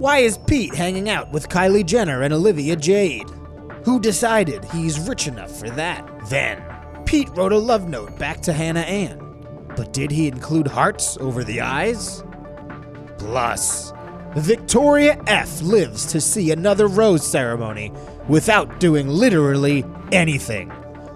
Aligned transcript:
Why 0.00 0.20
is 0.20 0.38
Pete 0.38 0.74
hanging 0.74 1.10
out 1.10 1.30
with 1.30 1.50
Kylie 1.50 1.84
Jenner 1.84 2.22
and 2.22 2.32
Olivia 2.32 2.74
Jade? 2.74 3.28
Who 3.84 4.00
decided 4.00 4.64
he's 4.64 4.98
rich 4.98 5.28
enough 5.28 5.54
for 5.54 5.68
that? 5.68 6.08
Then, 6.30 6.64
Pete 7.04 7.28
wrote 7.36 7.52
a 7.52 7.58
love 7.58 7.86
note 7.86 8.18
back 8.18 8.40
to 8.44 8.54
Hannah 8.54 8.80
Ann. 8.80 9.18
But 9.76 9.92
did 9.92 10.10
he 10.10 10.26
include 10.26 10.66
hearts 10.66 11.18
over 11.18 11.44
the 11.44 11.60
eyes? 11.60 12.24
Plus, 13.18 13.92
Victoria 14.36 15.22
F 15.26 15.60
lives 15.60 16.06
to 16.06 16.20
see 16.22 16.50
another 16.50 16.86
rose 16.86 17.26
ceremony 17.26 17.92
without 18.26 18.80
doing 18.80 19.06
literally 19.06 19.84
anything. 20.12 20.70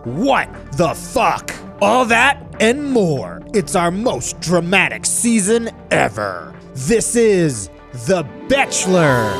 What 0.04 0.50
the 0.72 0.92
fuck? 0.92 1.54
All 1.80 2.04
that 2.04 2.54
and 2.60 2.84
more. 2.90 3.40
It's 3.54 3.76
our 3.76 3.90
most 3.90 4.40
dramatic 4.40 5.06
season 5.06 5.70
ever. 5.90 6.54
This 6.74 7.16
is 7.16 7.70
The 7.94 8.26
Bachelor. 8.48 9.30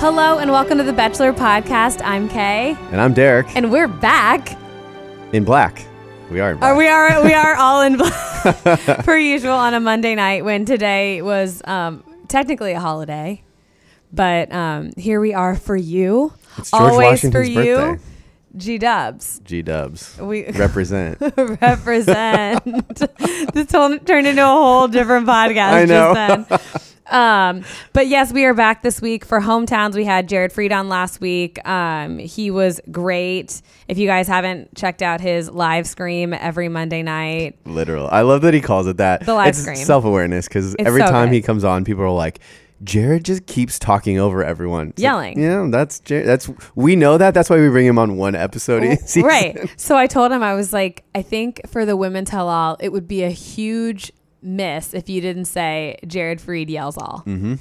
Hello 0.00 0.38
and 0.38 0.50
welcome 0.50 0.76
to 0.78 0.84
the 0.84 0.92
Bachelor 0.92 1.32
Podcast. 1.32 2.00
I'm 2.04 2.28
Kay, 2.28 2.76
And 2.92 3.00
I'm 3.00 3.14
Derek 3.14 3.56
and 3.56 3.70
we're 3.72 3.88
back. 3.88 4.56
in 5.32 5.44
black. 5.44 5.86
We 6.30 6.40
are 6.40 6.52
in 6.52 6.58
black. 6.58 6.70
Are 6.72 6.76
we 6.76 6.86
are 6.86 7.24
we 7.24 7.32
are 7.32 7.54
all 7.58 7.80
in 7.82 7.96
black 7.96 8.14
per 9.04 9.16
usual 9.16 9.52
on 9.54 9.72
a 9.74 9.80
Monday 9.80 10.14
night 10.14 10.44
when 10.44 10.66
today 10.66 11.22
was 11.22 11.62
um, 11.64 12.04
technically 12.28 12.72
a 12.72 12.80
holiday, 12.80 13.42
but 14.12 14.52
um, 14.52 14.90
here 14.98 15.20
we 15.20 15.32
are 15.32 15.56
for 15.56 15.76
you. 15.76 16.32
It's 16.58 16.70
George 16.70 16.82
Always 16.92 17.06
Washington's 17.06 17.46
for 17.46 17.50
you, 17.50 17.76
birthday. 17.76 18.04
G 18.56 18.78
Dubs. 18.78 19.40
G 19.44 19.62
Dubs. 19.62 20.18
We 20.20 20.44
Represent. 20.50 21.18
represent. 21.36 22.62
this 23.54 23.72
whole, 23.72 23.98
turned 24.00 24.26
into 24.26 24.42
a 24.42 24.46
whole 24.46 24.86
different 24.86 25.26
podcast. 25.26 25.72
I 25.72 25.84
know. 25.86 26.46
Um, 27.10 27.64
but 27.92 28.06
yes, 28.06 28.32
we 28.32 28.44
are 28.44 28.54
back 28.54 28.82
this 28.82 29.00
week 29.00 29.24
for 29.24 29.40
hometowns. 29.40 29.94
We 29.94 30.04
had 30.04 30.28
Jared 30.28 30.52
Fried 30.52 30.72
on 30.72 30.88
last 30.88 31.20
week. 31.20 31.64
Um, 31.66 32.18
he 32.18 32.50
was 32.50 32.80
great. 32.90 33.60
If 33.88 33.98
you 33.98 34.06
guys 34.06 34.28
haven't 34.28 34.74
checked 34.76 35.02
out 35.02 35.20
his 35.20 35.50
live 35.50 35.86
scream 35.86 36.32
every 36.32 36.68
Monday 36.68 37.02
night, 37.02 37.58
Literal. 37.64 38.08
I 38.10 38.22
love 38.22 38.42
that 38.42 38.54
he 38.54 38.60
calls 38.60 38.86
it 38.86 38.96
that. 38.98 39.26
The 39.26 39.34
live 39.34 39.48
it's 39.48 39.58
scream. 39.58 39.76
self 39.76 40.04
awareness 40.04 40.46
because 40.48 40.76
every 40.78 41.00
so 41.00 41.08
time 41.08 41.28
good. 41.28 41.34
he 41.36 41.42
comes 41.42 41.64
on, 41.64 41.84
people 41.84 42.04
are 42.04 42.10
like, 42.10 42.40
Jared 42.82 43.24
just 43.24 43.44
keeps 43.46 43.78
talking 43.78 44.18
over 44.18 44.42
everyone. 44.42 44.88
It's 44.88 44.98
like, 44.98 45.02
Yelling. 45.02 45.40
yeah, 45.40 45.66
that's 45.70 46.00
Jared. 46.00 46.26
That's 46.26 46.50
we 46.74 46.96
know 46.96 47.18
that. 47.18 47.34
That's 47.34 47.50
why 47.50 47.60
we 47.60 47.68
bring 47.68 47.86
him 47.86 47.98
on 47.98 48.16
one 48.16 48.34
episode 48.34 48.84
each 48.84 49.22
right? 49.22 49.68
So 49.76 49.96
I 49.96 50.06
told 50.06 50.32
him 50.32 50.42
I 50.42 50.54
was 50.54 50.72
like, 50.72 51.04
I 51.14 51.22
think 51.22 51.60
for 51.68 51.84
the 51.84 51.96
women 51.96 52.24
tell 52.24 52.48
all, 52.48 52.76
it 52.80 52.90
would 52.90 53.06
be 53.06 53.22
a 53.22 53.30
huge 53.30 54.12
miss 54.42 54.94
if 54.94 55.08
you 55.08 55.20
didn't 55.20 55.46
say 55.46 55.96
Jared 56.06 56.40
Fried 56.40 56.70
yells 56.70 56.96
all. 56.96 57.22
Mm-hmm. 57.26 57.54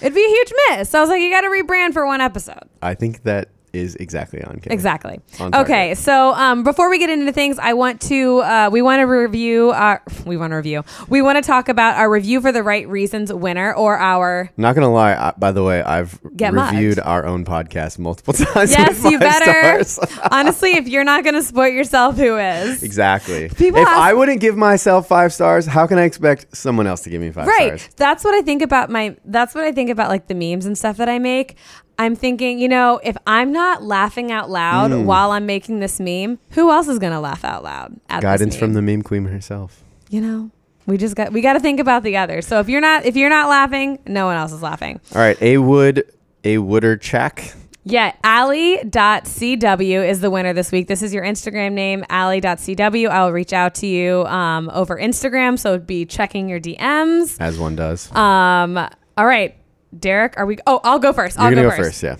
It'd 0.00 0.14
be 0.14 0.24
a 0.24 0.28
huge 0.28 0.52
miss. 0.70 0.90
So 0.90 0.98
I 0.98 1.00
was 1.02 1.10
like, 1.10 1.20
you 1.20 1.30
got 1.30 1.42
to 1.42 1.48
rebrand 1.48 1.92
for 1.92 2.06
one 2.06 2.20
episode. 2.20 2.68
I 2.82 2.94
think 2.94 3.22
that 3.22 3.48
is 3.74 3.94
exactly 3.96 4.42
on. 4.42 4.60
Kay. 4.60 4.72
Exactly. 4.72 5.20
On. 5.40 5.54
Okay, 5.54 5.94
so 5.94 6.32
um, 6.34 6.62
before 6.62 6.88
we 6.90 6.98
get 6.98 7.10
into 7.10 7.32
things, 7.32 7.58
I 7.58 7.72
want 7.74 8.00
to 8.02 8.38
uh, 8.40 8.70
we 8.72 8.82
want 8.82 9.00
to 9.00 9.04
review 9.04 9.70
our 9.70 10.02
we 10.26 10.36
want 10.36 10.52
to 10.52 10.56
review 10.56 10.84
we 11.08 11.22
want 11.22 11.36
to 11.36 11.42
talk 11.42 11.68
about 11.68 11.96
our 11.96 12.10
review 12.10 12.40
for 12.40 12.52
the 12.52 12.62
right 12.62 12.88
reasons 12.88 13.32
winner 13.32 13.72
or 13.74 13.98
our 13.98 14.50
Not 14.56 14.74
gonna 14.74 14.92
lie. 14.92 15.14
I, 15.14 15.32
by 15.36 15.52
the 15.52 15.62
way, 15.62 15.82
I've 15.82 16.18
Get 16.36 16.52
reviewed 16.52 16.96
mugged. 16.96 17.00
our 17.08 17.26
own 17.26 17.44
podcast 17.44 17.98
multiple 17.98 18.32
times. 18.34 18.70
yes 18.70 19.02
you 19.04 19.18
better 19.18 19.84
honestly 20.30 20.72
if 20.76 20.88
you're 20.88 21.04
not 21.04 21.24
gonna 21.24 21.42
support 21.42 21.72
yourself 21.72 22.16
who 22.16 22.36
is 22.36 22.82
Exactly. 22.82 23.48
People 23.48 23.80
if 23.80 23.88
ask- 23.88 23.98
I 23.98 24.14
wouldn't 24.14 24.40
give 24.40 24.56
myself 24.56 25.08
five 25.08 25.32
stars, 25.32 25.66
how 25.66 25.86
can 25.86 25.98
I 25.98 26.04
expect 26.04 26.56
someone 26.56 26.86
else 26.86 27.02
to 27.02 27.10
give 27.10 27.20
me 27.20 27.30
five 27.30 27.46
right 27.46 27.66
stars? 27.66 27.82
Right. 27.82 27.96
That's 27.96 28.24
what 28.24 28.34
i 28.34 28.42
think 28.42 28.62
about 28.62 28.90
my 28.90 29.16
that's 29.24 29.54
what 29.54 29.64
i 29.64 29.72
think 29.72 29.90
about 29.90 30.08
like 30.08 30.26
the 30.28 30.34
memes 30.34 30.66
and 30.66 30.76
stuff 30.76 30.96
that 30.98 31.08
i 31.08 31.18
make 31.18 31.56
i'm 31.98 32.14
thinking 32.16 32.58
you 32.58 32.68
know 32.68 33.00
if 33.04 33.16
i'm 33.26 33.52
not 33.52 33.82
laughing 33.82 34.30
out 34.32 34.50
loud 34.50 34.90
Mm. 34.90 35.04
while 35.04 35.30
i'm 35.30 35.46
making 35.46 35.80
this 35.80 35.98
meme 36.00 36.38
who 36.50 36.70
else 36.70 36.88
is 36.88 36.98
gonna 36.98 37.20
laugh 37.20 37.44
out 37.44 37.62
loud 37.64 37.98
at 38.08 38.16
this 38.20 38.22
Guidance 38.22 38.56
from 38.56 38.72
the 38.74 38.82
meme 38.82 39.02
queen 39.02 39.24
herself. 39.26 39.82
you 40.10 40.20
know 40.20 40.50
we 40.86 40.96
just 40.98 41.16
got 41.16 41.32
we 41.32 41.40
got 41.40 41.54
to 41.54 41.60
think 41.60 41.80
about 41.80 42.02
the 42.02 42.16
others 42.16 42.46
so 42.46 42.60
if 42.60 42.68
you're 42.68 42.80
not 42.80 43.06
if 43.06 43.16
you're 43.16 43.30
not 43.30 43.48
laughing 43.48 43.98
no 44.06 44.26
one 44.26 44.36
else 44.36 44.52
is 44.52 44.60
laughing 44.62 45.00
All 45.14 45.20
right, 45.20 45.40
a 45.40 45.58
wood, 45.58 46.04
a 46.44 46.58
wooder 46.58 46.96
check. 46.98 47.54
yeah 47.84 48.12
ali.cw 48.24 50.08
is 50.08 50.20
the 50.20 50.30
winner 50.30 50.52
this 50.52 50.70
week 50.72 50.88
this 50.88 51.02
is 51.02 51.12
your 51.14 51.24
instagram 51.24 51.72
name 51.72 52.04
ali.cw 52.10 53.08
i'll 53.10 53.32
reach 53.32 53.52
out 53.52 53.74
to 53.76 53.86
you 53.86 54.24
um, 54.26 54.70
over 54.74 54.96
instagram 54.98 55.58
so 55.58 55.70
it'd 55.74 55.86
be 55.86 56.04
checking 56.04 56.48
your 56.48 56.60
dms 56.60 57.36
as 57.40 57.58
one 57.58 57.76
does. 57.76 58.10
um 58.14 58.76
all 59.16 59.26
right 59.26 59.56
derek 59.98 60.34
are 60.36 60.46
we 60.46 60.58
oh 60.66 60.80
i'll 60.84 60.98
go 60.98 61.12
first 61.12 61.36
You're 61.36 61.44
i'll 61.46 61.50
gonna 61.50 61.62
go, 61.62 61.70
first. 61.70 62.00
first, 62.00 62.02
yeah. 62.02 62.16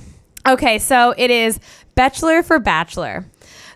Okay, 0.47 0.79
so 0.79 1.15
it 1.17 1.31
is 1.31 1.59
Bachelor 1.95 2.43
for 2.43 2.59
Bachelor. 2.59 3.25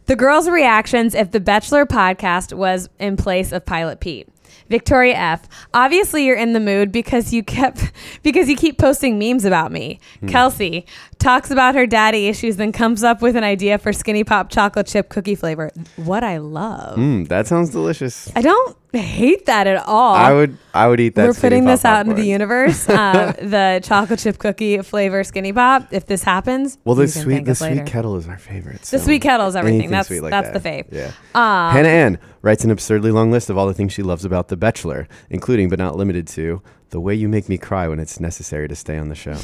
The 0.04 0.14
girls' 0.16 0.50
reactions 0.50 1.14
if 1.14 1.31
the 1.31 1.41
Bachelor 1.41 1.86
podcast 1.86 2.54
was 2.54 2.91
in 2.98 3.16
place 3.16 3.53
of 3.53 3.64
Pilot 3.64 4.00
Pete. 4.00 4.28
Victoria 4.69 5.14
F. 5.14 5.48
Obviously, 5.72 6.26
you're 6.26 6.36
in 6.36 6.53
the 6.53 6.60
mood 6.60 6.92
because 6.92 7.32
you 7.32 7.42
kept 7.42 7.91
because 8.22 8.50
you 8.50 8.56
keep 8.56 8.76
posting 8.76 9.19
memes 9.19 9.47
about 9.47 9.72
me. 9.72 9.98
Hmm. 10.20 10.28
Kelsey 10.28 10.84
talks 11.19 11.51
about 11.51 11.75
her 11.75 11.87
daddy 11.87 12.29
issues, 12.29 12.56
then 12.56 12.73
comes 12.73 13.03
up 13.03 13.21
with 13.23 13.37
an 13.37 13.45
idea 13.45 13.79
for 13.79 13.93
Skinny 13.93 14.25
Pop 14.25 14.51
chocolate 14.51 14.87
chip 14.87 15.09
cookie 15.09 15.34
flavor. 15.34 15.71
What 15.97 16.25
I 16.25 16.39
love. 16.39 16.99
Mm, 16.99 17.29
that 17.29 17.47
sounds 17.47 17.71
delicious. 17.71 18.31
I 18.37 18.41
don't 18.43 18.77
hate 18.93 19.45
that 19.47 19.67
at 19.67 19.84
all. 19.87 20.15
I 20.15 20.33
would, 20.33 20.57
I 20.73 20.89
would 20.89 20.99
eat 21.01 21.15
that. 21.17 21.27
We're 21.27 21.34
putting 21.34 21.65
this 21.67 21.84
out 21.84 22.07
into 22.07 22.15
the 22.15 22.27
universe. 22.27 22.89
uh, 22.89 23.33
the 23.43 23.81
chocolate 23.83 24.19
chip 24.21 24.39
cookie 24.39 24.78
flavor 24.83 25.23
Skinny 25.25 25.53
Pop. 25.53 25.93
If 25.93 26.07
this 26.07 26.23
happens, 26.23 26.78
Well, 26.84 26.95
the 26.95 27.09
sweet, 27.09 27.45
the 27.45 27.55
sweet 27.55 27.84
kettle 27.87 28.17
is 28.17 28.28
our 28.28 28.39
favorite. 28.39 28.83
The 28.83 28.99
sweet 28.99 29.21
kettle 29.23 29.47
is 29.49 29.57
everything. 29.57 29.81
anything 29.81 29.91
That's 29.91 30.11
like 30.11 30.31
that's 30.31 30.51
that. 30.53 30.62
the 30.62 30.69
fave. 30.69 30.87
Yeah. 30.93 31.12
Um, 31.34 31.73
Hannah 31.75 31.89
Ann 31.89 32.19
writes 32.43 32.65
an 32.65 32.71
absurdly 32.71 33.11
long 33.11 33.31
list 33.31 33.51
of 33.51 33.59
all 33.59 33.67
the 33.67 33.75
things 33.75 33.93
she 33.93 34.03
loves 34.03 34.25
about 34.25 34.49
The 34.49 34.57
Bachelor, 34.57 35.09
including 35.28 35.69
but 35.69 35.78
not 35.78 35.97
limited 35.97 36.27
to 36.28 36.62
the 36.91 37.00
way 37.00 37.15
you 37.15 37.28
make 37.28 37.49
me 37.49 37.59
cry 37.59 37.88
when 37.88 37.99
it's 38.00 38.21
necessary 38.21 38.69
to 38.69 38.75
stay 38.75 38.99
on 38.99 39.09
the 39.09 39.15
show. 39.15 39.34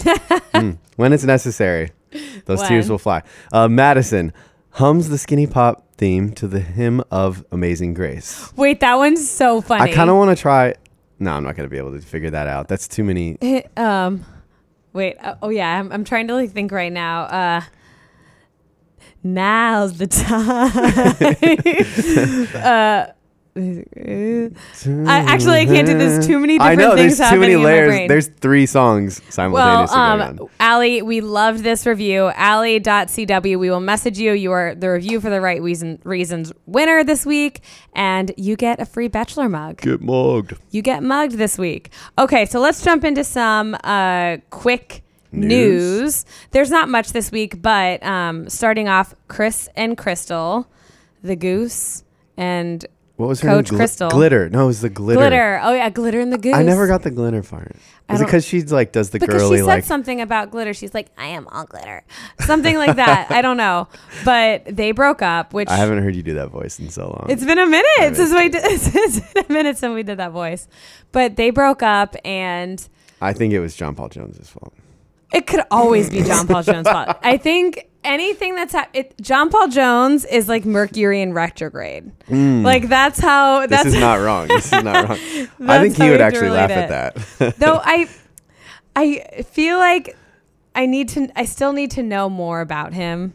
Mm, 0.55 0.78
when 0.94 1.12
it's 1.12 1.25
necessary, 1.25 1.91
those 2.44 2.62
tears 2.62 2.88
will 2.88 2.97
fly. 2.97 3.25
Uh, 3.53 3.66
Madison 3.66 4.32
hums 4.71 5.09
the 5.09 5.19
Skinny 5.19 5.49
Pop 5.49 5.84
theme 5.97 6.31
to 6.34 6.47
the 6.47 6.60
hymn 6.60 7.03
of 7.10 7.44
Amazing 7.50 7.94
Grace. 7.94 8.53
Wait, 8.56 8.78
that 8.78 8.94
one's 8.94 9.28
so 9.28 9.60
funny. 9.60 9.91
I 9.91 9.93
kind 9.93 10.10
of 10.10 10.16
want 10.16 10.37
to 10.37 10.41
try. 10.41 10.75
No, 11.19 11.33
I'm 11.33 11.43
not 11.43 11.56
going 11.56 11.69
to 11.69 11.71
be 11.71 11.77
able 11.77 11.91
to 11.93 12.00
figure 12.00 12.31
that 12.31 12.47
out. 12.47 12.69
That's 12.69 12.87
too 12.87 13.03
many. 13.03 13.37
um, 13.77 14.25
wait. 14.93 15.16
Uh, 15.19 15.34
oh 15.43 15.49
yeah, 15.49 15.77
I'm, 15.77 15.91
I'm 15.91 16.04
trying 16.04 16.28
to 16.28 16.34
like 16.34 16.53
think 16.53 16.71
right 16.71 16.93
now. 16.93 17.22
Uh, 17.22 17.60
now's 19.25 19.99
the 19.99 20.06
time. 20.25 20.71
uh, 22.62 23.06
I, 23.56 24.50
actually, 25.06 25.60
I 25.60 25.66
can't 25.66 25.87
do 25.87 25.97
this. 25.97 26.26
Too 26.26 26.41
many 26.41 26.59
I 26.59 26.74
know 26.74 26.97
things 26.97 27.18
there's 27.18 27.18
too 27.18 27.22
happening 27.22 27.41
many 27.41 27.53
in 27.53 27.60
my 27.60 27.65
layers. 27.66 27.89
brain. 27.89 28.09
There's 28.09 28.27
three 28.27 28.66
songs 28.66 29.21
well, 29.21 29.30
simultaneously 29.30 29.97
going 29.97 30.21
um, 30.21 30.39
on. 30.41 30.48
Allie, 30.59 31.03
we 31.03 31.21
loved 31.21 31.62
this 31.62 31.86
review. 31.86 32.33
Allie.cw, 32.34 33.59
we 33.59 33.71
will 33.71 33.80
message 33.80 34.18
you. 34.18 34.33
You 34.33 34.51
are 34.51 34.74
the 34.74 34.91
review 34.91 35.21
for 35.21 35.30
the 35.30 35.41
right 35.41 35.62
reason 35.62 36.01
reasons 36.03 36.53
winner 36.66 37.04
this 37.04 37.24
week, 37.24 37.62
and 37.92 38.33
you 38.36 38.56
get 38.56 38.80
a 38.80 38.86
free 38.86 39.09
bachelor 39.09 39.48
mug. 39.48 39.80
Get 39.80 40.00
mugged. 40.00 40.54
You 40.71 40.83
get 40.83 41.04
mugged 41.04 41.34
this 41.34 41.57
week. 41.57 41.91
Okay, 42.18 42.47
so 42.47 42.59
let's 42.59 42.83
jump 42.83 43.04
into 43.04 43.22
some 43.22 43.77
uh, 43.84 44.39
quick 44.50 45.04
news. 45.30 45.48
News. 45.48 46.27
There's 46.50 46.71
not 46.71 46.89
much 46.89 47.12
this 47.12 47.30
week, 47.30 47.62
but 47.62 48.03
um, 48.03 48.48
starting 48.48 48.89
off, 48.89 49.15
Chris 49.28 49.68
and 49.77 49.97
Krystal, 49.97 50.66
the 51.22 51.36
goose, 51.36 52.03
and 52.36 52.84
What 53.16 53.28
was 53.28 53.41
her 53.43 53.49
Coach 53.49 53.71
name? 53.71 53.81
Krystal. 53.81 54.11
Glitter. 54.11 54.49
No, 54.51 54.65
it 54.65 54.66
was 54.66 54.81
the 54.81 54.89
glitter. 54.91 55.21
Glitter. 55.21 55.61
Oh 55.63 55.72
yeah, 55.72 55.89
glitter 55.89 56.19
in 56.19 56.31
the 56.31 56.39
goose. 56.39 56.55
I 56.55 56.65
never 56.65 56.89
got 56.89 57.03
the 57.05 57.13
glitter 57.13 57.43
part. 57.45 57.77
I 58.09 58.15
Is 58.15 58.19
it 58.21 58.25
don't- 58.25 58.27
because 58.27 58.45
she's 58.45 58.72
like 58.72 58.91
does 58.91 59.11
the 59.11 59.21
because 59.21 59.41
girly 59.41 59.59
she 59.59 59.61
said 59.63 59.66
like? 59.66 59.84
something 59.84 60.21
about 60.21 60.51
glitter. 60.51 60.75
She's 60.75 60.93
like, 60.93 61.09
I 61.16 61.28
am 61.28 61.47
all 61.49 61.65
glitter, 61.65 62.03
something 62.41 62.77
like 62.77 62.97
that. 62.97 63.31
I 63.31 63.41
don't 63.41 63.57
know, 63.57 63.87
but 64.25 64.65
they 64.66 64.91
broke 64.91 65.22
up, 65.22 65.55
which 65.55 65.69
I 65.69 65.77
haven't 65.77 66.03
heard 66.03 66.16
you 66.16 66.22
do 66.25 66.34
that 66.34 66.49
voice 66.49 66.81
in 66.81 66.91
so 66.91 67.05
long. 67.07 67.27
It's 67.31 67.45
been 67.45 67.59
a 67.59 67.66
minute 67.66 68.16
since 68.16 68.33
we 68.33 68.49
did. 68.49 68.63
It's 68.65 69.21
been 69.33 69.45
a 69.49 69.53
minute 69.53 69.78
since 69.78 69.95
we 69.95 70.03
did 70.03 70.19
that 70.19 70.33
voice, 70.33 70.67
but 71.13 71.37
they 71.37 71.51
broke 71.51 71.83
up, 71.84 72.17
and 72.25 72.87
I 73.22 73.33
think 73.33 73.53
it 73.53 73.60
was 73.60 73.77
John 73.77 73.95
Paul 73.95 74.09
Jones's 74.09 74.51
fault. 74.51 74.75
it 75.33 75.47
could 75.47 75.63
always 75.71 76.10
be 76.10 76.22
John 76.25 76.47
Paul 76.49 76.63
Jones' 76.65 76.89
fault. 76.89 77.17
I 77.22 77.37
think 77.37 77.89
anything 78.04 78.54
that's 78.54 78.72
hap- 78.72 78.95
it, 78.95 79.15
John 79.21 79.51
Paul 79.51 79.68
Jones 79.68 80.24
is 80.24 80.48
like 80.48 80.65
Mercury 80.65 81.21
in 81.21 81.33
retrograde. 81.33 82.12
Hmm. 82.28 82.62
Like 82.62 82.89
that's 82.89 83.18
how. 83.18 83.66
This 83.66 83.71
That's 83.83 83.86
is 83.95 84.01
not 84.01 84.21
wrong. 84.21 84.48
This 84.48 84.66
is 84.66 84.84
not 84.84 85.09
wrong. 85.09 85.18
I 85.68 85.80
think 85.80 85.97
he 85.97 86.10
would 86.10 86.21
actually 86.21 86.51
laugh 86.51 86.71
relate 86.71 86.91
at 86.91 87.15
that. 87.39 87.56
though. 87.59 87.80
I, 87.83 88.09
I 88.95 89.42
feel 89.42 89.78
like 89.78 90.16
I 90.74 90.86
need 90.86 91.09
to. 91.10 91.28
I 91.36 91.45
still 91.45 91.72
need 91.72 91.91
to 91.92 92.03
know 92.03 92.28
more 92.28 92.60
about 92.60 92.92
him. 92.92 93.34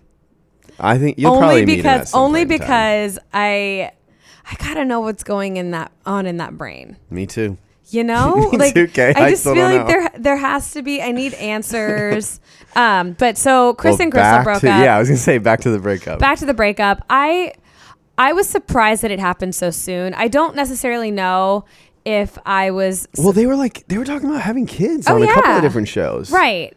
I 0.79 0.97
think 0.97 1.17
you'll 1.17 1.37
probably 1.37 1.61
only 1.61 1.65
meet 1.65 1.79
him 1.79 1.85
at 1.87 1.97
because 1.97 2.13
only 2.13 2.41
point 2.41 2.51
in 2.51 2.59
time. 2.59 2.67
because 2.67 3.19
I. 3.33 3.91
I 4.51 4.55
gotta 4.55 4.83
know 4.83 5.01
what's 5.01 5.23
going 5.23 5.57
in 5.57 5.71
that 5.71 5.91
on 6.07 6.25
in 6.25 6.37
that 6.37 6.57
brain. 6.57 6.97
Me 7.11 7.27
too. 7.27 7.57
You 7.91 8.03
know, 8.03 8.49
like 8.53 8.73
too, 8.73 8.87
Kay. 8.87 9.13
I 9.15 9.25
I 9.25 9.29
just 9.31 9.41
still 9.41 9.55
feel 9.55 9.65
like 9.65 9.81
know. 9.81 9.87
there 9.87 10.09
there 10.17 10.37
has 10.37 10.71
to 10.71 10.81
be. 10.83 11.01
I 11.01 11.11
need 11.11 11.33
answers. 11.35 12.39
um, 12.75 13.13
but 13.13 13.37
so 13.37 13.73
Chris 13.73 13.93
Well, 13.97 14.03
and 14.03 14.13
Krystal 14.13 14.43
broke 14.43 14.61
to, 14.61 14.69
up. 14.69 14.83
Yeah, 14.83 14.95
I 14.95 14.99
was 14.99 15.07
gonna 15.07 15.17
say 15.17 15.37
back 15.39 15.61
to 15.61 15.71
the 15.71 15.79
breakup. 15.79 16.19
Back 16.19 16.39
to 16.39 16.45
the 16.45 16.53
breakup. 16.53 17.03
I 17.09 17.53
I 18.17 18.33
was 18.33 18.47
surprised 18.47 19.01
that 19.03 19.11
it 19.11 19.19
happened 19.19 19.55
so 19.55 19.71
soon. 19.71 20.13
I 20.13 20.27
don't 20.27 20.55
necessarily 20.55 21.09
know 21.09 21.65
if 22.05 22.37
I 22.45 22.71
was 22.71 23.07
well, 23.17 23.31
they 23.33 23.45
were 23.45 23.55
like 23.55 23.87
they 23.87 23.97
were 23.97 24.05
talking 24.05 24.29
about 24.29 24.41
having 24.41 24.65
kids 24.65 25.07
Oh, 25.07 25.15
on 25.15 25.23
a 25.23 25.27
couple 25.27 25.51
of 25.51 25.61
different 25.61 25.87
shows, 25.87 26.31
right. 26.31 26.75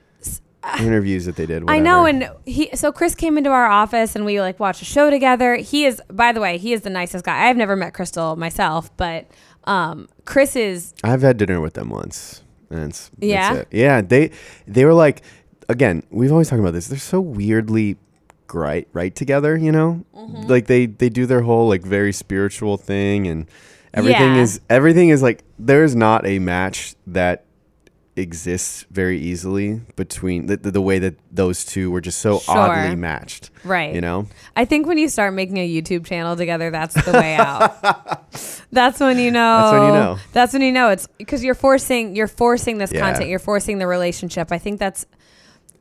Interviews 0.78 1.24
that 1.24 1.34
they 1.34 1.44
did. 1.46 1.64
I 1.68 1.80
know, 1.80 2.06
and 2.06 2.30
he. 2.46 2.70
So 2.76 2.92
Chris 2.92 3.16
came 3.16 3.36
into 3.36 3.50
our 3.50 3.66
office, 3.66 4.14
and 4.14 4.24
we 4.24 4.40
like 4.40 4.60
watched 4.60 4.80
a 4.80 4.84
show 4.84 5.10
together. 5.10 5.56
He 5.56 5.86
is, 5.86 6.00
by 6.08 6.30
the 6.30 6.40
way, 6.40 6.56
he 6.56 6.72
is 6.72 6.82
the 6.82 6.90
nicest 6.90 7.24
guy. 7.24 7.48
I've 7.48 7.56
never 7.56 7.74
met 7.74 7.94
Krystal 7.94 8.36
myself, 8.36 8.96
but 8.96 9.26
um, 9.64 10.08
Chris 10.24 10.56
is. 10.56 10.94
I've 11.04 11.22
had 11.22 11.36
dinner 11.36 11.60
with 11.60 11.74
them 11.74 11.88
once. 11.90 12.42
And 12.70 12.90
it's, 12.90 13.08
that's 13.10 13.22
Yeah? 13.22 13.54
it. 13.56 13.68
Yeah. 13.70 14.00
They 14.00 14.30
they 14.66 14.84
were 14.84 14.94
like 14.94 15.22
again, 15.68 16.02
we've 16.10 16.32
always 16.32 16.48
talked 16.48 16.60
about 16.60 16.72
this. 16.72 16.88
They're 16.88 16.98
so 16.98 17.20
weirdly 17.20 17.96
right 18.52 18.86
right 18.92 19.14
together, 19.14 19.56
you 19.56 19.72
know? 19.72 20.04
Mm-hmm. 20.14 20.42
Like 20.50 20.66
they 20.66 20.86
they 20.86 21.08
do 21.08 21.26
their 21.26 21.42
whole 21.42 21.68
like 21.68 21.82
very 21.82 22.12
spiritual 22.12 22.76
thing 22.76 23.26
and 23.26 23.46
everything 23.94 24.34
Yeah. 24.36 24.42
is 24.42 24.60
everything 24.68 25.08
is 25.10 25.22
like 25.22 25.44
there's 25.58 25.94
not 25.94 26.26
a 26.26 26.38
match 26.38 26.94
that 27.06 27.44
exists 28.14 28.84
very 28.90 29.18
easily 29.18 29.80
between 29.96 30.46
the, 30.46 30.56
the, 30.58 30.70
the 30.70 30.80
way 30.82 30.98
that 30.98 31.14
those 31.30 31.64
two 31.64 31.90
were 31.90 32.00
just 32.00 32.18
so 32.20 32.38
Sure. 32.40 32.56
oddly 32.56 32.94
matched. 32.94 33.50
Right. 33.64 33.94
You 33.94 34.00
know? 34.02 34.26
I 34.54 34.64
think 34.66 34.86
when 34.86 34.98
you 34.98 35.08
start 35.08 35.32
making 35.32 35.56
a 35.56 35.66
YouTube 35.68 36.04
channel 36.04 36.36
together, 36.36 36.70
that's 36.70 36.94
the 37.04 37.12
way 37.12 37.34
out. 37.36 38.30
that's 38.72 39.00
when 39.00 39.18
you 39.18 39.30
know. 39.30 39.60
That's 39.60 39.72
when 39.72 39.82
you 39.86 39.92
know. 39.94 40.18
That's 40.32 40.52
when 40.52 40.62
you 40.62 40.72
know 40.72 40.90
it's 40.90 41.06
because 41.18 41.42
you're 41.42 41.54
forcing 41.54 42.14
you're 42.14 42.28
forcing 42.28 42.78
this 42.78 42.92
Yeah. 42.92 43.00
content. 43.00 43.30
You're 43.30 43.38
forcing 43.38 43.78
the 43.78 43.86
relationship. 43.86 44.52
I 44.52 44.58
think 44.58 44.78
that's 44.78 45.06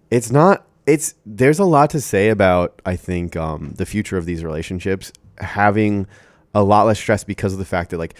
it's 0.09 0.31
not 0.31 0.65
it's 0.85 1.15
there's 1.25 1.59
a 1.59 1.63
lot 1.63 1.91
to 1.91 2.01
say 2.01 2.29
about 2.29 2.81
i 2.87 2.95
think 2.95 3.35
um, 3.37 3.71
the 3.77 3.85
future 3.85 4.17
of 4.17 4.25
these 4.25 4.43
relationships 4.43 5.13
having 5.37 6.07
a 6.55 6.63
lot 6.63 6.87
less 6.87 6.97
stress 6.99 7.23
because 7.23 7.53
of 7.53 7.59
the 7.59 7.65
fact 7.65 7.91
that 7.91 7.97
like 7.99 8.15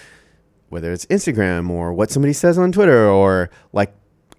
whether 0.70 0.94
it's 0.94 1.06
instagram 1.08 1.72
or 1.72 1.92
what 1.92 2.12
somebody 2.12 2.32
says 2.34 2.60
on 2.60 2.72
twitter 2.72 3.10
or 3.10 3.50
like 3.74 3.92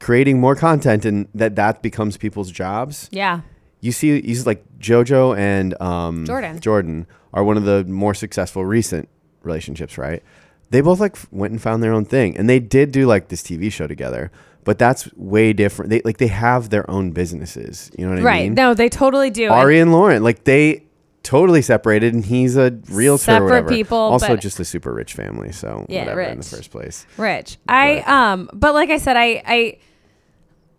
creating 0.02 0.40
more 0.40 0.56
content 0.56 1.04
and 1.04 1.28
that 1.32 1.54
that 1.56 1.80
becomes 1.80 2.16
people's 2.16 2.50
jobs 2.50 3.08
yeah. 3.12 3.40
you 3.80 3.92
see 3.92 4.20
you 4.26 4.34
see 4.34 4.42
like 4.42 4.62
jojo 4.78 5.36
and 5.38 5.80
um, 5.80 6.26
Jordan. 6.26 6.58
jordan 6.60 7.06
are 7.32 7.44
one 7.44 7.56
of 7.56 7.64
the 7.64 7.84
more 7.84 8.12
successful 8.12 8.64
recent 8.64 9.08
relationships 9.44 9.96
right 9.96 10.22
they 10.70 10.80
both 10.80 10.98
like 10.98 11.14
f- 11.14 11.28
went 11.30 11.52
and 11.52 11.62
found 11.62 11.82
their 11.84 11.92
own 11.92 12.04
thing 12.04 12.36
and 12.36 12.50
they 12.50 12.58
did 12.58 12.90
do 12.90 13.06
like 13.06 13.28
this 13.28 13.42
tv 13.42 13.70
show 13.72 13.86
together 13.86 14.30
but 14.64 14.76
that's 14.76 15.08
way 15.14 15.52
different 15.52 15.88
they 15.90 16.00
like 16.04 16.18
they 16.18 16.26
have 16.26 16.70
their 16.70 16.88
own 16.90 17.12
businesses 17.12 17.88
you 17.96 18.04
know 18.04 18.10
what 18.10 18.14
i 18.14 18.16
mean? 18.16 18.24
Right. 18.26 18.52
No, 18.52 18.74
they 18.74 18.88
totally 18.88 19.30
do. 19.30 19.50
ari 19.50 19.78
and 19.78 19.92
lauren 19.92 20.22
like 20.24 20.42
they 20.44 20.82
totally 21.22 21.62
separated 21.62 22.12
and 22.12 22.24
he's 22.24 22.56
a 22.56 22.72
realtor 22.90 23.22
Separate 23.24 23.42
or 23.46 23.50
whatever. 23.50 23.68
people, 23.68 23.98
also 23.98 24.26
but- 24.28 24.40
just 24.40 24.58
a 24.58 24.64
super 24.64 24.92
rich 24.92 25.14
family 25.14 25.52
so 25.52 25.86
Yeah, 25.88 26.00
whatever 26.00 26.22
in 26.22 26.38
the 26.38 26.44
first 26.44 26.72
place 26.72 27.06
Rich. 27.16 27.58
I 27.68 28.00
um 28.00 28.50
but 28.52 28.74
like 28.74 28.90
I 28.90 28.98
said 28.98 29.16
I 29.16 29.42
I 29.46 29.78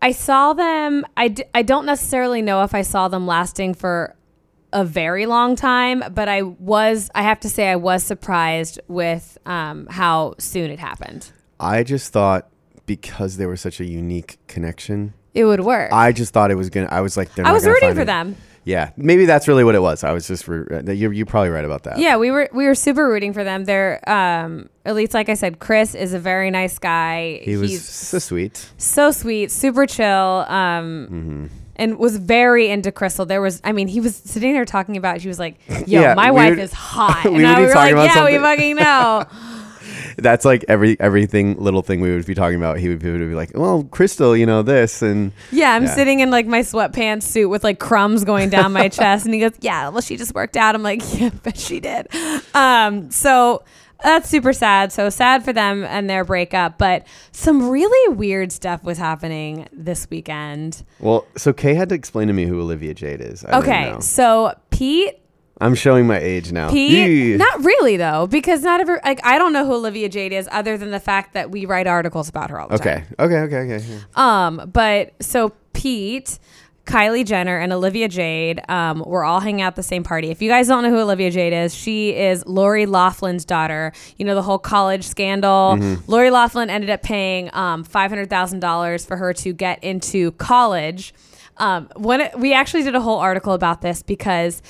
I 0.04 0.12
saw 0.12 0.52
them 0.52 1.04
I 1.16 1.28
d- 1.28 1.44
I 1.54 1.62
don't 1.62 1.86
necessarily 1.86 2.42
know 2.42 2.62
if 2.62 2.74
I 2.74 2.82
saw 2.82 3.08
them 3.08 3.26
lasting 3.26 3.74
for 3.74 4.14
a 4.72 4.84
very 4.84 5.24
long 5.26 5.56
time, 5.56 6.02
but 6.12 6.28
I 6.28 6.42
was 6.42 7.10
I 7.14 7.22
have 7.22 7.40
to 7.40 7.48
say 7.48 7.68
I 7.70 7.76
was 7.76 8.02
surprised 8.02 8.80
with 8.88 9.38
um 9.46 9.86
how 9.90 10.34
soon 10.38 10.70
it 10.70 10.78
happened. 10.78 11.30
i 11.60 11.82
just 11.82 12.12
thought 12.12 12.48
because 12.86 13.36
they 13.38 13.46
were 13.46 13.56
such 13.56 13.80
a 13.80 13.84
unique 13.86 14.32
connection 14.46 15.14
It 15.32 15.44
would 15.46 15.60
work. 15.60 15.90
I 15.92 16.12
just 16.12 16.32
thought 16.34 16.50
it 16.50 16.56
was 16.62 16.68
gonna. 16.70 16.88
I 16.90 17.00
was 17.00 17.16
like, 17.16 17.28
they're 17.34 17.46
I 17.46 17.48
not 17.48 17.54
was 17.54 17.62
gonna 17.62 17.74
rooting 17.74 17.88
find 17.88 17.96
for 17.96 18.02
it. 18.02 18.12
them. 18.14 18.36
Yeah, 18.64 18.90
maybe 18.96 19.26
that's 19.26 19.46
really 19.46 19.62
what 19.64 19.74
it 19.74 19.80
was. 19.82 20.04
I 20.04 20.12
was 20.12 20.26
just. 20.26 20.48
Re- 20.48 20.64
uh, 20.70 20.90
you're 20.92 21.12
you're 21.12 21.26
probably 21.26 21.50
right 21.50 21.64
about 21.64 21.82
that. 21.84 21.98
Yeah, 21.98 22.16
we 22.16 22.30
were 22.30 22.48
we 22.52 22.66
were 22.66 22.74
super 22.74 23.08
rooting 23.08 23.32
for 23.34 23.44
them. 23.44 23.64
They're 23.64 24.00
um 24.08 24.68
at 24.86 24.94
least 24.94 25.12
like 25.14 25.28
I 25.28 25.34
said, 25.34 25.58
Chris 25.58 25.94
is 25.94 26.14
a 26.14 26.18
very 26.18 26.50
nice 26.50 26.78
guy. 26.78 27.40
he 27.42 27.56
was 27.56 27.70
He's 27.70 27.88
so 27.88 28.18
sweet. 28.18 28.66
so 28.78 29.10
sweet, 29.10 29.50
super 29.50 29.86
chill. 29.86 30.44
Um, 30.48 31.08
Mm-hmm. 31.10 31.46
and 31.76 31.98
was 31.98 32.16
very 32.16 32.68
into 32.70 32.90
Krystal. 32.92 33.26
There 33.26 33.40
was, 33.42 33.60
I 33.64 33.72
mean, 33.72 33.88
he 33.88 34.00
was 34.00 34.14
sitting 34.16 34.52
there 34.54 34.64
talking 34.64 34.96
about. 34.96 35.20
She 35.20 35.28
was 35.28 35.38
like, 35.40 35.56
"Yo, 35.68 36.00
Yeah, 36.00 36.14
my 36.14 36.30
wife 36.30 36.50
would- 36.50 36.58
is 36.60 36.72
hot," 36.72 37.24
and 37.26 37.46
I 37.46 37.60
we 37.60 37.66
were 37.66 37.74
like, 37.74 37.94
"Yeah, 37.96 38.24
we 38.24 38.34
something." 38.34 38.40
fucking 38.40 38.76
know." 38.76 39.24
That's 40.16 40.44
like 40.44 40.64
every 40.68 40.98
everything 41.00 41.56
little 41.58 41.82
thing 41.82 42.00
we 42.00 42.14
would 42.14 42.26
be 42.26 42.34
talking 42.34 42.56
about. 42.56 42.78
He 42.78 42.88
would, 42.88 43.02
he 43.02 43.10
would 43.10 43.18
be 43.18 43.34
like, 43.34 43.52
"Well, 43.54 43.84
Krystal, 43.84 44.38
you 44.38 44.46
know 44.46 44.62
this," 44.62 45.02
and 45.02 45.32
yeah, 45.50 45.72
I'm 45.72 45.84
Yeah. 45.84 45.94
sitting 45.94 46.20
in 46.20 46.30
like 46.30 46.46
my 46.46 46.60
sweatpants 46.60 47.22
suit 47.24 47.48
with 47.48 47.64
like 47.64 47.78
crumbs 47.78 48.24
going 48.24 48.50
down 48.50 48.72
my 48.72 48.88
chest, 48.90 49.24
and 49.24 49.34
he 49.34 49.40
goes, 49.40 49.52
"Yeah, 49.60 49.88
well, 49.88 50.00
she 50.00 50.16
just 50.16 50.34
worked 50.34 50.56
out." 50.56 50.74
I'm 50.74 50.82
like, 50.82 51.02
"Yeah, 51.20 51.30
but 51.42 51.56
she 51.58 51.80
did." 51.80 52.08
Um, 52.54 53.10
so. 53.10 53.62
That's 54.02 54.28
super 54.28 54.52
sad. 54.52 54.92
So 54.92 55.08
sad 55.08 55.44
for 55.46 55.54
them 55.54 55.82
and 55.84 56.10
their 56.10 56.24
breakup, 56.26 56.76
but 56.76 57.06
some 57.32 57.70
really 57.70 58.14
weird 58.14 58.52
stuff 58.52 58.84
was 58.84 58.98
happening 58.98 59.66
this 59.72 60.06
weekend. 60.10 60.84
well, 61.00 61.26
so 61.38 61.54
Kay 61.54 61.72
had 61.72 61.88
to 61.88 61.94
explain 61.94 62.26
to 62.26 62.34
me 62.34 62.44
who 62.44 62.60
Olivia 62.60 62.92
Jade 62.92 63.22
is. 63.22 63.46
I 63.46 63.58
Okay, 63.60 63.94
so 64.00 64.52
Pete 64.68 65.20
I'm 65.60 65.74
showing 65.74 66.06
my 66.06 66.18
age 66.18 66.50
now. 66.52 66.70
Pete, 66.70 67.38
not 67.38 67.64
really 67.64 67.96
though, 67.96 68.26
because 68.26 68.62
not 68.62 68.80
every 68.80 68.98
like 69.04 69.20
I 69.24 69.38
don't 69.38 69.52
know 69.52 69.64
who 69.64 69.74
Olivia 69.74 70.08
Jade 70.08 70.32
is, 70.32 70.48
other 70.50 70.76
than 70.76 70.90
the 70.90 71.00
fact 71.00 71.34
that 71.34 71.50
we 71.50 71.64
write 71.64 71.86
articles 71.86 72.28
about 72.28 72.50
her 72.50 72.60
all 72.60 72.68
the 72.68 72.78
time. 72.78 73.06
okay, 73.18 73.38
okay, 73.38 73.56
okay, 73.58 73.74
okay. 73.76 74.00
Um, 74.16 74.70
but 74.72 75.14
so 75.20 75.52
Pete, 75.72 76.38
Kylie 76.86 77.24
Jenner, 77.24 77.56
and 77.58 77.72
Olivia 77.72 78.08
Jade, 78.08 78.60
um, 78.68 79.04
were 79.06 79.24
all 79.24 79.38
hanging 79.40 79.62
out 79.62 79.68
at 79.68 79.76
the 79.76 79.82
same 79.84 80.02
party. 80.02 80.30
If 80.30 80.42
you 80.42 80.48
guys 80.50 80.66
don't 80.66 80.82
know 80.82 80.90
who 80.90 80.98
Olivia 80.98 81.30
Jade 81.30 81.52
is, 81.52 81.72
she 81.72 82.10
is 82.14 82.44
Lori 82.46 82.86
Loughlin's 82.86 83.44
daughter. 83.44 83.92
You 84.16 84.24
know 84.24 84.34
the 84.34 84.42
whole 84.42 84.58
college 84.58 85.04
scandal. 85.04 85.78
Lori 86.08 86.30
Loughlin 86.30 86.68
ended 86.68 86.90
up 86.90 87.02
paying 87.02 87.48
um, 87.54 87.84
five 87.84 88.10
hundred 88.10 88.28
thousand 88.28 88.58
dollars 88.58 89.04
for 89.06 89.16
her 89.16 89.32
to 89.34 89.52
get 89.52 89.82
into 89.84 90.32
college. 90.32 91.14
Um, 91.58 91.88
when 91.94 92.20
it, 92.22 92.36
we 92.36 92.52
actually 92.52 92.82
did 92.82 92.96
a 92.96 93.00
whole 93.00 93.18
article 93.18 93.52
about 93.52 93.80
this 93.80 94.02
because 94.02 94.60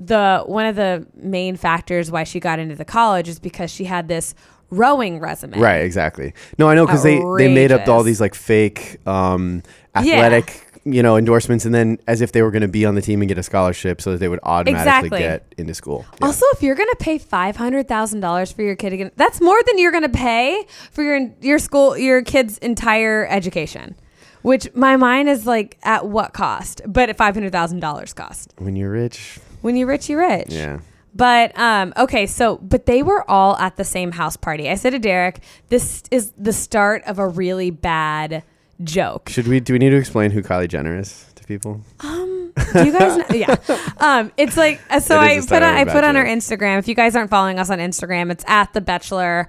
the 0.00 0.42
one 0.46 0.66
of 0.66 0.76
the 0.76 1.06
main 1.14 1.56
factors 1.56 2.10
why 2.10 2.24
she 2.24 2.40
got 2.40 2.58
into 2.58 2.74
the 2.74 2.84
college 2.86 3.28
is 3.28 3.38
because 3.38 3.70
she 3.70 3.84
had 3.84 4.08
this 4.08 4.34
rowing 4.70 5.18
resume. 5.20 5.58
Right, 5.58 5.78
exactly. 5.84 6.32
No, 6.58 6.68
I 6.68 6.74
know 6.74 6.86
because 6.86 7.02
they 7.02 7.18
they 7.38 7.52
made 7.52 7.70
up 7.70 7.86
all 7.88 8.02
these 8.02 8.20
like 8.20 8.34
fake 8.34 8.98
um, 9.06 9.62
Yeah. 9.94 10.14
athletic. 10.16 10.66
You 10.84 11.02
know, 11.02 11.18
endorsements, 11.18 11.66
and 11.66 11.74
then 11.74 11.98
as 12.06 12.22
if 12.22 12.32
they 12.32 12.40
were 12.40 12.50
going 12.50 12.62
to 12.62 12.68
be 12.68 12.86
on 12.86 12.94
the 12.94 13.02
team 13.02 13.20
and 13.20 13.28
get 13.28 13.36
a 13.36 13.42
scholarship, 13.42 14.00
so 14.00 14.12
that 14.12 14.18
they 14.18 14.28
would 14.28 14.40
automatically 14.44 15.08
Exactly. 15.08 15.18
get 15.18 15.54
into 15.58 15.74
school. 15.74 16.06
Yeah. 16.18 16.26
Also, 16.28 16.46
if 16.54 16.62
you're 16.62 16.74
gonna 16.74 16.94
pay 16.98 17.18
five 17.18 17.56
hundred 17.56 17.86
thousand 17.86 18.20
dollars 18.20 18.50
for 18.50 18.62
your 18.62 18.76
kid 18.76 18.94
again, 18.94 19.10
that's 19.16 19.42
more 19.42 19.60
than 19.66 19.76
you're 19.78 19.92
gonna 19.92 20.08
pay 20.08 20.64
for 20.90 21.02
your 21.04 21.30
your 21.42 21.58
school 21.58 21.98
your 21.98 22.22
kid's 22.22 22.56
entire 22.58 23.26
education. 23.26 23.94
Which 24.40 24.74
my 24.74 24.96
mind 24.96 25.28
is 25.28 25.46
like, 25.46 25.76
at 25.82 26.06
what 26.08 26.32
cost? 26.32 26.80
But 26.86 27.10
at 27.10 27.16
five 27.18 27.34
hundred 27.34 27.52
thousand 27.52 27.80
dollars 27.80 28.14
cost. 28.14 28.54
when 28.56 28.74
you're 28.74 28.90
rich, 28.90 29.38
When 29.60 29.76
you're 29.76 29.86
rich, 29.88 30.08
you're 30.08 30.20
rich. 30.20 30.48
yeah. 30.50 30.80
But 31.12 31.58
um, 31.58 31.92
okay, 31.96 32.26
so 32.26 32.58
but 32.58 32.86
they 32.86 33.02
were 33.02 33.28
all 33.28 33.56
at 33.56 33.76
the 33.76 33.84
same 33.84 34.12
house 34.12 34.36
party. 34.36 34.70
I 34.70 34.76
said 34.76 34.90
to 34.90 34.98
Derek, 35.00 35.40
this 35.68 36.04
is 36.12 36.32
the 36.38 36.52
start 36.52 37.02
of 37.04 37.18
a 37.18 37.26
really 37.26 37.70
bad 37.72 38.44
joke. 38.84 39.28
Should 39.28 39.48
we? 39.48 39.58
Do 39.58 39.72
we 39.72 39.80
need 39.80 39.90
to 39.90 39.96
explain 39.96 40.30
who 40.30 40.40
Kylie 40.42 40.68
Jenner 40.68 40.96
is 40.96 41.26
to 41.34 41.44
people? 41.44 41.80
Um, 41.98 42.52
Do 42.72 42.84
you 42.86 42.92
guys? 42.92 43.16
Know? 43.16 43.24
Yeah. 43.34 43.56
Um, 43.98 44.30
it's 44.36 44.56
like 44.56 44.80
uh, 44.88 45.00
so. 45.00 45.16
It 45.20 45.24
I 45.24 45.40
put 45.40 45.62
on, 45.64 45.74
I 45.74 45.84
put 45.84 46.04
on 46.04 46.16
our 46.16 46.24
Instagram. 46.24 46.78
If 46.78 46.86
you 46.86 46.94
guys 46.94 47.16
aren't 47.16 47.30
following 47.30 47.58
us 47.58 47.70
on 47.70 47.78
Instagram, 47.78 48.30
it's 48.30 48.44
at 48.46 48.72
the 48.72 48.80
Bachelor 48.80 49.48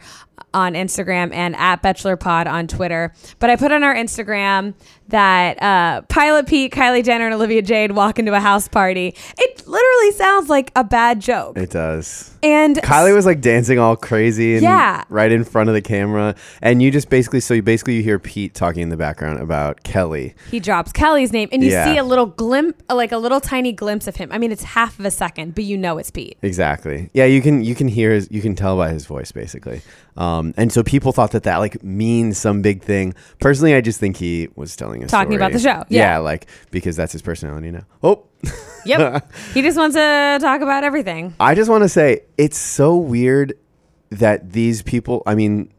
on 0.54 0.74
Instagram 0.74 1.34
and 1.34 1.56
at 1.56 1.82
Bachelor 1.82 2.18
Pod 2.18 2.48
on 2.48 2.68
Twitter. 2.68 3.14
But 3.40 3.50
I 3.52 3.56
put 3.56 3.72
on 3.72 3.84
our 3.84 3.96
Instagram 3.96 4.74
that 5.12 5.62
uh, 5.62 6.02
Pilot 6.10 6.48
Pete, 6.48 6.74
Kylie 6.74 7.04
Jenner, 7.04 7.26
and 7.26 7.34
Olivia 7.34 7.62
Jade 7.62 7.92
walk 7.94 8.20
into 8.20 8.34
a 8.34 8.40
house 8.40 8.68
party. 8.68 9.16
It 9.38 9.68
literally 9.68 10.12
sounds 10.14 10.50
like 10.50 10.72
a 10.76 10.84
bad 10.84 11.20
joke. 11.20 11.58
It 11.58 11.70
does. 11.70 12.36
And 12.44 12.78
Kylie 12.78 13.14
was 13.14 13.26
like 13.26 13.40
dancing 13.40 13.78
all 13.78 13.96
crazy 13.96 14.54
and 14.56 14.64
Yeah. 14.64 15.04
right 15.10 15.32
in 15.32 15.44
front 15.44 15.70
of 15.70 15.76
the 15.76 15.82
camera. 15.82 16.34
And 16.62 16.82
you 16.82 16.90
just 16.90 17.10
basically, 17.10 17.40
so 17.40 17.54
you 17.54 17.62
basically 17.62 17.96
you 17.98 18.04
hear 18.04 18.18
Pete 18.18 18.56
talking 18.56 18.82
in 18.82 18.90
the 18.90 18.98
background 18.98 19.40
about 19.40 19.84
Kelly. 19.84 20.34
he 20.50 20.60
drops 20.60 20.92
Kelly's 20.92 21.32
name, 21.32 21.50
and 21.52 21.64
you 21.64 21.70
Yeah. 21.70 21.86
see 21.86 21.98
a 21.98 22.04
little 22.04 22.26
glimpse, 22.26 22.82
like 22.90 23.12
a 23.12 23.18
little 23.18 23.40
tiny 23.40 23.72
glimpse 23.72 24.08
of 24.08 24.16
him. 24.16 24.30
I 24.32 24.38
mean, 24.40 24.52
it's 24.52 24.64
half 24.64 24.98
of 25.00 25.06
a 25.06 25.12
second, 25.12 25.54
but 25.56 25.64
you 25.66 25.78
know 25.78 25.98
it's 26.00 26.10
Pete. 26.10 26.38
Exactly. 26.42 27.10
Yeah, 27.14 27.26
you 27.26 27.42
can 27.42 27.64
you 27.64 27.76
can 27.76 27.88
hear 27.88 28.12
his 28.12 28.28
you 28.32 28.42
can 28.42 28.56
tell 28.56 28.76
by 28.76 28.90
his 28.90 29.06
voice 29.06 29.32
basically. 29.32 29.82
Um, 30.18 30.54
and 30.58 30.72
so 30.74 30.84
people 30.84 31.12
thought 31.14 31.32
that 31.32 31.44
that 31.44 31.58
like 31.58 31.84
means 31.84 32.38
some 32.38 32.62
big 32.62 32.82
thing. 32.82 33.14
Personally, 33.40 33.76
I 33.76 33.82
just 33.82 34.00
think 34.00 34.18
he 34.18 34.50
was 34.56 34.76
telling 34.76 35.01
a 35.04 35.08
Talking 35.08 35.36
about 35.36 35.52
the 35.52 35.60
show, 35.60 35.84
yeah. 35.90 36.18
like 36.20 36.48
because 36.72 36.96
that's 36.96 37.12
his 37.14 37.22
personality 37.22 37.72
now. 37.72 37.86
Oh, 38.04 38.26
Yep. 38.86 39.32
he 39.54 39.62
just 39.62 39.78
wants 39.78 39.96
to 39.96 40.38
talk 40.42 40.62
about 40.62 40.84
everything. 40.84 41.36
I 41.40 41.54
just 41.56 41.70
want 41.70 41.84
to 41.84 41.90
say 41.90 42.24
it's 42.38 42.58
so 42.58 42.98
weird 42.98 43.54
that 44.10 44.52
these 44.54 44.82
people. 44.82 45.22
I 45.26 45.36
mean, 45.36 45.72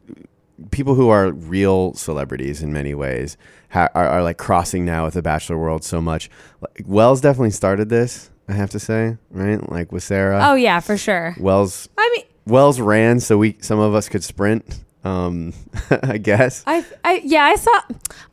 people 0.70 0.94
who 0.94 1.08
are 1.08 1.32
real 1.32 1.94
celebrities 1.94 2.62
in 2.62 2.72
many 2.72 2.94
ways 2.94 3.36
ha- 3.70 3.88
are, 3.94 4.06
are 4.06 4.22
like 4.22 4.38
crossing 4.38 4.84
now 4.84 5.04
with 5.04 5.14
the 5.14 5.22
Bachelor 5.22 5.58
world 5.58 5.82
so 5.84 6.00
much. 6.00 6.30
Like, 6.60 6.84
Wells 6.86 7.20
definitely 7.20 7.50
started 7.50 7.88
this. 7.88 8.30
I 8.48 8.52
have 8.52 8.70
to 8.70 8.78
say, 8.80 9.16
right? 9.30 9.68
Like 9.70 9.92
with 9.92 10.02
Sarah. 10.02 10.40
Oh 10.42 10.54
yeah, 10.54 10.80
for 10.80 10.96
sure. 10.96 11.34
Wells 11.40 11.88
I 11.98 12.10
mean, 12.16 12.24
Wells 12.46 12.80
ran 12.80 13.18
so 13.20 13.38
we 13.38 13.56
some 13.60 13.78
of 13.78 13.94
us 13.94 14.08
could 14.08 14.22
sprint. 14.22 14.80
Um, 15.04 15.52
I 15.90 16.18
guess. 16.18 16.62
I, 16.66 16.84
I 17.04 17.20
yeah, 17.24 17.44
I 17.44 17.56
saw. 17.56 17.80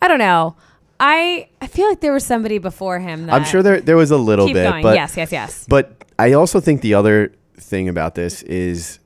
I 0.01 0.07
don't 0.07 0.19
know. 0.19 0.55
I 0.99 1.47
I 1.61 1.67
feel 1.67 1.87
like 1.87 2.01
there 2.01 2.13
was 2.13 2.25
somebody 2.25 2.57
before 2.57 2.99
him. 2.99 3.25
That 3.25 3.35
I'm 3.35 3.45
sure 3.45 3.63
there 3.63 3.79
there 3.81 3.97
was 3.97 4.11
a 4.11 4.17
little 4.17 4.47
Keep 4.47 4.55
bit, 4.55 4.69
going. 4.69 4.83
but 4.83 4.95
yes, 4.95 5.15
yes, 5.15 5.31
yes. 5.31 5.65
but 5.67 6.03
I 6.17 6.33
also 6.33 6.59
think 6.59 6.81
the 6.81 6.93
other 6.93 7.33
thing 7.57 7.87
about 7.87 8.15
this 8.15 8.43
is 8.43 8.99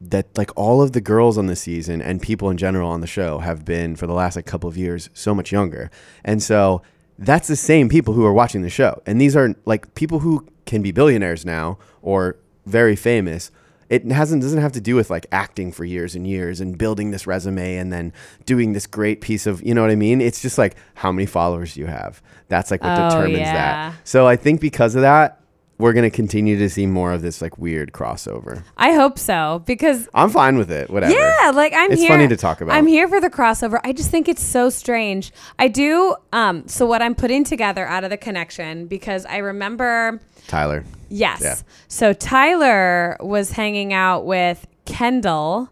that 0.00 0.26
like 0.36 0.50
all 0.56 0.80
of 0.82 0.92
the 0.92 1.00
girls 1.00 1.36
on 1.38 1.46
the 1.46 1.56
season 1.56 2.00
and 2.00 2.22
people 2.22 2.50
in 2.50 2.56
general 2.56 2.90
on 2.90 3.00
the 3.00 3.06
show 3.06 3.38
have 3.38 3.64
been 3.64 3.96
for 3.96 4.06
the 4.06 4.12
last 4.12 4.36
like 4.36 4.46
couple 4.46 4.68
of 4.68 4.76
years 4.76 5.10
so 5.14 5.34
much 5.34 5.50
younger, 5.50 5.90
and 6.24 6.42
so 6.42 6.82
that's 7.18 7.48
the 7.48 7.56
same 7.56 7.88
people 7.88 8.14
who 8.14 8.24
are 8.24 8.32
watching 8.32 8.62
the 8.62 8.70
show, 8.70 9.02
and 9.06 9.20
these 9.20 9.34
are 9.34 9.54
like 9.64 9.94
people 9.94 10.20
who 10.20 10.46
can 10.66 10.82
be 10.82 10.92
billionaires 10.92 11.44
now 11.46 11.78
or 12.02 12.36
very 12.66 12.94
famous. 12.94 13.50
It 13.88 14.04
hasn't 14.10 14.42
doesn't 14.42 14.60
have 14.60 14.72
to 14.72 14.80
do 14.80 14.94
with 14.96 15.08
like 15.10 15.26
acting 15.32 15.72
for 15.72 15.84
years 15.84 16.14
and 16.14 16.26
years 16.26 16.60
and 16.60 16.76
building 16.76 17.10
this 17.10 17.26
resume 17.26 17.76
and 17.76 17.92
then 17.92 18.12
doing 18.44 18.72
this 18.74 18.86
great 18.86 19.20
piece 19.20 19.46
of 19.46 19.62
you 19.62 19.74
know 19.74 19.80
what 19.82 19.90
I 19.90 19.96
mean. 19.96 20.20
It's 20.20 20.42
just 20.42 20.58
like 20.58 20.76
how 20.94 21.10
many 21.12 21.26
followers 21.26 21.76
you 21.76 21.86
have. 21.86 22.20
That's 22.48 22.70
like 22.70 22.82
what 22.82 22.98
Oh, 22.98 23.08
determines 23.08 23.38
yeah. 23.38 23.52
that. 23.90 23.94
So 24.04 24.26
I 24.26 24.36
think 24.36 24.60
because 24.60 24.94
of 24.94 25.02
that, 25.02 25.40
we're 25.78 25.92
gonna 25.92 26.10
continue 26.10 26.58
to 26.58 26.68
see 26.68 26.86
more 26.86 27.12
of 27.12 27.22
this 27.22 27.40
like 27.40 27.56
weird 27.58 27.92
crossover. 27.92 28.62
I 28.76 28.92
hope 28.92 29.18
so 29.18 29.62
because 29.66 30.08
I'm 30.12 30.30
fine 30.30 30.58
with 30.58 30.70
it. 30.70 30.90
Whatever. 30.90 31.12
yeah, 31.14 31.52
like 31.54 31.72
I'm 31.74 31.92
It's 31.92 32.00
here. 32.00 32.10
funny 32.10 32.28
to 32.28 32.36
talk 32.36 32.60
about. 32.60 32.74
I'm 32.76 32.86
here 32.86 33.08
for 33.08 33.20
the 33.20 33.30
crossover. 33.30 33.80
I 33.84 33.92
just 33.92 34.10
think 34.10 34.28
it's 34.28 34.42
so 34.42 34.70
strange. 34.70 35.32
I 35.58 35.68
do. 35.68 36.16
Um. 36.32 36.66
So 36.68 36.84
what 36.86 37.00
I'm 37.02 37.14
putting 37.14 37.44
together 37.44 37.86
out 37.86 38.04
of 38.04 38.10
the 38.10 38.16
connection 38.16 38.86
because 38.86 39.24
I 39.26 39.38
remember. 39.38 40.20
Tyler. 40.48 40.84
Yes. 41.10 41.40
Yeah. 41.42 41.56
So 41.88 42.12
Tyler 42.12 43.16
was 43.20 43.52
hanging 43.52 43.92
out 43.92 44.26
with 44.26 44.66
Kendall 44.84 45.70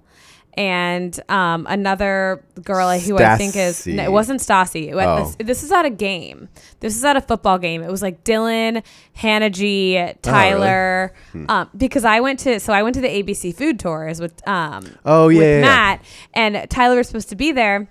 and 0.56 1.18
um, 1.28 1.66
another 1.68 2.42
girl 2.62 2.90
who 2.98 3.18
I 3.18 3.36
think 3.36 3.56
is 3.56 3.86
no, 3.86 4.02
it 4.04 4.10
wasn't 4.12 4.40
Stassi. 4.40 4.88
It 4.88 4.94
was- 4.94 5.06
Oh. 5.06 5.24
this, 5.38 5.46
this 5.46 5.62
is 5.62 5.72
at 5.72 5.84
a 5.84 5.90
game. 5.90 6.48
This 6.80 6.96
is 6.96 7.04
at 7.04 7.16
a 7.16 7.20
football 7.20 7.58
game. 7.58 7.82
It 7.82 7.90
was 7.90 8.02
like 8.02 8.24
Dylan, 8.24 8.82
Hannah 9.14 9.50
G, 9.50 9.96
Oh, 9.98 10.00
really? 10.00 10.14
Tyler. 10.22 11.12
Hmm. 11.32 11.44
Um, 11.50 11.70
because 11.76 12.04
I 12.04 12.20
went 12.20 12.38
to 12.40 12.58
so 12.60 12.72
I 12.72 12.82
went 12.82 12.94
to 12.94 13.00
the 13.00 13.08
ABC 13.08 13.54
food 13.54 13.78
tours 13.78 14.20
with 14.20 14.46
um 14.48 14.84
Oh, 15.04 15.28
yeah, 15.28 15.38
with 15.38 15.46
yeah, 15.48 15.54
yeah. 15.56 15.60
Matt 15.60 16.04
and 16.34 16.70
Tyler 16.70 16.96
was 16.96 17.06
supposed 17.06 17.28
to 17.28 17.36
be 17.36 17.52
there. 17.52 17.88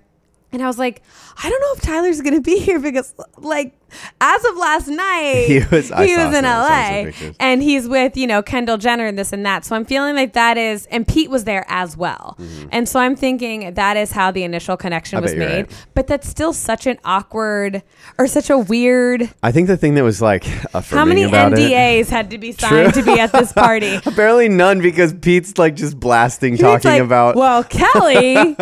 And 0.55 0.63
I 0.63 0.67
was 0.67 0.79
like, 0.79 1.01
I 1.43 1.49
don't 1.49 1.59
know 1.61 1.73
if 1.75 1.81
Tyler's 1.81 2.21
gonna 2.21 2.39
be 2.41 2.59
here 2.59 2.79
because, 2.79 3.13
like, 3.37 3.75
as 4.21 4.45
of 4.45 4.55
last 4.57 4.87
night, 4.87 5.43
He 5.47 5.59
was- 5.59 5.89
he 5.89 6.15
was 6.15 6.33
in 6.33 6.43
some- 6.43 6.45
I 6.45 7.11
saw 7.11 7.11
some 7.11 7.27
LA, 7.27 7.31
and 7.41 7.61
he's 7.61 7.87
with 7.89 8.15
you 8.17 8.25
know 8.25 8.41
Kendall 8.41 8.77
Jenner 8.77 9.05
and 9.05 9.19
this 9.19 9.33
and 9.33 9.45
that. 9.45 9.65
So 9.65 9.75
I'm 9.75 9.83
feeling 9.85 10.15
like 10.15 10.31
that 10.33 10.57
is, 10.57 10.85
and 10.87 11.05
Pete 11.07 11.29
was 11.29 11.43
there 11.43 11.65
as 11.67 11.97
well. 11.97 12.37
And 12.71 12.87
so 12.87 12.99
I'm 13.01 13.15
thinking 13.17 13.73
that 13.73 13.97
is 13.97 14.11
how 14.13 14.31
the 14.31 14.43
initial 14.43 14.77
connection 14.77 15.17
Mm-hmm. 15.17 15.23
I 15.27 15.29
was 15.29 15.35
made. 15.35 15.55
right. 15.67 15.85
But 15.93 16.07
that's 16.07 16.27
still 16.27 16.53
such 16.53 16.87
an 16.87 16.97
awkward 17.03 17.83
or 18.17 18.27
such 18.27 18.49
a 18.49 18.57
weird. 18.57 19.29
I 19.43 19.51
think 19.51 19.67
the 19.67 19.77
thing 19.77 19.95
that 19.95 20.03
was 20.03 20.21
like 20.21 20.45
How 20.73 21.03
many 21.05 21.23
about 21.23 21.51
it. 21.53 21.59
NDAs 21.59 22.07
had 22.09 22.29
to 22.31 22.37
be 22.37 22.51
signed 22.53 22.93
to 22.93 23.03
be 23.03 23.19
at 23.19 23.33
this 23.33 23.51
party? 23.51 23.95
Apparently 24.05 24.47
none 24.47 24.81
because 24.81 25.13
Pete's 25.13 25.57
like 25.57 25.75
just 25.75 25.99
blasting 25.99 26.53
Pete's 26.53 26.61
talking 26.63 26.91
like, 26.91 27.01
about. 27.01 27.35
well, 27.35 27.63
Kelly. 27.65 28.55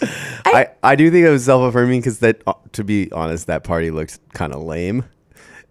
I, 0.44 0.68
I 0.82 0.96
do 0.96 1.10
think 1.10 1.26
it 1.26 1.30
was 1.30 1.44
self 1.44 1.62
affirming 1.68 2.00
because 2.00 2.18
that 2.20 2.42
uh, 2.46 2.54
to 2.72 2.84
be 2.84 3.10
honest 3.12 3.46
that 3.46 3.64
party 3.64 3.90
looked 3.90 4.18
kind 4.34 4.52
of 4.52 4.62
lame, 4.62 5.04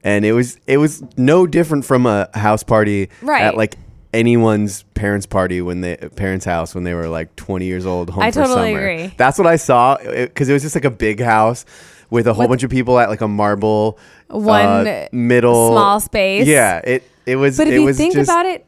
and 0.03 0.25
it 0.25 0.33
was 0.33 0.57
it 0.67 0.77
was 0.77 1.03
no 1.17 1.45
different 1.47 1.85
from 1.85 2.05
a 2.05 2.29
house 2.33 2.63
party 2.63 3.09
Right. 3.21 3.41
at 3.43 3.57
like 3.57 3.75
anyone's 4.13 4.83
parents' 4.93 5.25
party 5.25 5.61
when 5.61 5.81
they 5.81 5.95
parents' 5.97 6.45
house 6.45 6.73
when 6.75 6.83
they 6.83 6.93
were 6.93 7.07
like 7.07 7.35
twenty 7.35 7.65
years 7.65 7.85
old 7.85 8.09
home 8.09 8.23
I 8.23 8.31
for 8.31 8.41
totally 8.43 8.73
summer. 8.73 8.79
agree. 8.87 9.13
That's 9.17 9.37
what 9.37 9.47
I 9.47 9.55
saw 9.55 9.97
because 9.97 10.49
it, 10.49 10.53
was 10.53 10.61
just 10.61 10.75
like 10.75 10.85
a 10.85 10.91
big 10.91 11.19
house 11.21 11.65
with 12.09 12.27
a 12.27 12.33
whole 12.33 12.43
With- 12.43 12.49
bunch 12.49 12.63
of 12.63 12.69
people 12.71 12.99
at 12.99 13.09
like 13.09 13.21
a 13.21 13.27
marble 13.27 13.97
One 14.27 14.87
uh, 14.87 15.07
middle 15.11 15.69
small 15.71 15.99
space. 15.99 16.47
Yeah, 16.47 16.81
it 16.83 17.03
it 17.25 17.35
was. 17.37 17.57
but 17.57 17.67
if 17.67 17.73
it 17.73 17.81
you 17.81 17.93
think 17.93 18.13
just, 18.13 18.29
about 18.29 18.45
it, 18.45 18.65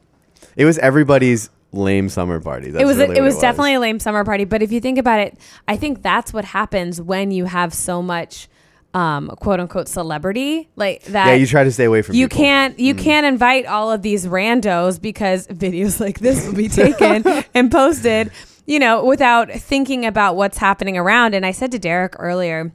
it 0.55 0.65
was 0.65 0.77
everybody's 0.77 1.49
lame 1.73 2.07
summer 2.09 2.39
party. 2.39 2.71
That's 2.71 2.83
it 2.83 2.85
was 2.85 2.97
really 2.97 3.17
it 3.17 3.21
what 3.21 3.25
was 3.25 3.39
definitely 3.39 3.73
a 3.73 3.79
lame 3.79 3.99
summer 3.99 4.23
party. 4.23 4.45
But 4.45 4.61
if 4.61 4.71
you 4.71 4.79
think 4.79 4.97
about 4.97 5.19
it, 5.19 5.37
I 5.67 5.75
think 5.75 6.01
that's 6.01 6.31
what 6.31 6.45
happens 6.45 7.01
when 7.01 7.31
you 7.31 7.45
have 7.45 7.73
so 7.73 8.01
much 8.01 8.47
um, 8.93 9.29
quote 9.39 9.59
unquote 9.59 9.87
celebrity 9.87 10.69
like 10.75 11.03
that. 11.05 11.27
Yeah, 11.27 11.33
you 11.33 11.47
try 11.47 11.63
to 11.63 11.71
stay 11.71 11.85
away 11.85 12.03
from. 12.03 12.15
you 12.15 12.27
people. 12.27 12.37
Mm. 12.37 12.45
can't 12.45 12.79
you 12.79 12.95
can't 12.95 13.25
invite 13.25 13.65
all 13.65 13.91
of 13.91 14.03
these 14.03 14.27
randos 14.27 15.01
because 15.01 15.47
videos 15.47 15.99
like 15.99 16.19
this 16.19 16.45
will 16.45 16.53
be 16.53 16.69
taken 16.69 17.23
and 17.55 17.71
posted 17.71 18.31
you 18.67 18.77
know 18.79 19.03
without 19.03 19.51
thinking 19.51 20.05
about 20.05 20.35
what's 20.35 20.57
happening 20.59 20.95
around 20.97 21.33
and 21.33 21.45
i 21.45 21.51
said 21.51 21.71
to 21.71 21.79
derek 21.79 22.15
earlier 22.19 22.71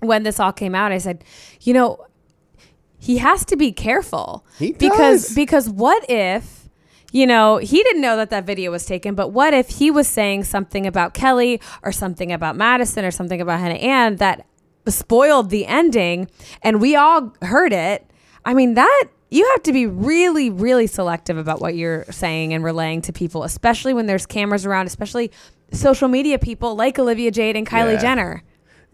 when 0.00 0.22
this 0.24 0.40
all 0.40 0.52
came 0.52 0.74
out 0.74 0.90
i 0.90 0.98
said 0.98 1.22
you 1.60 1.72
know 1.74 2.04
he 2.98 3.18
has 3.18 3.44
to 3.44 3.56
be 3.56 3.70
careful 3.70 4.44
He 4.58 4.72
because 4.72 5.26
does. 5.26 5.34
because 5.36 5.68
what 5.68 6.04
if 6.10 6.67
you 7.12 7.26
know, 7.26 7.56
he 7.58 7.82
didn't 7.82 8.02
know 8.02 8.16
that 8.16 8.30
that 8.30 8.44
video 8.44 8.70
was 8.70 8.84
taken, 8.84 9.14
but 9.14 9.28
what 9.28 9.54
if 9.54 9.68
he 9.70 9.90
was 9.90 10.06
saying 10.06 10.44
something 10.44 10.86
about 10.86 11.14
Kelly 11.14 11.60
or 11.82 11.90
something 11.92 12.32
about 12.32 12.56
Madison 12.56 13.04
or 13.04 13.10
something 13.10 13.40
about 13.40 13.60
Hannah 13.60 13.74
Ann 13.74 14.16
that 14.16 14.46
spoiled 14.86 15.50
the 15.50 15.66
ending 15.66 16.28
and 16.62 16.80
we 16.80 16.96
all 16.96 17.32
heard 17.42 17.72
it? 17.72 18.04
I 18.44 18.54
mean, 18.54 18.74
that 18.74 19.04
you 19.30 19.46
have 19.50 19.62
to 19.64 19.72
be 19.72 19.86
really, 19.86 20.48
really 20.50 20.86
selective 20.86 21.36
about 21.36 21.60
what 21.60 21.74
you're 21.76 22.04
saying 22.10 22.52
and 22.54 22.64
relaying 22.64 23.02
to 23.02 23.12
people, 23.12 23.42
especially 23.44 23.92
when 23.94 24.06
there's 24.06 24.26
cameras 24.26 24.64
around, 24.66 24.86
especially 24.86 25.30
social 25.72 26.08
media 26.08 26.38
people 26.38 26.74
like 26.76 26.98
Olivia 26.98 27.30
Jade 27.30 27.56
and 27.56 27.66
Kylie 27.66 27.94
Yeah. 27.94 28.00
Jenner. 28.00 28.42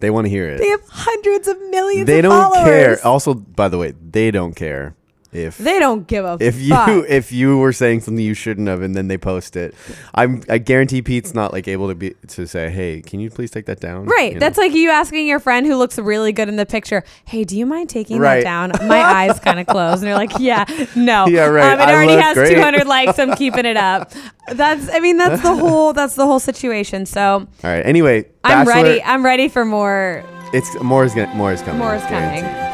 They 0.00 0.10
want 0.10 0.24
to 0.26 0.28
hear 0.30 0.48
it. 0.48 0.58
They 0.58 0.68
have 0.68 0.82
hundreds 0.88 1.46
of 1.46 1.60
millions 1.70 2.06
they 2.06 2.18
of 2.18 2.24
don't 2.24 2.52
followers. 2.52 2.64
care. 2.64 3.06
Also, 3.06 3.34
by 3.34 3.68
the 3.68 3.78
way, 3.78 3.92
they 4.10 4.30
don't 4.32 4.54
care 4.54 4.94
if 5.34 5.58
They 5.58 5.78
don't 5.78 6.06
give 6.06 6.24
a 6.24 6.36
if 6.40 6.58
you 6.60 6.74
if 7.08 7.32
you 7.32 7.58
were 7.58 7.72
saying 7.72 8.00
something 8.00 8.24
you 8.24 8.34
shouldn't 8.34 8.68
have 8.68 8.80
and 8.82 8.94
then 8.94 9.08
they 9.08 9.18
post 9.18 9.56
it. 9.56 9.74
I'm 10.14 10.42
I 10.48 10.58
guarantee 10.58 11.02
Pete's 11.02 11.34
not 11.34 11.52
like 11.52 11.66
able 11.68 11.88
to 11.88 11.94
be 11.94 12.14
to 12.28 12.46
say, 12.46 12.70
"Hey, 12.70 13.02
can 13.02 13.20
you 13.20 13.30
please 13.30 13.50
take 13.50 13.66
that 13.66 13.80
down?" 13.80 14.06
Right. 14.06 14.28
You 14.28 14.34
know? 14.34 14.40
That's 14.40 14.58
like 14.58 14.72
you 14.72 14.90
asking 14.90 15.26
your 15.26 15.40
friend 15.40 15.66
who 15.66 15.76
looks 15.76 15.98
really 15.98 16.32
good 16.32 16.48
in 16.48 16.56
the 16.56 16.66
picture, 16.66 17.02
"Hey, 17.24 17.44
do 17.44 17.56
you 17.58 17.66
mind 17.66 17.88
taking 17.90 18.18
Right. 18.18 18.44
that 18.44 18.44
down?" 18.44 18.88
My 18.88 19.00
eyes 19.02 19.38
kind 19.40 19.58
of 19.58 19.66
close, 19.66 19.98
and 19.98 20.04
they're 20.06 20.14
like, 20.14 20.38
"Yeah, 20.38 20.64
no." 20.94 21.26
Yeah, 21.34 21.46
right. 21.46 21.72
Um, 21.74 21.80
it 21.80 21.88
I 21.88 21.94
already 21.94 22.12
has 22.20 22.34
great. 22.34 22.54
200 22.54 22.86
likes. 22.86 23.18
I'm 23.18 23.34
keeping 23.34 23.64
it 23.66 23.76
up. 23.76 24.12
That's. 24.52 24.88
I 24.92 25.00
mean, 25.00 25.16
that's 25.16 25.42
the 25.42 25.54
whole. 25.56 25.92
That's 25.92 26.14
the 26.14 26.26
whole 26.26 26.38
situation. 26.40 27.06
So 27.06 27.22
All 27.22 27.46
right. 27.62 27.84
Anyway, 27.84 28.26
I'm 28.44 28.64
Bachelor, 28.66 28.82
ready. 28.84 29.02
I'm 29.02 29.24
ready 29.24 29.48
for 29.48 29.64
more. 29.64 30.22
It's 30.52 30.80
more 30.80 31.04
is 31.04 31.14
gonna, 31.14 31.34
more 31.34 31.52
is 31.52 31.62
coming. 31.62 31.78
More 31.78 31.94
is 31.96 32.02
coming. 32.02 32.73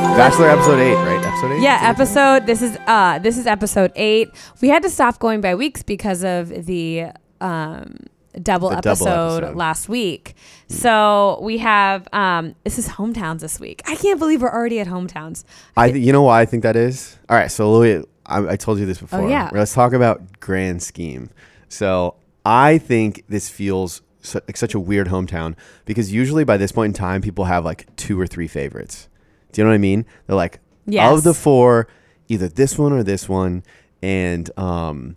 Bachelor 0.00 0.48
episode 0.50 0.78
eight, 0.80 0.94
right? 0.94 1.24
Episode 1.24 1.52
eight. 1.52 1.62
Yeah, 1.62 1.78
episode. 1.82 2.46
This 2.46 2.62
is 2.62 2.76
uh, 2.86 3.18
this 3.20 3.36
is 3.38 3.46
episode 3.46 3.92
eight. 3.96 4.28
We 4.60 4.68
had 4.68 4.82
to 4.82 4.90
stop 4.90 5.18
going 5.18 5.40
by 5.40 5.54
weeks 5.54 5.82
because 5.82 6.24
of 6.24 6.48
the 6.66 7.06
um 7.40 7.96
double, 8.42 8.70
The 8.70 8.76
double 8.76 8.88
episode, 8.90 9.36
episode. 9.44 9.56
last 9.56 9.88
week. 9.88 10.34
So 10.68 11.38
we 11.42 11.58
have 11.58 12.08
um, 12.12 12.54
this 12.64 12.78
is 12.78 12.88
hometowns 12.88 13.40
this 13.40 13.60
week. 13.60 13.82
I 13.86 13.94
can't 13.96 14.18
believe 14.18 14.42
we're 14.42 14.52
already 14.52 14.80
at 14.80 14.86
hometowns. 14.86 15.44
I 15.76 15.90
th- 15.92 16.04
you 16.04 16.12
know 16.12 16.22
why 16.22 16.40
I 16.40 16.46
think 16.46 16.62
that 16.62 16.76
is. 16.76 17.18
All 17.28 17.36
right, 17.36 17.50
so 17.50 17.70
Louis, 17.72 18.04
I, 18.26 18.48
I 18.52 18.56
told 18.56 18.78
you 18.78 18.86
this 18.86 18.98
before. 18.98 19.20
Oh, 19.20 19.28
yeah. 19.28 19.50
Let's 19.52 19.74
talk 19.74 19.92
about 19.92 20.40
grand 20.40 20.82
scheme. 20.82 21.30
So 21.68 22.14
I 22.44 22.78
think 22.78 23.24
this 23.28 23.48
feels 23.48 24.00
su- 24.22 24.40
like 24.48 24.56
such 24.56 24.74
a 24.74 24.80
weird 24.80 25.08
hometown 25.08 25.56
because 25.84 26.12
usually 26.12 26.44
by 26.44 26.56
this 26.56 26.72
point 26.72 26.90
in 26.90 26.94
time, 26.94 27.20
people 27.22 27.44
have 27.44 27.64
like 27.64 27.94
two 27.96 28.18
or 28.20 28.26
three 28.26 28.48
favorites. 28.48 29.08
Do 29.52 29.60
you 29.60 29.64
know 29.64 29.70
what 29.70 29.74
I 29.74 29.78
mean? 29.78 30.04
They're 30.26 30.36
like 30.36 30.60
Yes. 30.86 31.12
of 31.16 31.22
the 31.24 31.34
four, 31.34 31.86
either 32.28 32.48
this 32.48 32.76
one 32.78 32.92
or 32.92 33.02
this 33.02 33.28
one, 33.28 33.62
and 34.02 34.50
um, 34.58 35.16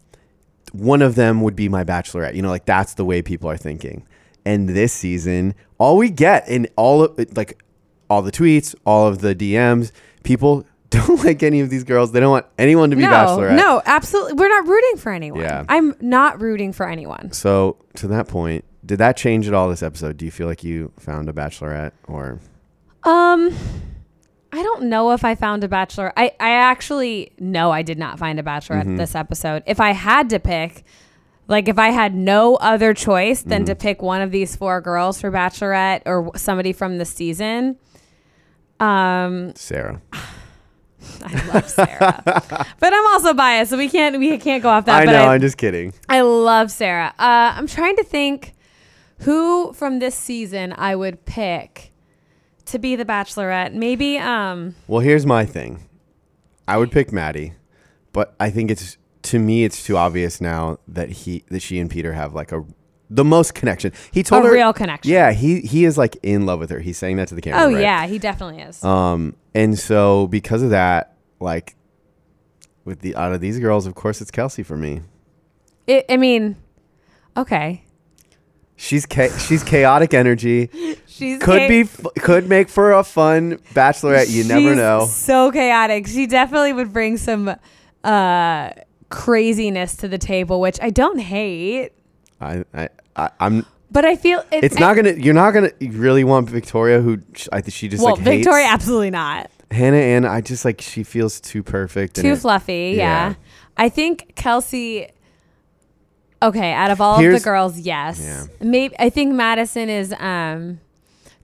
one 0.71 1.01
of 1.01 1.15
them 1.15 1.41
would 1.41 1.55
be 1.55 1.69
my 1.69 1.83
bachelorette. 1.83 2.35
You 2.35 2.41
know, 2.41 2.49
like 2.49 2.65
that's 2.65 2.93
the 2.95 3.05
way 3.05 3.21
people 3.21 3.49
are 3.49 3.57
thinking. 3.57 4.05
And 4.45 4.69
this 4.69 4.91
season, 4.93 5.55
all 5.77 5.97
we 5.97 6.09
get 6.09 6.47
in 6.49 6.67
all 6.75 7.03
of 7.03 7.37
like 7.37 7.63
all 8.09 8.21
the 8.21 8.31
tweets, 8.31 8.75
all 8.85 9.07
of 9.07 9.19
the 9.19 9.33
DMs, 9.33 9.91
people 10.23 10.65
don't 10.89 11.23
like 11.23 11.41
any 11.41 11.59
of 11.61 11.69
these 11.71 11.83
girls. 11.83 12.11
They 12.11 12.19
don't 12.19 12.29
want 12.31 12.45
anyone 12.59 12.89
to 12.91 12.95
be 12.95 13.01
no, 13.03 13.09
bachelorette. 13.09 13.55
no, 13.55 13.81
absolutely. 13.85 14.33
We're 14.33 14.49
not 14.49 14.67
rooting 14.67 14.97
for 14.97 15.11
anyone. 15.11 15.41
Yeah. 15.41 15.63
I'm 15.69 15.95
not 16.01 16.39
rooting 16.41 16.71
for 16.73 16.87
anyone. 16.87 17.31
So 17.31 17.77
to 17.95 18.07
that 18.09 18.27
point, 18.27 18.63
did 18.85 18.97
that 18.99 19.15
change 19.17 19.47
at 19.47 19.53
all 19.55 19.69
this 19.69 19.81
episode? 19.81 20.17
Do 20.17 20.25
you 20.25 20.31
feel 20.31 20.45
like 20.45 20.63
you 20.63 20.91
found 20.99 21.29
a 21.29 21.33
bachelorette 21.33 21.93
or 22.07 22.39
Um, 23.03 23.55
I 24.53 24.61
don't 24.61 24.83
know 24.83 25.11
if 25.11 25.25
I 25.25 25.33
found 25.35 25.63
a 25.63 25.67
bachelor. 25.67 26.13
I, 26.15 26.25
I 26.39 26.51
actually 26.51 27.31
no, 27.39 27.71
I 27.71 27.81
did 27.81 27.97
not 27.97 28.19
find 28.19 28.39
a 28.39 28.43
bachelorette 28.43 28.83
Mm-hmm. 28.83 28.97
this 28.97 29.15
episode. 29.15 29.63
If 29.65 29.79
I 29.79 29.91
had 29.93 30.29
to 30.29 30.39
pick, 30.39 30.83
like 31.47 31.67
if 31.67 31.79
I 31.79 31.89
had 31.89 32.13
no 32.13 32.55
other 32.57 32.93
choice 32.93 33.41
than 33.41 33.61
Mm-hmm. 33.63 33.65
to 33.65 33.75
pick 33.75 34.01
one 34.03 34.21
of 34.21 34.29
these 34.31 34.55
four 34.55 34.79
girls 34.79 35.19
for 35.19 35.31
bachelorette 35.31 36.03
or 36.05 36.31
somebody 36.37 36.71
from 36.71 36.99
the 36.99 37.05
season, 37.05 37.77
um, 38.79 39.53
Sarah? 39.55 40.01
I 41.23 41.47
love 41.53 41.69
Sarah, 41.69 42.21
but 42.79 42.93
I'm 42.93 43.07
also 43.07 43.33
biased, 43.33 43.71
so 43.71 43.77
we 43.77 43.89
can't 43.89 44.19
we 44.19 44.37
can't 44.37 44.61
go 44.63 44.69
off 44.69 44.85
that. 44.85 45.01
I 45.01 45.11
know. 45.11 45.23
I, 45.25 45.33
I'm 45.35 45.41
just 45.41 45.57
kidding. 45.57 45.93
I 46.07 46.21
love 46.21 46.71
Sarah. 46.71 47.13
Uh, 47.19 47.53
I'm 47.57 47.67
trying 47.67 47.95
to 47.97 48.03
think 48.03 48.53
who 49.19 49.73
from 49.73 49.99
this 49.99 50.15
season 50.15 50.73
I 50.77 50.95
would 50.95 51.25
pick 51.25 51.91
to 52.65 52.79
be 52.79 52.95
the 52.95 53.05
bachelorette. 53.05 53.73
Maybe 53.73 54.17
um 54.17 54.75
Well, 54.87 55.01
here's 55.01 55.25
my 55.25 55.45
thing. 55.45 55.87
I 56.67 56.77
would 56.77 56.91
pick 56.91 57.11
Maddie, 57.11 57.53
but 58.11 58.35
I 58.39 58.49
think 58.49 58.71
it's 58.71 58.97
to 59.23 59.39
me 59.39 59.63
it's 59.63 59.83
too 59.83 59.97
obvious 59.97 60.41
now 60.41 60.79
that 60.87 61.09
he 61.09 61.43
that 61.49 61.61
she 61.61 61.79
and 61.79 61.89
Peter 61.89 62.13
have 62.13 62.33
like 62.33 62.51
a 62.51 62.65
the 63.09 63.23
most 63.23 63.53
connection. 63.53 63.91
He 64.11 64.23
told 64.23 64.43
a 64.43 64.47
her 64.47 64.53
real 64.53 64.73
connection. 64.73 65.11
Yeah, 65.11 65.31
he 65.31 65.61
he 65.61 65.85
is 65.85 65.97
like 65.97 66.17
in 66.23 66.45
love 66.45 66.59
with 66.59 66.69
her. 66.69 66.79
He's 66.79 66.97
saying 66.97 67.17
that 67.17 67.27
to 67.29 67.35
the 67.35 67.41
camera. 67.41 67.61
Oh 67.61 67.73
right? 67.73 67.81
yeah, 67.81 68.07
he 68.07 68.17
definitely 68.17 68.61
is. 68.61 68.83
Um, 68.83 69.35
and 69.53 69.77
so 69.77 70.27
because 70.27 70.61
of 70.61 70.71
that, 70.71 71.15
like 71.39 71.75
with 72.85 73.01
the 73.01 73.15
out 73.15 73.33
of 73.33 73.41
these 73.41 73.59
girls, 73.59 73.85
of 73.85 73.95
course 73.95 74.21
it's 74.21 74.31
Kelsey 74.31 74.63
for 74.63 74.77
me. 74.77 75.01
It, 75.85 76.05
I 76.09 76.17
mean, 76.17 76.55
okay. 77.35 77.83
She's 78.75 79.07
cha- 79.07 79.35
she's 79.37 79.63
chaotic 79.63 80.13
energy. 80.13 80.69
She's 81.05 81.39
Could 81.39 81.59
cha- 81.61 81.67
be 81.67 81.81
f- 81.81 82.05
could 82.21 82.49
make 82.49 82.69
for 82.69 82.91
a 82.91 83.03
fun 83.03 83.57
bachelorette. 83.75 84.31
You 84.31 84.45
never 84.45 84.69
she's 84.69 84.77
know. 84.77 85.05
So 85.05 85.51
chaotic. 85.51 86.07
She 86.07 86.25
definitely 86.25 86.73
would 86.73 86.91
bring 86.91 87.17
some 87.17 87.55
uh 88.03 88.69
craziness 89.09 89.95
to 89.97 90.07
the 90.07 90.17
table, 90.17 90.59
which 90.59 90.79
I 90.81 90.89
don't 90.89 91.19
hate. 91.19 91.91
I, 92.41 92.63
I, 92.73 92.89
I 93.15 93.29
I'm. 93.39 93.65
But 93.91 94.05
I 94.05 94.15
feel 94.15 94.39
it, 94.51 94.63
It's 94.63 94.79
not 94.79 94.95
gonna. 94.95 95.11
You're 95.11 95.35
not 95.35 95.51
gonna 95.51 95.69
really 95.81 96.23
want 96.23 96.49
Victoria, 96.49 96.99
who 96.99 97.19
sh- 97.35 97.47
I 97.53 97.61
think 97.61 97.75
she 97.75 97.87
just 97.87 98.03
well, 98.03 98.15
like 98.15 98.23
hates. 98.23 98.37
Victoria, 98.45 98.65
absolutely 98.65 99.11
not. 99.11 99.51
Hannah 99.69 99.97
Ann, 99.97 100.25
I 100.25 100.41
just 100.41 100.65
like 100.65 100.81
she 100.81 101.03
feels 101.03 101.39
too 101.39 101.61
perfect. 101.61 102.17
and 102.17 102.25
Too 102.25 102.33
it- 102.33 102.39
fluffy. 102.39 102.95
Yeah. 102.97 103.29
yeah. 103.29 103.33
I 103.77 103.89
think 103.89 104.33
Kelsey. 104.35 105.09
Okay, 106.43 106.73
out 106.73 106.91
of 106.91 106.99
all 106.99 107.23
of 107.23 107.31
the 107.31 107.39
girls, 107.39 107.79
yes. 107.79 108.19
Yeah. 108.21 108.45
Maybe 108.59 108.95
I 108.99 109.09
think 109.09 109.33
Madison 109.33 109.89
is 109.89 110.13
um 110.19 110.79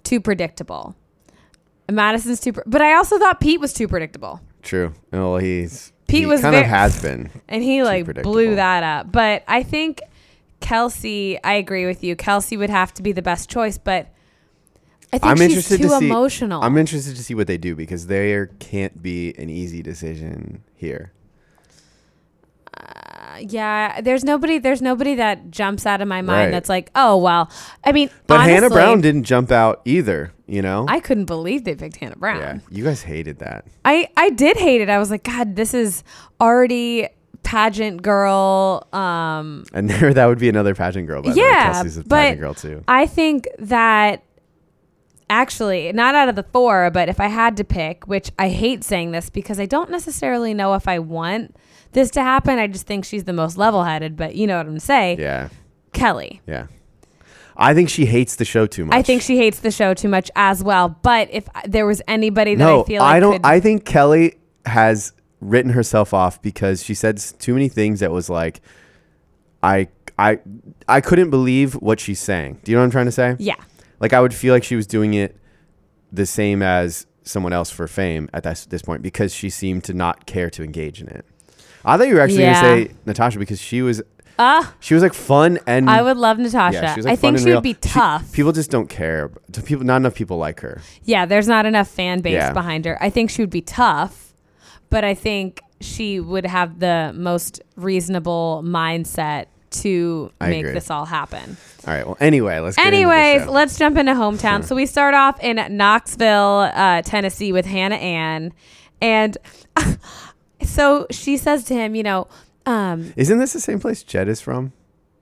too 0.03 0.19
predictable. 0.19 0.95
Madison's 1.89 2.39
too, 2.39 2.53
pre- 2.53 2.63
but 2.65 2.81
I 2.81 2.93
also 2.95 3.17
thought 3.17 3.39
Pete 3.39 3.59
was 3.59 3.73
too 3.73 3.87
predictable. 3.87 4.41
True. 4.61 4.93
Well, 5.11 5.37
he's 5.37 5.91
Pete 6.07 6.21
he 6.21 6.25
was 6.25 6.41
kind 6.41 6.55
of 6.55 6.65
has 6.65 7.01
been. 7.01 7.29
and 7.47 7.63
he 7.63 7.81
like 7.83 8.05
blew 8.21 8.55
that 8.55 8.83
up. 8.83 9.11
But 9.11 9.43
I 9.47 9.63
think 9.63 10.01
Kelsey, 10.59 11.41
I 11.43 11.53
agree 11.53 11.85
with 11.85 12.03
you. 12.03 12.15
Kelsey 12.15 12.57
would 12.57 12.69
have 12.69 12.93
to 12.95 13.01
be 13.01 13.11
the 13.11 13.21
best 13.21 13.49
choice, 13.49 13.77
but 13.77 14.07
I 15.11 15.17
think 15.17 15.25
I'm 15.25 15.37
she's 15.37 15.45
interested 15.47 15.77
too 15.77 15.89
to 15.89 15.97
see. 15.97 16.07
emotional. 16.07 16.61
I'm 16.61 16.77
interested 16.77 17.15
to 17.15 17.23
see 17.23 17.33
what 17.33 17.47
they 17.47 17.57
do 17.57 17.75
because 17.75 18.07
there 18.07 18.47
can't 18.59 19.01
be 19.01 19.33
an 19.37 19.49
easy 19.49 19.81
decision 19.81 20.63
here. 20.75 21.13
Yeah, 23.41 24.01
there's 24.01 24.23
nobody. 24.23 24.59
There's 24.59 24.81
nobody 24.81 25.15
that 25.15 25.51
jumps 25.51 25.85
out 25.85 26.01
of 26.01 26.07
my 26.07 26.21
mind 26.21 26.45
Right. 26.45 26.51
that's 26.51 26.69
like, 26.69 26.91
oh 26.95 27.17
well. 27.17 27.49
I 27.83 27.91
mean, 27.91 28.09
But 28.27 28.41
Hannah 28.41 28.57
honestly, 28.67 28.75
Brown 28.75 29.01
didn't 29.01 29.23
jump 29.23 29.51
out 29.51 29.81
either. 29.85 30.31
You 30.47 30.61
know. 30.63 30.85
I 30.87 30.99
couldn't 30.99 31.25
believe 31.25 31.63
they 31.63 31.75
picked 31.75 31.97
Hannah 31.97 32.15
Brown. 32.15 32.39
yeah. 32.39 32.59
You 32.71 32.83
guys 32.83 33.03
hated 33.03 33.39
that. 33.39 33.65
I 33.85 34.09
I 34.17 34.29
did 34.31 34.57
hate 34.57 34.81
it. 34.81 34.89
I 34.89 34.97
was 34.97 35.11
like, 35.11 35.23
God, 35.23 35.55
this 35.55 35.73
is 35.73 36.03
already 36.41 37.07
pageant 37.43 38.01
girl. 38.01 38.87
Um, 38.91 39.63
And 39.73 39.89
there, 39.89 40.13
that 40.13 40.25
would 40.25 40.39
be 40.39 40.49
another 40.49 40.73
pageant 40.75 41.07
girl. 41.07 41.21
By 41.21 41.33
the 41.33 41.39
way. 41.39 41.45
yeah, 41.47 41.73
Kelsey's 41.73 41.97
a 41.97 42.03
but 42.03 42.15
pageant 42.15 42.41
girl 42.41 42.53
too. 42.55 42.83
I 42.87 43.05
think 43.05 43.47
that 43.59 44.23
actually, 45.29 45.91
not 45.93 46.15
out 46.15 46.29
of 46.29 46.35
the 46.35 46.43
four, 46.43 46.89
but 46.89 47.09
if 47.09 47.19
I 47.19 47.27
had 47.27 47.55
to 47.57 47.63
pick, 47.63 48.07
which 48.07 48.31
I 48.39 48.49
hate 48.49 48.83
saying 48.83 49.11
this 49.11 49.29
because 49.29 49.59
I 49.59 49.65
don't 49.65 49.91
necessarily 49.91 50.53
know 50.53 50.73
if 50.73 50.87
I 50.87 50.99
want 50.99 51.55
this 51.91 52.11
to 52.11 52.21
happen. 52.21 52.59
I 52.59 52.67
just 52.67 52.87
think 52.87 53.05
she's 53.05 53.23
the 53.23 53.33
most 53.33 53.57
level-headed. 53.57 54.15
But 54.15 54.35
you 54.35 54.47
know 54.47 54.57
what 54.57 54.67
I'm 54.67 54.77
gonna 54.77 55.15
Yeah. 55.19 55.49
Kelly. 55.93 56.41
Yeah. 56.47 56.67
I 57.57 57.73
think 57.73 57.89
she 57.89 58.05
hates 58.05 58.37
the 58.37 58.45
show 58.45 58.65
too 58.65 58.85
much. 58.85 58.95
I 58.95 59.01
think 59.01 59.21
she 59.21 59.35
hates 59.37 59.59
the 59.59 59.71
show 59.71 59.93
too 59.93 60.07
much 60.07 60.31
as 60.35 60.63
well. 60.63 60.97
But 61.01 61.27
if 61.29 61.47
there 61.65 61.85
was 61.85 62.01
anybody 62.07 62.55
that 62.55 62.63
no, 62.63 62.83
I 62.83 62.85
feel 62.85 63.01
like 63.01 63.15
I 63.15 63.19
don't. 63.19 63.33
could, 63.33 63.45
I 63.45 63.59
think 63.59 63.85
Kelly 63.85 64.35
has 64.65 65.11
written 65.41 65.73
herself 65.73 66.13
off 66.13 66.41
because 66.41 66.83
she 66.83 66.93
said 66.93 67.17
too 67.17 67.53
many 67.53 67.67
things 67.67 67.99
that 67.99 68.11
was 68.11 68.29
like, 68.29 68.61
I, 69.61 69.89
I, 70.17 70.39
I 70.87 71.01
couldn't 71.01 71.31
believe 71.31 71.73
what 71.73 71.99
she's 71.99 72.19
saying. 72.19 72.61
Do 72.63 72.71
you 72.71 72.77
know 72.77 72.81
what 72.81 72.85
I'm 72.85 72.91
trying 72.91 73.05
to 73.07 73.11
say? 73.11 73.35
yeah, 73.39 73.55
Like 73.99 74.13
I 74.13 74.21
would 74.21 74.33
feel 74.33 74.53
like 74.53 74.63
she 74.63 74.77
was 74.77 74.87
doing 74.87 75.13
it 75.13 75.37
the 76.11 76.25
same 76.25 76.61
as 76.61 77.07
someone 77.23 77.53
else 77.53 77.69
for 77.69 77.87
fame 77.87 78.29
at 78.33 78.43
this, 78.43 78.65
this 78.65 78.81
point 78.81 79.01
because 79.01 79.33
she 79.33 79.49
seemed 79.49 79.83
to 79.83 79.93
not 79.93 80.25
care 80.25 80.49
to 80.49 80.63
engage 80.63 81.01
in 81.01 81.07
it. 81.09 81.25
I 81.85 81.97
thought 81.97 82.07
you 82.07 82.15
were 82.15 82.21
actually 82.21 82.41
Yeah. 82.43 82.61
going 82.61 82.85
to 82.87 82.91
say 82.91 82.95
Natasha 83.05 83.39
because 83.39 83.59
she 83.61 83.81
was 83.81 84.01
Ah, 84.41 84.73
she 84.79 84.93
was 84.93 85.03
like 85.03 85.13
fun 85.13 85.59
and 85.67 85.89
I 85.89 86.01
would 86.01 86.15
love 86.15 86.37
Natasha. 86.39 86.79
yeah, 86.81 86.93
she 86.93 86.99
was 86.99 87.05
I 87.05 87.09
fun 87.11 87.17
think 87.17 87.33
and 87.35 87.39
she 87.41 87.45
real. 87.47 87.57
would 87.57 87.63
be 87.63 87.73
She- 87.73 87.79
tough. 87.89 88.31
people 88.31 88.53
just 88.53 88.71
don't 88.71 88.87
care. 88.87 89.31
To 89.51 89.61
people, 89.61 89.83
not 89.85 89.97
enough 89.97 90.15
people 90.15 90.37
like 90.37 90.61
her. 90.61 90.81
Yeah, 91.03 91.25
there's 91.25 91.47
not 91.47 91.65
enough 91.65 91.89
fan 91.89 92.21
base 92.21 92.33
Yeah. 92.35 92.53
behind 92.53 92.85
her. 92.85 92.97
I 93.03 93.09
think 93.09 93.29
she 93.31 93.41
would 93.41 93.49
be 93.49 93.61
tough, 93.61 94.33
but 94.89 95.03
I 95.03 95.13
think 95.13 95.59
she 95.81 96.21
would 96.21 96.45
have 96.45 96.79
the 96.79 97.11
most 97.15 97.61
reasonable 97.75 98.63
mindset 98.65 99.47
to 99.71 100.31
I 100.39 100.49
make 100.49 100.59
agree. 100.61 100.73
this 100.73 100.89
all 100.89 101.05
happen. 101.05 101.57
All 101.85 101.93
right. 101.93 102.05
Well, 102.05 102.17
anyway, 102.21 102.59
let's. 102.59 102.75
Get 102.77 102.87
into 102.93 103.07
the 103.07 103.13
Anyways, 103.13 103.43
show. 103.43 103.51
let's 103.51 103.77
jump 103.77 103.97
into 103.97 104.13
hometown. 104.13 104.63
So 104.63 104.73
we 104.73 104.85
start 104.85 105.13
off 105.15 105.37
in 105.43 105.57
Knoxville, 105.75 106.71
uh, 106.73 107.01
Tennessee, 107.01 107.51
with 107.51 107.65
Hannah 107.65 107.95
Ann, 107.95 108.53
and 109.01 109.37
so 110.69 111.07
she 111.11 111.37
says 111.37 111.63
to 111.65 111.73
him, 111.73 111.95
you 111.95 112.03
know, 112.03 112.27
um, 112.65 113.13
Isn't 113.15 113.39
this 113.39 113.53
the 113.53 113.59
same 113.59 113.79
place 113.79 114.03
Jed 114.03 114.27
is 114.27 114.41
from? 114.41 114.73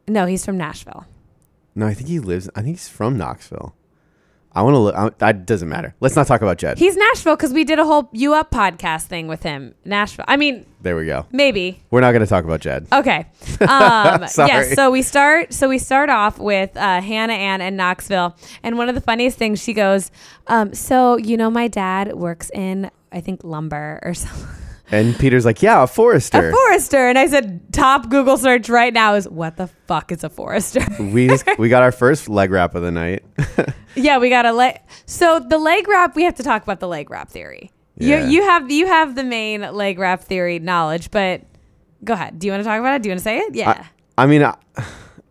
no, 0.07 0.25
he's 0.25 0.45
from 0.45 0.57
Nashville. 0.57 1.05
No, 1.75 1.85
I 1.87 1.93
think 1.93 2.09
he 2.09 2.19
lives. 2.19 2.49
I 2.55 2.61
think 2.61 2.77
he's 2.77 2.87
from 2.89 3.17
Knoxville. 3.17 3.75
I 4.53 4.63
want 4.63 4.73
to 4.73 4.79
look. 4.79 5.17
That 5.19 5.45
doesn't 5.45 5.69
matter. 5.69 5.93
Let's 5.99 6.15
not 6.15 6.25
talk 6.25 6.41
about 6.41 6.57
Jed. 6.57 6.79
He's 6.79 6.97
Nashville 6.97 7.35
because 7.35 7.53
we 7.53 7.63
did 7.63 7.77
a 7.77 7.85
whole 7.85 8.09
You 8.11 8.33
Up 8.33 8.49
podcast 8.49 9.03
thing 9.03 9.27
with 9.27 9.43
him. 9.43 9.75
Nashville. 9.85 10.25
I 10.27 10.35
mean, 10.37 10.65
there 10.81 10.95
we 10.95 11.05
go. 11.05 11.27
maybe. 11.31 11.79
We're 11.91 12.01
not 12.01 12.13
going 12.13 12.23
to 12.23 12.27
talk 12.27 12.43
about 12.43 12.61
Jed. 12.61 12.87
Okay. 12.91 13.27
Um, 13.61 14.27
Sorry. 14.27 14.49
yes. 14.49 14.73
So 14.75 14.89
we 14.89 15.01
start. 15.03 15.53
So 15.53 15.69
we 15.69 15.77
start 15.77 16.09
off 16.09 16.39
with 16.39 16.75
uh, 16.75 17.01
Hannah 17.01 17.33
Ann 17.33 17.61
and 17.61 17.77
Knoxville, 17.77 18.35
and 18.63 18.77
one 18.77 18.89
of 18.89 18.95
the 18.95 19.01
funniest 19.01 19.37
things 19.37 19.61
she 19.61 19.73
goes, 19.73 20.09
um, 20.47 20.73
"So 20.73 21.17
you 21.17 21.37
know, 21.37 21.51
my 21.51 21.67
dad 21.67 22.13
works 22.15 22.49
in 22.55 22.89
I 23.11 23.21
think 23.21 23.43
lumber 23.43 23.99
or 24.03 24.13
something." 24.15 24.47
And 24.89 25.17
Peter's 25.19 25.43
like, 25.43 25.61
yeah, 25.61 25.83
a 25.83 25.87
forester. 25.87 26.49
A 26.49 26.51
forester, 26.51 27.07
and 27.09 27.19
I 27.19 27.27
said, 27.27 27.73
top 27.73 28.09
Google 28.09 28.37
search 28.37 28.69
right 28.69 28.93
now 28.93 29.15
is 29.15 29.27
what 29.27 29.57
the 29.57 29.67
fuck 29.85 30.11
is 30.13 30.23
a 30.23 30.29
forester? 30.29 30.79
we 30.99 31.27
just, 31.27 31.45
we 31.57 31.67
got 31.67 31.83
our 31.83 31.91
first 31.91 32.29
leg 32.29 32.51
wrap 32.51 32.73
of 32.73 32.83
the 32.83 32.91
night. 32.91 33.23
yeah, 33.95 34.17
we 34.17 34.29
got 34.29 34.45
a 34.45 34.53
leg. 34.53 34.79
So 35.05 35.39
the 35.39 35.57
leg 35.57 35.87
wrap, 35.87 36.15
we 36.15 36.23
have 36.23 36.35
to 36.35 36.43
talk 36.43 36.63
about 36.63 36.79
the 36.79 36.87
leg 36.87 37.09
wrap 37.09 37.29
theory. 37.29 37.71
Yeah. 37.97 38.25
You 38.25 38.29
you 38.29 38.43
have 38.43 38.69
you 38.71 38.85
have 38.87 39.15
the 39.15 39.23
main 39.23 39.61
leg 39.61 39.97
wrap 39.97 40.21
theory 40.23 40.59
knowledge, 40.59 41.09
but 41.09 41.41
go 42.03 42.13
ahead. 42.13 42.37
Do 42.37 42.45
you 42.47 42.53
want 42.53 42.61
to 42.63 42.69
talk 42.69 42.79
about 42.79 42.95
it? 42.95 43.01
Do 43.01 43.09
you 43.09 43.11
want 43.11 43.19
to 43.19 43.23
say 43.23 43.39
it? 43.39 43.55
Yeah. 43.55 43.87
I, 44.17 44.23
I 44.23 44.25
mean, 44.27 44.43
I, 44.43 44.55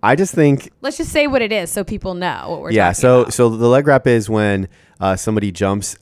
I 0.02 0.16
just 0.16 0.34
think 0.34 0.70
Let's 0.80 0.96
just 0.96 1.12
say 1.12 1.28
what 1.28 1.42
it 1.42 1.52
is 1.52 1.70
so 1.70 1.84
people 1.84 2.14
know 2.14 2.46
what 2.48 2.60
we're 2.60 2.72
yeah. 2.72 2.86
talking 2.88 3.00
So 3.00 3.20
about. 3.22 3.32
so 3.34 3.48
the 3.50 3.68
leg 3.68 3.86
wrap 3.86 4.06
is 4.06 4.28
when 4.28 4.68
uh, 5.00 5.14
somebody 5.16 5.52
jumps 5.52 5.96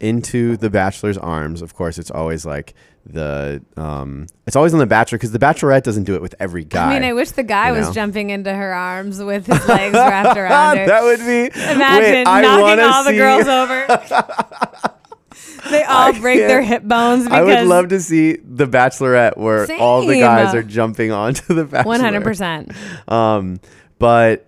into 0.00 0.56
the 0.56 0.70
bachelor's 0.70 1.18
arms. 1.18 1.62
Of 1.62 1.74
course, 1.74 1.98
it's 1.98 2.10
always 2.10 2.44
like 2.46 2.74
the 3.06 3.62
um, 3.76 4.26
it's 4.46 4.56
always 4.56 4.72
on 4.74 4.78
the 4.80 4.86
bachelor 4.86 5.18
because 5.18 5.32
the 5.32 5.38
bachelorette 5.38 5.82
doesn't 5.82 6.04
do 6.04 6.14
it 6.14 6.22
with 6.22 6.34
every 6.38 6.64
guy. 6.64 6.90
I 6.90 6.94
mean, 6.94 7.04
I 7.04 7.12
wish 7.12 7.30
the 7.30 7.42
guy 7.42 7.68
you 7.70 7.76
was 7.78 7.88
know? 7.88 7.92
jumping 7.94 8.30
into 8.30 8.52
her 8.54 8.72
arms 8.74 9.22
with 9.22 9.46
his 9.52 9.66
legs 9.68 9.94
wrapped 9.94 10.36
around 10.38 10.76
her. 10.78 10.86
that 10.86 11.02
would 11.02 11.18
be 11.20 11.46
Imagine 11.60 12.12
Wait, 12.12 12.26
I 12.26 12.40
knocking 12.42 12.84
all 12.84 13.04
the 13.04 13.12
girls 13.12 13.46
over. 13.48 14.90
they 15.70 15.82
all 15.84 16.12
break 16.14 16.38
their 16.40 16.60
can't- 16.60 16.66
hip 16.68 16.82
bones 16.84 17.24
because 17.24 17.38
I 17.38 17.42
would 17.42 17.66
love 17.68 17.88
to 17.88 18.00
see 18.00 18.36
the 18.44 18.66
Bachelorette 18.66 19.36
where 19.36 19.66
all 19.80 20.04
the 20.06 20.18
guys 20.20 20.54
are 20.54 20.62
jumping 20.62 21.10
onto 21.12 21.54
the 21.54 21.64
Bachelor. 21.64 21.88
one 21.88 22.00
hundred 22.00 22.22
percent. 22.24 22.72
Um, 23.08 23.60
but 23.98 24.46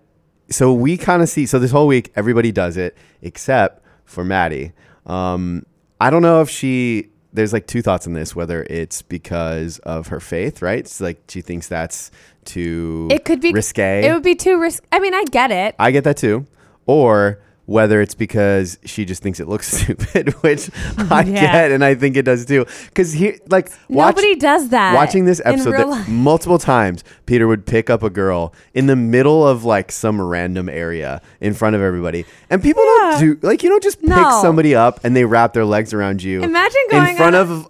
so 0.50 0.72
we 0.74 0.96
kind 0.98 1.22
of 1.22 1.28
see. 1.28 1.46
So 1.46 1.58
this 1.58 1.70
whole 1.70 1.86
week, 1.86 2.12
everybody 2.16 2.52
does 2.52 2.76
it 2.76 2.96
except 3.22 3.82
for 4.04 4.24
Maddie. 4.24 4.72
Um, 5.06 5.66
I 6.00 6.10
don't 6.10 6.22
know 6.22 6.40
if 6.40 6.50
she. 6.50 7.08
There's 7.34 7.52
like 7.52 7.66
two 7.66 7.80
thoughts 7.80 8.06
on 8.06 8.12
this. 8.12 8.36
Whether 8.36 8.62
it's 8.64 9.02
because 9.02 9.78
of 9.80 10.08
her 10.08 10.20
faith, 10.20 10.60
right? 10.60 10.80
It's 10.80 11.00
like 11.00 11.22
she 11.28 11.40
thinks 11.40 11.68
that's 11.68 12.10
too 12.44 13.08
It 13.10 13.24
could 13.24 13.40
be 13.40 13.52
risque. 13.52 14.06
It 14.06 14.12
would 14.12 14.22
be 14.22 14.34
too 14.34 14.60
risk. 14.60 14.84
I 14.92 14.98
mean, 14.98 15.14
I 15.14 15.24
get 15.24 15.50
it. 15.50 15.74
I 15.78 15.90
get 15.90 16.04
that 16.04 16.16
too. 16.16 16.46
Or 16.86 17.40
whether 17.72 18.02
it's 18.02 18.14
because 18.14 18.78
she 18.84 19.04
just 19.06 19.22
thinks 19.22 19.40
it 19.40 19.48
looks 19.48 19.66
stupid, 19.78 20.28
which 20.42 20.70
I 21.10 21.22
Yeah. 21.22 21.40
get 21.40 21.70
and 21.72 21.82
I 21.82 21.94
think 21.94 22.16
it 22.16 22.22
does 22.22 22.44
too. 22.44 22.66
Because 22.86 23.12
he 23.12 23.38
like 23.48 23.70
watch- 23.88 24.14
Nobody 24.16 24.34
does 24.36 24.68
that. 24.68 24.94
watching 24.94 25.24
this 25.24 25.40
episode 25.44 25.72
that 25.72 26.08
multiple 26.08 26.58
times 26.58 27.02
peter 27.26 27.46
would 27.48 27.64
pick 27.64 27.88
up 27.88 28.02
a 28.02 28.10
girl 28.10 28.52
in 28.74 28.86
the 28.88 28.96
middle 28.96 29.46
of 29.48 29.64
like 29.64 29.90
some 29.90 30.20
random 30.20 30.68
area 30.68 31.20
in 31.40 31.54
front 31.54 31.74
of 31.74 31.80
everybody 31.80 32.26
and 32.50 32.62
people 32.62 32.82
Yeah. 32.84 33.10
don't 33.18 33.20
do 33.40 33.46
like 33.46 33.62
you 33.62 33.70
don't 33.70 33.82
just 33.82 34.00
pick 34.00 34.10
No. 34.10 34.40
somebody 34.42 34.74
up 34.74 35.00
and 35.04 35.16
they 35.16 35.24
wrap 35.24 35.54
their 35.54 35.64
legs 35.64 35.94
around 35.94 36.22
you 36.22 36.42
Imagine 36.42 36.80
going 36.90 37.08
in 37.10 37.16
front 37.16 37.34
on 37.36 37.42
of 37.50 37.68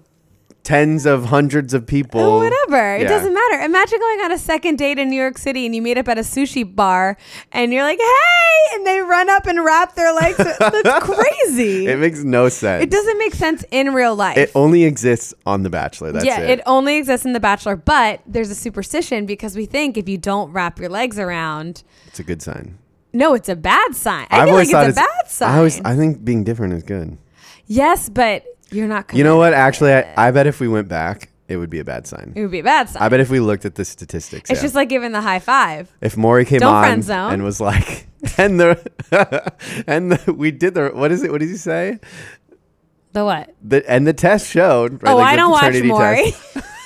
tens 0.65 1.07
of 1.07 1.27
hundreds 1.27 1.75
of 1.75 1.87
people 1.87 2.21
Oh, 2.21 2.39
whatever. 2.39 2.95
It 2.97 3.09
doesn't 3.09 3.35
matter. 3.35 3.63
Imagine 3.65 3.99
going 3.99 4.21
on 4.21 4.33
a 4.33 4.39
second 4.39 4.77
date 4.77 4.99
in 4.99 5.11
New 5.11 5.17
York 5.21 5.37
City 5.39 5.67
and 5.67 5.75
you 5.75 5.83
meet 5.83 5.99
up 5.99 6.09
at 6.09 6.19
a 6.19 6.23
sushi 6.23 6.63
bar 6.65 7.17
and 7.51 7.73
you're 7.73 7.83
like, 7.83 7.99
hey, 7.99 8.77
and 8.77 8.87
they 8.87 9.01
run 9.01 9.29
up 9.29 9.47
and 9.47 9.65
wrap 9.65 9.95
their 9.95 10.13
legs. 10.15 10.37
That's 10.59 11.05
crazy. 11.05 11.87
it 11.87 11.99
makes 11.99 12.23
no 12.23 12.49
sense 12.49 12.85
It 12.85 12.91
doesn't 12.91 13.19
make 13.19 13.35
sense 13.35 13.65
in 13.71 13.93
real 13.93 14.15
life. 14.15 14.37
it 14.37 14.53
only 14.55 14.85
exists 14.85 15.35
on 15.47 15.63
the 15.65 15.71
bachelor 15.71 16.13
that's 16.13 16.25
yeah, 16.25 16.41
it, 16.41 16.59
it 16.59 16.63
only 16.67 16.97
exists 16.97 17.27
in 17.27 17.33
The 17.33 17.41
Bachelor, 17.41 17.77
but 17.77 18.21
there's 18.27 18.51
a 18.51 18.55
superstition 18.55 19.27
because 19.27 19.57
we 19.57 19.67
think 19.67 19.97
if 19.97 20.09
you 20.09 20.19
don't 20.19 20.53
wrap 20.53 20.79
your 20.79 20.89
legs 20.89 21.19
around, 21.19 21.83
it's 22.07 22.21
a 22.21 22.25
good 22.25 22.41
sign 22.43 22.79
no, 23.13 23.35
it's 23.35 23.49
a 23.49 23.57
bad 23.57 23.95
sign. 23.95 24.27
I 24.31 24.41
I've 24.41 24.47
feel 24.49 24.55
like 24.55 24.89
it's 24.89 24.99
a 24.99 25.01
bad 25.01 25.29
sign. 25.31 25.51
I 25.51 25.57
always 25.59 25.81
I 25.83 25.97
think 25.97 26.25
being 26.25 26.45
different 26.45 26.73
is 26.75 26.83
good. 26.83 27.19
yes, 27.67 28.09
but 28.09 28.45
you're 28.73 28.89
not. 28.89 29.09
Coming. 29.09 29.19
You 29.19 29.25
know 29.25 29.37
what? 29.37 29.53
Actually, 29.53 29.93
I, 29.93 30.29
I 30.29 30.31
bet 30.31 30.47
if 30.47 30.61
we 30.61 30.69
went 30.69 30.89
back, 30.89 31.31
it 31.49 31.57
would 31.57 31.71
be 31.71 31.79
a 31.79 31.85
bad 31.85 32.07
sign. 32.07 32.33
it 32.35 32.41
would 32.43 32.51
be 32.51 32.61
a 32.61 32.65
bad 32.65 32.89
sign. 32.89 33.03
I 33.03 33.09
bet 33.09 33.21
if 33.21 33.31
we 33.31 33.41
looked 33.41 33.65
at 33.65 33.75
the 33.75 33.85
statistics, 33.85 34.51
it's 34.51 34.59
yeah. 34.59 34.63
just 34.63 34.75
like 34.75 34.89
giving 34.89 35.13
the 35.13 35.21
high 35.21 35.39
five. 35.39 35.93
if 36.01 36.17
Maury 36.17 36.45
came 36.45 36.61
Don't 36.61 36.75
on 36.75 36.83
friend 36.83 37.05
zone. 37.05 37.33
and 37.33 37.43
was 37.43 37.61
like, 37.61 38.07
and 38.39 38.59
the 38.59 39.53
and 39.87 40.13
the, 40.13 40.33
we 40.33 40.51
did 40.51 40.75
the 40.75 40.91
what 40.91 41.13
is 41.13 41.23
it? 41.23 41.31
What 41.31 41.41
did 41.41 41.49
he 41.49 41.57
say? 41.57 42.01
The 43.13 43.25
what? 43.25 43.55
The 43.63 43.89
and 43.91 44.07
the 44.07 44.15
test 44.15 44.51
showed. 44.51 45.03
Right, 45.03 45.13
oh, 45.13 45.17
like 45.17 45.33
I 45.33 45.37
don't 45.37 45.51
watch 45.51 45.83
Maury. 45.83 46.33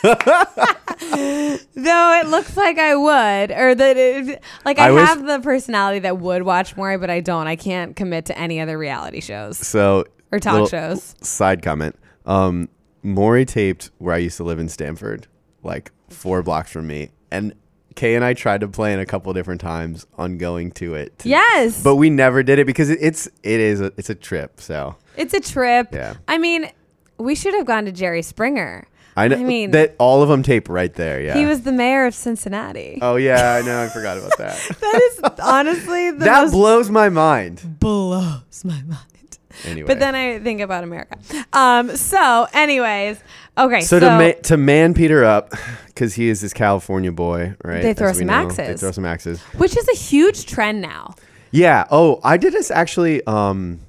Though 1.74 2.20
it 2.20 2.26
looks 2.26 2.56
like 2.56 2.78
I 2.78 2.96
would, 2.96 3.50
or 3.52 3.74
that 3.74 3.96
it, 3.96 4.42
like 4.64 4.78
I, 4.78 4.88
I 4.88 4.90
wish- 4.90 5.08
have 5.08 5.24
the 5.24 5.40
personality 5.40 6.00
that 6.00 6.18
would 6.18 6.42
watch 6.42 6.76
Maury, 6.76 6.98
but 6.98 7.10
I 7.10 7.20
don't. 7.20 7.46
I 7.46 7.56
can't 7.56 7.94
commit 7.94 8.26
to 8.26 8.38
any 8.38 8.60
other 8.60 8.76
reality 8.76 9.20
shows 9.20 9.58
So 9.58 10.04
or 10.32 10.38
talk 10.38 10.52
little 10.52 10.68
shows. 10.68 11.14
Side 11.20 11.62
comment: 11.62 11.96
um, 12.24 12.68
Maury 13.02 13.44
taped 13.44 13.90
where 13.98 14.14
I 14.14 14.18
used 14.18 14.36
to 14.38 14.44
live 14.44 14.58
in 14.58 14.68
Stamford, 14.68 15.26
like 15.62 15.92
four 16.08 16.42
blocks 16.42 16.70
from 16.72 16.86
me, 16.86 17.10
and 17.30 17.54
Kay 17.94 18.14
and 18.14 18.24
I 18.24 18.34
tried 18.34 18.60
to 18.60 18.68
plan 18.68 18.98
a 18.98 19.06
couple 19.06 19.32
different 19.32 19.60
times 19.60 20.06
on 20.18 20.36
going 20.38 20.70
to 20.72 20.94
it. 20.94 21.18
to- 21.20 21.28
Yes, 21.28 21.82
but 21.82 21.96
we 21.96 22.10
never 22.10 22.42
did 22.42 22.58
it 22.58 22.66
because 22.66 22.90
it, 22.90 22.98
it's 23.00 23.26
it 23.42 23.60
is 23.60 23.80
a, 23.80 23.86
it's 23.96 24.10
a 24.10 24.14
trip. 24.14 24.60
So 24.60 24.96
it's 25.16 25.32
a 25.34 25.40
trip. 25.40 25.88
Yeah. 25.92 26.14
I 26.28 26.38
mean, 26.38 26.70
we 27.18 27.34
should 27.34 27.54
have 27.54 27.64
gone 27.66 27.84
to 27.86 27.92
Jerry 27.92 28.22
Springer. 28.22 28.86
I 29.18 29.28
know 29.28 29.36
I 29.36 29.44
mean- 29.44 29.70
that 29.70 29.96
all 29.98 30.22
of 30.22 30.28
them 30.28 30.42
tape 30.42 30.68
right 30.68 30.92
there. 30.92 31.22
Yeah. 31.22 31.38
He 31.38 31.46
was 31.46 31.62
the 31.62 31.72
mayor 31.72 32.04
of 32.04 32.14
Cincinnati. 32.14 32.98
Oh 33.00 33.16
yeah, 33.16 33.54
I 33.54 33.62
know. 33.66 33.82
I 33.84 33.88
forgot 33.88 34.18
about 34.18 34.36
that. 34.36 34.56
That 34.80 35.00
is 35.02 35.20
honestly 35.42 36.10
the 36.10 36.26
that 36.26 36.42
most 36.42 36.52
blows 36.52 36.90
my 36.90 37.08
mind. 37.08 37.78
blows 37.80 38.62
my 38.62 38.82
mind. 38.82 39.00
Anyway, 39.64 39.86
But 39.86 39.98
then 39.98 40.14
I 40.14 40.38
think 40.38 40.60
about 40.60 40.84
America. 40.84 41.18
Um. 41.52 41.96
So, 41.96 42.46
anyways, 42.52 43.18
okay. 43.56 43.80
so, 43.80 43.98
to 44.00 44.10
ma- 44.10 44.40
to 44.42 44.56
man 44.56 44.94
Peter 44.94 45.24
up 45.24 45.52
because 45.86 46.14
he 46.14 46.28
is 46.28 46.40
this 46.40 46.52
California 46.52 47.12
boy, 47.12 47.54
right? 47.64 47.82
They 47.82 47.94
throw 47.94 48.08
as 48.10 48.18
some 48.18 48.26
know. 48.26 48.48
They 48.50 48.64
axes. 48.64 48.80
throw 48.80 48.90
some 48.92 49.04
axes. 49.04 49.40
which 49.56 49.76
is 49.76 49.88
a 49.88 49.96
huge 49.96 50.46
trend 50.46 50.80
now. 50.80 51.14
Yeah. 51.50 51.86
Oh, 51.90 52.20
I 52.22 52.36
did 52.36 52.52
this 52.52 52.70
actually. 52.70 53.24
Um, 53.26 53.80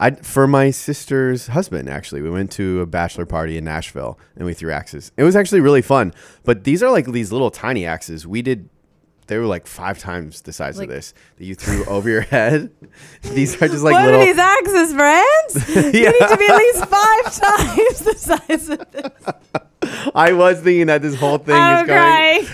I 0.00 0.12
for 0.12 0.46
my 0.48 0.70
sister's 0.70 1.48
husband. 1.48 1.88
Actually, 1.88 2.22
we 2.22 2.30
went 2.30 2.50
to 2.52 2.80
a 2.80 2.86
bachelor 2.86 3.26
party 3.26 3.56
in 3.58 3.64
Nashville 3.64 4.18
and 4.34 4.46
we 4.46 4.54
threw 4.54 4.72
axes. 4.72 5.12
It 5.16 5.24
was 5.24 5.36
actually 5.36 5.60
really 5.60 5.82
fun. 5.82 6.12
But 6.42 6.64
these 6.64 6.82
are 6.82 6.90
like 6.90 7.06
these 7.12 7.30
little 7.32 7.50
tiny 7.50 7.86
axes. 7.86 8.26
We 8.26 8.42
did. 8.42 8.68
They 9.30 9.38
were 9.38 9.46
like 9.46 9.68
five 9.68 10.00
times 10.00 10.40
the 10.42 10.52
size 10.52 10.76
Like- 10.76 10.88
of 10.88 10.94
this 10.94 11.14
that 11.36 11.44
you 11.44 11.54
threw 11.54 11.84
over 11.84 12.08
your 12.10 12.22
head. 12.22 12.72
These 13.22 13.54
are 13.62 13.68
just 13.68 13.84
like 13.84 13.92
what 13.92 14.04
little. 14.06 14.20
are 14.22 14.24
these 14.26 14.38
axes, 14.38 14.92
friends? 14.92 15.68
Yeah. 15.94 16.00
You 16.10 16.10
need 16.10 16.28
to 16.28 16.36
be 16.36 16.46
at 16.48 16.56
least 16.56 16.84
five 16.86 17.24
times 17.40 17.98
the 18.00 18.14
size 18.18 18.68
of 18.70 18.90
this. 18.90 20.10
I 20.16 20.32
was 20.32 20.58
thinking 20.58 20.88
that 20.88 21.00
this 21.02 21.14
whole 21.14 21.38
thing 21.38 21.54
I'm 21.54 21.76
is 21.76 21.82
oh, 21.84 21.86
going. 21.86 21.98
crying. 22.44 22.46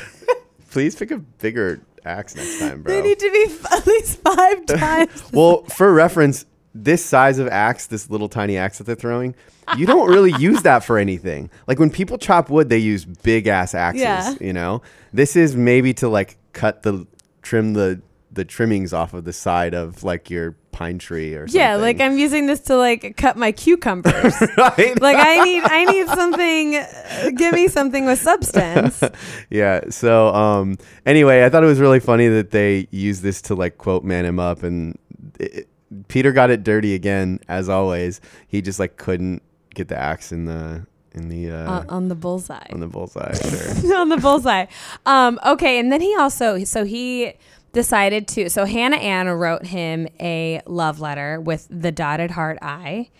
Please 0.71 0.95
pick 0.95 1.11
a 1.12 1.17
bigger 1.17 1.81
axe 2.05 2.37
next 2.37 2.59
time, 2.59 2.83
bro. 2.83 2.93
They 2.93 3.01
need 3.01 3.21
to 3.21 3.31
be 3.31 3.45
f- 3.49 3.73
at 3.73 3.87
least 3.87 4.19
five 4.21 4.67
times. 4.67 5.33
well, 5.33 5.62
for 5.65 5.91
reference, 5.95 6.45
this 6.75 7.03
size 7.03 7.39
of 7.39 7.49
axe, 7.49 7.87
this 7.87 8.11
little 8.11 8.29
tiny 8.29 8.59
axe 8.59 8.77
that 8.79 8.85
they're 8.85 8.95
throwing, 8.95 9.35
you 9.79 9.87
don't 9.87 10.11
really 10.11 10.33
use 10.39 10.62
that 10.62 10.85
for 10.85 10.99
anything. 10.99 11.49
Like 11.67 11.79
when 11.79 11.89
people 11.91 12.19
chop 12.19 12.51
wood, 12.51 12.69
they 12.69 12.79
use 12.79 13.07
big 13.07 13.47
ass 13.47 13.75
axes. 13.75 14.03
Yeah. 14.03 14.35
You 14.41 14.53
know, 14.53 14.83
this 15.15 15.37
is 15.37 15.57
maybe 15.57 15.95
to 15.95 16.09
like 16.09 16.37
cut 16.57 16.83
the 16.83 17.07
trim 17.42 17.75
the 17.75 18.01
the 18.33 18.45
trimmings 18.45 18.92
off 18.92 19.14
of 19.14 19.25
the 19.25 19.33
side 19.33 19.75
of 19.75 20.03
like 20.03 20.31
your 20.31 20.57
pine 20.73 20.99
tree 20.99 21.35
or 21.35 21.47
something. 21.47 21.61
Yeah, 21.61 21.77
like 21.77 22.01
I'm 22.01 22.19
using 22.19 22.47
this 22.47 22.61
to 22.62 22.77
like 22.77 23.16
cut 23.16 23.37
my 23.37 23.53
cucumbers. 23.53 24.35
right. 24.59 25.01
like 25.01 25.16
I 25.19 25.45
need 25.45 25.62
I 25.62 25.85
need 25.85 26.09
something 26.09 26.77
uh, 26.77 27.31
give 27.37 27.55
me 27.55 27.69
something 27.69 28.07
with 28.07 28.19
substance. 28.19 29.03
yeah. 29.51 29.83
So 29.90 30.29
um 30.35 30.79
anyway, 31.05 31.45
I 31.45 31.51
thought 31.51 31.62
it 31.62 31.66
was 31.66 31.81
really 31.81 32.01
funny 32.01 32.29
that 32.29 32.51
they 32.51 32.88
used 32.90 33.23
this 33.23 33.42
to 33.42 33.55
like 33.55 33.77
quote 33.79 34.03
man 34.03 34.25
him 34.25 34.40
up 34.40 34.62
and 34.62 34.99
it, 35.38 35.69
Peter 36.09 36.33
got 36.33 36.51
it 36.51 36.64
dirty 36.64 36.95
again 36.95 37.38
as 37.49 37.69
always. 37.69 38.21
He 38.49 38.62
just 38.62 38.81
like 38.81 38.97
couldn't 38.97 39.42
get 39.75 39.88
the 39.88 39.99
axe 39.99 40.33
in 40.33 40.47
the 40.47 40.87
in 41.16 41.29
the 41.29 41.50
uh, 41.50 41.57
Uh, 41.81 41.85
on 41.88 42.09
the 42.09 42.14
bullseye. 42.14 42.66
on 42.72 42.81
the 42.81 42.87
bullseye. 42.87 43.33
Sure. 43.81 43.96
on 43.96 44.09
the 44.09 44.16
bullseye. 44.18 44.66
Um, 45.05 45.38
okay, 45.44 45.79
and 45.79 45.90
then 45.90 46.00
he 46.00 46.14
also 46.16 46.62
so 46.64 46.85
he 46.85 47.33
decided 47.72 48.26
to 48.29 48.48
so 48.48 48.64
Hannah 48.64 48.96
Ann 48.96 49.29
wrote 49.29 49.66
him 49.66 50.09
a 50.20 50.61
love 50.66 51.00
letter 51.00 51.40
with 51.40 51.66
the 51.70 51.90
dotted 51.92 52.31
heart 52.33 52.59
eye, 52.62 53.11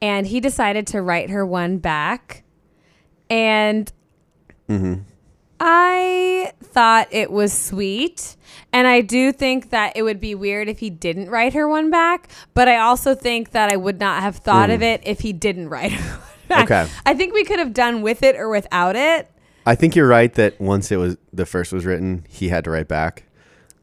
and 0.00 0.26
he 0.26 0.40
decided 0.40 0.86
to 0.88 1.02
write 1.02 1.30
her 1.30 1.44
one 1.44 1.78
back, 1.78 2.42
and 3.30 3.90
I 5.58 6.52
thought 6.62 7.08
it 7.10 7.30
was 7.30 7.52
sweet. 7.52 8.36
And 8.72 8.86
I 8.86 9.00
do 9.00 9.32
think 9.32 9.70
that 9.70 9.96
it 9.96 10.02
would 10.02 10.20
be 10.20 10.34
weird 10.34 10.68
if 10.68 10.80
he 10.80 10.90
didn't 10.90 11.30
write 11.30 11.54
her 11.54 11.66
one 11.68 11.90
back, 11.90 12.28
but 12.52 12.68
I 12.68 12.76
also 12.78 13.14
think 13.14 13.52
that 13.52 13.70
I 13.70 13.76
would 13.76 13.98
not 13.98 14.22
have 14.22 14.36
thought 14.36 14.70
of 14.70 14.82
it 14.82 15.00
if 15.04 15.20
he 15.20 15.32
didn't 15.32 15.68
write 15.70 15.92
her. 15.92 16.20
Okay. 16.62 16.86
I 17.04 17.14
think 17.14 17.34
we 17.34 17.44
could 17.44 17.58
have 17.58 17.72
done 17.74 18.02
with 18.02 18.22
it 18.22 18.36
or 18.36 18.48
without 18.48 18.96
it. 18.96 19.30
I 19.66 19.74
think 19.74 19.96
you're 19.96 20.06
right 20.08 20.32
that 20.34 20.60
once 20.60 20.92
it 20.92 20.96
was 20.96 21.16
the 21.32 21.44
first 21.46 21.72
was 21.72 21.84
written, 21.84 22.24
he 22.28 22.48
had 22.48 22.64
to 22.64 22.70
write 22.70 22.86
back. 22.88 23.24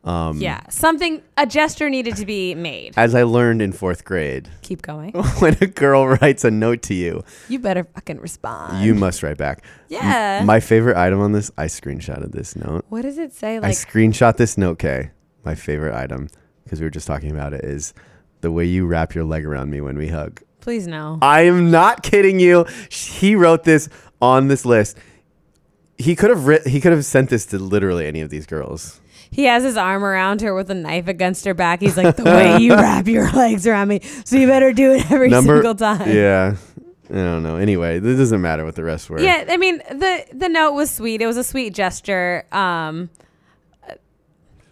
Um, 0.05 0.37
Yeah, 0.39 0.61
something 0.69 1.21
a 1.37 1.45
gesture 1.45 1.89
needed 1.89 2.15
to 2.17 2.25
be 2.25 2.55
made. 2.55 2.93
As 2.97 3.15
I 3.15 3.23
learned 3.23 3.61
in 3.61 3.71
fourth 3.71 4.03
grade, 4.03 4.49
Keep 4.61 4.81
going. 4.81 5.11
when 5.39 5.57
a 5.61 5.67
girl 5.67 6.07
writes 6.07 6.43
a 6.43 6.51
note 6.51 6.81
to 6.83 6.93
you, 6.93 7.23
You 7.49 7.59
better 7.59 7.83
fucking 7.85 8.19
respond. 8.19 8.83
you 8.83 8.95
must 8.95 9.23
write 9.23 9.37
back. 9.37 9.63
yeah. 9.89 10.41
My 10.45 10.59
favorite 10.59 10.97
item 10.97 11.19
on 11.21 11.31
this, 11.31 11.51
I 11.57 11.65
screenshotted 11.65 12.31
this 12.33 12.55
note. 12.55 12.85
what 12.89 13.03
does 13.03 13.17
it 13.17 13.33
say? 13.33 13.59
Like, 13.59 13.69
I 13.69 13.71
screenshot 13.71 14.35
this 14.37 14.57
note, 14.57 14.79
Kay. 14.79 15.11
My 15.45 15.55
favorite 15.55 15.95
item, 15.95 16.29
because 16.63 16.79
we 16.79 16.85
were 16.85 16.89
just 16.91 17.07
talking 17.07 17.31
about 17.31 17.53
it, 17.53 17.63
is 17.65 17.93
the 18.41 18.51
way 18.51 18.65
you 18.65 18.85
wrap 18.85 19.15
your 19.15 19.23
leg 19.25 19.45
around 19.45 19.69
me 19.69 19.79
when 19.81 19.97
we 19.97 20.07
hug. 20.09 20.41
Please 20.63 20.87
no. 20.87 21.19
I 21.21 21.41
am 21.41 21.69
not 21.69 22.01
kidding 22.03 22.39
you. 22.39 22.65
He 22.89 23.35
wrote 23.35 23.63
this 23.65 23.89
on 24.21 24.47
this 24.47 24.65
list. 24.65 24.97
He 25.97 26.15
could 26.15 26.29
have 26.29 26.47
writ- 26.47 26.65
he 26.67 26.79
could 26.81 26.91
have 26.93 27.05
sent 27.05 27.29
this 27.29 27.45
to 27.47 27.59
literally 27.59 28.07
any 28.07 28.21
of 28.21 28.29
these 28.29 28.45
girls. 28.45 28.99
He 29.29 29.45
has 29.45 29.63
his 29.63 29.77
arm 29.77 30.03
around 30.03 30.41
her 30.41 30.53
with 30.53 30.69
a 30.71 30.75
knife 30.75 31.07
against 31.07 31.43
her 31.45 31.53
back. 31.53 31.81
He's 31.81 31.97
like, 31.97 32.15
the 32.15 32.23
way 32.23 32.57
you 32.59 32.73
wrap 32.75 33.07
your 33.07 33.29
legs 33.31 33.67
around 33.67 33.87
me, 33.89 33.99
so 34.25 34.37
you 34.37 34.47
better 34.47 34.71
do 34.73 34.93
it 34.93 35.11
every 35.11 35.29
single 35.31 35.75
time. 35.75 36.09
Yeah. 36.09 36.55
I 37.09 37.13
don't 37.15 37.43
know. 37.43 37.57
Anyway, 37.57 37.97
it 37.97 38.01
doesn't 38.01 38.41
matter 38.41 38.63
what 38.63 38.75
the 38.75 38.83
rest 38.83 39.09
were. 39.09 39.19
Yeah, 39.19 39.45
I 39.49 39.57
mean 39.57 39.79
the 39.89 40.25
the 40.33 40.49
note 40.49 40.71
was 40.73 40.89
sweet. 40.89 41.21
It 41.21 41.27
was 41.27 41.37
a 41.37 41.43
sweet 41.43 41.73
gesture. 41.73 42.45
Um, 42.51 43.09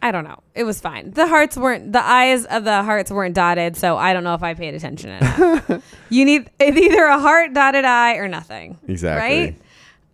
I 0.01 0.11
don't 0.11 0.23
know. 0.23 0.39
It 0.55 0.63
was 0.63 0.79
fine. 0.79 1.11
The 1.11 1.27
hearts 1.27 1.55
weren't 1.55 1.93
the 1.93 2.03
eyes 2.03 2.45
of 2.45 2.63
the 2.63 2.83
hearts 2.83 3.11
weren't 3.11 3.35
dotted, 3.35 3.77
so 3.77 3.97
I 3.97 4.13
don't 4.13 4.23
know 4.23 4.33
if 4.33 4.41
I 4.43 4.53
paid 4.53 4.73
attention 4.73 5.11
enough. 5.11 5.83
you 6.09 6.25
need 6.25 6.49
it's 6.59 6.77
either 6.77 7.05
a 7.05 7.19
heart 7.19 7.53
dotted 7.53 7.85
eye 7.85 8.15
or 8.15 8.27
nothing. 8.27 8.77
Exactly. 8.87 9.55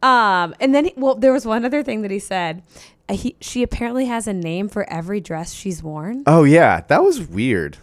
Right. 0.04 0.44
Um, 0.44 0.54
and 0.60 0.76
then 0.76 0.86
he, 0.86 0.94
well, 0.96 1.16
there 1.16 1.34
was 1.34 1.46
one 1.46 1.66
other 1.66 1.84
thing 1.84 2.02
that 2.02 2.12
he 2.12 2.20
said. 2.20 2.64
Uh, 3.10 3.14
he 3.16 3.36
she 3.40 3.64
apparently 3.64 4.06
has 4.06 4.28
a 4.28 4.34
name 4.34 4.68
for 4.68 4.88
every 4.90 5.22
dress 5.22 5.54
she's 5.54 5.82
worn. 5.82 6.24
Oh 6.28 6.44
yeah, 6.44 6.82
that 6.88 7.04
was 7.04 7.22
weird. 7.22 7.78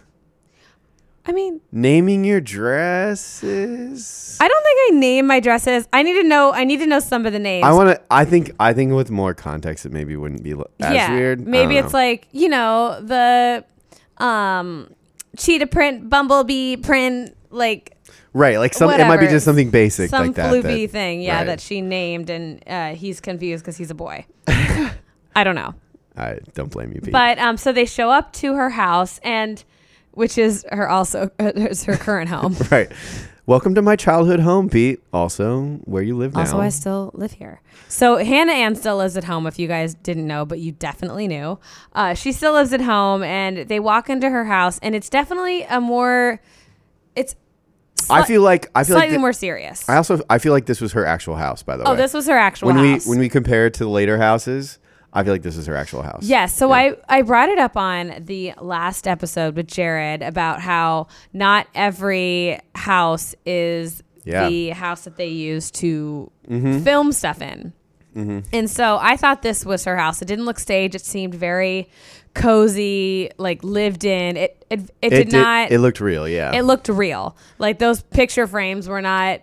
I 1.27 1.31
mean, 1.31 1.59
Naming 1.71 2.23
your 2.23 2.39
dresses. 2.39 4.37
I 4.39 4.47
don't 4.47 4.63
think 4.63 4.79
I 4.93 4.99
name 4.99 5.25
my 5.25 5.39
dresses. 5.39 5.87
I 5.91 6.03
need 6.03 6.21
to 6.21 6.23
know. 6.23 6.53
I 6.53 6.63
need 6.65 6.77
to 6.77 6.85
know 6.85 6.99
some 6.99 7.25
of 7.25 7.33
the 7.33 7.39
names. 7.39 7.65
I 7.65 7.71
want 7.71 7.89
to. 7.89 8.01
I 8.11 8.25
think. 8.25 8.51
I 8.59 8.73
think 8.73 8.93
with 8.93 9.09
more 9.09 9.33
context, 9.33 9.85
it 9.87 9.91
maybe 9.91 10.15
wouldn't 10.15 10.43
be 10.43 10.51
as 10.51 10.59
yeah, 10.79 11.11
weird. 11.11 11.47
Maybe 11.47 11.77
it's 11.77 11.93
know. 11.93 11.99
like 11.99 12.27
you 12.31 12.47
know 12.49 12.99
the 13.01 13.65
um 14.23 14.93
cheetah 15.35 15.67
print, 15.67 16.09
bumblebee 16.09 16.77
print, 16.77 17.35
like 17.49 17.97
right. 18.33 18.59
Like 18.59 18.75
some. 18.75 18.91
Whatever. 18.91 19.11
It 19.11 19.15
might 19.15 19.25
be 19.25 19.27
just 19.27 19.45
something 19.45 19.71
basic 19.71 20.11
some 20.11 20.27
like 20.27 20.35
that. 20.35 20.53
floopy 20.53 20.83
that- 20.83 20.91
thing. 20.91 21.21
Yeah, 21.21 21.37
right. 21.37 21.45
that 21.45 21.59
she 21.59 21.81
named, 21.81 22.29
and 22.29 22.61
uh, 22.67 22.93
he's 22.93 23.19
confused 23.19 23.63
because 23.63 23.77
he's 23.77 23.89
a 23.89 23.95
boy. 23.95 24.27
I 24.47 25.43
don't 25.43 25.55
know. 25.55 25.73
I 26.15 26.37
don't 26.53 26.71
blame 26.71 26.93
you, 26.93 27.01
Pete. 27.01 27.11
But 27.11 27.39
um, 27.39 27.57
so 27.57 27.73
they 27.73 27.85
show 27.85 28.11
up 28.11 28.31
to 28.33 28.53
her 28.53 28.69
house, 28.69 29.19
and 29.23 29.63
which 30.15 30.37
is 30.37 30.65
her 30.71 30.89
also 30.89 31.29
is 31.39 31.83
her 31.83 31.97
current 31.97 32.29
home. 32.29 32.55
right. 32.71 32.91
Welcome 33.47 33.75
to 33.75 33.83
my 33.83 33.95
childhood 33.95 34.39
home, 34.39 34.69
Pete. 34.69 35.03
Also, 35.13 35.79
where 35.83 36.01
you 36.01 36.17
live 36.17 36.33
now. 36.33 36.39
Also, 36.39 36.59
I 36.59 36.69
still 36.69 37.11
live 37.13 37.33
here. 37.33 37.61
So 37.87 38.17
Hannah 38.17 38.53
Ann 38.53 38.75
still 38.75 38.97
lives 38.97 39.15
at 39.17 39.25
home. 39.25 39.45
If 39.45 39.59
you 39.59 39.67
guys 39.67 39.93
didn't 39.93 40.25
know, 40.25 40.45
but 40.45 40.57
you 40.57 40.71
definitely 40.71 41.27
knew, 41.27 41.59
uh, 41.93 42.15
she 42.15 42.31
still 42.31 42.53
lives 42.53 42.73
at 42.73 42.81
home. 42.81 43.21
And 43.21 43.69
they 43.69 43.79
walk 43.79 44.09
into 44.09 44.31
her 44.31 44.45
house, 44.45 44.79
and 44.81 44.95
it's 44.95 45.09
definitely 45.09 45.61
a 45.63 45.79
more, 45.79 46.41
it's. 47.15 47.35
I 48.09 48.23
feel 48.23 48.41
like 48.41 48.71
I 48.73 48.83
feel 48.83 48.95
slightly 48.95 49.09
like 49.11 49.17
thi- 49.17 49.21
more 49.21 49.33
serious. 49.33 49.87
I 49.87 49.97
also 49.97 50.21
I 50.29 50.39
feel 50.39 50.51
like 50.51 50.65
this 50.65 50.81
was 50.81 50.93
her 50.93 51.05
actual 51.05 51.35
house. 51.35 51.61
By 51.61 51.77
the 51.77 51.83
way. 51.83 51.91
oh, 51.91 51.95
this 51.95 52.13
was 52.13 52.25
her 52.27 52.37
actual 52.37 52.67
when 52.67 52.77
house. 52.77 53.05
we 53.05 53.09
when 53.11 53.19
we 53.19 53.29
compare 53.29 53.67
it 53.67 53.75
to 53.75 53.83
the 53.83 53.89
later 53.89 54.17
houses, 54.17 54.79
I 55.15 55.23
feel 55.23 55.33
like 55.33 55.41
this 55.43 55.57
is 55.57 55.65
her 55.65 55.75
actual 55.75 56.01
house. 56.03 56.23
Yes. 56.23 56.53
So 56.55 56.67
Yeah. 56.69 56.93
I, 57.09 57.17
I 57.19 57.21
brought 57.23 57.49
it 57.49 57.57
up 57.57 57.75
on 57.77 58.13
the 58.25 58.53
last 58.61 59.07
episode 59.07 59.55
with 59.55 59.67
Jared 59.67 60.21
about 60.21 60.59
how 60.61 61.07
not 61.33 61.67
every 61.73 62.59
house 62.75 63.33
is 63.45 64.03
Yeah. 64.25 64.47
the 64.49 64.69
house 64.71 65.05
that 65.05 65.15
they 65.17 65.29
use 65.29 65.71
to 65.71 66.29
Mm-hmm. 66.49 66.79
film 66.83 67.11
stuff 67.11 67.41
in. 67.41 67.73
And 68.53 68.69
so 68.69 68.97
I 69.01 69.17
thought 69.17 69.41
this 69.41 69.65
was 69.65 69.83
her 69.83 69.97
house. 69.97 70.21
It 70.21 70.25
didn't 70.29 70.45
look 70.45 70.57
staged. 70.59 70.95
It 70.95 71.03
seemed 71.05 71.35
very 71.35 71.89
cozy, 72.33 73.29
like 73.37 73.61
lived 73.63 74.05
in. 74.05 74.37
It 74.37 74.65
it, 74.69 74.89
it, 75.01 75.09
did, 75.09 75.31
not. 75.33 75.71
It 75.71 75.79
looked 75.79 75.99
real. 75.99 76.27
Yeah. 76.27 76.53
it 76.55 76.61
looked 76.63 76.87
real. 76.89 77.35
Like 77.59 77.79
those 77.79 78.01
picture 78.01 78.47
frames 78.47 78.87
were 78.87 79.01
not. 79.01 79.41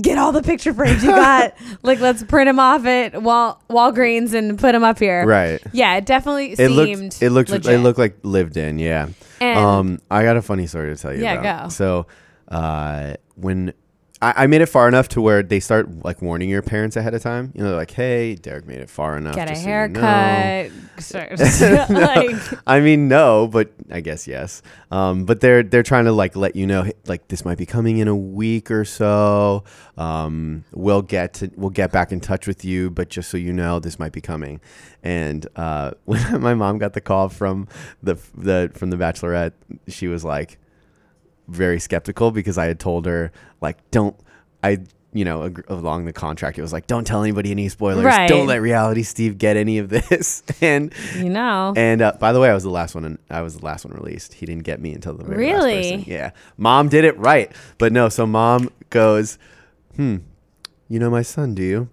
Get 0.00 0.18
all 0.18 0.30
the 0.32 0.42
picture 0.42 0.72
frames 0.72 1.02
you 1.02 1.10
got. 1.10 1.54
like 1.82 1.98
let's 2.00 2.22
print 2.22 2.46
them 2.48 2.60
off 2.60 2.84
at 2.86 3.22
Wal 3.22 3.60
Walgreens 3.68 4.34
and 4.34 4.58
put 4.58 4.72
them 4.72 4.84
up 4.84 4.98
here. 4.98 5.26
Right. 5.26 5.60
Yeah, 5.72 5.96
it 5.96 6.06
definitely 6.06 6.52
it 6.52 6.58
seemed. 6.58 6.76
looked 6.76 7.22
it 7.22 7.30
looked 7.30 7.50
legit. 7.50 7.72
it 7.72 7.78
looked 7.78 7.98
like 7.98 8.18
lived 8.22 8.56
in. 8.56 8.78
Yeah. 8.78 9.08
And- 9.40 9.58
um, 9.58 9.98
I 10.10 10.22
got 10.22 10.36
a 10.36 10.42
funny 10.42 10.66
story 10.66 10.94
to 10.94 11.00
tell 11.00 11.12
you. 11.12 11.22
Yeah, 11.22 11.40
about. 11.40 11.62
go. 11.64 11.68
So, 11.70 12.06
uh, 12.48 13.14
when 13.34 13.72
I, 14.22 14.44
I 14.44 14.46
made 14.46 14.60
it 14.60 14.66
far 14.66 14.86
enough 14.86 15.08
to 15.10 15.20
where 15.20 15.42
they 15.42 15.60
start 15.60 16.04
like 16.04 16.20
warning 16.20 16.48
your 16.50 16.62
parents 16.62 16.96
ahead 16.96 17.14
of 17.14 17.22
time. 17.22 17.52
You 17.54 17.62
know, 17.62 17.68
they're 17.68 17.76
like, 17.76 17.90
"Hey, 17.90 18.34
Derek 18.34 18.66
made 18.66 18.80
it 18.80 18.90
far 18.90 19.16
enough. 19.16 19.34
get 19.34 19.48
a 19.48 19.52
just 19.52 19.62
so 19.62 19.68
you 19.70 19.88
know." 19.88 20.00
haircut. 20.10 20.72
I 22.66 22.80
mean, 22.80 23.08
no, 23.08 23.48
but 23.48 23.72
I 23.90 24.00
guess 24.00 24.26
yes. 24.26 24.62
Um, 24.90 25.24
but 25.24 25.40
they're 25.40 25.62
they're 25.62 25.82
trying 25.82 26.04
to 26.04 26.12
like 26.12 26.36
let 26.36 26.54
you 26.54 26.66
know, 26.66 26.82
hey, 26.82 26.92
like 27.06 27.28
this 27.28 27.44
might 27.44 27.58
be 27.58 27.66
coming 27.66 27.98
in 27.98 28.08
a 28.08 28.16
week 28.16 28.70
or 28.70 28.84
so. 28.84 29.64
Um, 29.96 30.64
we'll 30.72 31.02
get 31.02 31.34
to 31.34 31.50
we'll 31.56 31.70
get 31.70 31.90
back 31.90 32.12
in 32.12 32.20
touch 32.20 32.46
with 32.46 32.64
you, 32.64 32.90
but 32.90 33.08
just 33.08 33.30
so 33.30 33.36
you 33.36 33.52
know, 33.52 33.80
this 33.80 33.98
might 33.98 34.12
be 34.12 34.20
coming. 34.20 34.60
And 35.02 35.46
uh, 35.56 35.92
when 36.04 36.40
my 36.40 36.54
mom 36.54 36.78
got 36.78 36.92
the 36.92 37.00
call 37.00 37.28
from 37.30 37.68
the 38.02 38.16
the 38.36 38.70
from 38.74 38.90
the 38.90 38.96
Bachelorette, 38.96 39.52
she 39.88 40.08
was 40.08 40.24
like 40.24 40.58
very 41.50 41.80
skeptical 41.80 42.30
because 42.30 42.56
I 42.58 42.66
had 42.66 42.78
told 42.80 43.06
her 43.06 43.32
like 43.60 43.76
don't 43.90 44.16
I 44.62 44.78
you 45.12 45.24
know 45.24 45.44
ag- 45.46 45.64
along 45.68 46.04
the 46.04 46.12
contract 46.12 46.56
it 46.58 46.62
was 46.62 46.72
like 46.72 46.86
don't 46.86 47.04
tell 47.04 47.22
anybody 47.22 47.50
any 47.50 47.68
spoilers 47.68 48.04
Right. 48.04 48.28
don't 48.28 48.46
let 48.46 48.62
reality 48.62 49.02
Steve 49.02 49.38
get 49.38 49.56
any 49.56 49.78
of 49.78 49.88
this 49.88 50.42
and 50.60 50.92
you 51.16 51.28
know. 51.28 51.72
and 51.76 52.00
uh, 52.00 52.12
by 52.20 52.32
the 52.32 52.38
way 52.40 52.48
I 52.50 52.54
was 52.54 52.62
the 52.62 52.70
last 52.70 52.94
one 52.94 53.04
and 53.04 53.18
I 53.28 53.42
was 53.42 53.56
the 53.58 53.64
last 53.64 53.84
one 53.84 53.94
released 53.94 54.34
he 54.34 54.46
didn't 54.46 54.62
get 54.64 54.80
me 54.80 54.92
until 54.94 55.14
the 55.14 55.24
very 55.24 55.52
last 55.52 55.64
Really? 55.64 55.82
person. 55.98 56.04
yeah 56.06 56.30
mom 56.56 56.88
did 56.88 57.04
it 57.04 57.18
right 57.18 57.50
but 57.78 57.92
no 57.92 58.08
so 58.08 58.24
mom 58.26 58.70
goes 58.90 59.36
hmm 59.96 60.18
you 60.88 60.98
know 61.00 61.10
my 61.10 61.22
son 61.22 61.54
do 61.54 61.62
you 61.62 61.88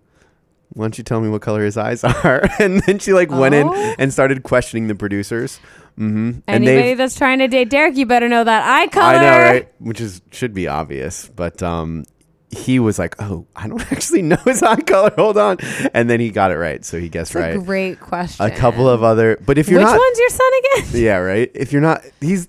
why 0.74 0.84
don't 0.84 0.98
you 1.00 1.04
tell 1.04 1.20
me 1.22 1.30
what 1.30 1.42
color 1.42 1.64
his 1.66 1.78
eyes 1.78 2.04
are 2.04 2.44
and 2.60 2.82
then 2.82 3.00
she 3.00 3.14
like 3.14 3.32
went 3.32 3.56
in 3.56 3.68
Oh. 3.68 3.96
and 3.98 4.14
started 4.14 4.44
questioning 4.44 4.88
the 4.88 4.96
producers 4.96 5.60
mm-hmm. 5.98 6.40
Anybody 6.48 6.94
that's 6.94 7.16
trying 7.16 7.40
to 7.40 7.48
date 7.48 7.70
Derek, 7.70 7.98
you 7.98 8.06
better 8.06 8.30
know 8.30 8.44
that 8.44 8.64
eye 8.68 8.88
color. 8.88 9.16
I 9.18 9.22
know, 9.22 9.44
right? 9.44 9.72
Which 9.80 10.02
is 10.02 10.22
should 10.32 10.54
be 10.54 10.68
obvious, 10.68 11.28
but 11.28 11.62
um, 11.64 12.06
he 12.50 12.80
was 12.80 12.98
like, 12.98 13.16
"Oh, 13.22 13.46
I 13.56 13.68
don't 13.68 13.82
actually 13.92 14.22
know 14.22 14.38
his 14.46 14.64
eye 14.64 14.82
color. 14.82 15.12
Hold 15.16 15.38
on," 15.38 15.58
and 15.94 16.10
then 16.10 16.20
he 16.20 16.30
got 16.30 16.52
it 16.52 16.58
right, 16.58 16.84
so 16.86 17.00
he 17.00 17.10
guessed 17.10 17.36
right. 17.36 17.60
great 17.64 18.00
question. 18.00 18.46
A 18.46 18.52
couple 18.52 18.88
of 18.88 19.04
other, 19.04 19.38
but 19.46 19.58
if 19.58 19.70
you're 19.70 19.80
Which 19.80 19.88
not, 19.88 19.98
one's 19.98 20.20
your 20.20 20.30
son 20.30 20.52
again? 20.60 20.90
yeah, 21.04 21.18
right. 21.18 21.52
If 21.54 21.72
you're 21.72 21.82
not, 21.82 22.04
he's 22.22 22.48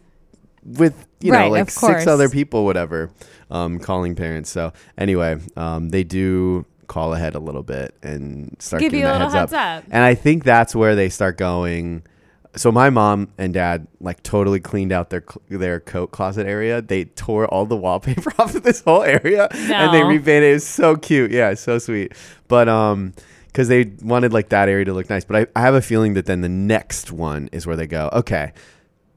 with 0.64 1.06
you 1.20 1.32
know 1.32 1.38
Right, 1.38 1.50
like 1.50 1.62
of 1.62 1.70
six 1.70 2.06
other 2.06 2.28
people, 2.28 2.64
whatever, 2.64 3.10
um, 3.50 3.78
calling 3.78 4.14
parents. 4.14 4.50
So 4.50 4.72
anyway, 4.96 5.38
um, 5.56 5.88
they 5.88 6.04
do 6.04 6.64
call 6.86 7.14
ahead 7.14 7.34
a 7.34 7.38
little 7.38 7.62
bit 7.62 7.94
and 8.02 8.56
start 8.58 8.80
Give 8.80 8.92
giving 8.92 9.00
you 9.00 9.06
a 9.06 9.10
that 9.10 9.18
little 9.18 9.30
heads, 9.30 9.52
heads 9.52 9.84
up. 9.84 9.90
And 9.90 10.04
I 10.04 10.14
think 10.14 10.44
that's 10.44 10.74
where 10.74 10.94
they 10.94 11.08
start 11.08 11.36
going. 11.36 12.02
So 12.58 12.70
my 12.72 12.90
mom 12.90 13.28
and 13.38 13.54
dad 13.54 13.86
like 14.00 14.22
totally 14.22 14.60
cleaned 14.60 14.92
out 14.92 15.10
their 15.10 15.24
their 15.48 15.80
coat 15.80 16.10
closet 16.10 16.46
area. 16.46 16.82
They 16.82 17.04
tore 17.06 17.46
all 17.46 17.66
the 17.66 17.76
wallpaper 17.76 18.32
off 18.38 18.54
of 18.54 18.62
this 18.62 18.80
whole 18.82 19.02
area 19.02 19.48
and 19.52 19.94
they 19.94 20.00
No. 20.02 20.08
repainted. 20.08 20.50
It 20.50 20.54
was 20.54 20.66
so 20.66 20.96
cute. 20.96 21.30
Yeah, 21.30 21.54
so 21.54 21.78
sweet. 21.78 22.12
But 22.48 22.68
um, 22.68 23.14
because 23.46 23.68
they 23.68 23.84
wanted 24.02 24.32
like 24.32 24.50
that 24.50 24.68
area 24.68 24.84
to 24.84 24.92
look 24.92 25.08
nice. 25.10 25.24
But 25.24 25.36
I, 25.54 25.60
I 25.60 25.62
have 25.62 25.74
a 25.74 25.82
feeling 25.82 26.14
that 26.14 26.26
then 26.26 26.40
the 26.42 26.48
next 26.48 27.10
one 27.12 27.48
is 27.52 27.66
where 27.66 27.76
they 27.76 27.86
go. 27.86 28.10
Okay, 28.12 28.52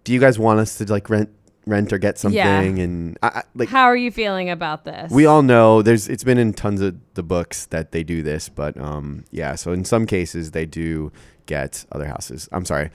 do 0.04 0.14
you 0.14 0.20
guys 0.20 0.40
want 0.40 0.60
us 0.60 0.78
to 0.78 0.86
like 0.92 1.10
rent 1.10 1.30
rent 1.68 1.94
or 1.94 1.98
get 2.00 2.18
something? 2.18 2.38
Yeah. 2.38 2.60
And 2.62 3.18
I, 3.22 3.28
I, 3.28 3.44
like 3.54 3.70
How 3.70 3.84
are 3.84 3.96
you 3.96 4.12
feeling 4.12 4.50
about 4.50 4.84
this? 4.84 5.12
we 5.12 5.26
all 5.26 5.44
know 5.44 5.82
there's 5.82 6.08
it's 6.10 6.24
been 6.24 6.38
in 6.40 6.54
tons 6.54 6.82
of 6.82 6.96
the 7.14 7.24
books 7.24 7.66
that 7.68 7.92
they 7.92 8.04
do 8.04 8.24
this, 8.24 8.50
but 8.50 8.76
um 8.80 9.26
yeah, 9.32 9.56
so 9.56 9.72
in 9.72 9.86
some 9.86 10.06
cases 10.06 10.52
they 10.52 10.66
do 10.66 11.12
get 11.46 11.86
other 11.92 12.06
houses. 12.06 12.48
I'm 12.52 12.66
sorry. 12.66 12.90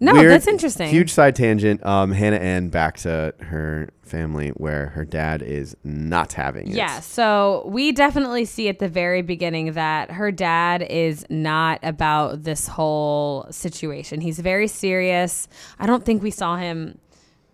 No, 0.00 0.14
that's 0.14 0.46
interesting. 0.46 0.88
Huge 0.88 1.12
side 1.12 1.36
tangent. 1.36 1.84
Um 1.84 2.12
Hannah 2.12 2.36
Ann 2.36 2.70
back 2.70 2.96
to 2.98 3.34
her 3.40 3.90
family 4.02 4.48
where 4.50 4.88
her 4.88 5.04
dad 5.04 5.42
is 5.42 5.76
not 5.84 6.32
having 6.32 6.68
it. 6.68 6.74
Yeah, 6.74 7.00
so 7.00 7.62
we 7.66 7.92
definitely 7.92 8.44
see 8.44 8.68
at 8.68 8.78
the 8.78 8.88
very 8.88 9.22
beginning 9.22 9.74
that 9.74 10.10
her 10.10 10.32
dad 10.32 10.82
is 10.82 11.24
not 11.30 11.78
about 11.82 12.42
this 12.42 12.66
whole 12.66 13.46
situation. 13.50 14.20
He's 14.20 14.38
very 14.40 14.66
serious. 14.66 15.48
I 15.78 15.86
don't 15.86 16.04
think 16.04 16.22
we 16.22 16.30
saw 16.32 16.56
him, 16.56 16.98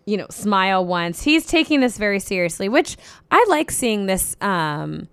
you 0.05 0.17
know, 0.17 0.27
smile 0.31 0.85
once. 0.85 1.21
He's 1.21 1.45
taking 1.45 1.79
this 1.81 1.97
very 1.97 2.19
seriously, 2.19 2.69
which 2.69 2.97
I 3.29 3.45
like 3.49 3.69
seeing 3.71 4.05
this 4.07 4.35
um 4.41 5.09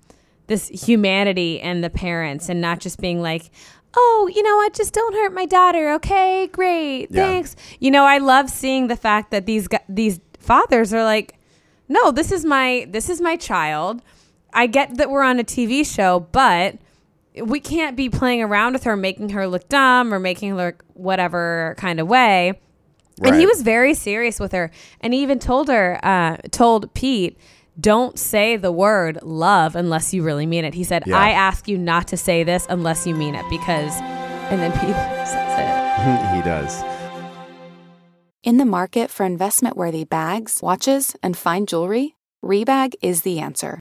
this 0.46 0.68
humanity 0.68 1.60
in 1.60 1.80
the 1.80 1.90
parents 1.90 2.48
and 2.48 2.60
not 2.60 2.78
just 2.78 3.00
being 3.00 3.20
like 3.20 3.50
Oh, 3.96 4.30
you 4.34 4.42
know 4.42 4.56
what? 4.56 4.74
Just 4.74 4.92
don't 4.92 5.14
hurt 5.14 5.32
my 5.32 5.46
daughter. 5.46 5.92
Okay, 5.94 6.48
great. 6.48 7.10
Yeah. 7.10 7.26
Thanks. 7.26 7.56
You 7.78 7.90
know, 7.90 8.04
I 8.04 8.18
love 8.18 8.50
seeing 8.50 8.88
the 8.88 8.96
fact 8.96 9.30
that 9.30 9.46
these 9.46 9.68
these 9.88 10.20
fathers 10.38 10.92
are 10.92 11.04
like, 11.04 11.38
no, 11.88 12.10
this 12.10 12.32
is 12.32 12.44
my 12.44 12.86
this 12.90 13.08
is 13.08 13.20
my 13.20 13.36
child. 13.36 14.02
I 14.52 14.66
get 14.66 14.96
that 14.96 15.10
we're 15.10 15.22
on 15.22 15.40
a 15.40 15.44
TV 15.44 15.84
show, 15.84 16.20
but 16.32 16.78
we 17.36 17.58
can't 17.60 17.96
be 17.96 18.08
playing 18.08 18.42
around 18.42 18.74
with 18.74 18.84
her, 18.84 18.96
making 18.96 19.30
her 19.30 19.46
look 19.48 19.68
dumb 19.68 20.14
or 20.14 20.18
making 20.18 20.50
her 20.50 20.56
look 20.56 20.84
whatever 20.94 21.74
kind 21.78 21.98
of 21.98 22.06
way. 22.06 22.60
And 23.22 23.36
he 23.36 23.46
was 23.46 23.62
very 23.62 23.94
serious 23.94 24.40
with 24.40 24.50
her, 24.52 24.72
and 25.00 25.14
he 25.14 25.22
even 25.22 25.38
told 25.38 25.68
her, 25.68 26.00
uh, 26.02 26.36
told 26.50 26.92
Pete, 26.94 27.38
"Don't 27.78 28.18
say 28.18 28.56
the 28.56 28.72
word 28.72 29.18
love 29.22 29.76
unless 29.76 30.14
you 30.14 30.22
really 30.22 30.46
mean 30.46 30.64
it." 30.64 30.74
He 30.74 30.84
said, 30.84 31.04
Yeah. 31.06 31.18
"I 31.18 31.30
ask 31.30 31.68
you 31.68 31.78
not 31.78 32.08
to 32.08 32.16
say 32.16 32.44
this 32.44 32.66
unless 32.68 33.06
you 33.06 33.14
mean 33.14 33.34
it," 33.34 33.44
because, 33.50 33.92
and 34.50 34.60
then 34.60 34.72
Pete 34.72 34.80
says 35.26 35.58
it. 35.58 35.84
he 36.36 36.42
does. 36.42 36.82
In 38.42 38.58
the 38.58 38.66
market 38.66 39.10
for 39.10 39.24
investment 39.24 39.76
worthy 39.76 40.04
bags, 40.04 40.60
watches, 40.62 41.16
and 41.22 41.36
fine 41.36 41.64
jewelry, 41.64 42.14
Rebag 42.44 42.94
is 43.00 43.22
the 43.22 43.38
answer. 43.40 43.80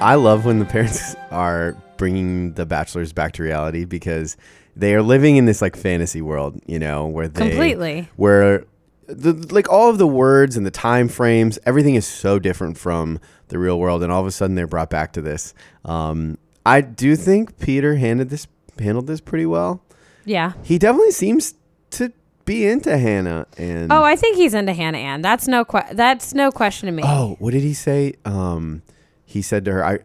I 0.00 0.14
love 0.16 0.44
when 0.44 0.58
the 0.58 0.64
parents 0.76 1.16
are 1.30 1.72
bringing 1.96 2.52
the 2.52 2.66
bachelors 2.66 3.12
back 3.12 3.32
to 3.32 3.42
reality 3.42 3.84
because 3.84 4.36
they 4.76 4.94
are 4.94 5.02
living 5.02 5.36
in 5.36 5.46
this 5.46 5.62
like 5.62 5.74
fantasy 5.76 6.20
world, 6.20 6.60
you 6.66 6.78
know, 6.78 7.06
where 7.06 7.28
they 7.28 7.48
Completely. 7.48 8.08
where 8.16 8.64
the 9.06 9.32
like 9.50 9.68
all 9.70 9.88
of 9.88 9.98
the 9.98 10.06
words 10.06 10.56
and 10.56 10.66
the 10.66 10.70
time 10.70 11.08
frames, 11.08 11.58
everything 11.64 11.94
is 11.94 12.06
so 12.06 12.38
different 12.38 12.76
from 12.76 13.18
the 13.48 13.58
real 13.58 13.78
world, 13.78 14.02
and 14.02 14.12
all 14.12 14.20
of 14.20 14.26
a 14.26 14.30
sudden 14.30 14.54
they're 14.54 14.66
brought 14.66 14.90
back 14.90 15.12
to 15.14 15.22
this. 15.22 15.54
Um, 15.84 16.36
I 16.66 16.80
do 16.82 17.16
think 17.16 17.58
Peter 17.58 17.96
handled 17.96 18.28
this 18.28 18.46
handled 18.78 19.06
this 19.06 19.20
pretty 19.20 19.46
well. 19.46 19.82
Yeah. 20.24 20.52
He 20.62 20.78
definitely 20.78 21.12
seems 21.12 21.54
to 21.92 22.12
be 22.44 22.66
into 22.66 22.98
Hannah 22.98 23.46
and 23.56 23.90
Oh, 23.92 24.02
I 24.02 24.16
think 24.16 24.36
he's 24.36 24.52
into 24.54 24.72
Hannah 24.74 24.98
Ann. 24.98 25.22
That's 25.22 25.48
no 25.48 25.64
que- 25.64 25.94
that's 25.94 26.34
no 26.34 26.50
question 26.50 26.86
to 26.86 26.92
me. 26.92 27.02
Oh, 27.06 27.36
what 27.38 27.52
did 27.52 27.62
he 27.62 27.72
say? 27.74 28.14
Um, 28.24 28.82
he 29.26 29.42
said 29.42 29.64
to 29.66 29.72
her, 29.72 29.84
I, 29.84 29.98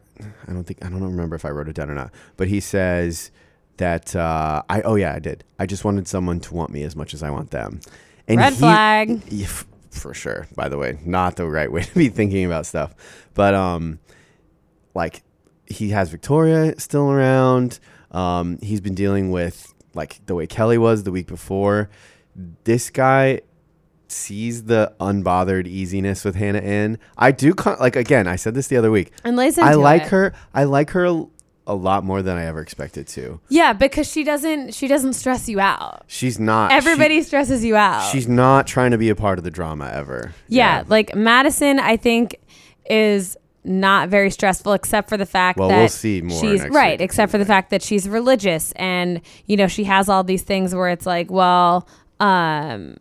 I 0.47 0.51
don't 0.51 0.65
think 0.65 0.84
I 0.84 0.89
don't 0.89 1.03
remember 1.03 1.36
if 1.36 1.45
I 1.45 1.49
wrote 1.49 1.69
it 1.69 1.75
down 1.75 1.89
or 1.89 1.95
not, 1.95 2.12
but 2.36 2.47
he 2.47 2.60
says 2.60 3.31
that 3.77 4.15
uh, 4.15 4.63
I. 4.69 4.81
Oh 4.81 4.95
yeah, 4.95 5.13
I 5.13 5.19
did. 5.19 5.43
I 5.60 5.67
just 5.67 5.86
wanted 5.86 6.07
someone 6.07 6.39
to 6.41 6.53
want 6.53 6.71
me 6.71 6.84
as 6.84 6.95
much 6.95 7.13
as 7.13 7.23
I 7.23 7.29
want 7.29 7.51
them. 7.51 7.79
And 8.27 8.39
Red 8.39 8.53
flag. 8.55 9.21
Yeah, 9.29 9.47
for 9.91 10.13
sure. 10.13 10.47
By 10.55 10.69
the 10.69 10.77
way, 10.77 10.99
not 11.05 11.36
the 11.36 11.47
right 11.47 11.71
way 11.71 11.84
to 11.84 11.93
be 11.93 12.10
thinking 12.10 12.45
about 12.45 12.65
stuff, 12.65 12.95
but 13.36 13.53
um, 13.53 13.99
like 14.95 15.23
he 15.67 15.89
has 15.89 16.10
Victoria 16.10 16.77
still 16.79 17.10
around. 17.12 17.79
Um, 18.12 18.57
he's 18.62 18.81
been 18.81 18.95
dealing 18.95 19.31
with 19.31 19.73
like 19.93 20.25
the 20.25 20.36
way 20.36 20.47
Kelley 20.47 20.79
was 20.79 21.03
the 21.03 21.12
week 21.12 21.27
before. 21.27 21.89
This 22.63 22.89
guy 22.89 23.41
sees 24.12 24.63
the 24.65 24.93
unbothered 25.00 25.67
easiness 25.67 26.24
with 26.26 26.36
Hannah 26.36 26.60
Ann. 26.60 26.97
I 27.17 27.32
do 27.32 27.54
con- 27.54 27.78
like 27.80 27.95
again. 27.95 28.28
I 28.28 28.36
said 28.36 28.54
this 28.54 28.67
the 28.67 28.78
other 28.78 28.91
week. 28.91 29.12
And 29.24 29.36
lays 29.36 29.58
I 29.58 29.74
like 29.74 30.04
it. 30.04 30.08
her. 30.10 30.34
I 30.54 30.65
like 30.65 30.89
her 30.91 31.06
a, 31.06 31.26
a 31.67 31.76
lot 31.76 32.04
more 32.04 32.21
than 32.21 32.38
I 32.38 32.45
ever 32.45 32.60
expected 32.62 33.08
to. 33.10 33.39
Yeah, 33.50 33.74
because 33.74 34.10
she 34.10 34.24
doesn't 34.24 34.74
she 34.74 34.88
doesn't 34.88 35.13
stress 35.13 35.47
you 35.47 35.60
out. 35.60 36.04
She's 36.08 36.39
not. 36.39 36.71
Everybody 36.71 37.19
she- 37.19 37.24
stresses 37.24 37.63
you 37.63 37.76
out. 37.76 38.12
she's 38.12 38.28
not 38.28 38.67
trying 38.67 38.91
to 38.91 38.97
be 38.97 39.10
a 39.10 39.15
part 39.15 39.38
of 39.38 39.43
the 39.43 39.52
drama 39.52 39.89
ever. 39.93 40.34
yeah, 40.47 40.84
like 40.88 41.15
Madison, 41.15 41.80
I 41.80 41.97
think 41.97 42.36
is 42.89 43.38
not 43.63 44.10
very 44.10 44.32
stressful 44.32 44.74
except 44.74 45.08
for 45.08 45.17
the 45.17 45.26
fact 45.26 45.60
Well, 45.60 45.69
that 45.69 45.78
we'll 45.78 45.88
see 45.88 46.21
more 46.24 46.39
she's 46.41 46.67
right 46.69 46.93
week, 47.00 47.02
except 47.06 47.32
for 47.32 47.38
the 47.38 47.45
fact 47.45 47.69
that 47.69 47.84
she's 47.84 48.10
religious 48.10 48.71
and 48.76 49.21
you 49.45 49.56
know 49.56 49.67
she 49.67 49.84
has 49.84 50.10
all 50.10 50.24
these 50.24 50.41
things 50.41 50.74
where 50.74 50.89
it's 50.89 51.06
like 51.06 51.30
well 51.30 51.88
um 52.19 52.97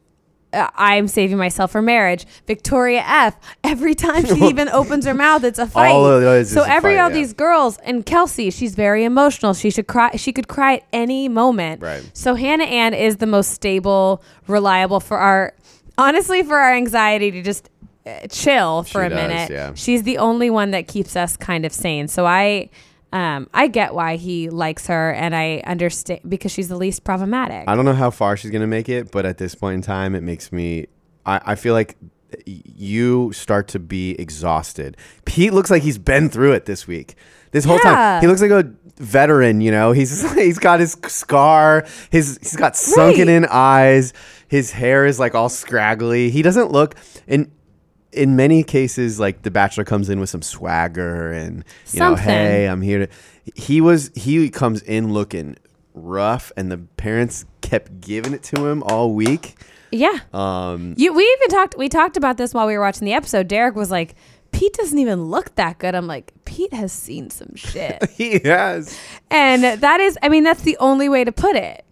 uh, 0.52 0.68
I'm 0.74 1.08
saving 1.08 1.36
myself 1.36 1.72
for 1.72 1.82
marriage. 1.82 2.26
Victoria 2.46 3.02
F. 3.06 3.36
Every 3.62 3.94
time 3.94 4.24
she 4.24 4.34
even 4.48 4.68
opens 4.68 5.06
her 5.06 5.14
mouth, 5.14 5.44
it's 5.44 5.58
a 5.58 5.66
fight. 5.66 5.90
All 5.92 6.06
of 6.06 6.20
those 6.22 6.50
so 6.50 6.62
every 6.62 6.96
fight, 6.96 7.02
all 7.02 7.10
yeah. 7.10 7.14
these 7.14 7.32
girls 7.32 7.78
and 7.78 8.04
Kelsey, 8.04 8.50
she's 8.50 8.74
very 8.74 9.04
emotional. 9.04 9.54
She 9.54 9.70
should 9.70 9.86
cry. 9.86 10.16
She 10.16 10.32
could 10.32 10.48
cry 10.48 10.74
at 10.74 10.84
any 10.92 11.28
moment. 11.28 11.82
Right. 11.82 12.08
So 12.14 12.34
Hannah 12.34 12.64
Ann 12.64 12.94
is 12.94 13.18
the 13.18 13.26
most 13.26 13.52
stable, 13.52 14.22
reliable 14.46 15.00
for 15.00 15.18
our, 15.18 15.54
honestly, 15.96 16.42
for 16.42 16.56
our 16.58 16.74
anxiety 16.74 17.30
to 17.30 17.42
just 17.42 17.70
uh, 18.06 18.26
chill 18.28 18.82
for 18.82 19.02
She 19.02 19.06
a 19.06 19.08
does, 19.10 19.16
minute. 19.16 19.50
yeah. 19.50 19.72
She's 19.74 20.02
the 20.02 20.18
only 20.18 20.50
one 20.50 20.70
that 20.72 20.88
keeps 20.88 21.16
us 21.16 21.36
kind 21.36 21.64
of 21.64 21.72
sane. 21.72 22.08
So 22.08 22.26
I, 22.26 22.70
um, 23.12 23.48
I 23.52 23.66
get 23.68 23.94
why 23.94 24.16
he 24.16 24.50
likes 24.50 24.86
her, 24.86 25.12
and 25.12 25.34
I 25.34 25.62
understand 25.66 26.20
because 26.28 26.52
she's 26.52 26.68
the 26.68 26.76
least 26.76 27.04
problematic. 27.04 27.64
I 27.68 27.74
don't 27.74 27.84
know 27.84 27.92
how 27.94 28.10
far 28.10 28.36
she's 28.36 28.50
gonna 28.50 28.66
make 28.66 28.88
it, 28.88 29.10
but 29.10 29.26
at 29.26 29.38
this 29.38 29.54
point 29.54 29.74
in 29.76 29.82
time, 29.82 30.14
it 30.14 30.22
makes 30.22 30.52
me. 30.52 30.86
I, 31.26 31.40
I 31.44 31.54
feel 31.54 31.74
like 31.74 31.96
you 32.46 33.32
start 33.32 33.68
to 33.68 33.78
be 33.78 34.12
exhausted. 34.12 34.96
Pete 35.24 35.52
looks 35.52 35.70
like 35.70 35.82
he's 35.82 35.98
been 35.98 36.28
through 36.28 36.52
it 36.52 36.66
this 36.66 36.86
week. 36.86 37.16
This 37.52 37.64
whole 37.64 37.76
Yeah. 37.76 37.82
time, 37.94 38.20
he 38.22 38.28
looks 38.28 38.40
like 38.40 38.50
a 38.52 38.70
veteran. 38.98 39.60
You 39.60 39.70
know, 39.72 39.92
he's 39.92 40.32
he's 40.34 40.58
got 40.58 40.80
his 40.80 40.96
scar. 41.08 41.84
His 42.10 42.38
he's 42.40 42.56
got 42.56 42.76
sunken 42.76 43.26
Right. 43.28 43.34
in 43.36 43.46
eyes. 43.50 44.12
His 44.48 44.72
hair 44.72 45.06
is 45.06 45.18
like 45.18 45.34
all 45.34 45.48
scraggly. 45.48 46.30
He 46.30 46.42
doesn't 46.42 46.70
look 46.70 46.94
in. 47.26 47.50
In 48.12 48.34
many 48.36 48.62
cases, 48.64 49.20
like 49.20 49.42
the 49.42 49.50
bachelor 49.50 49.84
comes 49.84 50.08
in 50.08 50.18
with 50.20 50.28
some 50.30 50.42
swagger 50.42 51.30
and 51.32 51.64
you 51.92 52.00
know, 52.00 52.16
Something. 52.16 52.24
hey, 52.24 52.66
I'm 52.66 52.82
here 52.82 53.06
to. 53.06 53.08
He 53.54 53.80
was 53.80 54.10
he 54.14 54.50
comes 54.50 54.82
in 54.82 55.12
looking 55.12 55.56
rough, 55.94 56.50
and 56.56 56.70
the 56.70 56.78
parents 56.96 57.44
kept 57.60 58.00
giving 58.00 58.32
it 58.32 58.42
to 58.44 58.66
him 58.66 58.82
all 58.82 59.12
week. 59.14 59.56
yeah. 59.92 60.18
Um, 60.32 60.94
You, 60.96 61.12
we 61.12 61.22
even 61.24 61.48
talked. 61.56 61.76
We 61.78 61.88
talked 61.88 62.16
about 62.16 62.36
this 62.36 62.52
while 62.54 62.66
we 62.66 62.74
were 62.74 62.80
watching 62.84 63.04
the 63.06 63.12
episode. 63.12 63.46
Derek 63.48 63.74
was 63.76 63.90
like, 63.90 64.14
"Pete 64.52 64.72
doesn't 64.74 64.98
even 64.98 65.24
look 65.24 65.54
that 65.56 65.78
good." 65.78 65.94
I'm 65.94 66.06
like, 66.06 66.32
"Pete 66.44 66.72
has 66.72 66.92
seen 66.92 67.30
some 67.30 67.54
shit," 67.54 68.08
he 68.16 68.40
has. 68.40 68.98
and 69.30 69.62
that 69.80 70.00
is, 70.00 70.18
I 70.22 70.28
mean, 70.28 70.42
that's 70.44 70.62
the 70.62 70.76
only 70.78 71.08
way 71.08 71.22
to 71.24 71.32
put 71.32 71.54
it, 71.56 71.84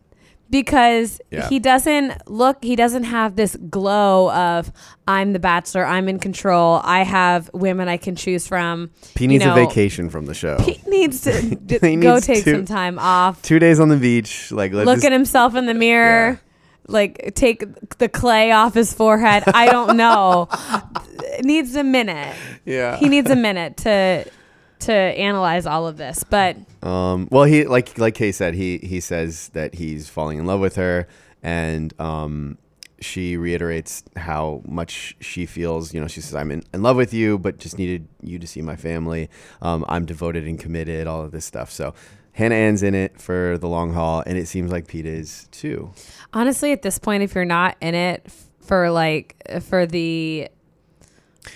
because 0.50 1.20
Yeah. 1.30 1.48
he 1.48 1.58
doesn't 1.58 2.12
look. 2.28 2.58
He 2.62 2.76
doesn't 2.76 3.04
have 3.04 3.36
this 3.36 3.56
glow 3.68 4.30
of 4.32 4.72
"I'm 5.06 5.32
the 5.32 5.38
Bachelor. 5.38 5.84
I'm 5.84 6.08
in 6.08 6.18
control. 6.18 6.80
I 6.84 7.02
have 7.04 7.50
women 7.52 7.88
I 7.88 7.96
can 7.96 8.16
choose 8.16 8.46
from." 8.46 8.90
He 9.16 9.26
needs 9.26 9.44
know, 9.44 9.52
a 9.52 9.54
vacation 9.54 10.10
from 10.10 10.26
the 10.26 10.34
show. 10.34 10.56
Pete 10.58 10.86
needs 10.86 11.20
to 11.22 11.54
d- 11.66 11.78
He 11.80 11.96
go 11.96 12.14
needs 12.14 12.26
take 12.26 12.44
to- 12.44 12.52
some 12.52 12.64
time 12.64 12.98
off. 12.98 13.42
Two 13.42 13.58
days 13.58 13.78
on 13.80 13.88
the 13.88 13.96
beach, 13.96 14.50
like 14.52 14.72
let's 14.72 14.86
Look 14.86 14.96
just- 14.96 15.06
at 15.06 15.12
himself 15.12 15.54
in 15.54 15.66
the 15.66 15.74
mirror. 15.74 16.40
like 16.90 17.32
take 17.34 17.64
the 17.98 18.08
clay 18.08 18.50
off 18.50 18.72
his 18.72 18.94
forehead. 18.94 19.42
I 19.46 19.66
don't 19.66 19.96
know. 19.98 20.48
Needs 21.42 21.76
a 21.76 21.84
minute. 21.84 22.34
Yeah. 22.64 22.96
He 22.96 23.08
needs 23.10 23.30
a 23.30 23.36
minute 23.36 23.76
to 23.78 24.24
to 24.80 24.92
analyze 24.92 25.66
all 25.66 25.86
of 25.86 25.96
this. 25.96 26.24
But 26.24 26.56
Um, 26.82 27.28
well, 27.30 27.44
he 27.44 27.64
like 27.64 27.98
like 27.98 28.14
Kay 28.14 28.32
said, 28.32 28.54
he 28.54 28.78
he 28.78 29.00
says 29.00 29.48
that 29.50 29.74
he's 29.74 30.08
falling 30.08 30.38
in 30.38 30.46
love 30.46 30.60
with 30.60 30.76
her, 30.76 31.06
and 31.42 31.92
um, 32.00 32.58
she 33.00 33.36
reiterates 33.36 34.02
how 34.16 34.62
much 34.66 35.16
she 35.20 35.46
feels. 35.46 35.92
You 35.94 36.00
know, 36.00 36.08
she 36.08 36.20
says, 36.20 36.34
"I'm 36.34 36.50
in, 36.50 36.62
in 36.74 36.82
love 36.82 36.96
with 36.96 37.12
you, 37.14 37.38
but 37.38 37.58
just 37.58 37.78
needed 37.78 38.08
you 38.22 38.38
to 38.38 38.46
see 38.46 38.62
my 38.62 38.76
family. 38.76 39.28
Um, 39.62 39.84
I'm 39.88 40.04
devoted 40.06 40.44
and 40.46 40.58
committed. 40.58 41.06
All 41.06 41.22
of 41.22 41.30
this 41.32 41.44
stuff." 41.44 41.70
So. 41.70 41.94
Hannah 42.32 42.54
Ann's 42.54 42.84
in 42.84 42.94
it 42.94 43.20
for 43.20 43.58
the 43.58 43.66
long 43.66 43.92
haul, 43.94 44.22
and 44.24 44.38
it 44.38 44.46
seems 44.46 44.70
like 44.70 44.86
Pete 44.86 45.06
is 45.06 45.48
too. 45.50 45.90
honestly, 46.32 46.70
at 46.70 46.82
this 46.82 46.96
point, 46.96 47.24
if 47.24 47.34
you're 47.34 47.44
not 47.44 47.76
in 47.80 47.96
it 47.96 48.30
for 48.60 48.92
like 48.92 49.34
for 49.62 49.86
the 49.86 50.48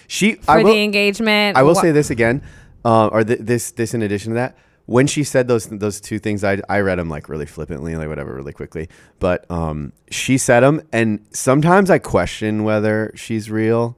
She, 0.08 0.34
for 0.34 0.50
I 0.50 0.62
will, 0.64 0.72
the 0.72 0.82
engagement, 0.82 1.56
I 1.56 1.62
will 1.62 1.74
wha- 1.74 1.82
say 1.82 1.92
this 1.92 2.10
again, 2.10 2.42
uh, 2.84 3.06
or 3.08 3.24
th- 3.24 3.40
this 3.40 3.70
this 3.72 3.94
in 3.94 4.02
addition 4.02 4.30
to 4.30 4.34
that. 4.34 4.56
When 4.86 5.06
she 5.06 5.22
said 5.24 5.46
those 5.48 5.66
those 5.66 6.00
two 6.00 6.18
things, 6.18 6.42
I 6.44 6.60
I 6.68 6.80
read 6.80 6.98
them 6.98 7.08
like 7.08 7.28
really 7.28 7.46
flippantly, 7.46 7.96
like 7.96 8.08
whatever, 8.08 8.34
really 8.34 8.52
quickly. 8.52 8.88
But 9.20 9.48
um, 9.50 9.92
she 10.10 10.38
said 10.38 10.60
them, 10.60 10.82
and 10.92 11.24
sometimes 11.32 11.88
I 11.90 11.98
question 11.98 12.64
whether 12.64 13.12
she's 13.14 13.50
real. 13.50 13.96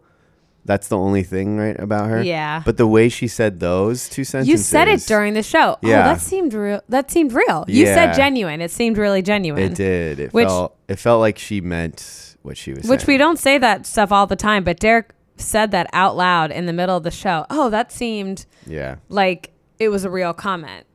That's 0.66 0.88
the 0.88 0.96
only 0.96 1.22
thing 1.24 1.58
right 1.58 1.78
about 1.78 2.08
her. 2.08 2.22
Yeah. 2.22 2.62
But 2.64 2.78
the 2.78 2.86
way 2.86 3.10
she 3.10 3.28
said 3.28 3.60
those 3.60 4.08
two 4.08 4.24
sentences, 4.24 4.50
You 4.50 4.56
said 4.56 4.88
it 4.88 5.00
during 5.00 5.34
the 5.34 5.42
show. 5.42 5.76
Oh, 5.76 5.78
Yeah. 5.86 6.04
that 6.04 6.22
seemed 6.22 6.54
real. 6.54 6.80
That 6.88 7.10
seemed 7.10 7.34
real. 7.34 7.66
You 7.68 7.84
Yeah. 7.84 7.94
said 7.94 8.14
genuine. 8.14 8.62
It 8.62 8.70
seemed 8.70 8.96
really 8.96 9.20
genuine. 9.20 9.62
It 9.62 9.74
did. 9.74 10.20
It 10.20 10.32
Which- 10.32 10.46
felt 10.48 10.74
it 10.88 10.98
felt 10.98 11.20
like 11.20 11.36
she 11.38 11.60
meant 11.60 12.36
what 12.42 12.56
she 12.56 12.70
was 12.72 12.82
saying. 12.84 12.90
Which 12.90 13.02
saying. 13.02 13.14
we 13.14 13.18
don't 13.18 13.38
say 13.38 13.58
that 13.58 13.84
stuff 13.84 14.10
all 14.10 14.26
the 14.26 14.36
time, 14.36 14.64
but 14.64 14.78
Derek 14.80 15.10
said 15.36 15.70
that 15.72 15.88
out 15.92 16.16
loud 16.16 16.50
in 16.50 16.66
the 16.66 16.72
middle 16.72 16.96
of 16.96 17.02
the 17.02 17.10
show. 17.10 17.44
Oh, 17.50 17.70
that 17.70 17.90
seemed 17.92 18.46
Yeah. 18.66 18.96
like 19.08 19.52
it 19.78 19.88
was 19.88 20.04
a 20.04 20.10
real 20.10 20.32
comment. 20.32 20.86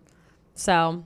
So 0.55 1.05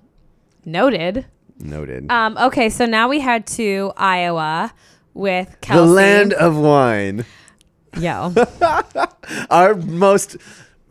noted. 0.66 1.26
Noted. 1.60 2.12
Um, 2.12 2.38
okay, 2.38 2.70
so 2.70 2.86
now 2.86 3.08
we 3.08 3.20
head 3.20 3.46
to 3.48 3.92
Iowa 3.98 4.74
with 5.14 5.56
Kelsey. 5.62 5.80
the 5.86 5.92
land 5.92 6.34
of 6.34 6.58
wine. 6.58 7.26
Yo. 7.98 8.34
our 9.50 9.76
most 9.76 10.38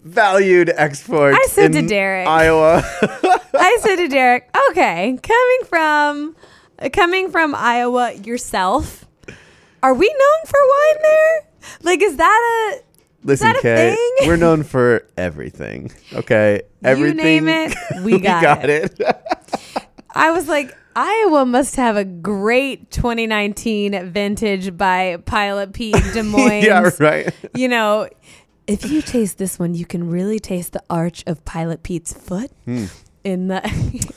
valued 0.05 0.70
export. 0.76 1.34
I 1.34 1.47
said 1.49 1.72
to 1.72 1.82
Derek. 1.86 2.26
Iowa. 2.28 2.82
I 3.55 3.78
said 3.80 3.97
to 3.97 4.09
Derek, 4.09 4.49
okay, 4.70 5.18
coming 5.22 5.59
from 5.68 6.36
coming 6.93 7.30
from 7.30 7.55
Iowa 7.55 8.12
yourself, 8.14 9.05
are 9.82 9.95
we 9.95 10.09
known 10.09 10.47
for 10.47 10.59
wine 10.68 11.03
there? 11.03 11.40
Like, 11.82 12.02
is 12.02 12.16
that 12.16 12.80
a 12.80 13.26
Listen, 13.26 13.48
that 13.48 13.56
a 13.58 13.62
Kay, 13.62 13.94
thing? 14.18 14.28
we're 14.28 14.36
known 14.36 14.62
for 14.64 15.06
everything. 15.16 15.92
Okay, 16.12 16.62
everything. 16.82 17.16
name 17.16 17.48
it, 17.48 17.74
we 18.02 18.18
got 18.18 18.68
it. 18.68 19.00
I 20.14 20.30
was 20.32 20.48
like, 20.48 20.76
Iowa 20.94 21.46
must 21.46 21.76
have 21.76 21.96
a 21.96 22.04
great 22.04 22.90
2019 22.90 24.10
vintage 24.10 24.76
by 24.76 25.16
Pilot 25.24 25.72
Pete 25.72 25.94
Des 26.12 26.22
Moines. 26.22 26.64
yeah, 26.64 26.90
right. 27.00 27.32
You 27.54 27.68
know, 27.68 28.08
if 28.66 28.84
you 28.90 29.00
taste 29.00 29.38
this 29.38 29.58
one, 29.58 29.74
you 29.74 29.86
can 29.86 30.10
really 30.10 30.38
taste 30.38 30.72
the 30.72 30.82
arch 30.90 31.24
of 31.26 31.44
Pilot 31.44 31.82
Pete's 31.82 32.12
foot. 32.12 32.50
Hmm. 32.66 32.86
In 33.24 33.46
the, 33.46 33.62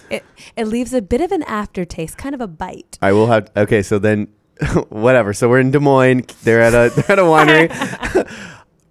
it, 0.10 0.24
it 0.58 0.66
leaves 0.68 0.92
a 0.92 1.02
bit 1.02 1.22
of 1.22 1.32
an 1.32 1.44
aftertaste, 1.44 2.18
kind 2.18 2.34
of 2.34 2.42
a 2.42 2.48
bite. 2.48 2.98
I 3.04 3.14
will 3.14 3.28
have. 3.28 3.52
Okay, 3.56 3.84
so 3.84 4.00
then, 4.00 4.28
whatever. 4.90 5.34
So 5.34 5.50
we're 5.50 5.60
in 5.60 5.72
Des 5.72 5.80
Moines. 5.80 6.26
They're 6.44 6.62
at 6.62 6.74
a 6.74 6.94
they're 6.96 7.12
at 7.12 7.20
a 7.20 7.24
winery. 7.24 8.30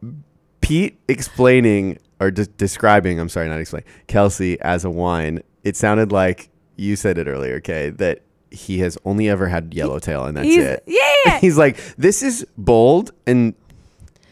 Pete 0.61 0.99
explaining 1.09 1.99
or 2.21 2.31
de- 2.31 2.47
describing. 2.47 3.21
I'm 3.21 3.29
sorry, 3.29 3.49
not 3.49 3.61
explaining. 3.61 3.89
Kelsey 4.07 4.61
as 4.61 4.85
a 4.85 4.91
wine. 4.91 5.43
It 5.63 5.77
sounded 5.77 6.13
like 6.13 6.51
you 6.77 6.97
said 6.97 7.19
it 7.19 7.27
earlier, 7.29 7.57
okay, 7.57 7.91
that 7.91 8.23
he 8.51 8.79
has 8.79 8.97
only 9.05 9.29
ever 9.29 9.49
had 9.49 9.75
yellowtail 9.75 10.25
and 10.25 10.37
that's 10.37 10.47
He's, 10.47 10.59
it. 10.59 10.85
Yeah. 10.87 11.39
He's 11.41 11.59
like, 11.59 11.79
this 11.97 12.23
is 12.23 12.47
bold 12.57 13.13
and 13.27 13.55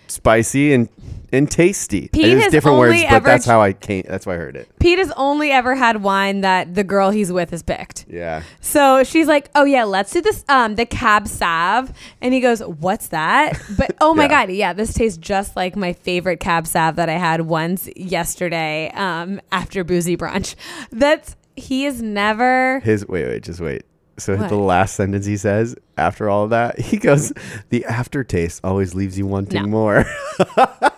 spicy 0.07 0.73
and 0.73 0.89
and 1.33 1.51
tasty. 1.51 2.09
Pete 2.09 2.39
has 2.39 2.53
different 2.53 2.79
words, 2.79 2.91
only 2.93 3.05
but 3.05 3.13
ever 3.15 3.25
that's 3.27 3.45
how 3.47 3.61
I 3.61 3.73
came. 3.73 4.05
That's 4.09 4.27
why 4.27 4.35
I 4.35 4.37
heard 4.37 4.57
it. 4.57 4.69
Pete 4.79 4.99
has 4.99 5.11
only 5.17 5.51
ever 5.51 5.75
had 5.75 6.03
wine 6.03 6.43
that 6.43 6.75
the 6.75 6.85
girl 6.85 7.11
he's 7.11 7.33
with 7.33 7.51
has 7.51 7.63
picked. 7.63 8.05
Yeah. 8.09 8.43
So 8.61 9.03
she's 9.05 9.27
like, 9.27 9.51
"Oh 9.55 9.65
yeah, 9.65 9.85
let's 9.85 10.13
do 10.13 10.21
this 10.21 10.45
um 10.49 10.75
the 10.77 10.87
cab 10.87 11.27
sav." 11.27 11.93
And 12.21 12.35
he 12.35 12.41
goes, 12.41 12.61
"What's 12.61 13.09
that?" 13.09 13.61
But 13.77 13.97
oh 14.01 14.15
my 14.15 14.25
Yeah. 14.25 14.29
god, 14.47 14.51
yeah, 14.53 14.73
this 14.73 14.93
tastes 14.95 15.19
just 15.19 15.57
like 15.57 15.75
my 15.77 15.93
favorite 15.95 16.41
cab 16.41 16.67
sav 16.67 16.97
that 16.97 17.09
I 17.09 17.15
had 17.19 17.43
once 17.43 17.89
yesterday 17.97 18.91
um 18.95 19.41
after 19.51 19.85
boozy 19.85 20.17
brunch. 20.17 20.55
That's 20.91 21.37
he 21.57 21.87
is 21.87 22.01
never 22.03 22.81
His 22.81 23.07
wait, 23.09 23.27
wait, 23.27 23.43
just 23.43 23.61
wait. 23.61 23.83
So 24.19 24.37
What? 24.37 24.51
the 24.51 24.57
last 24.57 24.95
sentence 24.95 25.25
he 25.27 25.37
says 25.39 25.75
after 25.97 26.29
all 26.29 26.45
of 26.45 26.51
that, 26.51 26.79
he 26.79 26.97
goes, 26.99 27.33
"The 27.71 27.85
aftertaste 27.87 28.61
always 28.65 28.95
leaves 28.95 29.17
you 29.19 29.27
wanting 29.27 29.63
No. 29.63 29.69
more." 29.69 30.05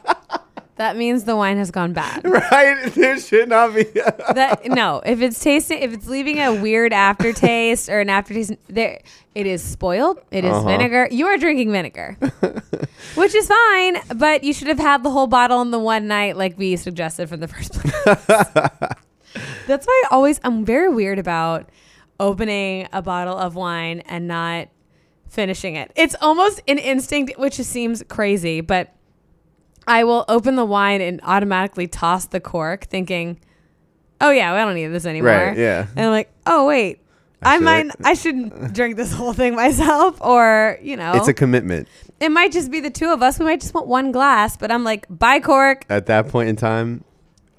that 0.84 0.96
means 0.98 1.24
the 1.24 1.34
wine 1.34 1.56
has 1.56 1.70
gone 1.70 1.94
bad. 1.94 2.22
right? 2.28 2.92
There 2.92 3.18
should 3.18 3.48
not 3.48 3.74
be. 3.74 3.84
that 3.84 4.60
no, 4.66 5.00
if 5.06 5.22
it's 5.22 5.40
tasting 5.40 5.78
if 5.82 5.92
it's 5.94 6.06
leaving 6.06 6.38
a 6.40 6.52
weird 6.52 6.92
aftertaste 6.92 7.88
or 7.88 8.00
an 8.00 8.10
aftertaste 8.10 8.52
there 8.68 9.00
it 9.34 9.46
is 9.46 9.62
spoiled. 9.62 10.20
It 10.30 10.44
is 10.44 10.52
Uh-huh. 10.52 10.68
vinegar. 10.68 11.08
You 11.10 11.26
are 11.26 11.38
drinking 11.38 11.72
vinegar. 11.72 12.16
which 13.14 13.34
is 13.34 13.48
fine, 13.48 13.96
but 14.14 14.44
you 14.44 14.52
should 14.52 14.68
have 14.68 14.78
had 14.78 15.02
the 15.02 15.10
whole 15.10 15.26
bottle 15.26 15.60
in 15.62 15.70
the 15.70 15.78
one 15.78 16.06
night 16.06 16.36
like 16.36 16.56
we 16.58 16.76
suggested 16.76 17.28
from 17.28 17.40
the 17.40 17.48
first 17.48 17.72
place. 17.72 18.04
That's 19.66 19.86
why 19.86 20.02
I 20.04 20.14
always 20.14 20.38
I'm 20.44 20.64
very 20.64 20.88
weird 20.88 21.18
about 21.18 21.68
opening 22.20 22.88
a 22.92 23.02
bottle 23.02 23.36
of 23.36 23.54
wine 23.56 24.00
and 24.06 24.28
not 24.28 24.68
finishing 25.28 25.74
it. 25.74 25.90
It's 25.96 26.14
almost 26.20 26.60
an 26.68 26.78
instinct 26.78 27.38
which 27.38 27.54
seems 27.54 28.04
crazy, 28.08 28.60
but 28.60 28.93
I 29.86 30.04
will 30.04 30.24
open 30.28 30.56
the 30.56 30.64
wine 30.64 31.00
and 31.00 31.20
automatically 31.22 31.86
toss 31.86 32.26
the 32.26 32.40
cork 32.40 32.84
thinking, 32.84 33.38
"Oh 34.20 34.30
yeah, 34.30 34.52
we 34.52 34.58
don't 34.58 34.74
need 34.74 34.88
this 34.88 35.06
anymore." 35.06 35.30
Right, 35.30 35.56
yeah. 35.58 35.86
And 35.96 36.06
I'm 36.06 36.12
like, 36.12 36.30
"Oh 36.46 36.66
wait, 36.66 37.00
I 37.42 37.56
I, 37.56 37.58
might. 37.58 37.90
I 38.02 38.14
shouldn't 38.14 38.72
drink 38.72 38.96
this 38.96 39.12
whole 39.12 39.32
thing 39.32 39.54
myself 39.64 40.20
or, 40.20 40.78
you 40.82 40.96
know, 40.96 41.12
It's 41.14 41.28
a 41.28 41.34
commitment. 41.34 41.88
it 42.20 42.30
might 42.30 42.52
just 42.52 42.70
be 42.70 42.80
the 42.80 42.90
two 42.90 43.10
of 43.10 43.22
us. 43.22 43.38
We 43.38 43.44
might 43.44 43.60
just 43.60 43.74
want 43.74 43.86
one 43.86 44.12
glass, 44.12 44.56
but 44.56 44.70
I'm 44.70 44.84
like, 44.84 45.06
"Buy 45.10 45.40
cork." 45.40 45.84
At 45.90 46.06
that 46.06 46.28
point 46.28 46.48
in 46.48 46.56
time, 46.56 47.04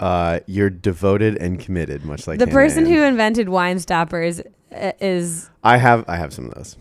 uh, 0.00 0.40
you're 0.46 0.70
devoted 0.70 1.36
and 1.36 1.60
committed, 1.60 2.04
much 2.04 2.26
like 2.26 2.38
the 2.38 2.46
Hannah 2.46 2.52
person 2.54 2.86
Ann. 2.86 2.92
who 2.92 3.02
invented 3.02 3.48
wine 3.48 3.78
stoppers 3.78 4.40
uh, 4.74 4.92
is 5.00 5.50
I 5.62 5.76
have. 5.76 6.04
I 6.08 6.16
have 6.16 6.32
some 6.32 6.46
of 6.46 6.54
those. 6.54 6.76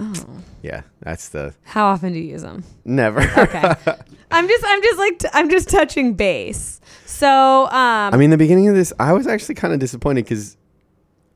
Oh. 0.00 0.14
Yeah, 0.62 0.82
that's 1.00 1.28
the 1.28 1.54
how 1.64 1.86
often 1.86 2.12
do 2.12 2.18
you 2.18 2.30
use 2.32 2.42
them? 2.42 2.64
never. 2.84 3.20
Okay. 3.20 3.74
I'm 4.30 4.46
just 4.48 4.64
I'm 4.66 4.82
just 4.82 4.98
like 4.98 5.18
t- 5.18 5.28
I'm 5.32 5.48
just 5.50 5.68
touching 5.70 6.14
base. 6.14 6.80
So, 7.06 7.28
um 7.66 8.14
I 8.14 8.16
mean, 8.16 8.30
the 8.30 8.36
beginning 8.36 8.68
of 8.68 8.74
this, 8.74 8.92
I 8.98 9.12
was 9.12 9.26
actually 9.26 9.54
kind 9.56 9.72
of 9.72 9.80
disappointed 9.80 10.24
because 10.24 10.56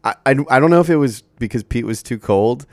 I, 0.05 0.15
I, 0.27 0.35
I 0.51 0.61
don't 0.61 0.71
know 0.71 0.81
if 0.81 0.91
it 0.91 0.97
was 0.97 1.23
because 1.39 1.63
Pete 1.63 1.87
was 1.87 2.03
too 2.03 2.19
cold. 2.19 2.67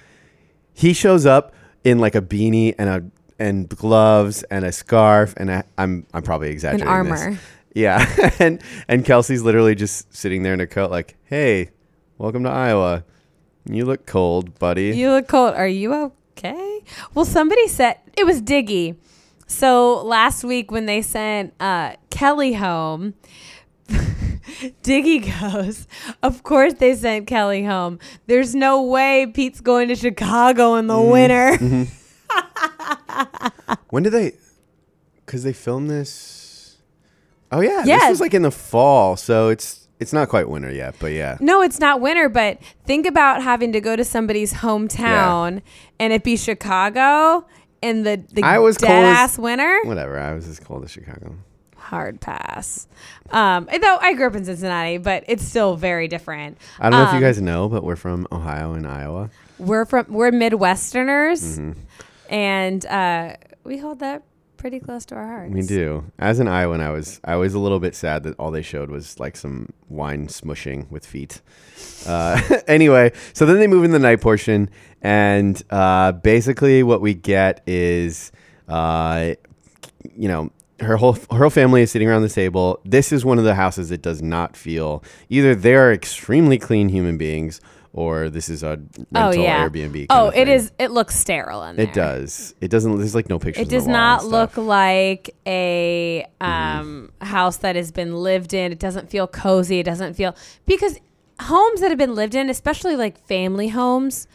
He 0.73 0.93
shows 0.93 1.25
up 1.25 1.53
in 1.83 1.99
like 1.99 2.15
a 2.15 2.21
beanie 2.21 2.75
and 2.77 2.89
a 2.89 3.03
and 3.41 3.69
gloves 3.69 4.43
and 4.43 4.65
a 4.65 4.71
scarf 4.71 5.33
and 5.37 5.51
I, 5.51 5.63
I'm 5.77 6.05
I'm 6.13 6.23
probably 6.23 6.49
exaggerating. 6.49 6.87
an 6.87 6.93
armor. 6.93 7.31
This. 7.31 7.39
Yeah, 7.75 8.31
and 8.39 8.61
and 8.87 9.05
Kelsey's 9.05 9.43
literally 9.43 9.75
just 9.75 10.13
sitting 10.13 10.43
there 10.43 10.53
in 10.53 10.59
a 10.59 10.67
coat, 10.67 10.89
like, 10.91 11.15
"Hey, 11.25 11.69
welcome 12.17 12.43
to 12.43 12.49
Iowa. 12.49 13.05
You 13.71 13.85
look 13.85 14.05
cold, 14.05 14.57
buddy." 14.59 14.91
You 14.95 15.11
look 15.11 15.27
cold. 15.27 15.53
Are 15.55 15.67
you 15.67 15.93
okay? 16.35 16.81
Well, 17.13 17.25
somebody 17.25 17.67
said 17.67 17.97
it 18.17 18.25
was 18.25 18.41
Diggy. 18.41 18.95
So 19.47 20.01
last 20.03 20.43
week 20.43 20.71
when 20.71 20.85
they 20.85 21.01
sent 21.01 21.53
uh, 21.59 21.93
Kelley 22.09 22.53
home, 22.53 23.13
Diggy 24.83 25.19
goes, 25.39 25.87
Of 26.23 26.43
course 26.43 26.73
they 26.75 26.95
sent 26.95 27.27
Kelley 27.27 27.63
home. 27.63 27.99
There's 28.27 28.53
no 28.55 28.81
way 28.83 29.25
Pete's 29.27 29.61
going 29.61 29.87
to 29.89 29.95
Chicago 29.95 30.75
in 30.75 30.87
the 30.87 30.93
Mm-hmm. 30.95 31.11
winter. 31.11 31.87
When 33.89 34.03
did 34.03 34.11
they? 34.13 34.33
Because 35.25 35.43
they 35.43 35.53
filmed 35.53 35.89
this. 35.89 36.77
Oh 37.51 37.61
yeah, 37.61 37.83
Yeah. 37.85 37.97
this 37.99 38.09
was 38.09 38.21
like 38.21 38.33
in 38.35 38.43
the 38.43 38.51
fall, 38.51 39.15
so 39.17 39.49
it's 39.49 39.78
it's 39.99 40.13
not 40.13 40.29
quite 40.29 40.49
winter 40.49 40.71
yet, 40.71 40.95
but 40.99 41.11
yeah. 41.11 41.37
No, 41.39 41.61
it's 41.61 41.79
not 41.79 41.99
winter, 42.01 42.29
but 42.29 42.57
think 42.85 43.05
about 43.05 43.41
having 43.43 43.71
to 43.73 43.81
go 43.81 43.95
to 43.95 44.03
somebody's 44.05 44.53
hometown 44.53 45.61
and 45.99 46.13
it 46.13 46.23
be 46.23 46.37
Chicago 46.37 47.45
in 47.81 48.03
the, 48.03 48.23
the 48.31 48.43
I 48.43 48.59
was 48.59 48.77
dead 48.77 48.87
cold 48.87 49.03
as- 49.05 49.17
ass 49.17 49.37
winter. 49.37 49.79
Whatever. 49.83 50.19
I 50.19 50.33
was 50.33 50.47
as 50.47 50.59
cold 50.59 50.83
as 50.83 50.91
Chicago. 50.91 51.35
Hard 51.77 52.21
pass. 52.21 52.87
Um, 53.31 53.67
though 53.81 53.97
I 53.99 54.13
grew 54.13 54.27
up 54.27 54.35
in 54.35 54.45
Cincinnati, 54.45 54.97
but 54.99 55.23
it's 55.27 55.43
still 55.43 55.75
very 55.75 56.07
different. 56.07 56.57
I 56.79 56.89
don't 56.89 56.99
know 56.99 57.03
if 57.03 57.09
Um, 57.09 57.15
you 57.15 57.21
guys 57.21 57.41
know, 57.41 57.67
but 57.67 57.83
we're 57.83 57.95
from 57.95 58.27
Ohio 58.31 58.73
and 58.73 58.85
Iowa. 58.87 59.29
we're 59.57 59.85
from 59.85 60.05
we're 60.09 60.29
Midwesterners, 60.31 61.57
Mm-hmm. 61.59 61.79
and 62.33 62.85
uh, 62.85 63.35
we 63.63 63.77
hold 63.79 63.99
that 63.99 64.21
pretty 64.59 64.79
close 64.79 65.05
to 65.05 65.15
our 65.15 65.25
hearts. 65.25 65.53
We 65.53 65.61
do. 65.61 66.11
As 66.19 66.39
an 66.39 66.47
Iowan, 66.47 66.81
I 66.81 66.91
was 66.91 67.19
I 67.23 67.35
was 67.37 67.53
a 67.55 67.59
little 67.59 67.79
bit 67.79 67.95
sad 67.95 68.23
that 68.23 68.35
all 68.37 68.51
they 68.51 68.61
showed 68.61 68.91
was 68.91 69.19
like 69.19 69.35
some 69.35 69.73
wine 69.87 70.27
smushing 70.27 70.89
with 70.91 71.05
feet. 71.05 71.41
Uh, 72.05 72.39
anyway, 72.67 73.11
so 73.33 73.45
then 73.45 73.57
they 73.57 73.67
move 73.67 73.83
in 73.83 73.91
the 73.91 73.99
night 73.99 74.21
portion, 74.21 74.69
and 75.01 75.63
uh, 75.71 76.11
basically 76.11 76.83
what 76.83 77.01
we 77.01 77.13
get 77.13 77.63
is, 77.65 78.31
uh, 78.67 79.33
you 80.15 80.27
know, 80.27 80.51
her 80.81 80.97
whole 80.97 81.13
her 81.13 81.37
whole 81.37 81.49
family 81.49 81.81
is 81.81 81.91
sitting 81.91 82.07
around 82.07 82.21
the 82.21 82.29
table. 82.29 82.79
This 82.85 83.11
is 83.11 83.25
one 83.25 83.39
of 83.39 83.45
the 83.45 83.55
houses 83.55 83.89
that 83.89 84.01
does 84.01 84.21
not 84.21 84.55
feel 84.55 85.03
either 85.29 85.55
they 85.55 85.75
are 85.75 85.91
extremely 85.91 86.59
clean 86.59 86.89
human 86.89 87.17
beings 87.17 87.61
or 87.93 88.29
this 88.29 88.49
is 88.49 88.61
a 88.63 88.79
rental 89.11 89.15
Oh 89.15 89.31
yeah. 89.31 89.67
Airbnb. 89.67 90.05
oh, 90.09 90.29
it 90.29 90.47
is. 90.47 90.71
It 90.77 90.91
looks 90.91 91.15
sterile 91.15 91.63
in 91.63 91.75
there. 91.75 91.85
It 91.87 91.93
does. 91.93 92.53
It 92.61 92.69
doesn't. 92.69 92.97
There's 92.97 93.15
like 93.15 93.29
no 93.29 93.39
pictures. 93.39 93.67
It 93.67 93.69
does 93.69 93.87
not 93.87 94.25
look 94.25 94.57
like 94.57 95.35
a 95.47 96.25
Mm-hmm. 96.41 96.79
um, 96.79 97.11
house 97.21 97.57
that 97.57 97.75
has 97.75 97.91
been 97.91 98.15
lived 98.15 98.53
in. 98.53 98.71
It 98.71 98.79
doesn't 98.79 99.09
feel 99.09 99.27
cozy. 99.27 99.79
It 99.79 99.83
doesn't 99.83 100.13
feel 100.13 100.35
because 100.65 100.97
homes 101.41 101.81
that 101.81 101.89
have 101.89 101.97
been 101.97 102.15
lived 102.15 102.35
in, 102.35 102.49
especially 102.49 102.95
like 102.95 103.17
family 103.25 103.69
homes, 103.69 104.27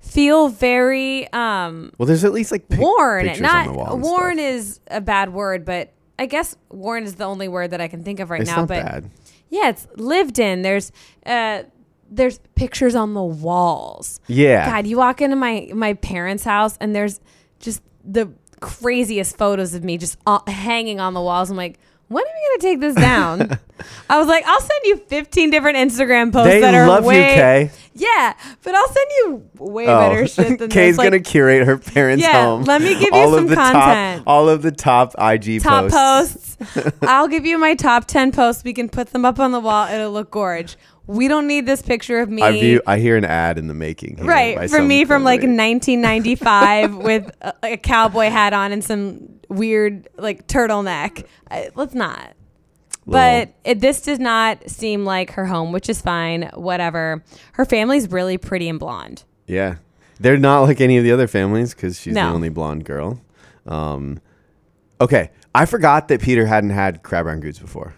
feel 0.00 0.48
very 0.48 1.30
um, 1.32 1.92
Well, 1.98 2.06
there's 2.06 2.24
at 2.24 2.32
least 2.32 2.52
like 2.52 2.68
pic- 2.68 2.80
worn. 2.80 3.26
Not 3.40 3.66
on 3.68 3.72
the 3.72 3.78
wall 3.78 3.98
worn 3.98 4.36
stuff. 4.36 4.46
is 4.46 4.80
a 4.88 5.00
bad 5.00 5.32
word, 5.32 5.64
but 5.64 5.92
I 6.18 6.26
guess 6.26 6.56
worn 6.70 7.04
is 7.04 7.16
the 7.16 7.24
only 7.24 7.48
word 7.48 7.70
that 7.72 7.80
I 7.80 7.88
can 7.88 8.04
think 8.04 8.20
of 8.20 8.30
right 8.30 8.40
It's 8.40 8.50
now. 8.50 8.58
not 8.58 8.68
but 8.68 8.84
bad. 8.84 9.10
yeah, 9.50 9.68
it's 9.70 9.86
lived 9.96 10.38
in. 10.38 10.62
There's 10.62 10.92
uh, 11.26 11.64
there's 12.14 12.38
pictures 12.54 12.94
on 12.94 13.14
the 13.14 13.22
walls. 13.22 14.20
Yeah. 14.26 14.70
God, 14.70 14.86
you 14.86 14.96
walk 14.96 15.20
into 15.20 15.36
my 15.36 15.68
my 15.74 15.94
parents' 15.94 16.44
house 16.44 16.76
and 16.80 16.94
there's 16.94 17.20
just 17.60 17.82
the 18.04 18.30
craziest 18.60 19.36
photos 19.36 19.74
of 19.74 19.84
me 19.84 19.98
just 19.98 20.18
uh, 20.26 20.38
hanging 20.46 21.00
on 21.00 21.14
the 21.14 21.20
walls. 21.20 21.50
I'm 21.50 21.56
like, 21.56 21.78
when 22.08 22.22
are 22.22 22.26
we 22.26 22.58
gonna 22.60 22.72
take 22.72 22.80
this 22.80 22.94
down? 22.94 23.58
I 24.10 24.18
was 24.18 24.28
like, 24.28 24.44
I'll 24.46 24.60
send 24.60 24.80
you 24.84 24.96
15 25.08 25.50
different 25.50 25.76
Instagram 25.76 26.32
posts 26.32 26.48
They 26.48 26.60
that 26.60 26.74
are 26.74 26.86
love 26.86 27.04
way, 27.04 27.30
you, 27.30 27.34
Kay. 27.34 27.70
Yeah, 27.94 28.34
but 28.62 28.74
I'll 28.74 28.88
send 28.88 29.06
you 29.18 29.48
way 29.58 29.86
Oh. 29.88 29.98
better 30.00 30.26
shit 30.28 30.58
than 30.58 30.70
Kay's 30.70 30.92
this. 30.92 30.98
Like, 30.98 31.06
gonna 31.10 31.20
curate 31.22 31.66
her 31.66 31.78
parents' 31.78 32.22
Yeah, 32.22 32.44
home. 32.44 32.64
let 32.64 32.80
me 32.82 32.94
give 32.94 33.02
you 33.02 33.14
all 33.14 33.30
some 33.34 33.44
of 33.44 33.50
the 33.50 33.56
content. 33.56 34.18
Top, 34.20 34.28
all 34.28 34.48
of 34.48 34.62
the 34.62 34.70
top 34.70 35.14
IG 35.18 35.62
top 35.62 35.90
posts. 35.90 36.56
posts. 36.56 36.92
I'll 37.02 37.28
give 37.28 37.44
you 37.46 37.58
my 37.58 37.74
top 37.74 38.06
10 38.06 38.32
posts. 38.32 38.62
We 38.64 38.72
can 38.72 38.88
put 38.88 39.08
them 39.10 39.24
up 39.24 39.40
on 39.40 39.50
the 39.52 39.60
wall. 39.60 39.88
It'll 39.88 40.12
look 40.12 40.30
gorge. 40.30 40.76
We 41.06 41.28
don't 41.28 41.46
need 41.46 41.66
this 41.66 41.82
picture 41.82 42.20
of 42.20 42.30
me. 42.30 42.42
I 42.42 42.52
view. 42.52 42.82
I 42.86 42.98
hear 42.98 43.16
an 43.16 43.24
ad 43.24 43.58
in 43.58 43.66
the 43.66 43.74
making. 43.74 44.16
here 44.16 44.26
right 44.26 44.70
some 44.70 44.88
me 44.88 45.04
from 45.04 45.22
like 45.22 45.40
1995 45.40 46.96
with 46.96 47.30
a, 47.42 47.54
a 47.62 47.76
cowboy 47.76 48.30
hat 48.30 48.52
on 48.52 48.72
and 48.72 48.82
some 48.82 49.40
weird 49.48 50.08
like 50.16 50.46
turtleneck. 50.46 51.26
I, 51.50 51.70
let's 51.74 51.94
not. 51.94 52.34
But 53.06 53.52
it, 53.64 53.80
this 53.80 54.00
does 54.00 54.18
not 54.18 54.70
seem 54.70 55.04
like 55.04 55.32
her 55.32 55.44
home, 55.44 55.72
which 55.72 55.90
is 55.90 56.00
fine. 56.00 56.50
Whatever. 56.54 57.22
Her 57.52 57.66
family's 57.66 58.10
really 58.10 58.38
pretty 58.38 58.68
and 58.68 58.80
blonde. 58.80 59.24
Yeah, 59.46 59.76
they're 60.20 60.38
not 60.38 60.62
like 60.62 60.80
any 60.80 60.96
of 60.96 61.04
the 61.04 61.12
other 61.12 61.26
families 61.26 61.74
because 61.74 62.00
she's 62.00 62.14
the 62.14 62.22
only 62.22 62.48
blonde 62.48 62.86
girl. 62.86 63.20
Um, 63.66 64.20
okay, 65.00 65.30
I 65.54 65.66
forgot 65.66 66.08
that 66.08 66.22
Peter 66.22 66.46
hadn't 66.46 66.70
had 66.70 67.02
crab 67.02 67.26
rangoons 67.26 67.60
before. 67.60 67.94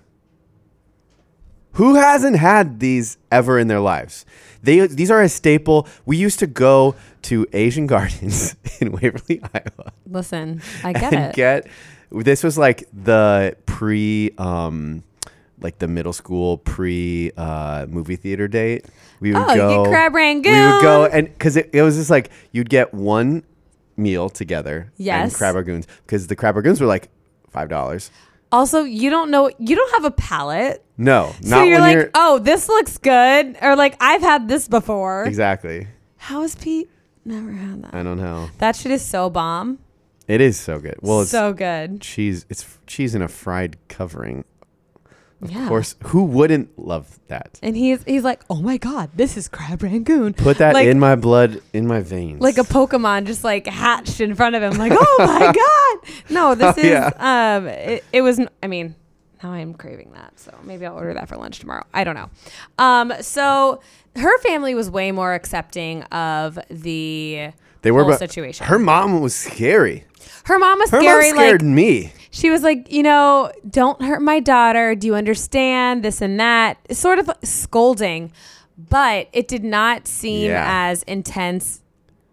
Who 1.76 1.94
hasn't 1.94 2.36
had 2.36 2.80
these 2.80 3.18
ever 3.30 3.58
in 3.58 3.68
their 3.68 3.80
lives? 3.80 4.24
They 4.62 4.86
these 4.86 5.10
are 5.10 5.22
a 5.22 5.28
staple. 5.28 5.86
We 6.06 6.16
used 6.16 6.38
to 6.40 6.46
go 6.46 6.94
to 7.22 7.46
Asian 7.52 7.86
Gardens 7.92 8.56
in 8.80 8.92
Waverly, 8.92 9.40
Iowa, 9.54 9.92
Listen, 10.08 10.62
I 10.84 10.92
get 10.92 11.12
and 11.12 11.24
it. 11.26 11.34
get 11.34 11.66
this 12.10 12.42
was 12.44 12.56
like 12.56 12.84
the 12.92 13.56
pre 13.66 14.32
um 14.38 15.02
like 15.60 15.78
the 15.78 15.88
middle 15.88 16.12
school 16.12 16.58
pre 16.58 17.32
uh 17.36 17.86
movie 17.88 18.16
theater 18.16 18.48
date. 18.48 18.86
We 19.20 19.32
would 19.32 19.42
Oh, 19.42 19.54
go 19.56 19.84
crab 19.88 20.14
rangoon. 20.14 20.52
We 20.52 20.60
would 20.72 20.82
go 20.82 21.06
and 21.06 21.28
because 21.28 21.56
it, 21.56 21.70
it 21.72 21.82
was 21.82 21.96
just 21.96 22.10
like 22.10 22.30
you'd 22.52 22.70
get 22.70 22.92
one 22.94 23.42
meal 23.96 24.28
together. 24.28 24.92
Yes. 24.96 25.30
And 25.30 25.34
crab 25.34 25.54
rangoons 25.56 25.86
because 26.06 26.26
the 26.28 26.36
crab 26.36 26.54
rangoons 26.54 26.80
were 26.80 26.86
like 26.86 27.08
five 27.50 27.68
dollars. 27.68 28.10
Also, 28.53 28.82
you 28.84 29.11
don't 29.11 29.30
know, 29.30 29.51
you 29.59 29.76
don't 29.76 29.92
have 29.92 30.05
a 30.05 30.11
palate. 30.11 30.82
No, 30.99 31.34
So 31.42 31.62
you're 31.62 31.78
like, 31.80 31.94
you're 31.94 32.11
oh, 32.14 32.38
this 32.38 32.68
looks 32.68 32.97
good. 32.99 33.57
Or 33.61 33.76
like, 33.76 33.97
I've 34.01 34.22
had 34.22 34.49
this 34.49 34.66
before. 34.68 35.24
exactly. 35.24 35.88
How 36.16 36.42
has 36.42 36.55
Pete 36.55 36.88
never 37.24 37.53
had 37.53 37.82
that? 37.84 37.94
I 37.94 38.03
don't 38.03 38.16
know. 38.18 38.49
That 38.59 38.76
shit 38.76 38.92
is 38.92 39.05
so 39.05 39.28
bomb. 39.28 39.78
It 40.26 40.40
is 40.40 40.59
so 40.59 40.78
good. 40.80 40.97
Well, 41.03 41.20
it's 41.20 41.30
so 41.30 41.53
good. 41.53 42.01
cheese. 42.01 42.47
It's 42.49 42.62
f- 42.62 42.80
cheese 42.86 43.14
in 43.14 43.22
a 43.22 43.28
fried 43.28 43.76
covering. 43.88 44.44
Yeah. 45.43 45.62
Of 45.64 45.68
course, 45.68 45.97
who 46.05 46.24
wouldn't 46.24 46.78
love 46.78 47.18
that? 47.28 47.59
And 47.62 47.76
he's 47.76 48.03
he's 48.05 48.24
like, 48.24 48.43
oh 48.49 48.62
my 48.62 48.78
god, 48.78 49.11
this 49.14 49.37
is 49.37 49.49
crab 49.49 49.82
rangoon. 49.82 50.32
Put 50.32 50.59
that 50.59 50.72
like, 50.74 50.87
in 50.87 50.99
my 50.99 51.14
blood, 51.14 51.61
in 51.74 51.87
my 51.87 52.01
veins. 52.01 52.41
like 52.41 52.57
a 52.57 52.62
Pokemon 52.62 53.26
just 53.26 53.45
like 53.45 53.66
hatched 53.66 54.20
in 54.20 54.34
front 54.34 54.57
of 54.57 54.62
him. 54.62 54.78
Like, 54.78 54.93
oh 54.95 55.16
my 55.18 55.53
god. 55.53 56.12
No, 56.30 56.55
this 56.55 56.74
Oh, 56.78 56.80
is 56.80 56.87
yeah. 56.87 57.57
um. 57.59 57.66
It, 57.68 58.05
it 58.14 58.22
was. 58.22 58.41
I 58.62 58.66
mean, 58.66 58.95
now 59.43 59.53
I'm 59.53 59.74
craving 59.74 60.12
that. 60.14 60.39
So 60.41 60.55
maybe 60.64 60.87
I'll 60.87 60.95
order 60.97 61.12
that 61.12 61.28
for 61.28 61.37
lunch 61.37 61.59
tomorrow. 61.59 61.84
I 61.93 62.05
don't 62.05 62.14
know. 62.16 62.30
Um. 62.78 63.12
So 63.20 63.82
her 64.16 64.39
family 64.39 64.74
was 64.74 64.89
way 64.91 65.12
more 65.12 65.34
accepting 65.34 66.03
of 66.05 66.59
the 66.70 67.51
they 67.82 67.91
were 67.91 68.03
whole 68.05 68.12
but 68.12 68.18
situation. 68.20 68.66
Her 68.66 68.78
mom 68.78 69.20
was 69.20 69.34
scary. 69.34 70.05
her 70.45 70.59
mom 70.59 70.78
was 70.78 70.91
Her 70.91 71.01
scary. 71.01 71.32
mom 71.32 71.37
scared 71.41 71.61
like 71.62 71.70
me. 71.70 72.12
She 72.30 72.50
was 72.50 72.62
like, 72.62 72.90
you 72.92 73.02
know, 73.02 73.50
don't 73.68 74.00
hurt 74.02 74.20
my 74.22 74.40
daughter. 74.40 74.94
Do 74.94 75.06
you 75.06 75.14
understand 75.14 76.02
this 76.02 76.20
and 76.20 76.38
that? 76.40 76.78
Sort 76.96 77.18
of 77.18 77.30
scolding, 77.42 78.32
but 78.76 79.28
it 79.32 79.48
did 79.48 79.64
not 79.64 80.06
seem 80.06 80.50
Yeah. 80.50 80.64
as 80.66 81.02
intense 81.04 81.82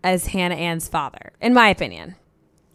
as 0.04 0.28
Hannah 0.28 0.56
Ann's 0.56 0.88
father, 0.88 1.32
in 1.42 1.54
my 1.54 1.70
opinion. 1.70 2.16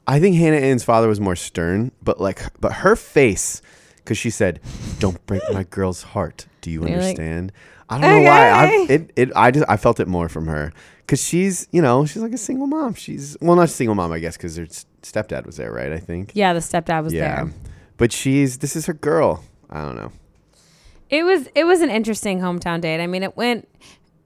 I 0.07 0.21
think 0.21 0.37
Hannah 0.37 0.57
Ann's 0.57 0.85
father 0.85 1.07
was 1.09 1.21
more 1.21 1.37
stern, 1.37 1.93
but 2.03 2.21
like, 2.21 2.41
but 2.61 2.73
her 2.73 2.97
face, 2.97 3.61
because 3.97 4.17
she 4.17 4.31
said, 4.31 4.61
"Don't 4.99 5.25
break 5.27 5.43
my 5.53 5.65
girl's 5.65 6.03
heart." 6.03 6.47
Do 6.63 6.71
you 6.71 6.81
You're 6.81 6.89
like, 6.97 7.19
understand? 7.19 7.53
I 7.91 8.01
don't 8.01 8.11
know 8.25 8.31
why. 8.31 8.49
I 8.49 8.67
it, 8.89 9.11
it 9.17 9.33
I 9.37 9.51
just 9.51 9.67
I 9.69 9.77
felt 9.77 10.01
it 10.01 10.09
more 10.09 10.29
from 10.31 10.47
her 10.47 10.73
because 11.09 11.25
she's 11.25 11.67
you 11.73 11.81
know 11.81 12.05
she's 12.05 12.21
like 12.23 12.35
a 12.35 12.39
single 12.39 12.67
mom. 12.67 12.93
She's 12.95 13.37
well 13.41 13.57
not 13.57 13.65
a 13.65 13.69
single 13.69 13.95
mom 13.95 14.13
I 14.13 14.19
guess 14.19 14.37
because 14.37 14.57
her 14.57 14.67
stepdad 15.03 15.47
was 15.47 15.57
there 15.57 15.73
right 15.73 15.91
I 15.93 15.99
think 15.99 16.33
Yeah, 16.35 16.53
the 16.53 16.61
stepdad 16.61 17.03
was 17.03 17.15
yeah, 17.15 17.45
there. 17.45 17.53
but 17.97 18.13
she's 18.13 18.59
this 18.59 18.77
is 18.77 18.87
her 18.87 18.93
girl. 18.95 19.43
I 19.71 19.83
don't 19.83 19.97
know. 19.97 20.13
It 21.09 21.25
was 21.25 21.49
it 21.55 21.65
was 21.65 21.81
an 21.81 21.91
interesting 21.91 22.41
hometown 22.41 22.83
date. 22.83 23.03
I 23.03 23.07
mean, 23.07 23.23
it 23.23 23.37
went 23.37 23.67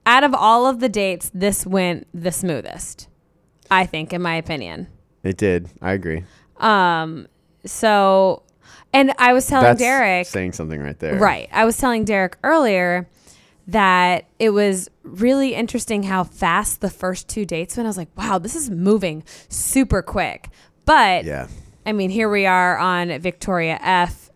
out 0.04 0.24
of 0.24 0.34
all 0.34 0.66
of 0.66 0.80
the 0.80 0.88
dates, 0.88 1.30
this 1.32 1.64
went 1.64 2.08
the 2.12 2.32
smoothest. 2.32 3.08
I 3.70 3.86
think, 3.86 4.12
in 4.12 4.20
my 4.20 4.34
opinion. 4.34 4.88
It 5.22 5.36
did. 5.36 5.70
I 5.80 5.92
agree. 5.92 6.24
Um, 6.58 7.28
so, 7.64 8.42
and 8.92 9.12
I 9.18 9.32
was 9.32 9.46
telling 9.46 9.64
That's 9.64 9.78
Derek, 9.78 10.26
saying 10.26 10.52
something 10.52 10.80
right 10.82 10.98
there. 10.98 11.18
Right. 11.18 11.48
I 11.52 11.64
was 11.64 11.78
telling 11.78 12.04
Derek 12.04 12.36
earlier 12.42 13.08
that 13.68 14.26
it 14.38 14.50
was 14.50 14.88
really 15.02 15.54
interesting 15.54 16.02
how 16.04 16.24
fast 16.24 16.80
the 16.80 16.90
first 16.90 17.28
two 17.28 17.44
dates 17.44 17.76
went. 17.76 17.86
I 17.86 17.88
was 17.90 17.96
like, 17.96 18.08
wow, 18.16 18.38
this 18.38 18.56
is 18.56 18.70
moving 18.70 19.22
super 19.48 20.02
quick. 20.02 20.48
But 20.84 21.24
Yeah. 21.24 21.46
I 21.86 21.92
mean, 21.92 22.10
here 22.10 22.28
we 22.28 22.46
are 22.46 22.76
on 22.78 23.18
Victoria 23.20 23.78
F. 23.80 24.30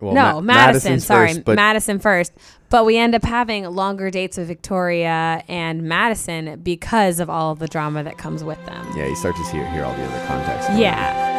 Well, 0.00 0.14
no, 0.14 0.34
Ma- 0.34 0.40
Madison. 0.40 0.92
Madison's 0.92 1.06
sorry, 1.06 1.34
first, 1.34 1.46
Madison 1.46 1.98
first. 1.98 2.32
But 2.70 2.84
we 2.86 2.96
end 2.96 3.14
up 3.14 3.22
having 3.24 3.64
longer 3.64 4.10
dates 4.10 4.38
with 4.38 4.46
Victoria 4.48 5.42
and 5.48 5.82
Madison 5.82 6.60
because 6.62 7.20
of 7.20 7.28
all 7.28 7.52
of 7.52 7.58
the 7.58 7.68
drama 7.68 8.02
that 8.04 8.16
comes 8.16 8.42
with 8.42 8.64
them. 8.66 8.86
yeah, 8.96 9.06
you 9.06 9.16
start 9.16 9.36
to 9.36 9.42
hear 9.50 9.68
hear 9.72 9.84
all 9.84 9.94
the 9.94 10.04
other 10.04 10.26
context. 10.26 10.70
on. 10.70 10.78
Yeah. 10.78 11.36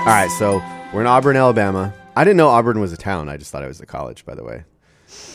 All 0.00 0.14
right, 0.14 0.30
so 0.30 0.60
we're 0.92 1.00
in 1.02 1.06
Auburn, 1.06 1.36
Alabama. 1.36 1.92
I 2.16 2.24
didn't 2.24 2.36
know 2.36 2.48
Auburn 2.48 2.80
was 2.80 2.92
a 2.92 2.96
town. 2.96 3.28
I 3.28 3.36
just 3.36 3.52
thought 3.52 3.62
it 3.62 3.68
was 3.68 3.80
a 3.80 3.86
college, 3.86 4.24
by 4.24 4.34
the 4.34 4.44
way. 4.44 4.64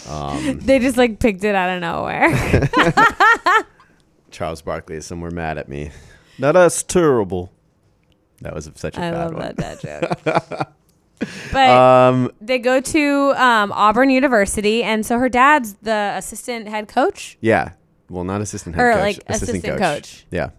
Um, 0.09 0.59
They 0.61 0.79
just 0.79 0.97
like 0.97 1.19
picked 1.19 1.43
it 1.43 1.55
out 1.55 1.69
of 1.75 1.81
nowhere. 1.81 2.29
Charles 4.31 4.61
Barkley 4.61 4.95
is 4.95 5.05
somewhere 5.05 5.31
mad 5.31 5.57
at 5.57 5.69
me. 5.69 5.91
Now 6.39 6.51
that's 6.51 6.81
terrible. 6.83 7.51
That 8.41 8.53
was 8.55 8.69
such 8.75 8.97
a 8.97 9.01
I 9.01 9.11
bad 9.11 9.31
love 9.31 9.33
one. 9.33 9.55
that 9.57 9.79
dad 9.81 10.17
joke. 10.25 10.67
but 11.53 11.69
Um, 11.69 12.31
they 12.41 12.59
go 12.59 12.81
to 12.81 13.33
um, 13.37 13.71
Auburn 13.71 14.09
University, 14.09 14.83
and 14.83 15.05
so 15.05 15.17
her 15.19 15.29
dad's 15.29 15.75
the 15.75 16.13
assistant 16.17 16.67
head 16.67 16.87
coach. 16.87 17.37
yeah. 17.41 17.73
Well, 18.09 18.25
not 18.25 18.41
assistant 18.41 18.75
head 18.75 18.81
Or, 18.83 18.91
coach. 18.93 18.99
like, 19.01 19.19
assistant 19.27 19.63
coach 19.63 19.79
coach. 19.79 20.25
Yeah. 20.29 20.49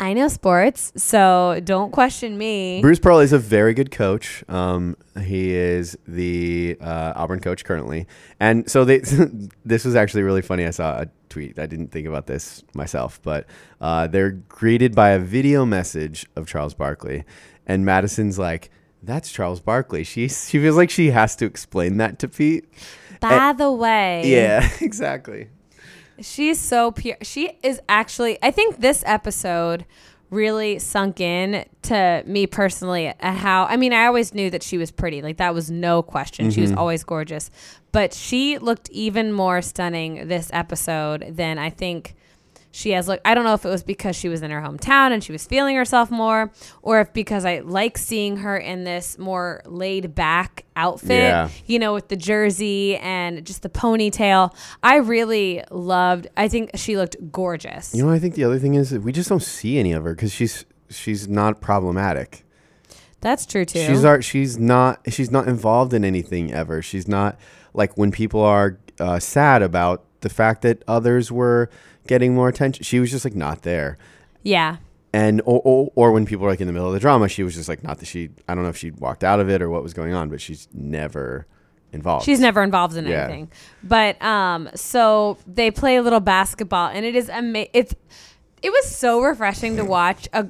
I 0.00 0.12
know 0.12 0.28
sports, 0.28 0.92
so 0.96 1.60
don't 1.64 1.90
question 1.90 2.38
me. 2.38 2.80
Bruce 2.80 3.00
Pearl 3.00 3.18
is 3.18 3.32
a 3.32 3.38
very 3.38 3.74
good 3.74 3.90
coach. 3.90 4.44
Um, 4.48 4.96
he 5.20 5.50
is 5.54 5.98
the 6.06 6.76
uh, 6.80 7.14
Auburn 7.16 7.40
coach 7.40 7.64
currently, 7.64 8.06
and 8.38 8.70
so 8.70 8.84
they. 8.84 8.98
this 9.64 9.84
was 9.84 9.96
actually 9.96 10.22
really 10.22 10.42
funny. 10.42 10.64
I 10.66 10.70
saw 10.70 11.00
a 11.00 11.08
tweet. 11.28 11.58
I 11.58 11.66
didn't 11.66 11.88
think 11.88 12.06
about 12.06 12.26
this 12.28 12.62
myself, 12.74 13.20
but 13.22 13.46
uh, 13.80 14.06
they're 14.06 14.30
greeted 14.30 14.94
by 14.94 15.10
a 15.10 15.18
video 15.18 15.64
message 15.64 16.26
of 16.36 16.46
Charles 16.46 16.74
Barkley, 16.74 17.24
and 17.66 17.84
Madison's 17.84 18.38
like, 18.38 18.70
"That's 19.02 19.32
Charles 19.32 19.60
Barkley." 19.60 20.04
She 20.04 20.28
she 20.28 20.60
feels 20.60 20.76
like 20.76 20.90
she 20.90 21.10
has 21.10 21.34
to 21.36 21.44
explain 21.44 21.96
that 21.96 22.20
to 22.20 22.28
Pete. 22.28 22.66
By 23.20 23.52
the 23.52 23.72
way, 23.72 24.22
Yeah, 24.26 24.68
exactly. 24.80 25.48
She's 26.20 26.58
so 26.58 26.90
pure. 26.90 27.16
She 27.22 27.52
is 27.62 27.80
actually, 27.88 28.38
I 28.42 28.50
think 28.50 28.80
this 28.80 29.02
episode 29.06 29.84
really 30.30 30.78
sunk 30.78 31.20
in 31.20 31.64
to 31.82 32.22
me 32.26 32.46
personally 32.46 33.06
at 33.06 33.36
how, 33.36 33.64
I 33.64 33.76
mean, 33.76 33.92
I 33.92 34.06
always 34.06 34.34
knew 34.34 34.50
that 34.50 34.62
she 34.62 34.76
was 34.76 34.90
pretty. 34.90 35.22
Like, 35.22 35.38
that 35.38 35.54
was 35.54 35.70
no 35.70 36.02
question. 36.02 36.50
She 36.50 36.60
was 36.60 36.70
mm-hmm. 36.70 36.78
always 36.78 37.02
gorgeous. 37.02 37.50
But 37.92 38.12
she 38.12 38.58
looked 38.58 38.90
even 38.90 39.32
more 39.32 39.62
stunning 39.62 40.28
this 40.28 40.50
episode 40.52 41.24
than 41.30 41.58
I 41.58 41.70
think 41.70 42.14
she 42.78 42.90
has 42.92 43.08
looked. 43.08 43.26
I 43.26 43.34
don't 43.34 43.42
know 43.42 43.54
if 43.54 43.64
it 43.64 43.68
was 43.68 43.82
because 43.82 44.14
she 44.14 44.28
was 44.28 44.40
in 44.40 44.52
her 44.52 44.60
hometown 44.60 45.10
and 45.10 45.22
she 45.24 45.32
was 45.32 45.44
feeling 45.44 45.74
herself 45.74 46.12
more, 46.12 46.52
or 46.80 47.00
if 47.00 47.12
because 47.12 47.44
I 47.44 47.58
like 47.58 47.98
seeing 47.98 48.36
her 48.36 48.56
in 48.56 48.84
this 48.84 49.18
more 49.18 49.62
laid 49.66 50.14
back 50.14 50.64
outfit, 50.76 51.10
Yeah. 51.10 51.48
you 51.66 51.80
know, 51.80 51.92
with 51.92 52.06
the 52.06 52.14
jersey 52.16 52.96
and 52.98 53.44
just 53.44 53.62
the 53.62 53.68
ponytail. 53.68 54.54
I 54.80 54.98
really 54.98 55.64
loved. 55.72 56.28
I 56.36 56.46
think 56.46 56.70
she 56.76 56.96
looked 56.96 57.16
gorgeous. 57.32 57.92
You 57.96 58.04
know, 58.04 58.12
I 58.12 58.20
think 58.20 58.36
the 58.36 58.44
other 58.44 58.60
thing 58.60 58.74
is 58.74 58.90
that 58.90 59.02
we 59.02 59.10
just 59.10 59.28
don't 59.28 59.42
see 59.42 59.76
any 59.76 59.92
of 59.92 60.04
her 60.04 60.14
because 60.14 60.32
she's 60.32 60.64
she's 60.88 61.26
not 61.26 61.60
problematic. 61.60 62.44
That's 63.20 63.44
true 63.44 63.64
too. 63.64 63.84
She's 63.84 64.04
our, 64.04 64.22
she's 64.22 64.56
not 64.56 65.00
she's 65.08 65.32
not 65.32 65.48
involved 65.48 65.92
in 65.92 66.04
anything 66.04 66.52
ever. 66.52 66.80
She's 66.80 67.08
not 67.08 67.36
like 67.74 67.98
when 67.98 68.12
people 68.12 68.40
are 68.40 68.78
uh, 69.00 69.18
sad 69.18 69.62
about 69.62 70.04
the 70.20 70.28
fact 70.28 70.62
that 70.62 70.84
others 70.86 71.32
were 71.32 71.70
getting 72.08 72.34
more 72.34 72.48
attention. 72.48 72.82
She 72.82 72.98
was 72.98 73.12
just 73.12 73.24
like 73.24 73.36
not 73.36 73.62
there. 73.62 73.96
yeah. 74.42 74.78
And 75.10 75.40
or, 75.46 75.62
or, 75.64 75.90
or 75.94 76.12
when 76.12 76.26
people 76.26 76.44
were 76.44 76.50
like 76.50 76.60
in 76.60 76.66
the 76.66 76.72
middle 76.72 76.86
of 76.88 76.92
the 76.92 77.00
drama, 77.00 77.28
she 77.28 77.42
was 77.42 77.54
just 77.54 77.66
like 77.68 77.82
not 77.82 77.98
that 78.00 78.04
she. 78.06 78.28
I 78.46 78.54
don't 78.54 78.62
know 78.64 78.68
if 78.68 78.76
she 78.76 78.90
walked 78.90 79.24
out 79.24 79.40
of 79.40 79.48
it 79.48 79.62
or 79.62 79.70
what 79.70 79.82
was 79.82 79.94
going 79.94 80.12
on, 80.12 80.28
but 80.28 80.38
she's 80.38 80.68
never 80.74 81.46
involved. 81.94 82.26
She's 82.26 82.40
never 82.40 82.62
involved 82.62 82.94
in 82.94 83.06
Yeah. 83.06 83.24
anything. 83.24 83.50
But 83.82 84.20
um 84.22 84.68
so 84.74 85.38
they 85.46 85.70
play 85.70 85.96
a 85.96 86.02
little 86.02 86.20
basketball 86.20 86.88
and 86.88 87.06
it 87.06 87.16
is 87.16 87.30
ama- 87.30 87.68
it's 87.72 87.94
it 88.62 88.68
was 88.70 88.84
so 88.94 89.22
refreshing 89.22 89.76
to 89.76 89.84
watch 89.84 90.28
a 90.34 90.46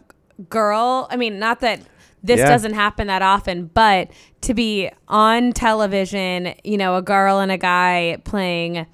girl, 0.51 1.07
I 1.09 1.17
mean 1.17 1.39
not 1.39 1.61
that 1.61 1.81
this 2.25 2.41
Yeah. 2.41 2.49
doesn't 2.49 2.75
happen 2.75 3.07
that 3.07 3.23
often, 3.23 3.67
but 3.73 4.11
to 4.41 4.55
be 4.55 4.91
on 5.07 5.53
television, 5.53 6.53
you 6.65 6.77
know, 6.77 6.97
a 6.97 7.03
girl 7.03 7.39
and 7.39 7.53
a 7.53 7.59
guy 7.59 8.19
playing 8.25 8.87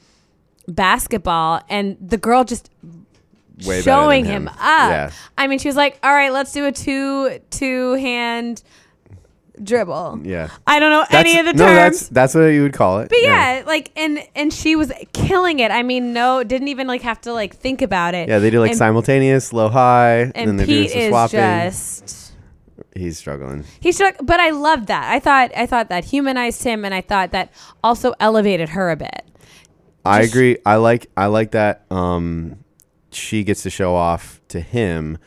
basketball 0.68 1.62
and 1.68 1.96
the 2.00 2.16
girl 2.16 2.44
just 2.44 2.70
Way 3.64 3.82
showing 3.82 4.24
him, 4.24 4.48
him. 4.48 4.48
up. 4.48 4.58
Yeah. 4.58 5.10
I 5.38 5.46
mean, 5.46 5.60
she 5.60 5.68
was 5.68 5.76
like, 5.76 5.98
"All 6.02 6.12
right, 6.12 6.32
let's 6.32 6.50
do 6.52 6.66
a 6.66 6.72
two 6.72 7.38
two 7.50 7.94
hand 7.94 8.64
dribble." 9.62 10.22
Yeah. 10.24 10.48
I 10.66 10.80
don't 10.80 10.90
know 10.90 11.04
any 11.16 11.38
of 11.38 11.46
the 11.46 11.52
no, 11.52 11.66
terms. 11.66 11.76
that's 11.76 12.08
that's 12.08 12.34
what 12.34 12.46
you 12.46 12.62
would 12.62 12.72
call 12.72 12.98
it. 12.98 13.10
But 13.10 13.22
yeah. 13.22 13.62
like 13.64 13.92
and 13.94 14.18
and 14.34 14.52
she 14.52 14.74
was 14.74 14.92
killing 15.12 15.60
it. 15.60 15.70
I 15.70 15.84
mean, 15.84 16.12
no, 16.12 16.42
didn't 16.42 16.66
even 16.66 16.88
like 16.88 17.02
have 17.02 17.20
to 17.22 17.32
like 17.32 17.54
think 17.54 17.80
about 17.80 18.14
it. 18.14 18.28
Yeah, 18.28 18.40
they 18.40 18.50
do 18.50 18.58
like 18.58 18.70
and, 18.70 18.78
simultaneous, 18.78 19.52
low 19.52 19.68
high, 19.68 20.22
and, 20.22 20.32
then 20.34 20.48
And 20.48 20.58
doing 20.58 20.66
Pete 20.66 20.90
is 20.96 21.08
swapping. 21.10 21.38
just 21.38 22.32
He's 22.96 23.18
struggling. 23.18 23.64
he's 23.80 23.94
struck, 23.94 24.16
but 24.22 24.40
I 24.40 24.50
loved 24.50 24.88
that. 24.88 25.10
I 25.12 25.20
thought 25.20 25.52
I 25.56 25.66
thought 25.66 25.88
that 25.90 26.06
humanized 26.06 26.64
him, 26.64 26.84
and 26.84 26.92
I 26.92 27.00
thought 27.02 27.30
that 27.30 27.52
also 27.84 28.14
elevated 28.18 28.70
her 28.70 28.90
a 28.90 28.96
bit. 28.96 29.22
I 30.04 30.22
Just- 30.22 30.32
agree. 30.34 30.58
I 30.66 30.76
like 30.76 31.06
I 31.16 31.26
like 31.26 31.52
that 31.52 31.84
um 31.90 32.56
she 33.10 33.44
gets 33.44 33.62
to 33.62 33.70
show 33.70 33.94
off 33.94 34.40
to 34.48 34.60
him 34.60 35.18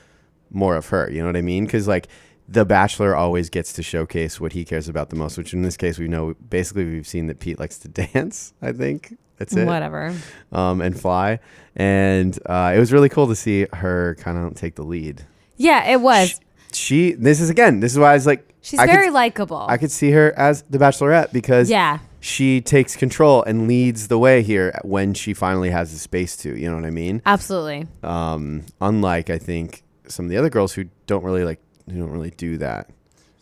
more 0.52 0.76
of 0.76 0.88
her. 0.90 1.10
You 1.12 1.22
know 1.22 1.28
what 1.28 1.38
I 1.38 1.42
mean? 1.42 1.68
Cuz 1.68 1.88
like 1.88 2.08
the 2.50 2.64
bachelor 2.66 3.16
always 3.16 3.50
gets 3.50 3.74
to 3.74 3.84
showcase 3.84 4.40
what 4.40 4.54
he 4.54 4.64
cares 4.64 4.88
about 4.88 5.10
the 5.10 5.16
most, 5.18 5.38
which 5.38 5.54
in 5.54 5.62
this 5.64 5.76
case 5.78 5.98
we 6.00 6.08
know 6.08 6.34
basically 6.50 6.86
we've 6.86 7.08
seen 7.08 7.28
that 7.28 7.40
Pete 7.40 7.60
likes 7.60 7.78
to 7.80 7.88
dance, 8.14 8.54
I 8.62 8.72
think. 8.72 9.18
That's 9.38 9.56
it. 9.56 9.66
Whatever. 9.68 10.14
Um 10.52 10.82
and 10.82 11.00
fly. 11.00 11.40
And 11.76 12.38
uh 12.46 12.74
it 12.76 12.80
was 12.80 12.92
really 12.94 13.10
cool 13.10 13.28
to 13.28 13.36
see 13.36 13.68
her 13.74 14.16
kind 14.20 14.38
of 14.38 14.54
take 14.56 14.76
the 14.76 14.84
lead. 14.84 15.26
Yeah, 15.58 15.90
it 15.90 16.02
was. 16.02 16.40
She 16.74 17.14
this 17.14 17.40
is 17.40 17.50
again, 17.50 17.80
this 17.80 17.94
is 17.94 18.00
why 18.00 18.12
I 18.12 18.14
was 18.14 18.26
like 18.28 18.44
She's 18.62 18.80
I 18.80 18.86
could- 18.86 18.94
very 18.94 19.10
likable. 19.12 19.66
I 19.70 19.78
could 19.78 19.92
see 19.92 20.12
her 20.12 20.34
as 20.38 20.64
the 20.70 20.78
bachelorette 20.78 21.32
because 21.32 21.70
Yeah. 21.70 22.00
She 22.28 22.60
takes 22.60 22.96
control 22.98 23.42
and 23.44 23.70
leads 23.70 24.10
the 24.10 24.20
way 24.20 24.42
here 24.44 24.78
when 24.84 25.14
she 25.14 25.34
finally 25.34 25.70
has 25.70 25.94
the 25.94 25.98
space 25.98 26.36
to. 26.36 26.54
You 26.60 26.70
know 26.70 26.76
what 26.76 26.84
I 26.86 26.90
mean? 26.90 27.22
Absolutely. 27.26 27.88
Um, 28.04 28.66
unlike 28.82 29.30
I 29.30 29.38
think 29.38 29.84
some 30.08 30.26
of 30.26 30.30
the 30.30 30.36
other 30.38 30.50
girls 30.50 30.74
who 30.74 30.86
don't 31.06 31.24
really 31.24 31.46
like 31.46 31.60
who 31.90 32.00
don't 32.00 32.10
really 32.12 32.32
do 32.32 32.58
that. 32.58 32.90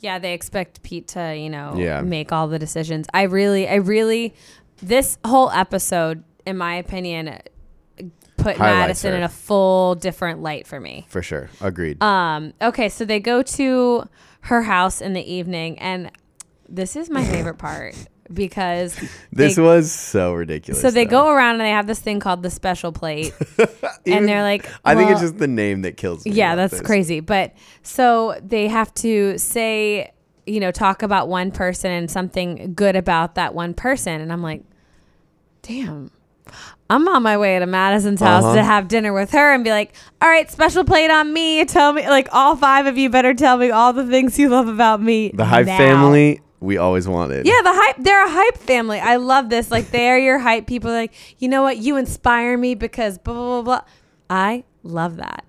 Yeah, 0.02 0.20
they 0.20 0.34
expect 0.34 0.84
Pete 0.84 1.08
to, 1.10 1.36
you 1.36 1.50
know, 1.50 1.74
Yeah. 1.76 2.02
make 2.02 2.32
all 2.32 2.48
the 2.48 2.60
decisions. 2.60 3.08
I 3.12 3.24
really, 3.24 3.68
I 3.68 3.76
really, 3.76 4.36
this 4.84 5.18
whole 5.26 5.50
episode, 5.50 6.24
in 6.46 6.56
my 6.58 6.76
opinion, 6.76 7.40
put 8.38 8.58
Highlights 8.58 8.60
Madison 9.04 9.12
her. 9.14 9.18
in 9.18 9.24
a 9.24 9.30
full 9.30 9.96
different 9.96 10.44
light 10.44 10.68
for 10.68 10.80
me. 10.80 11.08
For 11.10 11.24
sure, 11.24 11.50
agreed. 11.60 12.04
Um, 12.04 12.54
okay, 12.62 12.88
so 12.90 13.04
they 13.04 13.20
go 13.20 13.42
to 13.42 14.08
her 14.42 14.62
house 14.62 15.02
in 15.02 15.14
the 15.14 15.24
evening, 15.34 15.80
and 15.80 16.12
this 16.70 16.96
is 16.96 17.10
my 17.10 17.24
favorite 17.24 17.58
part 17.58 17.96
because 18.34 18.96
this 19.32 19.56
they, 19.56 19.62
was 19.62 19.92
so 19.92 20.34
ridiculous. 20.34 20.82
so 20.82 20.90
they 20.92 21.06
though. 21.06 21.10
go 21.12 21.30
around 21.30 21.54
and 21.54 21.62
they 21.62 21.70
have 21.72 21.88
this 21.88 22.00
thing 22.00 22.20
called 22.20 22.44
the 22.44 22.50
special 22.50 22.92
plate, 22.92 23.34
Even- 23.60 23.70
and 24.06 24.28
they're 24.28 24.42
like, 24.44 24.70
I 24.84 24.96
think 24.96 25.12
it's 25.12 25.22
just 25.22 25.38
the 25.38 25.48
name 25.48 25.82
that 25.84 25.98
kills 25.98 26.26
me. 26.26 26.32
yeah, 26.32 26.56
that's 26.56 26.74
this. 26.74 26.82
crazy. 26.82 27.20
But 27.20 27.54
so 27.84 28.40
they 28.44 28.68
have 28.68 28.94
to 28.96 29.38
say, 29.38 30.12
you 30.46 30.60
know, 30.60 30.72
talk 30.72 31.02
about 31.04 31.28
one 31.28 31.52
person 31.52 31.92
and 31.92 32.10
something 32.10 32.74
good 32.76 32.96
about 32.96 33.36
that 33.36 33.54
one 33.54 33.74
person. 33.74 34.22
And 34.22 34.32
I'm 34.32 34.42
like, 34.44 34.64
damn, 35.62 36.12
I'm 36.90 37.08
on 37.08 37.24
my 37.24 37.38
way 37.38 37.58
to 37.58 37.66
Madison's 37.66 38.20
house 38.22 38.44
Uh-huh. 38.44 38.56
to 38.56 38.64
have 38.64 38.88
dinner 38.88 39.12
with 39.14 39.32
her 39.32 39.54
and 39.54 39.64
be 39.64 39.72
like, 39.72 39.96
all 40.22 40.30
right, 40.30 40.50
special 40.52 40.84
plate 40.84 41.10
on 41.10 41.34
me. 41.34 41.66
Tell 41.66 41.94
me, 41.94 42.08
like, 42.08 42.30
all 42.32 42.56
five 42.56 42.86
of 42.86 42.98
you 42.98 43.10
better 43.10 43.34
tell 43.34 43.58
me 43.58 43.72
all 43.72 43.92
the 43.94 44.06
things 44.06 44.38
you 44.38 44.50
love 44.50 44.68
about 44.68 45.02
me. 45.02 45.32
The 45.34 45.46
Hype 45.46 45.66
now. 45.66 45.78
family 45.78 46.42
we 46.66 46.78
always 46.78 47.08
wanted. 47.08 47.46
Yeah, 47.46 47.62
the 47.64 47.74
hype. 47.74 47.98
They're 48.00 48.26
a 48.26 48.30
hype 48.30 48.58
family. 48.58 49.00
I 49.00 49.16
love 49.18 49.50
this. 49.50 49.72
Like 49.72 49.92
they're 49.92 50.18
your 50.18 50.40
hype 50.40 50.68
people. 50.68 50.92
Like 50.92 51.14
you 51.40 51.48
know 51.48 51.62
what? 51.64 51.78
You 51.78 51.98
inspire 51.98 52.58
me 52.58 52.76
because 52.76 53.18
blah 53.18 53.34
blah 53.34 53.62
blah 53.62 53.62
blah. 53.62 53.82
I 54.30 54.64
love 54.84 55.18
that, 55.18 55.46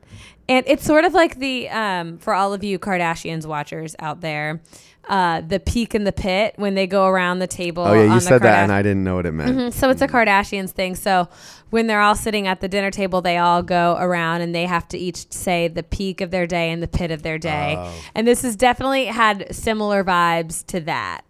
and 0.49 0.65
it's 0.69 0.85
sort 0.85 1.05
of 1.05 1.15
like 1.15 1.39
the 1.39 1.69
um 1.71 2.19
for 2.19 2.35
all 2.35 2.53
of 2.53 2.63
you 2.63 2.79
Kardashians 2.79 3.47
watchers 3.47 3.97
out 3.99 4.21
there, 4.21 4.61
uh 5.09 5.41
the 5.41 5.61
peak 5.61 5.95
in 5.95 6.05
the 6.05 6.13
pit 6.13 6.55
when 6.57 6.75
they 6.75 6.87
go 6.87 7.07
around 7.07 7.39
the 7.39 7.47
table. 7.47 7.85
Oh 7.85 7.93
yeah, 7.93 8.15
you 8.15 8.21
said 8.21 8.43
that, 8.43 8.63
and 8.63 8.73
I 8.73 8.83
didn't 8.83 9.05
know 9.05 9.17
what 9.17 9.27
it 9.27 9.33
meant. 9.33 9.57
Mhm. 9.57 9.73
So 9.73 9.91
it's 9.91 10.03
a 10.03 10.09
Kardashians 10.09 10.71
thing. 10.71 10.95
So 10.97 11.29
when 11.71 11.87
they're 11.87 12.01
all 12.01 12.15
sitting 12.15 12.47
at 12.47 12.61
the 12.61 12.69
dinner 12.69 12.91
table, 12.91 13.21
they 13.21 13.39
all 13.39 13.63
go 13.63 13.97
around 13.99 14.41
and 14.41 14.55
they 14.55 14.67
have 14.67 14.89
to 14.89 14.99
each 14.99 15.31
say 15.33 15.69
the 15.69 15.83
peak 15.83 16.21
of 16.21 16.31
their 16.31 16.47
day 16.47 16.71
and 16.71 16.83
the 16.83 16.89
pit 16.89 17.11
of 17.11 17.23
their 17.23 17.39
day. 17.39 17.77
Oh. 17.79 17.93
And 18.15 18.27
this 18.27 18.43
has 18.43 18.57
definitely 18.57 19.07
had 19.07 19.55
similar 19.55 20.03
vibes 20.05 20.65
to 20.67 20.81
that. 20.81 21.23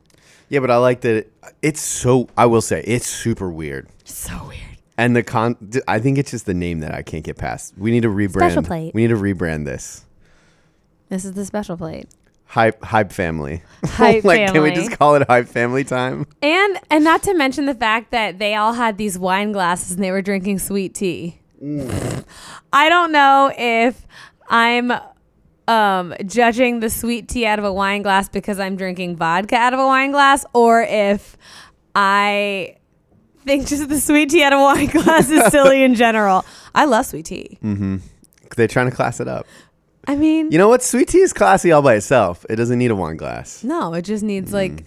Yeah, 0.48 0.60
but 0.60 0.70
I 0.70 0.76
like 0.76 1.00
that. 1.00 1.16
It, 1.16 1.32
it's 1.62 1.80
so. 1.80 2.28
I 2.36 2.46
will 2.46 2.60
say 2.60 2.82
it's 2.86 3.06
super 3.06 3.50
weird. 3.50 3.88
So 4.04 4.32
weird. 4.48 4.60
And 4.98 5.14
the 5.14 5.22
con, 5.22 5.56
I 5.86 5.98
think 5.98 6.16
it's 6.16 6.30
just 6.30 6.46
the 6.46 6.54
name 6.54 6.80
that 6.80 6.94
I 6.94 7.02
can't 7.02 7.24
get 7.24 7.36
past. 7.36 7.74
We 7.76 7.90
need 7.90 8.02
to 8.02 8.08
rebrand. 8.08 8.36
Special 8.36 8.62
plate. 8.62 8.94
We 8.94 9.02
need 9.02 9.08
to 9.08 9.16
rebrand 9.16 9.64
this. 9.64 10.06
This 11.08 11.24
is 11.24 11.32
the 11.32 11.44
special 11.44 11.76
plate. 11.76 12.08
Hype, 12.46 12.82
hype 12.82 13.12
family. 13.12 13.62
Hype 13.84 14.24
like, 14.24 14.52
can 14.52 14.62
we 14.62 14.72
just 14.72 14.92
call 14.92 15.14
it 15.16 15.26
hype 15.28 15.48
family 15.48 15.84
time? 15.84 16.26
And 16.42 16.80
and 16.90 17.04
not 17.04 17.22
to 17.24 17.34
mention 17.34 17.66
the 17.66 17.74
fact 17.74 18.10
that 18.12 18.38
they 18.38 18.54
all 18.54 18.72
had 18.72 18.98
these 18.98 19.18
wine 19.18 19.52
glasses 19.52 19.92
and 19.92 20.02
they 20.02 20.10
were 20.10 20.22
drinking 20.22 20.60
sweet 20.60 20.94
tea. 20.94 21.40
I 22.72 22.88
don't 22.88 23.12
know 23.12 23.52
if 23.56 24.06
I'm 24.48 24.92
um, 25.68 26.14
judging 26.24 26.80
the 26.80 26.90
sweet 26.90 27.28
tea 27.28 27.46
out 27.46 27.58
of 27.58 27.64
a 27.64 27.72
wine 27.72 28.02
glass 28.02 28.28
because 28.28 28.60
I'm 28.60 28.76
drinking 28.76 29.16
vodka 29.16 29.56
out 29.56 29.74
of 29.74 29.80
a 29.80 29.86
wine 29.86 30.12
glass, 30.12 30.44
or 30.52 30.82
if 30.82 31.36
I 31.94 32.76
think 33.44 33.66
just 33.68 33.88
the 33.88 34.00
sweet 34.00 34.30
tea 34.30 34.42
out 34.42 34.52
of 34.52 34.60
a 34.60 34.62
wine 34.62 34.86
glass 34.86 35.30
is 35.30 35.50
silly 35.50 35.82
in 35.82 35.94
general. 35.94 36.44
I 36.74 36.84
love 36.84 37.06
sweet 37.06 37.26
tea. 37.26 37.58
Mm-hmm. 37.62 37.96
They're 38.56 38.68
trying 38.68 38.90
to 38.90 38.94
class 38.94 39.20
it 39.20 39.28
up. 39.28 39.46
I 40.06 40.14
mean, 40.16 40.52
You 40.52 40.58
know 40.58 40.68
what? 40.68 40.82
Sweet 40.82 41.08
tea 41.08 41.18
is 41.20 41.32
classy 41.32 41.72
all 41.72 41.82
by 41.82 41.94
itself. 41.94 42.46
It 42.48 42.56
doesn't 42.56 42.78
need 42.78 42.90
a 42.90 42.94
wine 42.96 43.16
glass. 43.16 43.64
no, 43.64 43.92
it 43.94 44.02
just 44.02 44.22
needs 44.22 44.52
like 44.52 44.84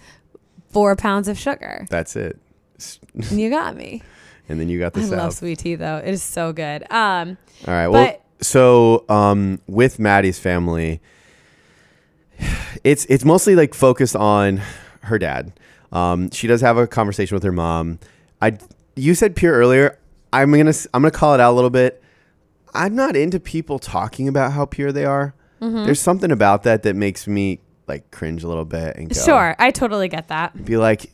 four 0.70 0.96
pounds 0.96 1.28
of 1.28 1.38
sugar. 1.38 1.86
That's 1.90 2.16
it. 2.16 2.38
S- 2.78 2.98
And 3.14 3.40
you 3.40 3.50
got 3.50 3.76
me. 3.76 4.02
And 4.48 4.58
then 4.58 4.68
you 4.68 4.80
got 4.80 4.94
the 4.94 5.02
I 5.02 5.04
love 5.04 5.32
sweet 5.34 5.60
tea 5.60 5.76
though. 5.76 5.98
It 5.98 6.10
is 6.10 6.24
so 6.24 6.52
good. 6.52 6.82
Um, 6.90 7.38
All 7.68 7.72
right. 7.74 7.86
Well, 7.86 8.16
so 8.40 9.04
um, 9.08 9.60
with 9.68 10.00
Maddie's 10.00 10.40
family, 10.40 11.00
it's 12.82 13.04
it's 13.06 13.24
mostly 13.24 13.54
like 13.54 13.74
focused 13.74 14.16
on 14.16 14.60
her 15.02 15.18
dad. 15.20 15.52
Um, 15.92 16.30
she 16.32 16.46
does 16.48 16.60
have 16.62 16.76
a 16.76 16.86
conversation 16.88 17.36
with 17.36 17.42
her 17.44 17.52
mom. 17.52 17.98
I 18.42 18.58
you 18.96 19.14
said 19.14 19.36
pure 19.36 19.52
earlier. 19.52 19.98
I'm 20.32 20.50
gonna 20.50 20.70
s- 20.70 20.88
I'm 20.94 21.02
gonna 21.02 21.12
call 21.12 21.34
it 21.34 21.40
out 21.40 21.52
a 21.52 21.54
little 21.54 21.70
bit. 21.70 22.02
I'm 22.74 22.94
not 22.94 23.16
into 23.16 23.40
people 23.40 23.78
talking 23.78 24.28
about 24.28 24.52
how 24.52 24.66
pure 24.66 24.92
they 24.92 25.04
are. 25.04 25.34
Mm-hmm. 25.60 25.84
There's 25.84 26.00
something 26.00 26.30
about 26.30 26.62
that 26.62 26.82
that 26.84 26.96
makes 26.96 27.26
me 27.26 27.60
like 27.86 28.10
cringe 28.10 28.44
a 28.44 28.48
little 28.48 28.64
bit 28.64 28.96
and 28.96 29.08
go, 29.14 29.20
Sure, 29.20 29.56
I 29.58 29.70
totally 29.70 30.08
get 30.08 30.28
that. 30.28 30.64
be 30.64 30.76
like 30.76 31.10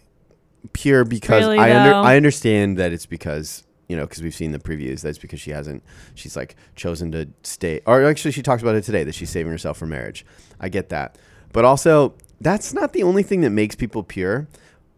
pure 0.73 1.05
because 1.05 1.41
Really, 1.43 1.59
I 1.59 1.77
under, 1.77 1.91
though? 1.91 2.03
I 2.03 2.17
understand 2.17 2.77
that 2.79 2.93
it's 2.93 3.07
because 3.07 3.65
you 3.89 3.97
know 3.97 4.05
because 4.05 4.23
we've 4.23 4.35
seen 4.35 4.53
the 4.53 4.59
previews 4.59 5.01
that's 5.01 5.19
because 5.19 5.41
she 5.41 5.53
hasn't 5.53 5.83
she's 6.15 6.37
like 6.37 6.57
chosen 6.75 7.13
to 7.13 7.29
stay 7.45 7.81
or 7.87 8.05
actually 8.05 8.33
she 8.33 8.43
talks 8.43 8.61
about 8.61 8.75
it 8.75 8.83
today 8.83 9.05
that 9.05 9.15
she's 9.15 9.31
saving 9.31 9.51
herself 9.51 9.79
for 9.79 9.87
marriage. 9.87 10.25
I 10.61 10.69
get 10.69 10.89
that, 10.91 11.19
but 11.53 11.65
also 11.65 12.15
that's 12.41 12.75
not 12.75 12.93
the 12.93 13.03
only 13.03 13.23
thing 13.23 13.41
that 13.41 13.51
makes 13.51 13.75
people 13.75 14.03
pure, 14.03 14.47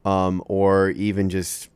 um, 0.04 0.42
or 0.46 0.90
even 0.90 1.30
just 1.30 1.68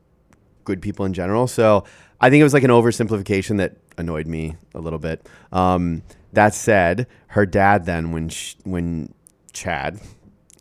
good 0.64 0.82
people 0.82 1.04
in 1.04 1.12
general. 1.12 1.46
So 1.46 1.84
I 2.20 2.30
think 2.30 2.40
it 2.40 2.44
was 2.44 2.54
like 2.54 2.64
an 2.64 2.70
oversimplification 2.70 3.58
that 3.58 3.76
annoyed 3.98 4.26
me 4.26 4.56
a 4.74 4.80
little 4.80 4.98
bit. 4.98 5.26
Um, 5.52 6.02
that 6.32 6.54
said, 6.54 7.06
her 7.28 7.44
dad 7.46 7.84
then 7.86 8.12
when 8.12 8.28
sh- 8.28 8.54
when 8.64 9.12
Chad 9.52 10.00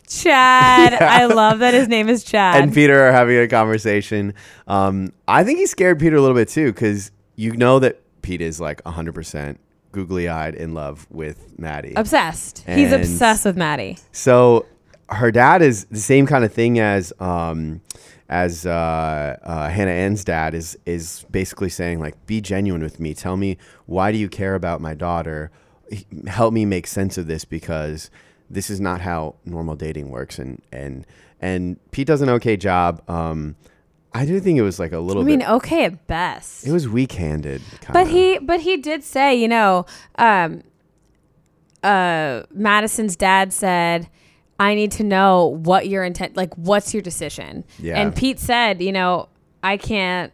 Chad, 0.07 0.93
I 1.01 1.25
love 1.33 1.59
that 1.59 1.73
his 1.73 1.87
name 1.87 2.09
is 2.09 2.23
Chad. 2.23 2.61
and 2.61 2.73
Peter 2.73 3.07
are 3.07 3.11
having 3.11 3.37
a 3.37 3.47
conversation. 3.47 4.33
Um, 4.67 5.13
I 5.27 5.43
think 5.43 5.59
he 5.59 5.65
scared 5.65 5.99
Peter 5.99 6.17
a 6.17 6.21
little 6.21 6.35
bit 6.35 6.49
too, 6.49 6.71
because 6.73 7.11
you 7.35 7.53
know 7.53 7.79
that 7.79 8.01
Pete 8.21 8.41
is 8.41 8.59
like 8.59 8.83
100% 8.83 9.57
googly 9.93 10.27
eyed 10.27 10.55
in 10.55 10.73
love 10.73 11.07
with 11.09 11.57
Maddie. 11.57 11.93
obsessed. 11.95 12.63
He's 12.67 12.91
obsessed 12.91 13.45
with 13.45 13.55
Maddie. 13.57 13.97
So 14.11 14.65
her 15.09 15.31
dad 15.31 15.61
is 15.61 15.85
the 15.85 15.99
same 15.99 16.25
kind 16.27 16.43
of 16.45 16.53
thing 16.53 16.79
as 16.79 17.11
um, 17.19 17.81
as 18.31 18.65
uh, 18.65 19.37
uh, 19.43 19.69
Hannah 19.69 19.91
Ann's 19.91 20.23
dad 20.23 20.55
is 20.55 20.77
is 20.85 21.25
basically 21.29 21.69
saying 21.69 21.99
like, 21.99 22.25
be 22.25 22.39
genuine 22.41 22.81
with 22.81 22.99
me. 22.99 23.13
Tell 23.13 23.35
me 23.35 23.57
why 23.85 24.11
do 24.11 24.17
you 24.17 24.29
care 24.29 24.55
about 24.55 24.79
my 24.81 24.95
daughter? 24.95 25.51
Help 26.25 26.53
me 26.53 26.65
make 26.65 26.87
sense 26.87 27.17
of 27.17 27.27
this 27.27 27.43
because 27.43 28.09
this 28.49 28.69
is 28.69 28.79
not 28.79 29.01
how 29.01 29.35
normal 29.45 29.75
dating 29.75 30.09
works. 30.09 30.39
And 30.39 30.61
and 30.71 31.05
and 31.41 31.77
Pete 31.91 32.07
does 32.07 32.21
an 32.21 32.29
okay 32.29 32.55
job. 32.55 33.01
Um, 33.09 33.57
I 34.13 34.25
do 34.25 34.39
think 34.39 34.57
it 34.57 34.63
was 34.63 34.79
like 34.79 34.93
a 34.93 34.99
little 34.99 35.23
I 35.23 35.25
mean, 35.25 35.39
bit. 35.39 35.49
okay 35.49 35.85
at 35.85 36.07
best. 36.07 36.65
It 36.65 36.71
was 36.71 36.87
weak 36.87 37.13
handed. 37.13 37.61
But 37.91 38.07
he, 38.07 38.39
but 38.39 38.59
he 38.59 38.75
did 38.75 39.05
say, 39.05 39.33
you 39.33 39.47
know, 39.47 39.85
um, 40.15 40.63
uh, 41.81 42.43
Madison's 42.51 43.15
dad 43.15 43.53
said, 43.53 44.09
"I 44.61 44.75
need 44.75 44.91
to 44.93 45.03
know 45.03 45.59
what 45.63 45.87
your 45.87 46.03
intent, 46.03 46.37
like, 46.37 46.53
what's 46.55 46.93
your 46.93 47.01
decision?" 47.01 47.65
Yeah. 47.79 47.99
And 47.99 48.15
Pete 48.15 48.39
said, 48.39 48.81
you 48.81 48.91
know, 48.91 49.29
I 49.63 49.77
can't, 49.77 50.31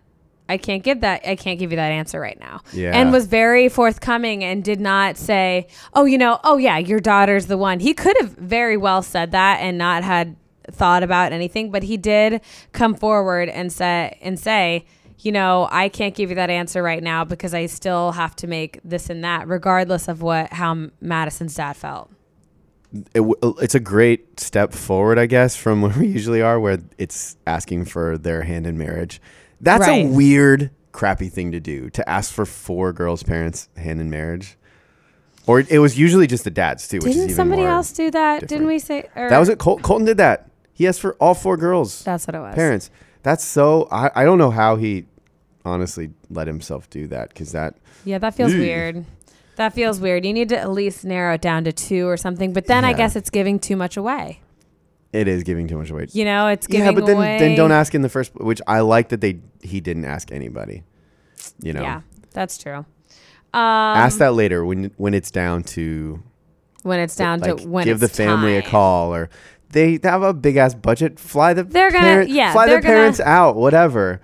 I 0.49 0.57
can't 0.57 0.83
give 0.83 1.01
that, 1.01 1.21
I 1.27 1.35
can't 1.35 1.59
give 1.59 1.71
you 1.71 1.77
that 1.77 1.91
answer 1.91 2.19
right 2.19 2.39
now. 2.39 2.61
Yeah. 2.73 2.91
And 2.97 3.11
was 3.11 3.25
very 3.27 3.69
forthcoming 3.69 4.43
and 4.43 4.63
did 4.63 4.79
not 4.79 5.17
say, 5.17 5.67
"Oh, 5.93 6.05
you 6.05 6.17
know, 6.17 6.39
oh 6.43 6.57
yeah, 6.57 6.77
your 6.77 6.99
daughter's 6.99 7.47
the 7.47 7.57
one." 7.57 7.79
He 7.79 7.93
could 7.93 8.15
have 8.21 8.31
very 8.31 8.77
well 8.77 9.01
said 9.01 9.31
that 9.31 9.59
and 9.61 9.77
not 9.77 10.03
had 10.03 10.35
thought 10.71 11.03
about 11.03 11.31
anything, 11.31 11.71
but 11.71 11.83
he 11.83 11.97
did 11.97 12.41
come 12.73 12.93
forward 12.93 13.49
and 13.49 13.71
say 13.71 14.17
and 14.21 14.39
say, 14.39 14.85
you 15.19 15.31
know, 15.31 15.67
I 15.71 15.89
can't 15.89 16.13
give 16.13 16.29
you 16.29 16.35
that 16.35 16.49
answer 16.49 16.83
right 16.83 17.01
now 17.01 17.23
because 17.23 17.53
I 17.53 17.65
still 17.65 18.11
have 18.11 18.35
to 18.37 18.47
make 18.47 18.79
this 18.83 19.09
and 19.09 19.23
that, 19.23 19.47
regardless 19.47 20.07
of 20.07 20.21
what 20.21 20.53
how 20.53 20.89
Madison's 21.01 21.55
dad 21.55 21.75
felt. 21.75 22.11
It, 22.93 23.19
w- 23.19 23.35
uh, 23.43 23.51
it's 23.61 23.75
a 23.75 23.79
great 23.79 24.39
step 24.39 24.73
forward, 24.73 25.19
I 25.19 25.25
guess, 25.25 25.55
from 25.55 25.81
where 25.83 25.97
we 25.97 26.07
usually 26.07 26.41
are, 26.41 26.59
where 26.59 26.79
it's 26.97 27.37
asking 27.45 27.85
for 27.85 28.17
their 28.17 28.43
hand 28.43 28.65
in 28.67 28.77
marriage. 28.77 29.21
That's 29.61 29.87
Right. 29.87 30.05
a 30.05 30.09
weird, 30.09 30.71
crappy 30.91 31.29
thing 31.29 31.51
to 31.51 31.59
do 31.59 31.89
to 31.91 32.07
ask 32.09 32.31
for 32.33 32.45
four 32.45 32.93
girls' 32.93 33.23
parents' 33.23 33.69
hand 33.77 33.99
in 34.01 34.09
marriage. 34.09 34.57
Or 35.45 35.61
it 35.61 35.79
was 35.79 35.97
usually 35.97 36.27
just 36.27 36.43
the 36.43 36.49
dads 36.51 36.87
too, 36.87 36.97
which 36.97 37.05
Didn't 37.13 37.23
even 37.23 37.35
somebody 37.35 37.61
else 37.63 37.91
do 37.93 38.11
that? 38.11 38.41
different. 38.41 38.49
Didn't 38.49 38.67
we 38.67 38.79
say? 38.79 39.07
That 39.15 39.39
was 39.39 39.47
it. 39.49 39.57
Col- 39.59 39.79
Colton 39.79 40.05
did 40.05 40.17
that. 40.17 40.49
He 40.73 40.87
asked 40.87 40.99
for 40.99 41.13
all 41.15 41.33
four 41.33 41.55
girls' 41.57 42.03
That's 42.03 42.27
what 42.27 42.35
it 42.35 42.39
was. 42.39 42.53
parents. 42.53 42.91
That's 43.23 43.43
so. 43.45 43.87
I, 43.91 44.11
I 44.13 44.23
don't 44.25 44.37
know 44.37 44.51
how 44.51 44.75
he 44.75 45.05
honestly 45.65 46.11
let 46.29 46.47
himself 46.47 46.89
do 46.89 47.07
that 47.07 47.29
because 47.29 47.51
that 47.53 47.75
Yeah, 48.05 48.17
that 48.19 48.35
feels 48.35 48.53
Ew. 48.53 48.59
weird. 48.59 49.05
That 49.57 49.73
feels 49.73 49.99
weird. 49.99 50.25
You 50.25 50.33
need 50.33 50.49
to 50.49 50.57
at 50.59 50.71
least 50.71 51.03
narrow 51.05 51.33
it 51.35 51.41
down 51.41 51.63
to 51.65 51.71
two 51.71 52.07
or 52.07 52.15
something. 52.17 52.53
But 52.53 52.65
then 52.67 52.85
I 52.85 52.91
Yeah. 52.91 52.97
guess 52.97 53.15
it's 53.15 53.29
giving 53.29 53.59
too 53.59 53.75
much 53.75 53.97
away. 53.97 54.41
it 55.13 55.27
is 55.27 55.41
giving 55.43 55.67
too 55.67 55.77
much 55.77 55.89
away. 55.89 56.05
You 56.11 56.25
know, 56.25 56.47
it's 56.47 56.67
giving 56.67 56.85
yeah, 56.85 56.91
but 56.91 57.05
then 57.05 57.15
away. 57.17 57.37
then 57.39 57.55
don't 57.55 57.71
ask 57.71 57.95
in 57.95 58.01
the 58.03 58.09
first. 58.09 58.35
Which 58.35 58.61
I 58.67 58.81
like 58.81 59.09
that 59.09 59.21
they 59.21 59.39
he 59.61 59.79
didn't 59.79 60.05
ask 60.05 60.31
anybody. 60.31 60.83
You 61.61 61.73
know, 61.73 61.81
Yeah, 61.81 62.01
that's 62.33 62.57
true. 62.57 62.77
Um, 62.77 62.85
ask 63.53 64.17
that 64.19 64.33
later 64.33 64.63
when 64.65 64.91
when 64.97 65.13
it's 65.13 65.31
down 65.31 65.63
to 65.63 66.21
when 66.83 66.99
it's 66.99 67.15
down 67.15 67.39
like, 67.39 67.57
to 67.57 67.67
when 67.67 67.85
give 67.85 67.99
the 67.99 68.05
it's 68.07 68.17
family 68.17 68.59
time. 68.59 68.67
a 68.67 68.69
call 68.69 69.13
or 69.15 69.29
they 69.71 69.97
have 70.03 70.21
a 70.23 70.33
big 70.33 70.57
ass 70.57 70.75
budget. 70.75 71.19
Fly 71.19 71.53
the 71.53 71.63
They're 71.63 71.89
gonna- 71.89 72.03
parent- 72.05 72.29
yeah, 72.29 72.51
fly 72.51 72.67
they're 72.67 72.81
the 72.81 72.85
parents 72.85 73.19
out. 73.21 73.55
Whatever. 73.55 74.19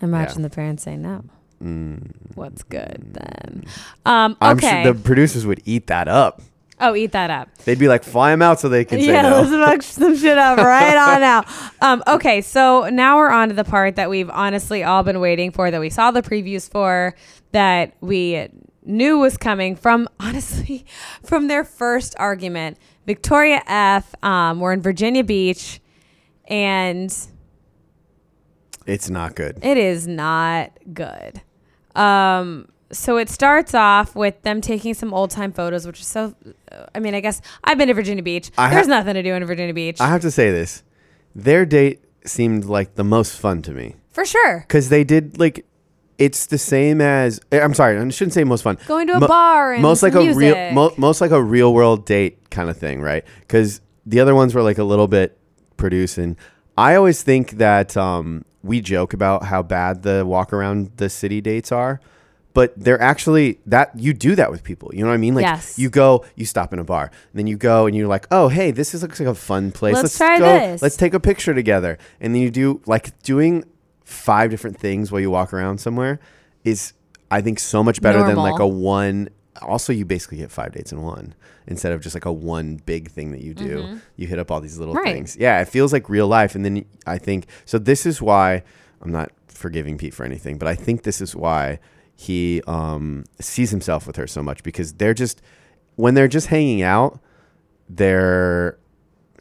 Imagine 0.00 0.42
the 0.42 0.50
parents 0.50 0.84
say 0.84 0.96
no. 0.96 1.24
Mm. 1.62 2.10
What's 2.34 2.62
good 2.62 3.14
then? 3.14 3.64
Um, 4.04 4.36
I'm 4.40 4.56
okay. 4.58 4.82
sure 4.84 4.92
the 4.92 5.00
producers 5.00 5.46
would 5.46 5.62
eat 5.64 5.86
that 5.86 6.06
up. 6.08 6.42
oh, 6.80 6.94
eat 6.94 7.12
that 7.12 7.30
up. 7.30 7.48
They'd 7.64 7.78
be 7.78 7.88
like, 7.88 8.04
fly 8.04 8.30
them 8.30 8.42
out 8.42 8.60
so 8.60 8.68
they 8.68 8.84
can 8.84 9.00
say 9.00 9.06
yeah, 9.06 9.22
no. 9.22 9.40
let's 9.40 9.50
fuck 9.50 9.82
some 10.02 10.16
shit 10.16 10.36
up 10.36 10.58
right 10.58 10.96
on 10.96 11.20
now. 11.20 11.44
Um, 11.80 12.02
okay, 12.06 12.42
so 12.42 12.88
now 12.90 13.16
we're 13.16 13.30
on 13.30 13.48
to 13.48 13.54
the 13.54 13.64
part 13.64 13.96
that 13.96 14.10
we've 14.10 14.28
honestly 14.30 14.84
all 14.84 15.02
been 15.02 15.20
waiting 15.20 15.50
for, 15.50 15.70
that 15.70 15.80
we 15.80 15.88
saw 15.88 16.10
the 16.10 16.20
previews 16.22 16.70
for, 16.70 17.14
that 17.52 17.94
we 18.02 18.48
knew 18.84 19.18
was 19.18 19.36
coming 19.38 19.74
from 19.76 20.06
honestly 20.20 20.84
from 21.22 21.48
their 21.48 21.64
first 21.64 22.14
argument. 22.18 22.76
Victoria 23.06 23.62
F. 23.66 24.14
Um, 24.22 24.60
we're 24.60 24.72
in 24.74 24.82
Virginia 24.82 25.24
Beach, 25.24 25.80
and 26.48 27.10
It's 28.84 29.08
not 29.08 29.34
good. 29.34 29.58
it 29.62 29.78
is 29.78 30.06
not 30.06 30.72
good. 30.92 31.40
Um, 31.96 32.68
so 32.92 33.16
it 33.16 33.28
starts 33.28 33.74
off 33.74 34.14
with 34.14 34.40
them 34.42 34.60
taking 34.60 34.94
some 34.94 35.12
old 35.12 35.30
time 35.30 35.52
photos, 35.52 35.86
which 35.86 36.00
is 36.00 36.06
so. 36.06 36.34
I 36.94 37.00
mean, 37.00 37.14
I 37.14 37.20
guess 37.20 37.40
I've 37.64 37.78
been 37.78 37.88
to 37.88 37.94
Virginia 37.94 38.22
Beach. 38.22 38.50
I 38.58 38.68
ha- 38.68 38.74
There's 38.74 38.86
nothing 38.88 39.14
to 39.14 39.22
do 39.22 39.34
in 39.34 39.44
Virginia 39.44 39.74
Beach 39.74 40.00
I 40.00 40.08
have 40.08 40.20
to 40.22 40.30
say 40.30 40.50
this. 40.50 40.82
Their 41.34 41.64
date 41.66 42.04
seemed 42.24 42.64
like 42.66 42.94
the 42.94 43.04
most 43.04 43.38
fun 43.38 43.62
to 43.62 43.72
me 43.72 43.96
for 44.10 44.24
sure. 44.24 44.60
because 44.60 44.88
they 44.88 45.04
did 45.04 45.38
like 45.38 45.64
it's 46.18 46.46
the 46.46 46.58
same 46.58 47.00
as 47.00 47.38
eh, 47.52 47.60
I'm 47.60 47.74
sorry 47.74 47.98
I 47.98 48.08
shouldn't 48.08 48.32
say 48.34 48.42
most 48.42 48.62
fun 48.62 48.78
Going 48.88 49.06
to 49.06 49.14
a 49.14 49.20
Mo- 49.20 49.28
bar 49.28 49.74
and 49.74 49.82
most 49.82 50.02
like 50.02 50.14
some 50.14 50.28
a 50.28 50.32
real 50.34 50.72
mo- 50.72 50.94
most 50.96 51.20
like 51.20 51.30
a 51.30 51.40
real 51.42 51.72
world 51.74 52.04
date 52.06 52.50
kind 52.50 52.68
of 52.70 52.76
thing 52.78 53.00
right 53.00 53.22
because 53.40 53.80
the 54.06 54.18
other 54.20 54.34
ones 54.34 54.54
were 54.54 54.62
like 54.62 54.78
a 54.78 54.84
little 54.84 55.06
bit 55.06 55.38
producing 55.76 56.36
I 56.78 56.94
always 56.96 57.22
think 57.22 57.52
that 57.52 57.96
um, 57.96 58.44
we 58.66 58.80
joke 58.80 59.12
about 59.12 59.44
how 59.44 59.62
bad 59.62 60.02
the 60.02 60.24
walk 60.26 60.52
around 60.52 60.90
the 60.96 61.08
city 61.08 61.40
dates 61.40 61.70
are 61.72 62.00
but 62.52 62.72
they're 62.76 63.00
actually 63.00 63.60
that 63.66 63.90
you 63.98 64.12
do 64.14 64.34
that 64.34 64.50
with 64.50 64.62
people 64.64 64.90
you 64.94 65.02
know 65.02 65.08
what 65.08 65.14
I 65.14 65.18
mean 65.18 65.34
like 65.34 65.42
Yes. 65.44 65.78
you 65.78 65.90
go 65.90 66.24
you 66.36 66.44
stop 66.46 66.72
in 66.72 66.78
a 66.78 66.84
bar 66.84 67.04
and 67.04 67.38
then 67.38 67.46
you 67.46 67.56
go 67.56 67.86
and 67.86 67.94
you're 67.96 68.08
like 68.08 68.26
oh 68.30 68.48
hey 68.48 68.70
this 68.70 68.94
is 68.94 69.02
looks 69.02 69.20
like 69.20 69.28
a 69.28 69.34
fun 69.34 69.72
place 69.72 69.94
Let's 69.96 70.16
try 70.16 70.38
go 70.38 70.58
this." 70.58 70.82
let's 70.82 70.96
take 70.96 71.14
a 71.14 71.20
picture 71.20 71.52
together 71.54 71.98
and 72.20 72.34
then 72.34 72.40
you 72.42 72.50
do 72.50 72.80
like 72.86 73.20
doing 73.22 73.64
five 74.04 74.50
different 74.50 74.78
things 74.78 75.12
while 75.12 75.20
you 75.20 75.30
walk 75.30 75.52
around 75.52 75.78
somewhere 75.78 76.18
is 76.64 76.92
i 77.30 77.40
think 77.40 77.58
so 77.58 77.82
much 77.84 78.00
better 78.00 78.20
than 78.24 78.36
like 78.36 78.58
a 78.60 78.66
one 78.66 79.28
also 79.62 79.92
you 79.92 80.04
basically 80.04 80.38
get 80.38 80.50
five 80.50 80.72
dates 80.72 80.92
in 80.92 81.02
one 81.02 81.34
instead 81.66 81.92
of 81.92 82.00
just 82.00 82.14
like 82.14 82.24
a 82.24 82.32
one 82.32 82.76
big 82.86 83.10
thing 83.10 83.32
that 83.32 83.40
you 83.40 83.54
do 83.54 83.98
you 84.16 84.26
hit 84.26 84.38
up 84.38 84.50
all 84.50 84.60
these 84.60 84.78
little 84.78 84.94
Mm-hmm. 84.94 85.04
Right. 85.04 85.14
things 85.14 85.36
yeah 85.38 85.60
it 85.60 85.68
feels 85.68 85.92
like 85.92 86.08
real 86.08 86.26
life 86.28 86.54
and 86.54 86.64
then 86.64 86.84
i 87.06 87.18
think 87.18 87.46
so 87.64 87.78
this 87.78 88.06
is 88.06 88.22
why 88.22 88.62
i'm 89.02 89.10
not 89.12 89.30
forgiving 89.48 89.98
pete 89.98 90.14
for 90.14 90.24
anything 90.24 90.58
but 90.58 90.68
i 90.68 90.74
think 90.74 91.02
this 91.02 91.20
is 91.20 91.34
why 91.34 91.78
he 92.14 92.62
um, 92.66 93.24
sees 93.40 93.70
himself 93.70 94.06
with 94.06 94.16
her 94.16 94.26
so 94.26 94.42
much 94.42 94.62
because 94.62 94.94
they're 94.94 95.12
just 95.14 95.42
when 95.96 96.14
they're 96.14 96.28
just 96.28 96.46
hanging 96.46 96.82
out 96.82 97.20
they're 97.88 98.78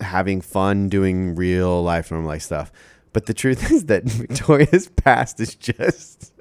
having 0.01 0.41
fun 0.41 0.89
doing 0.89 1.35
real 1.35 1.81
life 1.83 2.11
normal 2.11 2.27
life 2.27 2.41
stuff. 2.41 2.71
But 3.13 3.27
the 3.27 3.33
truth 3.33 3.71
is 3.75 3.85
that 3.85 4.03
Victoria's 4.03 4.87
past 4.97 5.39
is 5.39 5.55
just 5.55 6.33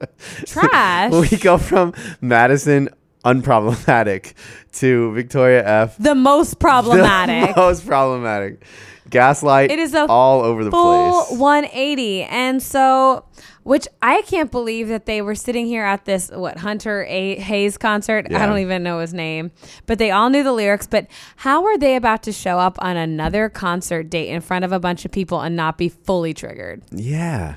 Trash. 0.47 1.13
we 1.31 1.37
go 1.39 1.57
from 1.57 1.95
Madison 2.21 2.89
unproblematic 3.25 4.35
to 4.73 5.13
Victoria 5.13 5.67
F. 5.67 5.97
the 5.99 6.15
most 6.15 6.59
problematic. 6.59 7.55
The 7.55 7.61
most 7.61 7.87
problematic. 7.87 8.65
gaslight. 9.11 9.71
It 9.71 9.79
is 9.79 9.95
a 9.95 10.07
all 10.07 10.41
over 10.43 10.65
the 10.65 10.71
full 10.71 11.25
place. 11.27 11.39
180 11.39 12.23
and 12.25 12.63
so 12.63 13.25
which 13.63 13.87
i 14.03 14.21
can't 14.23 14.51
believe 14.51 14.89
that 14.89 15.07
they 15.07 15.23
were 15.23 15.35
sitting 15.35 15.67
here 15.67 15.85
at 15.85 16.05
this 16.05 16.31
what 16.31 16.59
hunter 16.59 17.05
a 17.09 17.37
hayes 17.37 17.79
concert 17.79 18.27
Yeah. 18.31 18.43
i 18.43 18.47
don't 18.47 18.59
even 18.59 18.83
know 18.83 18.99
his 19.01 19.15
name 19.15 19.53
but 19.87 19.99
they 19.99 20.11
all 20.11 20.29
knew 20.31 20.43
the 20.43 20.53
lyrics 20.53 20.87
but 20.87 21.07
how 21.37 21.65
are 21.65 21.79
they 21.79 21.97
about 21.97 22.23
to 22.25 22.33
show 22.33 22.59
up 22.59 22.77
on 22.83 22.97
another 22.97 23.49
concert 23.49 24.11
date 24.11 24.29
in 24.29 24.41
front 24.43 24.65
of 24.65 24.73
a 24.73 24.81
bunch 24.81 25.05
of 25.05 25.13
people 25.13 25.41
and 25.41 25.55
not 25.57 25.79
be 25.79 25.89
fully 25.89 26.35
triggered 26.35 26.83
Yeah. 26.91 27.57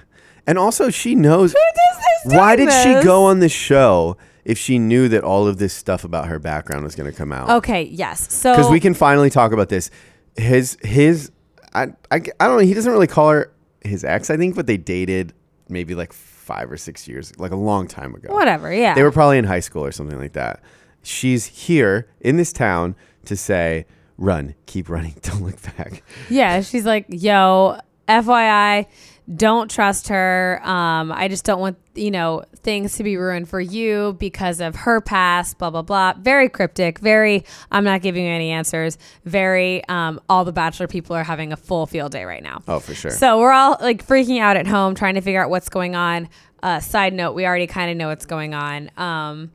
And 0.49 0.57
also, 0.57 0.89
she 0.89 1.13
knows. 1.13 1.51
Who 1.51 1.59
does 1.59 2.03
this 2.23 2.33
Why 2.37 2.55
did 2.55 2.71
she 2.71 3.03
go 3.05 3.25
on 3.25 3.39
the 3.39 3.49
show 3.49 4.15
if 4.47 4.57
she 4.57 4.79
knew 4.79 5.09
that 5.09 5.23
all 5.25 5.45
of 5.45 5.57
this 5.57 5.73
stuff 5.73 6.03
about 6.05 6.27
her 6.27 6.39
background 6.39 6.83
was 6.83 6.95
going 6.95 7.11
to 7.11 7.15
come 7.15 7.31
out? 7.33 7.49
okay 7.49 7.83
yes 7.83 8.33
so 8.33 8.53
Because 8.53 8.71
we 8.71 8.79
can 8.79 8.93
finally 8.93 9.29
talk 9.29 9.51
about 9.51 9.67
this. 9.69 9.91
His, 10.37 10.77
his, 10.81 11.31
I, 11.73 11.87
I, 12.09 12.15
I 12.15 12.47
don't 12.47 12.57
know. 12.57 12.59
He 12.59 12.73
doesn't 12.73 12.91
really 12.91 13.07
call 13.07 13.29
her 13.31 13.51
his 13.81 14.03
ex, 14.03 14.29
I 14.29 14.37
think, 14.37 14.55
but 14.55 14.65
they 14.67 14.77
dated 14.77 15.33
maybe 15.67 15.95
like 15.95 16.13
five 16.13 16.71
or 16.71 16.77
six 16.77 17.07
years, 17.07 17.37
like 17.37 17.51
a 17.51 17.55
long 17.57 17.87
time 17.87 18.15
ago. 18.15 18.33
whatever 18.33 18.73
yeah 18.73 18.93
They 18.93 19.03
were 19.03 19.11
probably 19.11 19.37
in 19.37 19.43
high 19.45 19.59
school 19.59 19.83
or 19.83 19.91
something 19.91 20.17
like 20.17 20.33
that. 20.33 20.63
She's 21.03 21.45
here 21.45 22.07
in 22.21 22.37
this 22.37 22.53
town 22.53 22.95
to 23.25 23.35
say, 23.35 23.85
run, 24.17 24.55
keep 24.65 24.87
running, 24.89 25.15
don't 25.21 25.43
look 25.43 25.61
back. 25.75 26.03
Yeah, 26.29 26.61
she's 26.61 26.85
like, 26.85 27.05
"Yo, 27.09 27.79
FYI, 28.07 28.85
don't 29.33 29.69
trust 29.69 30.07
her. 30.07 30.61
Um, 30.63 31.11
I 31.11 31.27
just 31.27 31.43
don't 31.43 31.59
want 31.59 31.77
you 31.95 32.11
know 32.11 32.43
things 32.57 32.95
to 32.97 33.03
be 33.03 33.17
ruined 33.17 33.49
for 33.49 33.59
you 33.59 34.15
because 34.19 34.61
of 34.61 34.75
her 34.75 35.01
past. 35.01 35.57
Blah 35.57 35.69
blah 35.69 35.81
blah. 35.81 36.13
Very 36.19 36.49
cryptic. 36.49 36.99
Very. 36.99 37.43
I'm 37.71 37.83
not 37.83 38.01
giving 38.01 38.23
you 38.23 38.31
any 38.31 38.51
answers. 38.51 38.97
Very. 39.25 39.83
Um, 39.89 40.21
all 40.29 40.45
the 40.45 40.53
Bachelor 40.53 40.87
people 40.87 41.15
are 41.15 41.23
having 41.23 41.51
a 41.51 41.57
full 41.57 41.85
field 41.85 42.11
day 42.11 42.23
right 42.23 42.43
now. 42.43 42.61
Oh, 42.67 42.79
for 42.79 42.93
sure. 42.93 43.11
So 43.11 43.39
we're 43.39 43.51
all 43.51 43.77
like 43.81 44.05
freaking 44.05 44.39
out 44.39 44.55
at 44.55 44.67
home, 44.67 44.95
trying 44.95 45.15
to 45.15 45.21
figure 45.21 45.43
out 45.43 45.49
what's 45.49 45.69
going 45.69 45.95
on. 45.95 46.29
Uh, 46.63 46.79
side 46.79 47.13
note: 47.13 47.33
We 47.33 47.45
already 47.45 47.67
kind 47.67 47.91
of 47.91 47.97
know 47.97 48.07
what's 48.07 48.25
going 48.25 48.53
on. 48.53 48.91
Um, 48.97 49.51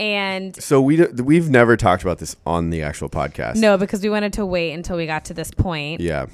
and 0.00 0.54
So 0.62 0.80
we 0.80 0.96
d- 0.96 1.22
we've 1.22 1.48
never 1.48 1.76
talked 1.76 2.02
about 2.02 2.18
this 2.18 2.36
on 2.46 2.70
the 2.70 2.82
actual 2.82 3.08
podcast. 3.08 3.56
no, 3.56 3.76
because 3.78 4.02
we 4.02 4.10
wanted 4.10 4.32
to 4.34 4.46
wait 4.46 4.72
until 4.72 4.96
we 4.96 5.06
got 5.06 5.24
to 5.26 5.34
this 5.34 5.50
point. 5.50 6.00
Yeah. 6.00 6.26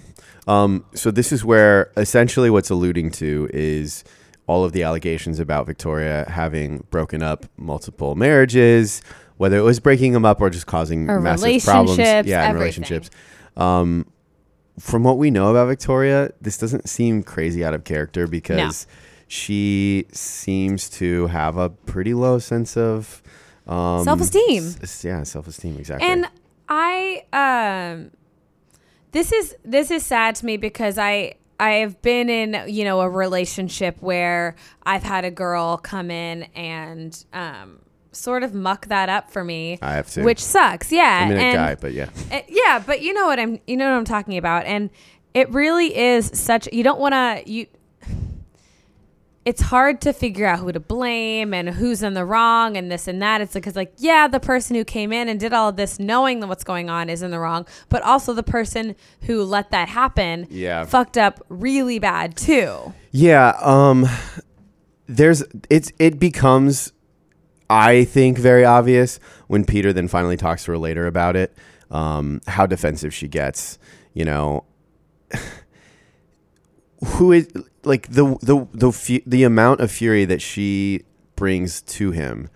Um, 0.49 0.85
so 0.95 1.11
this 1.11 1.33
is 1.33 1.45
where 1.45 1.91
essentially 1.97 2.51
what's 2.51 2.71
alluding 2.71 3.11
to 3.13 3.49
is 3.53 4.03
all 4.47 4.65
of 4.65 4.73
the 4.73 4.83
allegations 4.83 5.39
about 5.39 5.67
Victoria 5.67 6.25
having 6.29 6.85
broken 6.91 7.23
up 7.23 7.47
multiple 7.57 8.15
marriages, 8.17 9.01
whether 9.37 9.57
it 9.57 9.63
was 9.63 9.79
breaking 9.79 10.13
them 10.13 10.25
up 10.25 10.41
or 10.41 10.51
just 10.51 10.67
causing 10.67 11.09
Or 11.09 11.21
massive 11.21 11.63
problems. 11.63 11.99
Yeah, 11.99 12.49
and 12.49 12.59
relationships. 12.59 13.11
Um, 13.57 14.07
from 14.79 15.05
what 15.05 15.19
we 15.19 15.31
know 15.31 15.51
about 15.51 15.69
Victoria, 15.69 16.33
this 16.41 16.57
doesn't 16.57 16.89
seem 16.89 17.23
crazy 17.23 17.65
out 17.65 17.75
of 17.75 17.85
character 17.85 18.27
because 18.27 18.87
she 19.29 20.07
seems 20.11 20.89
to 20.91 21.27
have 21.29 21.57
a 21.57 21.69
pretty 21.71 22.15
low 22.15 22.39
sense 22.39 22.77
of 22.77 23.23
um, 23.71 24.05
Self-esteem. 24.05 24.65
s- 24.67 24.79
s- 24.83 25.05
yeah, 25.05 25.23
self-esteem 25.23 25.77
exactly. 25.79 26.07
And 26.09 26.27
I 26.69 27.25
um 27.33 28.11
this 29.13 29.33
is 29.33 29.57
this 29.65 29.91
is 29.91 30.05
sad 30.05 30.35
to 30.37 30.47
me 30.47 30.57
because 30.57 30.99
I 30.99 31.35
I've 31.59 32.01
been 32.01 32.31
in, 32.31 32.59
you 32.69 32.85
know, 32.85 33.01
a 33.01 33.09
relationship 33.11 33.97
where 34.01 34.57
I've 34.85 35.03
had 35.03 35.25
a 35.25 35.31
girl 35.31 35.77
come 35.77 36.11
in 36.11 36.45
and 36.55 37.25
um 37.33 37.81
sort 38.13 38.43
of 38.43 38.55
muck 38.55 38.87
that 38.87 39.09
up 39.09 39.31
for 39.31 39.45
me. 39.45 39.79
I 39.83 39.93
have 39.95 40.11
to. 40.13 40.23
Which 40.25 40.43
sucks. 40.43 40.91
Yeah. 40.91 41.27
I 41.27 41.29
mean, 41.29 41.39
a 41.39 41.53
guy, 41.53 41.75
but 41.77 41.93
yeah. 41.93 42.09
uh, 42.33 42.41
yeah, 42.49 42.83
but 42.85 43.03
you 43.03 43.13
know 43.13 43.27
what 43.27 43.39
I'm 43.39 43.61
you 43.67 43.77
know 43.77 43.91
what 43.91 43.97
I'm 43.99 44.05
talking 44.05 44.37
about 44.39 44.65
and 44.67 44.91
it 45.35 45.49
really 45.51 45.97
is 45.97 46.31
such 46.35 46.69
you 46.73 46.83
don't 46.83 46.99
want 46.99 47.13
to 47.15 47.43
you 47.51 47.67
it's 49.51 49.63
hard 49.63 50.01
to 50.03 50.13
figure 50.13 50.47
out 50.47 50.61
who 50.61 50.71
to 50.71 50.79
blame 50.79 51.53
and 51.53 51.69
who's 51.71 52.03
in 52.05 52.15
the 52.15 52.25
wrong 52.25 52.77
and 52.77 52.91
this 52.91 53.09
and 53.09 53.21
that. 53.21 53.41
It's 53.41 53.53
because 53.55 53.75
like 53.75 53.93
yeah, 53.99 54.29
the 54.29 54.39
person 54.39 54.77
who 54.77 54.85
came 54.85 55.13
in 55.13 55.29
and 55.29 55.41
did 55.41 55.53
all 55.53 55.69
of 55.71 55.77
this 55.77 55.99
knowing 55.99 56.39
that 56.41 56.47
what's 56.47 56.63
going 56.65 56.89
on 56.89 57.11
is 57.11 57.21
in 57.23 57.31
the 57.33 57.39
wrong, 57.41 57.67
but 57.89 58.01
also 58.03 58.33
the 58.33 58.45
person 58.45 58.95
who 59.23 59.43
let 59.43 59.71
that 59.73 59.89
happen 59.89 60.47
Yeah. 60.51 60.85
fucked 60.85 61.19
up 61.19 61.45
really 61.49 61.99
bad 61.99 62.37
too. 62.37 62.95
Yeah, 63.11 63.55
um 63.61 64.07
there's 65.07 65.43
it's 65.69 65.91
it 65.99 66.21
becomes 66.21 66.93
I 67.69 68.05
think 68.05 68.39
very 68.39 68.65
obvious 68.65 69.19
when 69.49 69.65
Peter 69.65 69.93
then 69.93 70.07
finally 70.07 70.37
talks 70.37 70.65
to 70.67 70.71
her 70.73 70.79
later 70.79 71.07
about 71.09 71.35
it, 71.37 71.57
um, 71.91 72.41
how 72.47 72.67
defensive 72.67 73.13
she 73.13 73.27
gets, 73.29 73.79
you 74.15 74.25
know. 74.25 74.65
Who 77.15 77.33
is 77.33 77.49
like 77.85 78.09
the 78.09 78.37
the 78.43 78.67
the 78.73 79.23
the 79.27 79.45
amount 79.45 79.81
of 79.81 79.91
fury 79.91 80.25
that 80.25 80.43
she 80.43 81.05
brings 81.37 81.81
to 81.83 82.11
him 82.11 82.49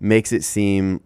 makes 0.00 0.32
it 0.32 0.44
seem 0.44 1.00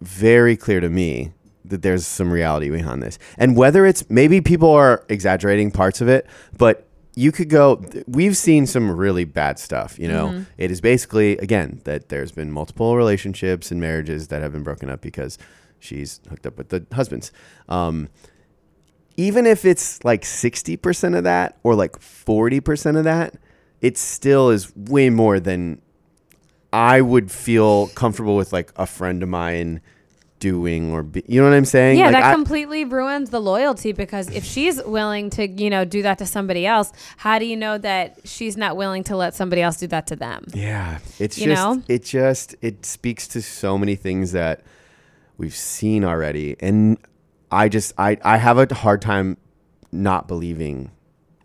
very 0.00 0.56
clear 0.56 0.80
to 0.80 0.88
me 0.88 1.32
that 1.64 1.82
there's 1.82 2.06
some 2.06 2.32
reality 2.32 2.70
behind 2.70 3.02
this. 3.02 3.18
And 3.36 3.56
whether 3.56 3.86
it's 3.86 4.08
maybe 4.10 4.40
people 4.40 4.70
are 4.70 5.04
exaggerating 5.08 5.70
parts 5.70 6.00
of 6.00 6.08
it, 6.08 6.26
but 6.56 6.86
you 7.14 7.32
could 7.32 7.48
go 7.50 7.84
we've 8.06 8.36
seen 8.36 8.66
some 8.66 8.90
really 8.90 9.24
bad 9.24 9.58
stuff, 9.58 9.98
you 9.98 10.08
know. 10.08 10.28
It 10.56 10.70
is 10.70 10.80
basically 10.80 11.36
again 11.38 11.80
that 11.84 12.08
there's 12.08 12.32
been 12.32 12.50
multiple 12.50 12.96
relationships 12.96 13.70
and 13.70 13.80
marriages 13.80 14.28
that 14.28 14.42
have 14.42 14.52
been 14.52 14.62
broken 14.62 14.88
up 14.88 15.00
because 15.00 15.36
she's 15.78 16.20
hooked 16.28 16.46
up 16.46 16.56
with 16.56 16.70
the 16.70 16.86
husbands. 16.92 17.32
Um 17.68 18.08
even 19.20 19.44
if 19.46 19.64
it's 19.64 20.02
like 20.04 20.22
60% 20.22 21.16
of 21.16 21.24
that 21.24 21.58
or 21.62 21.74
like 21.74 21.98
40% 21.98 22.96
of 22.96 23.04
that, 23.04 23.34
it 23.82 23.98
still 23.98 24.48
is 24.50 24.74
way 24.74 25.10
more 25.10 25.38
than 25.40 25.80
I 26.72 27.00
would 27.00 27.30
feel 27.30 27.88
comfortable 27.88 28.36
with 28.36 28.52
like 28.52 28.72
a 28.76 28.86
friend 28.86 29.22
of 29.22 29.28
mine 29.28 29.80
doing 30.38 30.90
or 30.92 31.02
be, 31.02 31.22
you 31.28 31.38
know 31.42 31.46
what 31.50 31.54
I'm 31.54 31.66
saying? 31.66 31.98
Yeah, 31.98 32.06
Like, 32.06 32.14
that 32.14 32.24
I- 32.30 32.34
completely 32.34 32.84
ruins 32.86 33.28
the 33.28 33.40
loyalty 33.40 33.92
because 33.92 34.30
if 34.30 34.42
she's 34.44 34.82
willing 34.84 35.28
to, 35.30 35.46
you 35.46 35.68
know, 35.68 35.84
do 35.84 36.00
that 36.02 36.16
to 36.18 36.24
somebody 36.26 36.64
else, 36.66 36.92
how 37.18 37.38
do 37.38 37.44
you 37.44 37.56
know 37.58 37.76
that 37.76 38.20
she's 38.24 38.56
not 38.56 38.74
willing 38.76 39.04
to 39.04 39.16
let 39.16 39.34
somebody 39.34 39.60
else 39.60 39.76
do 39.76 39.86
that 39.88 40.06
to 40.06 40.16
them? 40.16 40.46
Yeah, 40.54 40.98
it's 41.18 41.36
You 41.38 41.46
just 41.52 41.60
know? 41.62 41.82
it 41.88 42.04
just 42.04 42.54
it 42.62 42.86
speaks 42.86 43.28
to 43.28 43.42
so 43.42 43.76
many 43.76 43.96
things 43.96 44.32
that 44.32 44.62
we've 45.36 45.54
seen 45.54 46.04
already, 46.04 46.56
and 46.60 46.96
I 47.50 47.68
just 47.68 47.92
I 47.98 48.16
I 48.22 48.36
have 48.36 48.58
a 48.58 48.72
hard 48.74 49.02
time 49.02 49.36
not 49.92 50.28
believing 50.28 50.90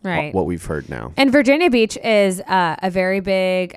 Right. 0.03 0.31
what 0.35 0.45
we've 0.45 0.63
heard 0.63 0.87
now. 0.87 1.13
And 1.17 1.31
Virginia 1.31 1.69
Beach 1.71 1.97
is 2.03 2.39
uh, 2.41 2.75
a 2.83 2.91
very 2.91 3.21
big 3.21 3.75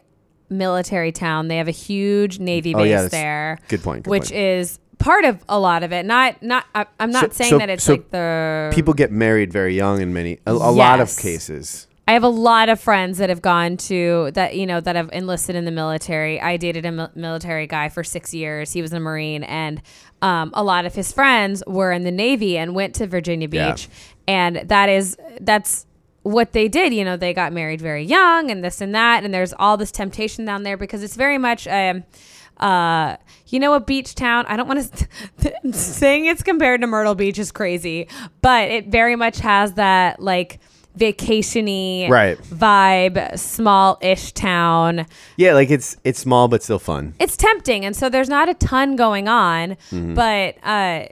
military 0.50 1.10
town. 1.12 1.48
They 1.48 1.56
have 1.56 1.68
a 1.68 1.72
huge 1.72 2.38
Navy 2.38 2.74
Oh, 2.74 2.78
base 2.78 2.90
yeah, 2.90 3.08
there. 3.08 3.58
good 3.68 3.82
point, 3.82 4.04
good 4.04 4.10
which 4.10 4.24
point. 4.24 4.34
is 4.34 4.78
part 4.98 5.24
of 5.24 5.42
a 5.48 5.58
lot 5.58 5.82
of 5.82 5.92
it. 5.92 6.04
Not 6.04 6.42
not. 6.42 6.64
I, 6.74 6.84
I'm 7.00 7.10
not 7.10 7.32
So- 7.32 7.44
saying 7.44 7.50
so- 7.50 7.58
that 7.58 7.70
it's 7.70 7.84
so 7.84 7.92
like 7.92 8.10
the 8.10 8.70
People 8.74 8.92
get 8.94 9.10
married 9.10 9.52
very 9.52 9.74
young 9.74 10.00
in 10.02 10.12
many 10.12 10.38
a, 10.46 10.52
a 10.52 10.52
lot 10.52 11.00
of 11.00 11.16
cases. 11.16 11.86
I 12.06 12.12
have 12.12 12.22
a 12.24 12.28
lot 12.28 12.70
of 12.70 12.80
friends 12.80 13.18
that 13.18 13.28
have 13.28 13.42
gone 13.42 13.76
to 13.76 14.30
that, 14.32 14.56
you 14.56 14.64
know, 14.66 14.80
that 14.80 14.96
have 14.96 15.10
enlisted 15.12 15.54
in 15.56 15.66
the 15.66 15.70
military. 15.70 16.40
I 16.40 16.56
dated 16.56 16.86
a 16.86 16.92
mil- 16.92 17.10
military 17.14 17.66
guy 17.66 17.90
for 17.90 18.02
six 18.02 18.32
years. 18.32 18.72
He 18.72 18.80
was 18.80 18.94
a 18.94 19.00
Marine, 19.00 19.44
and 19.44 19.82
um, 20.22 20.50
a 20.54 20.62
lot 20.62 20.84
of 20.86 20.94
his 20.94 21.12
friends 21.12 21.62
were 21.66 21.92
in 21.92 22.04
the 22.04 22.10
Navy 22.10 22.58
and 22.58 22.74
went 22.74 22.94
to 22.96 23.06
Virginia 23.06 23.48
Yeah. 23.50 23.72
Beach. 23.72 23.88
And 24.26 24.56
that 24.68 24.88
is, 24.88 25.16
that's 25.40 25.86
what 26.22 26.52
they 26.52 26.68
did. 26.68 26.92
You 26.92 27.04
know, 27.04 27.16
they 27.16 27.32
got 27.32 27.52
married 27.52 27.80
very 27.80 28.04
young 28.04 28.50
and 28.50 28.62
this 28.62 28.80
and 28.80 28.94
that. 28.94 29.24
And 29.24 29.32
there's 29.32 29.54
all 29.58 29.76
this 29.76 29.90
temptation 29.90 30.44
down 30.44 30.62
there 30.62 30.76
because 30.76 31.02
it's 31.02 31.16
very 31.16 31.38
much, 31.38 31.66
um, 31.68 32.04
uh, 32.58 33.16
you 33.46 33.60
know, 33.60 33.74
a 33.74 33.80
beach 33.80 34.14
town. 34.14 34.44
I 34.48 34.56
don't 34.56 34.68
want 34.68 34.92
to 34.92 35.72
saying 35.72 36.26
it's 36.26 36.42
compared 36.42 36.80
to 36.80 36.86
Myrtle 36.86 37.14
Beach 37.14 37.38
is 37.38 37.52
crazy, 37.52 38.08
but 38.42 38.68
it 38.70 38.88
very 38.88 39.16
much 39.16 39.38
has 39.38 39.74
that 39.74 40.20
like 40.20 40.58
vacationy 40.98 42.08
Right. 42.10 42.38
vibe, 42.42 43.38
small-ish 43.38 44.32
town. 44.32 45.06
Yeah, 45.36 45.54
like 45.54 45.70
it's 45.70 45.96
it's 46.04 46.18
small 46.18 46.48
but 46.48 46.62
still 46.62 46.78
fun. 46.78 47.14
It's 47.18 47.36
tempting, 47.36 47.84
and 47.84 47.94
so 47.96 48.08
there's 48.08 48.28
not 48.28 48.48
a 48.48 48.54
ton 48.54 48.96
going 48.96 49.28
on, 49.28 49.76
Mm-hmm. 49.90 50.14
but 50.14 50.56
uh, 50.62 51.06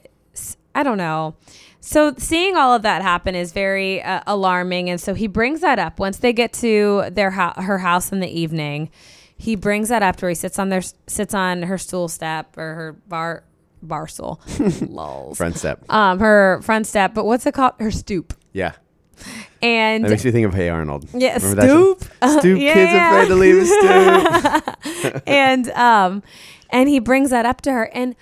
I 0.74 0.82
don't 0.82 0.99
know. 0.99 1.37
So 1.80 2.14
seeing 2.18 2.57
all 2.57 2.74
of 2.74 2.82
that 2.82 3.03
happen 3.03 3.34
is 3.37 3.53
very 3.53 4.03
uh, 4.03 4.20
alarming, 4.26 4.91
and 4.91 5.01
so 5.01 5.14
he 5.14 5.28
brings 5.28 5.61
that 5.61 5.78
up 5.78 6.01
once 6.01 6.16
they 6.18 6.32
get 6.32 6.53
to 6.55 7.05
their 7.12 7.30
ho- 7.30 7.53
her 7.62 7.78
house 7.78 8.11
in 8.11 8.20
the 8.20 8.28
evening. 8.28 8.91
He 9.39 9.55
brings 9.55 9.91
that 9.91 10.03
up 10.03 10.16
to 10.16 10.24
where 10.24 10.30
he 10.30 10.34
sits 10.34 10.59
on 10.59 10.68
their 10.70 10.82
sits 11.07 11.32
on 11.34 11.62
her 11.62 11.78
stool 11.78 12.09
step 12.09 12.57
or 12.59 12.74
her 12.74 12.93
bar 13.07 13.45
bar 13.82 14.09
stool, 14.09 14.41
lulls. 14.89 15.37
Front 15.37 15.59
step. 15.59 15.84
Um, 15.89 16.18
her 16.18 16.61
front 16.62 16.87
step, 16.89 17.14
but 17.14 17.24
what's 17.24 17.47
it 17.47 17.55
called? 17.55 17.74
Her 17.78 17.91
stoop. 17.93 18.34
Yeah. 18.53 18.72
And 19.63 20.05
That 20.05 20.11
makes 20.11 20.25
me 20.25 20.31
think 20.31 20.47
of 20.47 20.55
Hey 20.55 20.69
Arnold. 20.69 21.09
Yeah, 21.15 21.35
Remember 21.35 21.63
stoop. 21.63 22.05
Uh, 22.21 22.39
Stoop 22.39 22.61
yeah, 22.61 22.75
kids 22.75 22.93
yeah. 22.93 23.15
afraid 23.15 23.29
to 23.29 23.35
leave 23.35 23.67
stoop. 25.05 25.23
and 25.27 25.71
um 25.71 26.23
and 26.71 26.89
he 26.89 26.99
brings 26.99 27.31
that 27.31 27.47
up 27.47 27.61
to 27.63 27.73
her 27.73 27.91
and 27.95 28.15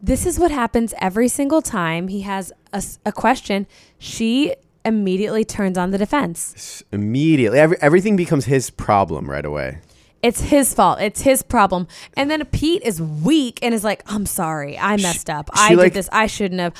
this 0.00 0.26
is 0.26 0.38
what 0.38 0.50
happens 0.50 0.92
every 0.98 1.28
single 1.28 1.62
time 1.62 2.08
he 2.08 2.22
has 2.22 2.52
a 2.72 3.12
question 3.12 3.66
she 3.98 4.54
immediately 4.84 5.44
turns 5.44 5.78
on 5.78 5.90
the 5.90 5.98
defense. 5.98 6.82
Immediately, 6.92 7.58
every, 7.58 7.76
everything 7.80 8.16
becomes 8.16 8.46
his 8.46 8.70
problem 8.70 9.30
right 9.30 9.44
away. 9.44 9.78
It's 10.22 10.40
his 10.40 10.72
fault. 10.72 11.00
It's 11.00 11.22
his 11.22 11.42
problem. 11.42 11.88
And 12.16 12.30
then 12.30 12.44
Pete 12.46 12.82
is 12.82 13.02
weak 13.02 13.58
and 13.60 13.74
is 13.74 13.82
like, 13.82 14.02
"I'm 14.06 14.26
sorry. 14.26 14.78
I 14.78 14.96
messed 14.96 15.28
up. 15.28 15.50
I 15.52 15.70
she, 15.70 15.76
did 15.76 15.94
this. 15.94 16.08
I 16.12 16.26
shouldn't 16.26 16.60
have." 16.60 16.74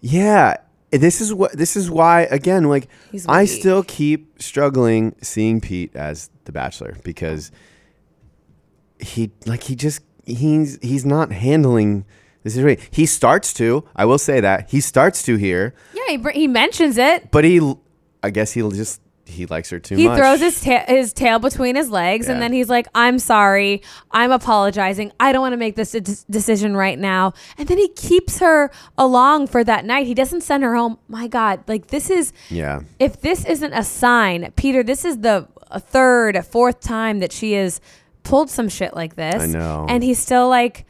Yeah, 0.00 0.56
this 0.96 1.20
is 1.20 1.32
what 1.34 1.52
this 1.52 1.76
is 1.76 1.90
why 1.90 2.22
again 2.30 2.64
like 2.64 2.88
He's 3.12 3.26
I 3.26 3.42
weak. 3.42 3.50
still 3.50 3.82
keep 3.84 4.40
struggling 4.42 5.14
seeing 5.22 5.60
Pete 5.60 5.94
as 5.96 6.30
the 6.44 6.52
bachelor 6.52 6.96
because 7.04 7.50
he 8.98 9.30
like 9.46 9.64
he 9.64 9.74
just 9.74 10.02
he's 10.24 10.78
he's 10.82 11.04
not 11.04 11.32
handling 11.32 12.04
the 12.42 12.50
situation. 12.50 12.84
He 12.90 13.06
starts 13.06 13.54
to, 13.54 13.84
I 13.96 14.04
will 14.04 14.18
say 14.18 14.38
that. 14.40 14.68
He 14.70 14.80
starts 14.82 15.22
to 15.22 15.36
here, 15.36 15.74
Yeah, 15.94 16.02
he, 16.08 16.16
br- 16.18 16.30
he 16.30 16.46
mentions 16.46 16.98
it. 16.98 17.30
but 17.30 17.42
he 17.44 17.74
I 18.22 18.30
guess 18.30 18.52
he'll 18.52 18.70
just 18.70 19.00
he 19.26 19.46
likes 19.46 19.70
her 19.70 19.78
too 19.78 19.96
He 19.96 20.06
much. 20.06 20.18
throws 20.18 20.40
his 20.40 20.60
ta- 20.60 20.84
his 20.86 21.12
tail 21.12 21.38
between 21.38 21.76
his 21.76 21.90
legs, 21.90 22.28
and 22.28 22.42
then 22.42 22.52
he's 22.52 22.68
like, 22.68 22.86
"I'm 22.94 23.18
sorry. 23.18 23.82
I'm 24.10 24.30
apologizing. 24.30 25.12
I 25.18 25.32
don't 25.32 25.40
want 25.40 25.52
to 25.54 25.56
make 25.56 25.76
this 25.76 25.92
de- 25.92 26.00
decision 26.30 26.76
right 26.76 26.98
now." 26.98 27.32
And 27.58 27.66
then 27.68 27.78
he 27.78 27.88
keeps 27.88 28.38
her 28.40 28.70
along 28.98 29.46
for 29.48 29.64
that 29.64 29.84
night. 29.84 30.06
He 30.06 30.14
doesn't 30.14 30.42
send 30.42 30.62
her 30.62 30.74
home. 30.74 30.98
My 31.08 31.26
God, 31.26 31.60
like 31.66 31.88
this 31.88 32.10
is 32.10 32.32
Yeah. 32.50 32.80
if 32.98 33.20
this 33.20 33.44
isn't 33.44 33.72
a 33.72 33.82
sign, 33.82 34.52
Peter, 34.56 34.82
this 34.82 35.04
is 35.04 35.18
the 35.18 35.48
third, 35.78 36.44
fourth 36.46 36.80
time 36.80 37.18
that 37.20 37.32
she 37.32 37.52
has 37.54 37.80
pulled 38.22 38.48
some 38.50 38.68
shit 38.68 38.94
like 38.94 39.16
this. 39.16 39.42
I 39.42 39.46
know. 39.46 39.86
And 39.88 40.02
he's 40.04 40.18
still 40.18 40.48
like, 40.48 40.84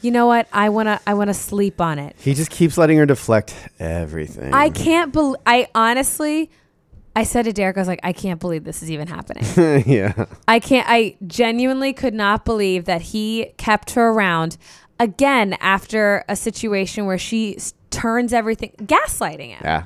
you 0.00 0.10
know 0.10 0.26
what? 0.26 0.48
I 0.52 0.68
wanna 0.70 1.00
I 1.06 1.14
wanna 1.14 1.34
sleep 1.34 1.80
on 1.80 1.98
it. 1.98 2.16
He 2.18 2.34
just 2.34 2.50
keeps 2.50 2.78
letting 2.78 2.96
her 2.98 3.04
deflect 3.06 3.54
everything. 3.78 4.54
I 4.54 4.70
can't 4.70 5.12
believe. 5.12 5.36
I 5.44 5.68
honestly, 5.74 6.50
I 7.16 7.24
said 7.24 7.44
to 7.46 7.52
Derek, 7.52 7.76
I 7.76 7.80
was 7.80 7.88
like, 7.88 8.00
I 8.02 8.12
can't 8.12 8.40
believe 8.40 8.64
this 8.64 8.82
is 8.82 8.90
even 8.90 9.08
happening. 9.08 9.44
yeah. 9.86 10.26
I 10.46 10.60
can't. 10.60 10.86
I 10.88 11.16
genuinely 11.26 11.92
could 11.92 12.14
not 12.14 12.44
believe 12.44 12.84
that 12.84 13.02
he 13.02 13.52
kept 13.56 13.90
her 13.92 14.10
around 14.10 14.56
again 14.98 15.56
after 15.60 16.24
a 16.28 16.36
situation 16.36 17.06
where 17.06 17.18
she 17.18 17.56
s- 17.56 17.74
turns 17.90 18.32
everything, 18.32 18.72
gaslighting 18.78 19.48
him, 19.50 19.60
Yeah. 19.64 19.84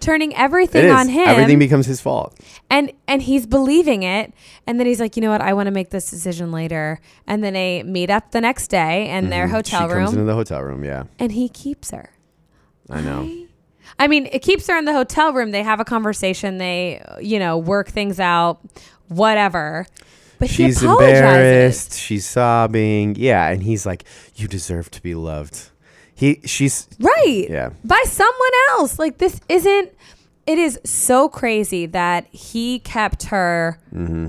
turning 0.00 0.32
It 0.32 0.38
everything 0.38 0.86
is. 0.86 0.92
on 0.92 1.08
him, 1.08 1.28
Everything 1.28 1.58
becomes 1.58 1.84
his 1.86 2.00
fault. 2.00 2.38
and 2.70 2.92
and 3.06 3.20
he's 3.20 3.46
believing 3.46 4.02
it. 4.04 4.32
And 4.66 4.78
then 4.80 4.86
he's 4.86 5.00
like, 5.00 5.16
you 5.16 5.22
know 5.22 5.30
what? 5.30 5.42
I 5.42 5.52
want 5.52 5.66
to 5.66 5.72
make 5.72 5.90
this 5.90 6.08
decision 6.08 6.50
later. 6.50 6.98
And 7.26 7.44
then 7.44 7.52
they 7.52 7.82
meet 7.82 8.08
up 8.10 8.30
the 8.30 8.40
next 8.40 8.68
day 8.68 9.10
in 9.10 9.28
their 9.28 9.48
hotel 9.48 9.82
Mm-hmm. 9.82 9.90
she 9.98 10.04
comes 10.04 10.12
into 10.12 10.24
the 10.24 10.34
hotel 10.34 10.62
room, 10.62 10.82
yeah. 10.84 11.04
and 11.18 11.32
he 11.32 11.48
keeps 11.50 11.90
her. 11.90 12.10
I 12.88 13.00
know. 13.02 13.20
I 13.22 13.47
mean, 14.06 14.28
it 14.30 14.42
keeps 14.42 14.68
her 14.68 14.76
in 14.78 14.84
the 14.84 14.92
hotel 14.92 15.32
room. 15.32 15.50
They 15.50 15.64
have 15.64 15.80
a 15.80 15.84
conversation. 15.84 16.58
They, 16.58 17.02
you 17.20 17.40
know, 17.40 17.58
work 17.58 17.88
things 17.88 18.20
out, 18.20 18.60
whatever. 19.08 19.86
But 20.38 20.50
She's 20.50 20.80
embarrassed. 20.84 21.94
She's 21.98 22.24
sobbing. 22.24 23.16
Yeah, 23.16 23.48
and 23.48 23.60
he's 23.62 23.84
like, 23.84 24.04
"You 24.36 24.46
deserve 24.46 24.88
to 24.92 25.02
be 25.02 25.16
loved." 25.16 25.70
He, 26.14 26.40
she's, 26.44 26.86
right? 27.00 27.46
Yeah. 27.50 27.70
by 27.84 28.02
someone 28.06 28.50
else. 28.70 28.98
Like 29.00 29.18
this 29.18 29.40
isn't. 29.48 29.92
It 30.46 30.58
is 30.58 30.78
so 30.84 31.28
crazy 31.28 31.86
that 31.86 32.26
he 32.30 32.78
kept 32.78 33.24
her 33.24 33.78
Mm-hmm. 33.92 34.28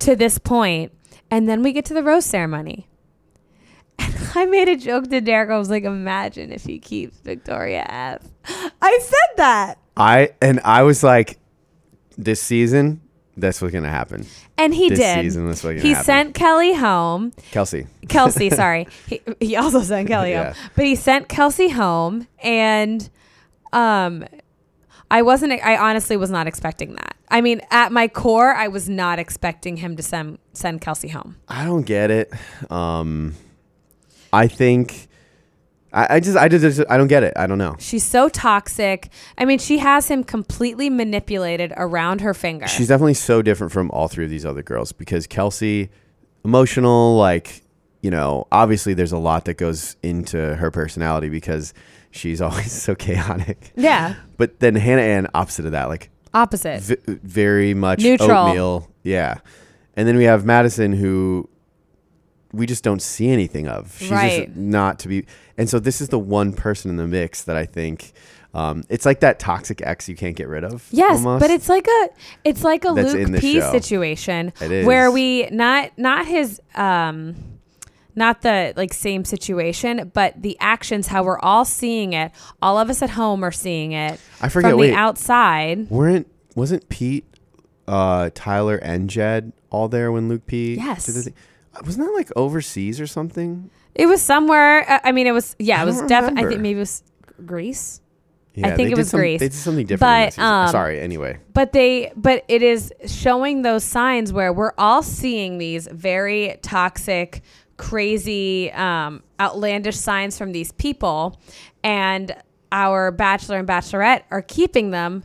to 0.00 0.16
this 0.16 0.38
point, 0.38 0.90
and 1.30 1.48
then 1.48 1.62
we 1.62 1.72
get 1.72 1.84
to 1.86 1.94
the 1.94 2.02
rose 2.02 2.24
ceremony. 2.26 2.88
And 3.98 4.14
I 4.34 4.46
made 4.46 4.68
a 4.68 4.76
joke 4.76 5.08
to 5.10 5.20
Derek. 5.20 5.50
I 5.50 5.58
was 5.58 5.70
like, 5.70 5.84
"Imagine 5.84 6.52
if 6.52 6.64
he 6.64 6.78
keeps 6.78 7.18
Victoria 7.18 7.84
F." 7.88 8.22
I 8.82 8.98
said 9.00 9.36
that. 9.36 9.78
I, 9.96 10.30
and 10.42 10.60
I 10.64 10.82
was 10.82 11.04
like, 11.04 11.38
this 12.18 12.40
season, 12.42 13.00
that's 13.36 13.62
what's 13.62 13.72
gonna 13.72 13.88
happen. 13.88 14.26
And 14.58 14.74
he 14.74 14.88
did. 14.88 14.98
This 14.98 15.14
did. 15.14 15.22
season, 15.24 15.46
that's 15.46 15.62
what's 15.64 15.74
gonna 15.76 15.82
he 15.82 15.90
happen. 15.90 16.04
sent 16.04 16.34
Kelley 16.34 16.74
home. 16.74 17.32
Kelsey, 17.52 17.86
Kelsey, 18.08 18.50
sorry. 18.62 18.86
He, 19.06 19.20
he 19.40 19.56
also 19.56 19.82
sent 19.82 20.08
Kelley 20.08 20.30
Yeah. 20.30 20.52
home. 20.52 20.70
But 20.76 20.84
he 20.86 20.94
sent 20.96 21.28
Kelsey 21.28 21.68
home 21.70 22.26
and 22.42 23.08
um 23.72 24.24
I 25.10 25.22
wasn't 25.22 25.52
I 25.64 25.76
honestly 25.76 26.16
was 26.16 26.30
not 26.30 26.46
expecting 26.46 26.94
that. 26.94 27.16
I 27.28 27.40
mean, 27.40 27.60
at 27.70 27.90
my 27.92 28.08
core, 28.08 28.54
I 28.54 28.68
was 28.68 28.88
not 28.88 29.18
expecting 29.18 29.76
him 29.78 29.96
to 29.96 30.02
send 30.02 30.38
send 30.52 30.80
Kelsey 30.80 31.08
home. 31.08 31.36
I 31.48 31.64
don't 31.64 31.82
get 31.82 32.10
it. 32.10 32.32
Um, 32.70 33.34
I 34.34 34.48
think, 34.48 35.08
I, 35.92 36.16
I 36.16 36.20
just, 36.20 36.36
I 36.36 36.48
just, 36.48 36.80
I 36.90 36.96
don't 36.96 37.06
get 37.08 37.22
it. 37.22 37.32
I 37.36 37.46
don't 37.46 37.58
know. 37.58 37.76
She's 37.78 38.04
so 38.04 38.28
toxic. 38.28 39.08
I 39.38 39.44
mean, 39.44 39.58
she 39.58 39.78
has 39.78 40.08
him 40.08 40.24
completely 40.24 40.90
manipulated 40.90 41.72
around 41.76 42.20
her 42.20 42.34
finger. 42.34 42.66
She's 42.66 42.88
definitely 42.88 43.14
so 43.14 43.42
different 43.42 43.72
from 43.72 43.90
all 43.92 44.08
three 44.08 44.24
of 44.24 44.30
these 44.30 44.44
other 44.44 44.62
girls 44.62 44.92
because 44.92 45.26
Kelsey, 45.26 45.90
emotional, 46.44 47.16
like, 47.16 47.62
you 48.02 48.10
know, 48.10 48.46
obviously 48.52 48.92
there's 48.94 49.12
a 49.12 49.18
lot 49.18 49.44
that 49.46 49.54
goes 49.54 49.96
into 50.02 50.56
her 50.56 50.70
personality 50.70 51.28
because 51.28 51.72
she's 52.10 52.40
always 52.46 52.72
so 52.72 52.94
chaotic. 52.94 53.72
yeah, 53.76 54.14
But 54.36 54.60
then 54.60 54.74
Hannah 54.74 55.02
Ann, 55.02 55.28
opposite 55.34 55.64
of 55.64 55.72
that, 55.72 55.88
like 55.88 56.10
opposite. 56.34 56.80
v- 56.82 56.96
very 57.22 57.72
much 57.74 58.00
Neutral. 58.02 58.30
oatmeal. 58.48 58.90
Yeah. 59.04 59.38
And 59.96 60.08
then 60.08 60.16
we 60.16 60.24
have 60.24 60.44
Madison 60.44 60.92
who 60.92 61.48
we 62.54 62.66
just 62.66 62.84
don't 62.84 63.02
see 63.02 63.28
anything 63.30 63.68
of. 63.68 63.94
She's 63.98 64.10
Right. 64.10 64.46
just 64.46 64.56
not 64.56 64.98
to 65.00 65.08
be. 65.08 65.26
And 65.58 65.68
so 65.68 65.78
this 65.78 66.00
is 66.00 66.08
the 66.08 66.18
one 66.18 66.52
person 66.52 66.90
in 66.90 66.96
the 66.96 67.06
mix 67.06 67.42
that 67.42 67.56
I 67.56 67.66
think 67.66 68.12
um, 68.54 68.84
it's 68.88 69.04
like 69.04 69.18
that 69.20 69.40
toxic 69.40 69.82
ex 69.82 70.08
you 70.08 70.14
can't 70.14 70.36
get 70.36 70.46
rid 70.48 70.62
of. 70.62 70.86
Yes, 70.92 71.16
almost. 71.16 71.40
but 71.40 71.50
it's 71.50 71.68
like 71.68 71.86
a 71.88 72.08
it's 72.44 72.62
like 72.62 72.84
a 72.84 72.92
That's 72.94 73.12
Luke 73.12 73.40
P 73.40 73.58
show. 73.60 73.72
situation 73.72 74.52
It 74.60 74.86
where 74.86 75.10
we 75.10 75.48
not 75.50 75.90
not 75.98 76.26
his 76.26 76.60
um 76.76 77.34
not 78.14 78.42
the 78.42 78.72
like 78.76 78.94
same 78.94 79.24
situation, 79.24 80.12
but 80.14 80.40
the 80.40 80.56
actions 80.60 81.08
how 81.08 81.24
we're 81.24 81.40
all 81.40 81.64
seeing 81.64 82.12
it. 82.12 82.30
All 82.62 82.78
of 82.78 82.88
us 82.90 83.02
at 83.02 83.10
home 83.10 83.42
are 83.44 83.50
seeing 83.50 83.90
it 83.90 84.20
I 84.40 84.48
forget, 84.48 84.70
from 84.70 84.78
wait. 84.80 84.90
the 84.90 84.96
outside. 84.96 85.90
weren't 85.90 86.28
wasn't 86.54 86.88
Pete, 86.88 87.24
uh, 87.88 88.30
Tyler, 88.34 88.76
and 88.76 89.10
Jed 89.10 89.52
all 89.70 89.88
there 89.88 90.12
when 90.12 90.28
Luke 90.28 90.46
P. 90.46 90.76
Yes. 90.76 91.28
Did 91.74 91.82
the 91.82 91.82
thing? 91.82 91.86
Wasn't 91.86 92.06
that 92.06 92.12
like 92.14 92.30
overseas 92.36 93.00
or 93.00 93.06
something? 93.06 93.70
It 93.94 94.06
was 94.06 94.22
somewhere. 94.22 94.90
uh, 94.90 95.00
I 95.04 95.12
mean, 95.12 95.26
it 95.26 95.32
was 95.32 95.56
yeah. 95.58 95.82
It 95.82 95.86
was 95.86 96.02
definitely. 96.02 96.44
I 96.44 96.48
think 96.48 96.60
maybe 96.60 96.76
it 96.76 96.80
was 96.80 97.02
Greece. 97.44 98.00
Yeah, 98.54 98.76
think 98.76 98.90
it 98.90 98.96
was 98.96 99.10
some- 99.10 99.18
Greece. 99.18 99.40
They 99.40 99.48
did 99.48 99.54
something 99.54 99.86
different. 99.86 100.36
But, 100.36 100.42
um, 100.42 100.68
Sorry. 100.68 101.00
Anyway, 101.00 101.38
but 101.52 101.72
they 101.72 102.12
but 102.14 102.44
it 102.48 102.62
is 102.62 102.92
showing 103.06 103.62
those 103.62 103.82
signs 103.82 104.32
where 104.32 104.52
we're 104.52 104.74
all 104.78 105.02
seeing 105.02 105.58
these 105.58 105.88
very 105.90 106.58
toxic 106.62 107.42
crazy 107.76 108.70
um, 108.72 109.22
outlandish 109.40 109.96
signs 109.96 110.38
from 110.38 110.52
these 110.52 110.70
people 110.72 111.40
and 111.82 112.34
our 112.70 113.10
bachelor 113.10 113.58
and 113.58 113.66
bachelorette 113.66 114.22
are 114.30 114.42
keeping 114.42 114.92
them 114.92 115.24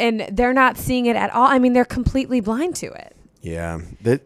and 0.00 0.26
they're 0.32 0.54
not 0.54 0.78
seeing 0.78 1.04
it 1.04 1.14
at 1.14 1.30
all 1.34 1.46
i 1.46 1.58
mean 1.58 1.74
they're 1.74 1.84
completely 1.84 2.40
blind 2.40 2.74
to 2.74 2.86
it 2.86 3.14
yeah. 3.44 3.80
That 4.00 4.22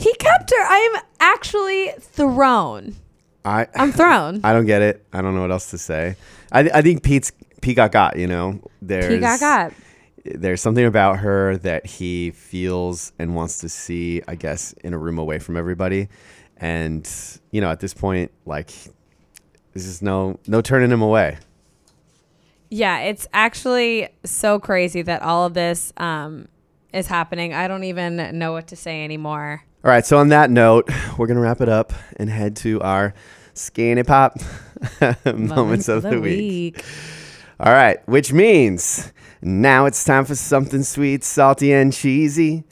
he 0.00 0.14
kept 0.14 0.50
her 0.50 0.62
i 0.66 0.78
am 0.94 1.02
actually 1.20 1.90
thrown 2.00 2.96
I 3.44 3.66
i'm 3.74 3.92
thrown 3.92 4.40
I 4.44 4.52
don't 4.52 4.66
get 4.66 4.82
it. 4.82 5.04
I 5.12 5.22
don't 5.22 5.34
know 5.34 5.40
what 5.40 5.50
else 5.50 5.70
to 5.70 5.78
say. 5.78 6.16
I, 6.52 6.60
I 6.74 6.82
think 6.82 7.02
Pete's 7.02 7.32
Pete 7.60 7.76
got 7.76 7.92
got. 7.92 8.18
You 8.18 8.26
know, 8.26 8.60
there's 8.82 9.12
he 9.12 9.18
got 9.18 9.40
got 9.40 9.72
there's 10.24 10.60
something 10.60 10.84
about 10.84 11.20
her 11.20 11.56
that 11.58 11.86
he 11.86 12.32
feels 12.32 13.12
and 13.18 13.34
wants 13.34 13.58
to 13.58 13.68
see. 13.68 14.22
I 14.28 14.34
guess 14.34 14.72
in 14.84 14.92
a 14.92 14.98
room 14.98 15.18
away 15.18 15.38
from 15.38 15.56
everybody, 15.56 16.08
and 16.58 17.08
you 17.50 17.60
know, 17.60 17.70
at 17.70 17.80
this 17.80 17.94
point, 17.94 18.30
like, 18.44 18.70
there's 19.72 19.86
just 19.86 20.02
no 20.02 20.38
no 20.46 20.60
turning 20.60 20.90
him 20.90 21.02
away. 21.02 21.38
Yeah, 22.68 23.00
it's 23.00 23.26
actually 23.32 24.10
so 24.24 24.60
crazy 24.60 25.02
that 25.02 25.22
all 25.22 25.46
of 25.46 25.54
this 25.54 25.92
um, 25.96 26.46
is 26.92 27.08
happening. 27.08 27.52
I 27.52 27.66
don't 27.66 27.84
even 27.84 28.38
know 28.38 28.52
what 28.52 28.68
to 28.68 28.76
say 28.76 29.02
anymore. 29.02 29.64
All 29.84 29.90
right. 29.90 30.04
So 30.04 30.18
on 30.18 30.28
that 30.28 30.50
note, 30.50 30.88
we're 31.18 31.26
gonna 31.26 31.40
wrap 31.40 31.60
it 31.60 31.68
up 31.68 31.92
and 32.16 32.28
head 32.30 32.56
to 32.56 32.80
our 32.82 33.14
skinny 33.54 34.02
pop 34.02 34.36
moments, 35.24 35.88
of 35.88 36.02
the, 36.02 36.20
week. 36.20 36.84
All 37.58 37.72
right, 37.72 37.98
which 38.08 38.32
means 38.32 39.12
now 39.42 39.86
it's 39.86 40.02
time 40.04 40.24
for 40.24 40.34
something 40.34 40.82
sweet, 40.82 41.24
salty, 41.24 41.72
and 41.72 41.92
cheesy. 41.92 42.64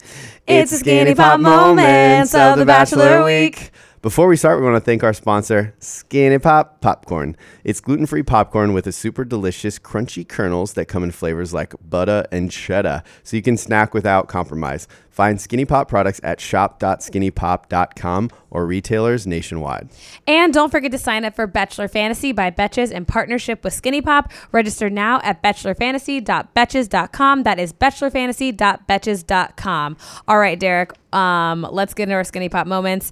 It's 0.47 0.71
the 0.71 0.77
Skinny 0.77 1.13
Pop 1.13 1.39
Moments 1.39 2.33
of 2.33 2.57
the 2.57 2.65
Bachelor 2.65 3.23
Week. 3.23 3.71
Before 4.01 4.27
we 4.27 4.37
start, 4.37 4.61
we 4.61 4.65
want 4.65 4.77
to 4.77 4.79
thank 4.79 5.03
our 5.03 5.11
sponsor, 5.11 5.75
Skinny 5.79 6.39
Pop 6.39 6.79
Popcorn. 6.79 7.35
It's 7.65 7.81
gluten 7.81 8.05
free 8.05 8.23
popcorn 8.23 8.71
with 8.71 8.87
a 8.87 8.93
super 8.93 9.25
delicious, 9.25 9.77
crunchy 9.77 10.25
kernels 10.25 10.71
that 10.75 10.85
come 10.85 11.03
in 11.03 11.11
flavors 11.11 11.53
like 11.53 11.73
butter 11.81 12.25
and 12.31 12.49
cheddar, 12.49 13.03
so 13.23 13.35
you 13.35 13.41
can 13.41 13.57
snack 13.57 13.93
without 13.93 14.29
compromise. 14.29 14.87
Find 15.09 15.41
Skinny 15.41 15.65
Pop 15.65 15.89
products 15.89 16.21
at 16.23 16.39
shop.skinnypop.com 16.39 18.29
or 18.51 18.65
retailers 18.65 19.27
nationwide. 19.27 19.89
And 20.25 20.53
don't 20.53 20.71
forget 20.71 20.93
to 20.93 20.97
sign 20.97 21.25
up 21.25 21.35
for 21.35 21.45
Bachelor 21.45 21.89
Fantasy 21.89 22.31
by 22.31 22.51
Betches 22.51 22.93
in 22.93 23.03
partnership 23.03 23.65
with 23.65 23.73
Skinny 23.73 24.01
Pop. 24.01 24.31
Register 24.53 24.89
now 24.89 25.19
at 25.23 25.43
bachelorfantasy.betches.com. 25.43 27.43
That 27.43 27.59
is 27.59 27.73
bachelorfantasy.betches.com. 27.73 29.97
All 30.29 30.39
right, 30.39 30.57
Derek, 30.57 30.93
um, 31.13 31.67
let's 31.69 31.93
get 31.93 32.03
into 32.03 32.15
our 32.15 32.23
Skinny 32.23 32.47
Pop 32.47 32.65
moments. 32.65 33.11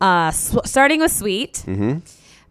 Uh, 0.00 0.30
sw- 0.30 0.58
starting 0.64 1.00
with 1.00 1.12
sweet. 1.12 1.64
Mm-hmm. 1.66 1.98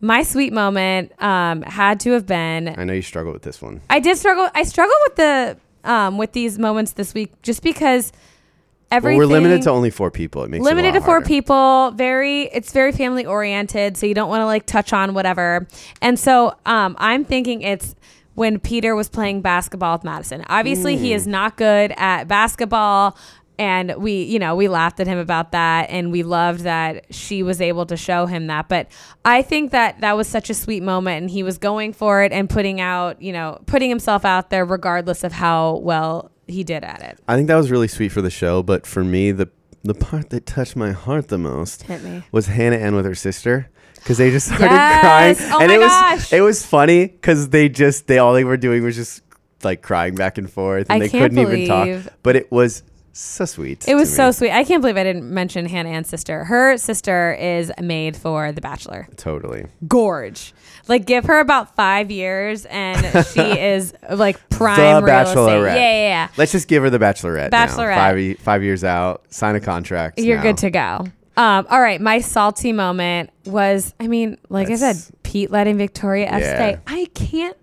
My 0.02 0.24
sweet 0.24 0.52
moment 0.54 1.12
um, 1.24 1.62
had 1.64 2.00
to 2.02 2.12
have 2.12 2.26
been 2.26 2.68
I 2.78 2.84
know 2.84 2.94
you 2.94 3.02
struggle 3.02 3.34
with 3.34 3.44
this 3.44 3.62
one. 3.62 3.82
I 3.90 4.00
did 4.00 4.18
struggle. 4.18 4.50
I 4.54 4.64
struggle 4.64 4.96
with 5.08 5.16
the 5.16 5.58
um, 5.90 6.18
with 6.18 6.32
these 6.34 6.58
moments 6.60 6.94
this 6.94 7.14
week 7.14 7.32
just 7.44 7.62
because 7.64 8.12
Well, 8.12 8.98
everything 8.98 9.20
we're 9.20 9.26
limited 9.28 9.62
to 9.64 9.70
only 9.72 9.90
four 9.92 10.12
people. 10.12 10.44
It 10.44 10.50
makes 10.50 10.64
limited 10.66 10.90
it 10.90 10.94
to 10.94 11.02
four 11.02 11.16
harder. 11.16 11.26
people. 11.28 11.92
Very, 11.96 12.44
it's 12.44 12.72
very 12.72 12.92
family 12.92 13.26
oriented, 13.26 13.96
so 13.96 14.06
you 14.06 14.14
don't 14.16 14.30
want 14.30 14.42
to 14.42 14.46
like 14.48 14.66
touch 14.66 14.94
on 14.94 15.14
whatever. 15.14 15.68
And 16.02 16.20
so 16.20 16.56
um, 16.66 16.96
I'm 17.00 17.24
thinking 17.24 17.62
it's 17.62 17.96
when 18.34 18.60
Peter 18.60 18.96
was 18.96 19.08
playing 19.08 19.42
basketball 19.42 19.94
with 19.96 20.04
Madison. 20.04 20.44
Obviously, 20.50 20.98
he 20.98 21.12
Mm. 21.12 21.16
is 21.16 21.28
not 21.28 21.56
good 21.56 21.94
at 21.98 22.28
basketball. 22.28 23.16
And 23.58 23.96
we, 23.98 24.24
you 24.24 24.38
know, 24.40 24.56
we 24.56 24.68
laughed 24.68 25.00
at 25.00 25.08
him 25.08 25.18
about 25.18 25.52
that, 25.54 25.90
and 25.90 26.12
we 26.12 26.24
loved 26.24 26.62
that 26.62 27.06
she 27.14 27.42
was 27.44 27.62
able 27.62 27.86
to 27.86 27.96
show 27.98 28.26
him 28.26 28.48
that. 28.48 28.68
But 28.68 28.88
I 29.24 29.42
think 29.42 29.72
that 29.72 30.02
that 30.02 30.18
was 30.18 30.28
such 30.28 30.50
a 30.50 30.54
sweet 30.54 30.84
moment, 30.84 31.22
and 31.22 31.30
he 31.30 31.42
was 31.44 31.58
going 31.58 31.94
for 31.94 32.24
it 32.24 32.32
and 32.32 32.50
putting 32.50 32.82
out, 32.82 33.22
you 33.22 33.32
know, 33.32 33.62
putting 33.66 33.90
himself 33.90 34.26
out 34.26 34.50
there, 34.50 34.66
regardless 34.66 35.24
of 35.24 35.32
how 35.32 35.78
well 35.78 36.32
he 36.48 36.64
did 36.64 36.84
at 36.84 37.02
it. 37.02 37.18
I 37.28 37.36
think 37.36 37.48
that 37.48 37.56
was 37.56 37.72
really 37.72 37.88
sweet 37.88 38.10
for 38.10 38.22
the 38.22 38.30
show, 38.30 38.62
but 38.62 38.86
for 38.86 39.04
me, 39.04 39.32
the 39.32 39.50
the 39.84 39.94
part 39.94 40.32
that 40.32 40.46
touched 40.48 40.76
my 40.76 40.92
heart 40.92 41.28
the 41.28 41.38
most 41.38 41.84
Hit 41.84 42.04
me. 42.04 42.24
was 42.32 42.48
Hannah 42.48 42.76
Ann 42.78 42.96
with 42.96 43.06
her 43.06 43.14
sister 43.14 43.70
because 43.96 44.18
they 44.18 44.32
just 44.32 44.48
started 44.48 44.66
Yes! 44.74 45.38
crying, 45.40 45.52
Oh 45.54 45.60
and 45.62 45.70
my 45.70 45.76
it 45.76 45.80
was 45.80 46.34
it 46.34 46.42
was 46.42 46.66
funny 46.66 47.06
because 47.08 47.50
they 47.50 47.70
just 47.70 48.08
they 48.08 48.18
all 48.18 48.34
they 48.34 48.44
were 48.44 48.58
doing 48.58 48.84
was 48.84 48.96
just 48.96 49.22
like 49.64 49.82
crying 49.82 50.16
back 50.16 50.38
and 50.38 50.50
forth, 50.50 50.88
and 50.90 51.02
I 51.04 51.08
they 51.08 51.10
couldn't 51.10 51.38
even 51.38 51.68
talk. 51.68 52.14
But 52.24 52.36
it 52.36 52.52
was 52.52 52.84
so 53.18 53.46
sweet. 53.46 53.88
It 53.88 53.96
was 53.96 54.14
so 54.14 54.32
sweet. 54.32 54.52
I 54.52 54.64
can't 54.64 54.82
believe 54.82 54.98
I 54.98 55.04
didn't 55.04 55.34
mention 55.34 55.66
Hannah 55.68 55.90
Ann's 55.90 56.10
sister. 56.10 56.44
Her 56.44 56.78
sister 56.78 57.34
is 57.40 57.72
made 57.82 58.18
for 58.18 58.52
The 58.52 58.62
Bachelor. 58.62 59.08
totally. 59.16 59.68
Gorge. 59.88 60.54
Like, 60.88 61.06
give 61.06 61.24
her 61.26 61.40
about 61.40 61.76
five 61.76 62.12
years, 62.12 62.66
and 62.66 63.02
she 63.28 63.40
is 63.60 63.94
like 64.10 64.50
prime 64.50 64.78
the 64.78 65.02
real 65.08 65.18
estate. 65.20 65.36
Bachelorette. 65.38 65.76
Yeah, 65.76 65.76
yeah, 65.76 66.08
yeah. 66.10 66.28
Let's 66.38 66.52
just 66.52 66.68
give 66.68 66.84
her 66.84 66.90
the 66.90 67.00
Bachelorette. 67.00 67.52
now. 67.52 67.66
Bachelorette. 67.66 67.96
Five, 68.36 68.40
five 68.44 68.64
years 68.64 68.84
out, 68.84 69.24
sign 69.30 69.56
a 69.56 69.60
contract. 69.62 70.20
You're 70.20 70.38
now. 70.38 70.44
good 70.44 70.58
to 70.58 70.70
go. 70.70 71.06
Um, 71.38 71.68
all 71.70 71.82
right, 71.82 72.00
my 72.00 72.20
salty 72.20 72.72
moment 72.72 73.30
was, 73.46 73.94
I 74.00 74.08
mean, 74.08 74.38
like 74.50 74.70
I 74.70 74.76
said, 74.76 74.96
Pete 75.24 75.52
letting 75.52 75.78
Victoria 75.78 76.28
F 76.28 76.42
Yeah. 76.42 76.56
stay. 76.56 76.80
I 76.88 77.06
can't. 77.14 77.58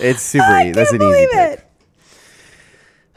It's 0.00 0.22
super 0.22 0.44
I 0.44 0.64
easy. 0.64 0.72
That's 0.72 0.92
an 0.92 1.02
easy 1.02 1.26
pick. 1.32 1.58
it. 1.60 1.64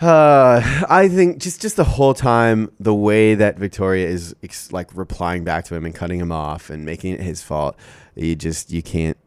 Uh, 0.01 0.61
I 0.89 1.07
think 1.07 1.37
just 1.37 1.61
just 1.61 1.75
the 1.75 1.83
whole 1.83 2.15
time 2.15 2.71
the 2.79 2.93
way 2.93 3.35
that 3.35 3.59
Victoria 3.59 4.07
is 4.07 4.35
ex- 4.41 4.71
like 4.71 4.95
replying 4.95 5.43
back 5.43 5.65
to 5.65 5.75
him 5.75 5.85
and 5.85 5.93
cutting 5.93 6.19
him 6.19 6.31
off 6.31 6.71
and 6.71 6.83
making 6.83 7.13
it 7.13 7.19
his 7.19 7.43
fault, 7.43 7.75
you 8.15 8.35
just 8.35 8.71
you 8.71 8.81
can't 8.81 9.17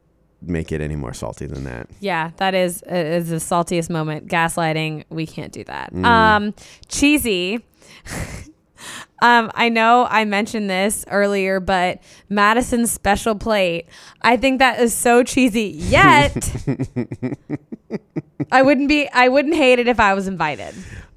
make 0.42 0.72
it 0.72 0.80
any 0.80 0.96
more 0.96 1.14
salty 1.14 1.46
than 1.46 1.64
that. 1.64 1.88
Yeah, 2.00 2.32
that 2.36 2.54
is 2.54 2.82
is 2.82 3.28
the 3.28 3.36
saltiest 3.36 3.88
moment. 3.88 4.28
Gaslighting, 4.28 5.04
we 5.10 5.26
can't 5.26 5.52
do 5.52 5.62
that. 5.64 5.92
Mm. 5.92 6.04
Um, 6.04 6.54
cheesy. 6.88 7.64
um, 9.22 9.50
I 9.54 9.68
know 9.68 10.06
I 10.10 10.24
mentioned 10.24 10.68
this 10.68 11.04
earlier, 11.08 11.60
but 11.60 12.02
Madison's 12.28 12.90
special 12.90 13.34
plate. 13.34 13.86
I 14.22 14.36
think 14.36 14.58
that 14.58 14.80
is 14.80 14.94
so 14.94 15.22
cheesy. 15.22 15.68
Yet, 15.68 16.34
I 18.52 18.62
wouldn't 18.62 18.88
be. 18.88 19.08
I 19.08 19.28
wouldn't 19.28 19.54
hate 19.54 19.78
it 19.78 19.88
if 19.88 20.00
I 20.00 20.14
was 20.14 20.26
invited. 20.28 20.74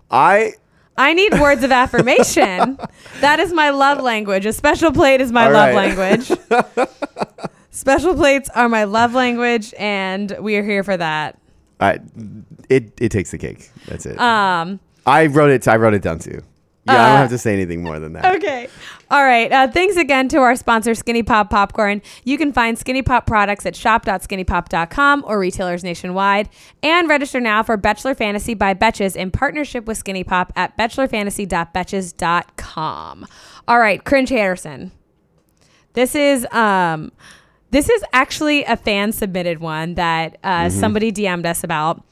I 0.10 0.54
I 0.98 1.14
need 1.14 1.40
words 1.40 1.64
of 1.64 1.72
affirmation. 1.72 2.80
that 3.22 3.40
is 3.40 3.54
my 3.54 3.70
love 3.70 4.02
language. 4.02 4.46
A 4.46 4.54
special 4.54 4.92
plate 4.92 5.22
is 5.22 5.32
my 5.32 5.46
All 5.46 5.54
love 5.54 5.76
right. 5.76 5.96
language. 5.98 6.32
special 7.72 8.16
plates 8.16 8.50
are 8.56 8.68
my 8.68 8.86
love 8.86 9.14
language, 9.14 9.74
and 9.78 10.36
we 10.40 10.56
are 10.56 10.64
here 10.64 10.84
for 10.84 10.98
that. 10.98 11.38
I 11.80 12.00
it 12.70 12.94
it 13.00 13.10
takes 13.10 13.32
the 13.32 13.38
cake. 13.38 13.70
That's 13.88 14.06
it. 14.06 14.20
Um, 14.20 14.80
I 15.06 15.28
wrote 15.28 15.52
it. 15.52 15.68
I 15.68 15.76
wrote 15.76 15.94
it 15.94 16.02
down 16.02 16.20
too. 16.20 16.42
Yeah, 16.88 16.94
I 16.94 16.98
Uh, 16.98 17.08
don't 17.10 17.18
have 17.18 17.30
to 17.30 17.38
say 17.38 17.54
anything 17.54 17.84
more 17.84 18.00
than 18.00 18.14
that. 18.14 18.36
okay. 18.38 18.68
All 19.10 19.24
right. 19.24 19.50
Uh, 19.52 19.68
thanks 19.70 19.96
again 19.96 20.28
to 20.30 20.38
our 20.40 20.56
sponsor, 20.56 20.94
Skinny 20.96 21.24
Pop 21.24 21.50
Popcorn. 21.50 22.02
You 22.26 22.38
can 22.38 22.52
find 22.52 22.78
Skinny 22.78 23.02
Pop 23.02 23.26
products 23.26 23.66
at 23.66 23.74
shop.skinnypop.com 23.76 25.24
or 25.26 25.40
retailers 25.40 25.84
nationwide. 25.84 26.50
And 26.84 27.08
register 27.08 27.40
now 27.40 27.64
for 27.64 27.78
Bachelor 27.78 28.16
Fantasy 28.16 28.54
by 28.54 28.74
Betches 28.74 29.16
in 29.16 29.32
partnership 29.32 29.86
with 29.86 29.98
Skinny 29.98 30.24
Pop 30.26 30.52
at 30.56 30.78
bachelorfantasy.betches.com. 30.78 33.26
All 33.68 33.80
right, 33.80 34.04
Cringe 34.04 34.30
Harrison. 34.30 34.92
This 35.94 36.16
is 36.16 36.46
um 36.52 37.12
this 37.72 37.90
is 37.90 38.04
actually 38.14 38.64
a 38.64 38.78
fan 38.78 39.12
submitted 39.12 39.60
one 39.60 39.96
that 39.96 40.38
uh, 40.44 40.70
somebody 40.70 41.12
DM'd 41.12 41.46
us 41.46 41.64
about. 41.64 42.04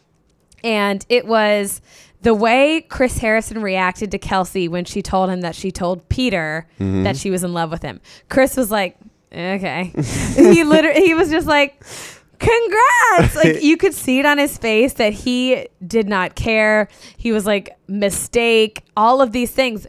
And 0.63 1.05
it 1.07 1.27
was 1.27 1.79
the 2.25 2.33
way 2.33 2.81
Chris 2.81 3.19
Harrison 3.19 3.61
reacted 3.61 4.09
to 4.09 4.17
Kelsey 4.17 4.67
when 4.67 4.83
she 4.83 5.03
told 5.03 5.29
him 5.29 5.41
that 5.41 5.53
she 5.53 5.69
told 5.71 6.09
Peter 6.09 6.67
mm-hmm. 6.79 7.03
that 7.03 7.15
she 7.15 7.29
was 7.29 7.43
in 7.43 7.53
love 7.53 7.69
with 7.69 7.83
him. 7.83 8.01
Chris 8.29 8.57
was 8.57 8.71
like, 8.71 8.97
okay. 9.31 9.91
he 10.35 10.63
literally, 10.63 11.05
he 11.05 11.13
was 11.13 11.29
just 11.29 11.45
like, 11.45 11.83
congrats. 12.39 13.35
Like 13.35 13.61
you 13.61 13.77
could 13.77 13.93
see 13.93 14.17
it 14.17 14.25
on 14.25 14.39
his 14.39 14.57
face 14.57 14.93
that 14.93 15.13
he 15.13 15.67
did 15.85 16.09
not 16.09 16.33
care. 16.33 16.87
He 17.15 17.31
was 17.31 17.45
like, 17.45 17.77
mistake, 17.87 18.83
all 18.97 19.21
of 19.21 19.31
these 19.31 19.51
things. 19.51 19.85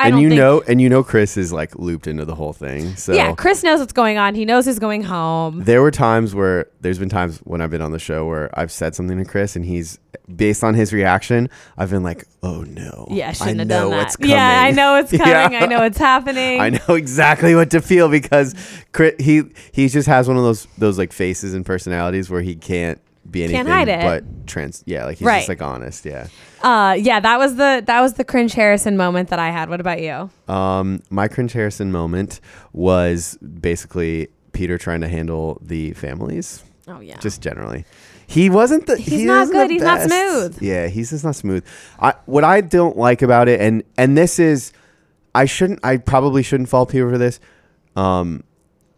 I 0.00 0.08
and 0.08 0.20
you 0.20 0.28
think, 0.30 0.38
know, 0.38 0.62
and 0.66 0.80
you 0.80 0.88
know, 0.88 1.02
Chris 1.04 1.36
is 1.36 1.52
like 1.52 1.76
looped 1.78 2.06
into 2.06 2.24
the 2.24 2.34
whole 2.34 2.52
thing. 2.52 2.96
So 2.96 3.12
yeah, 3.12 3.34
Chris 3.34 3.62
knows 3.62 3.80
what's 3.80 3.92
going 3.92 4.18
on. 4.18 4.34
He 4.34 4.44
knows 4.44 4.64
who's 4.64 4.78
going 4.78 5.02
home. 5.02 5.62
there 5.64 5.82
were 5.82 5.90
times 5.90 6.34
where 6.34 6.66
there's 6.80 6.98
been 6.98 7.08
times 7.08 7.38
when 7.40 7.60
I've 7.60 7.70
been 7.70 7.82
on 7.82 7.92
the 7.92 7.98
show 7.98 8.26
where 8.26 8.50
I've 8.58 8.72
said 8.72 8.94
something 8.94 9.18
to 9.18 9.24
Chris 9.24 9.56
and 9.56 9.64
he's 9.64 9.98
based 10.34 10.62
on 10.64 10.74
his 10.74 10.92
reaction, 10.92 11.48
I've 11.76 11.90
been 11.90 12.02
like, 12.02 12.24
oh 12.42 12.62
no. 12.62 13.06
Yeah, 13.10 13.30
I 13.30 13.32
shouldn't 13.32 13.58
have 13.60 13.68
know 13.68 13.80
done 13.82 13.90
that. 13.90 13.96
what's 13.96 14.16
coming. 14.16 14.30
Yeah, 14.30 14.62
I 14.62 14.70
know 14.70 14.96
it's 14.96 15.12
Yeah. 15.12 15.42
coming. 15.44 15.62
I 15.62 15.66
know 15.66 15.84
it's 15.84 15.98
happening. 16.10 16.60
I 16.66 16.70
know 16.70 16.94
exactly 16.94 17.54
what 17.54 17.70
to 17.72 17.80
feel 17.80 18.08
because 18.08 18.54
Chris, 18.92 19.14
he 19.18 19.42
he 19.72 19.88
just 19.88 20.06
has 20.08 20.28
one 20.28 20.36
of 20.36 20.44
those 20.44 20.66
those 20.78 20.98
like 20.98 21.12
faces 21.12 21.52
and 21.54 21.66
personalities 21.66 22.30
where 22.30 22.42
he 22.42 22.54
can't 22.54 23.00
be 23.30 23.44
anything 23.44 23.64
Can't 23.66 23.68
hide 23.68 23.88
it. 23.88 24.00
but 24.02 24.46
trans. 24.46 24.82
Yeah, 24.86 25.04
like 25.04 25.18
he's 25.18 25.26
Right. 25.26 25.38
just 25.38 25.48
like 25.48 25.62
honest. 25.62 26.04
Yeah. 26.04 26.26
Uh, 26.62 26.94
yeah, 26.98 27.20
that 27.20 27.38
was 27.38 27.56
the 27.56 27.82
that 27.86 28.00
was 28.00 28.14
the 28.14 28.24
cringe 28.24 28.52
Harrison 28.54 28.96
moment 28.96 29.28
that 29.30 29.38
I 29.38 29.50
had. 29.50 29.68
What 29.70 29.80
about 29.80 30.00
you? 30.02 30.30
Um, 30.52 31.02
my 31.10 31.28
cringe 31.28 31.52
Harrison 31.52 31.90
moment 31.92 32.40
was 32.72 33.36
basically 33.38 34.28
Peter 34.52 34.78
trying 34.78 35.00
to 35.02 35.08
handle 35.08 35.58
the 35.62 35.92
families. 35.92 36.62
Oh 36.88 37.00
yeah, 37.00 37.18
just 37.18 37.40
generally. 37.40 37.84
He 38.26 38.48
wasn't 38.50 38.86
the. 38.86 38.96
He's 38.96 39.20
he 39.20 39.24
not 39.24 39.42
isn't 39.44 39.54
good. 39.56 39.70
the 39.70 39.74
He's 39.74 39.82
not 39.82 39.98
best. 39.98 40.10
smooth. 40.10 40.62
Yeah, 40.62 40.86
he's 40.88 41.10
just 41.10 41.24
not 41.24 41.34
smooth. 41.36 41.64
I 41.98 42.14
what 42.26 42.44
I 42.44 42.60
don't 42.60 42.96
like 42.96 43.22
about 43.22 43.48
it, 43.48 43.60
and 43.60 43.82
and 43.98 44.16
this 44.16 44.38
is, 44.38 44.72
I 45.34 45.44
shouldn't. 45.46 45.80
I 45.84 45.96
probably 45.96 46.42
shouldn't 46.42 46.68
fault 46.68 46.90
Peter 46.90 47.10
for 47.10 47.18
this. 47.18 47.40
Um, 47.96 48.44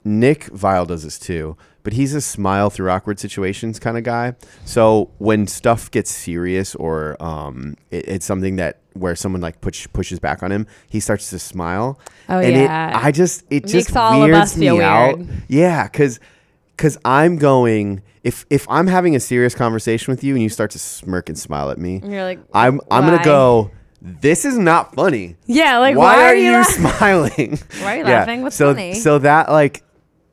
Nick 0.05 0.47
Viall 0.47 0.87
does 0.87 1.05
this 1.05 1.18
too, 1.18 1.57
but 1.85 1.93
he's 1.93 2.14
a 2.14 2.20
smile 2.20 2.70
through 2.70 2.91
awkward 2.91 3.18
situations 3.18 3.78
kind 3.78 3.97
of 3.99 4.05
guy. 4.05 4.35
So 4.64 5.11
when 5.18 5.47
stuff 5.47 5.91
gets 5.91 6.11
serious 6.11 6.74
or 6.76 7.16
um, 7.22 7.76
it, 7.91 8.09
it's 8.09 8.26
something 8.26 8.57
that 8.57 8.78
where 8.95 9.16
someone 9.16 9.41
like 9.41 9.61
push, 9.61 9.87
pushes 9.93 10.18
back 10.18 10.43
on 10.43 10.53
him, 10.53 10.66
he 10.89 11.01
starts 11.01 11.30
to 11.30 11.39
smile. 11.39 11.99
Oh, 12.28 12.39
and 12.39 12.55
yeah. 12.57 12.91
It, 12.99 13.05
I 13.05 13.11
just 13.11 13.45
it 13.51 13.64
Makes 13.64 13.72
just 13.72 13.97
all 13.97 14.22
of 14.22 14.28
weirds 14.30 14.53
us 14.53 14.57
feel 14.57 14.76
me 14.76 14.83
out. 14.83 15.18
weird. 15.18 15.28
Yeah, 15.49 15.85
because 15.85 16.20
because 16.76 16.99
I'm 17.05 17.37
going 17.37 18.03
if 18.22 18.47
if 18.51 18.66
I'm 18.68 18.87
having 18.87 19.16
a 19.16 19.20
serious 19.20 19.55
conversation 19.55 20.12
with 20.12 20.22
you 20.22 20.35
and 20.35 20.43
you 20.43 20.49
start 20.49 20.70
to 20.72 20.78
smirk 20.78 21.28
and 21.28 21.39
smile 21.39 21.70
at 21.70 21.78
me, 21.78 22.01
You're 22.05 22.22
like, 22.22 22.39
I'm 22.55 22.80
I'm 22.91 23.05
why? 23.07 23.11
gonna 23.12 23.24
go. 23.24 23.70
This 24.05 24.44
is 24.44 24.59
not 24.59 24.94
funny. 24.97 25.36
Yeah, 25.47 25.78
like 25.78 25.97
why, 25.97 26.16
why, 26.16 26.24
are, 26.24 26.35
you 26.35 26.52
la- 26.52 26.62
smiling? 26.65 27.59
Why 27.81 27.94
are 27.94 27.97
you 27.98 28.02
Yeah, 28.05 28.19
laughing? 28.19 28.43
What's 28.43 28.57
so 28.57 28.74
funny? 28.74 28.94
so 28.94 29.19
that 29.20 29.48
like 29.48 29.85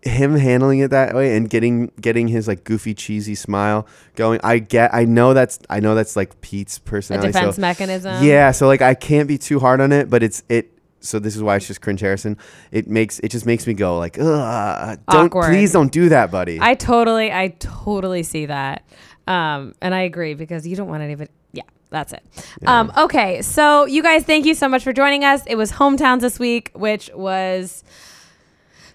him 0.01 0.35
handling 0.35 0.79
it 0.79 0.91
that 0.91 1.13
way 1.13 1.35
and 1.35 1.49
getting 1.49 1.91
getting 1.99 2.27
his 2.27 2.47
like 2.47 2.63
goofy 2.63 2.93
cheesy 2.93 3.35
smile 3.35 3.87
going. 4.15 4.39
I 4.43 4.59
get. 4.59 4.93
I 4.93 5.05
know 5.05 5.33
that's 5.33 5.59
I 5.69 5.79
know 5.79 5.95
that's 5.95 6.15
like 6.15 6.39
Pete's 6.41 6.77
a 6.77 6.81
personality. 6.81 7.31
defense 7.31 7.55
so, 7.55 7.61
mechanism. 7.61 8.23
yeah, 8.23 8.51
so 8.51 8.67
like 8.67 8.81
I 8.81 8.93
can't 8.93 9.27
be 9.27 9.37
too 9.37 9.59
hard 9.59 9.81
on 9.81 9.91
it, 9.91 10.09
but 10.09 10.23
it's 10.23 10.43
it 10.49 10.71
so 11.01 11.19
this 11.19 11.35
is 11.35 11.43
why 11.43 11.55
it's 11.55 11.67
just 11.67 11.81
cringe 11.81 12.01
Harrison. 12.01 12.37
It 12.71 12.87
makes 12.87 13.19
it 13.19 13.29
just 13.29 13.45
makes 13.45 13.65
me 13.67 13.73
go 13.73 13.97
like, 13.97 14.17
ugh, 14.19 14.99
don't 15.09 15.27
Awkward. 15.27 15.47
please 15.47 15.71
don't 15.71 15.91
do 15.91 16.09
that, 16.09 16.31
buddy. 16.31 16.59
I 16.61 16.75
totally, 16.75 17.31
I 17.31 17.49
totally 17.59 18.23
see 18.23 18.45
that. 18.47 18.83
Um, 19.27 19.75
and 19.81 19.93
I 19.93 20.01
agree 20.01 20.33
because 20.33 20.67
you 20.67 20.75
don't 20.75 20.87
want 20.87 21.03
anybody. 21.03 21.29
Yeah, 21.51 21.63
that's 21.89 22.13
it. 22.13 22.23
Um, 22.65 22.91
okay. 22.97 23.41
So, 23.41 23.85
you 23.85 24.01
guys, 24.01 24.23
thank 24.23 24.45
you 24.45 24.53
so 24.53 24.67
much 24.67 24.83
for 24.83 24.91
joining 24.91 25.23
us. 25.23 25.43
It 25.45 25.55
was 25.55 25.71
Hometowns 25.71 26.21
this 26.21 26.39
week, 26.39 26.71
which 26.73 27.09
was 27.13 27.83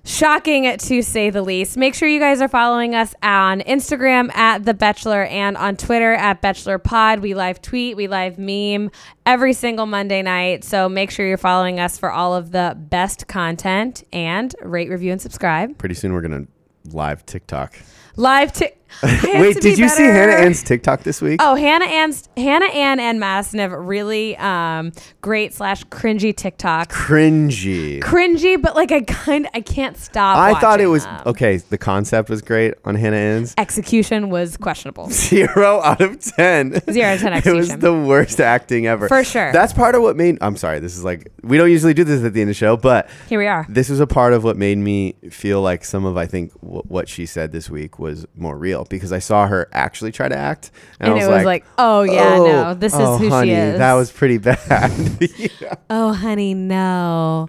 shocking 0.04 0.76
to 0.76 1.02
say 1.02 1.30
the 1.30 1.42
least. 1.42 1.76
Make 1.76 1.94
sure 1.94 2.08
you 2.08 2.20
guys 2.20 2.40
are 2.40 2.48
following 2.48 2.94
us 2.94 3.14
on 3.22 3.60
Instagram 3.62 4.32
at 4.34 4.64
The 4.64 4.74
Bachelor 4.74 5.24
and 5.24 5.56
on 5.56 5.76
Twitter 5.76 6.12
at 6.12 6.40
Bachelor 6.40 6.78
Pod. 6.78 7.20
We 7.20 7.34
live 7.34 7.60
tweet, 7.62 7.96
we 7.96 8.06
live 8.06 8.38
meme 8.38 8.90
every 9.26 9.54
single 9.54 9.86
Monday 9.86 10.22
night. 10.22 10.62
So 10.62 10.88
make 10.88 11.10
sure 11.10 11.26
you're 11.26 11.38
following 11.38 11.80
us 11.80 11.98
for 11.98 12.10
all 12.10 12.34
of 12.34 12.52
the 12.52 12.76
best 12.78 13.26
content 13.26 14.04
and 14.12 14.54
rate, 14.62 14.90
review, 14.90 15.10
and 15.10 15.20
subscribe. 15.20 15.78
Pretty 15.78 15.94
soon 15.94 16.12
we're 16.12 16.20
gonna 16.20 16.46
live 16.92 17.24
TikTok. 17.26 17.76
Live 18.16 18.52
to 18.54 18.70
Wait, 19.24 19.60
did 19.60 19.78
you 19.78 19.88
see 19.88 20.02
Hannah 20.04 20.32
Ann's 20.32 20.62
TikTok 20.62 21.02
this 21.02 21.20
week? 21.20 21.40
Oh, 21.42 21.54
Hannah 21.54 21.84
Ann's 21.86 22.28
Hannah 22.36 22.66
Ann 22.70 23.00
and 23.00 23.20
Madison 23.20 23.58
have 23.58 23.72
really 23.72 24.36
um, 24.36 24.92
great 25.20 25.52
slash 25.52 25.84
cringy 25.84 26.34
TikTok. 26.36 26.90
Cringy. 26.90 28.00
Cringy, 28.00 28.60
but 28.60 28.74
like 28.74 28.92
I 28.92 29.00
kind 29.02 29.48
I 29.54 29.60
can't 29.60 29.96
stop. 29.96 30.38
I 30.38 30.58
thought 30.60 30.80
it 30.80 30.86
was 30.86 31.04
them. 31.04 31.22
okay. 31.26 31.56
The 31.58 31.78
concept 31.78 32.30
was 32.30 32.42
great 32.42 32.74
on 32.84 32.94
Hannah 32.94 33.16
Ann's. 33.16 33.54
Execution 33.58 34.30
was 34.30 34.56
questionable. 34.56 35.08
Zero 35.10 35.80
out 35.82 36.00
of 36.00 36.20
ten. 36.20 36.80
Zero 36.90 37.08
out 37.08 37.14
of 37.36 37.44
10 37.44 37.46
It 37.54 37.56
was 37.56 37.76
the 37.76 37.92
worst 37.94 38.40
acting 38.40 38.86
ever. 38.86 39.08
For 39.08 39.24
sure. 39.24 39.52
That's 39.52 39.72
part 39.72 39.94
of 39.94 40.02
what 40.02 40.16
made. 40.16 40.38
I'm 40.40 40.56
sorry. 40.56 40.78
This 40.80 40.96
is 40.96 41.04
like 41.04 41.30
we 41.42 41.56
don't 41.58 41.70
usually 41.70 41.94
do 41.94 42.04
this 42.04 42.24
at 42.24 42.32
the 42.32 42.40
end 42.40 42.50
of 42.50 42.54
the 42.56 42.58
show, 42.58 42.76
but 42.76 43.08
Here 43.28 43.38
we 43.38 43.46
are. 43.46 43.66
this 43.68 43.88
was 43.88 44.00
a 44.00 44.06
part 44.06 44.32
of 44.32 44.44
what 44.44 44.56
made 44.56 44.78
me 44.78 45.14
feel 45.30 45.60
like 45.60 45.84
some 45.84 46.04
of 46.04 46.16
I 46.16 46.26
think 46.26 46.52
w- 46.62 46.82
what 46.88 47.08
she 47.08 47.26
said 47.26 47.52
this 47.52 47.68
week 47.68 47.98
was 47.98 48.26
more 48.34 48.56
real 48.56 48.83
because 48.88 49.12
I 49.12 49.18
saw 49.18 49.46
her 49.46 49.68
actually 49.72 50.12
try 50.12 50.28
to 50.28 50.36
act, 50.36 50.70
and, 51.00 51.10
And 51.12 51.20
I 51.20 51.24
it 51.24 51.28
was 51.28 51.36
was 51.38 51.44
like, 51.44 51.64
oh 51.78 52.02
yeah, 52.02 52.36
"Oh, 52.38 52.44
no, 52.46 52.74
this 52.74 52.92
is 52.94 53.00
oh, 53.00 53.18
who 53.18 53.28
honey, 53.28 53.50
she 53.50 53.54
is. 53.54 53.78
That 53.78 53.94
was 53.94 54.10
pretty 54.12 54.38
bad. 54.38 54.90
Yeah. 55.36 55.74
Oh, 55.90 56.12
honey, 56.12 56.54
no. 56.54 57.48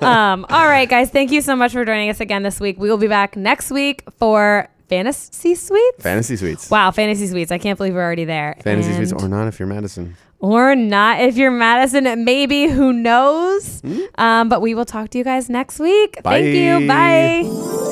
um, 0.00 0.46
all 0.48 0.66
right, 0.66 0.88
guys, 0.88 1.10
thank 1.10 1.30
you 1.32 1.40
so 1.40 1.56
much 1.56 1.72
for 1.72 1.84
joining 1.84 2.10
us 2.10 2.20
again 2.20 2.42
this 2.42 2.60
week. 2.60 2.78
We 2.78 2.88
will 2.88 2.96
be 2.98 3.08
back 3.08 3.36
next 3.36 3.70
week 3.70 4.02
for 4.18 4.68
Fantasy 4.88 5.54
Suites. 5.54 6.02
Fantasy 6.02 6.36
suites. 6.36 6.70
Wow, 6.70 6.90
Fantasy 6.90 7.26
Suites. 7.26 7.50
I 7.50 7.58
can't 7.58 7.76
believe 7.76 7.94
we're 7.94 8.02
already 8.02 8.24
there. 8.24 8.56
Fantasy 8.62 8.92
suites 8.94 9.12
or 9.12 9.28
not 9.28 9.48
if 9.48 9.58
you're 9.58 9.68
Madison. 9.68 10.16
or 10.40 10.74
not 10.76 11.20
if 11.20 11.36
you're 11.36 11.50
Madison. 11.50 12.24
Maybe 12.24 12.68
who 12.68 12.92
knows? 12.92 13.82
Um, 14.16 14.48
but 14.48 14.60
we 14.60 14.74
will 14.74 14.84
talk 14.84 15.08
to 15.10 15.18
you 15.18 15.24
guys 15.24 15.48
next 15.48 15.78
week. 15.78 16.18
Thank 16.22 16.46
you. 16.46 16.86
Bye. 16.86 17.90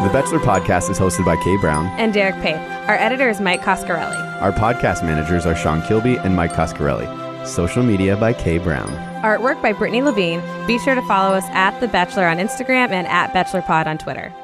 Bye. 0.00 0.08
The 0.08 0.12
Bachelor 0.12 0.38
podcast 0.38 0.90
is 0.90 0.98
hosted 0.98 1.24
by 1.24 1.36
Kay 1.42 1.56
Brown. 1.58 1.86
And 1.98 2.12
Derek 2.12 2.36
Pape. 2.42 2.56
Our 2.88 2.96
editor 2.96 3.28
is 3.28 3.40
Mike 3.40 3.62
Coscarelli. 3.62 4.42
Our 4.42 4.52
podcast 4.52 5.04
managers 5.04 5.46
are 5.46 5.54
Sean 5.54 5.82
Kilby 5.82 6.16
and 6.18 6.34
Mike 6.34 6.52
Coscarelli. 6.52 7.46
Social 7.46 7.82
media 7.82 8.16
by 8.16 8.32
Kay 8.32 8.58
Brown. 8.58 8.88
Artwork 9.22 9.60
by 9.62 9.72
Brittany 9.72 10.02
Levine. 10.02 10.42
Be 10.66 10.78
sure 10.78 10.94
to 10.94 11.02
follow 11.02 11.34
us 11.34 11.44
at 11.50 11.78
The 11.80 11.88
Bachelor 11.88 12.26
on 12.26 12.38
Instagram 12.38 12.90
and 12.90 13.06
at 13.06 13.32
BachelorPod 13.32 13.86
on 13.86 13.98
Twitter. 13.98 14.34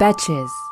Betches. 0.00 0.69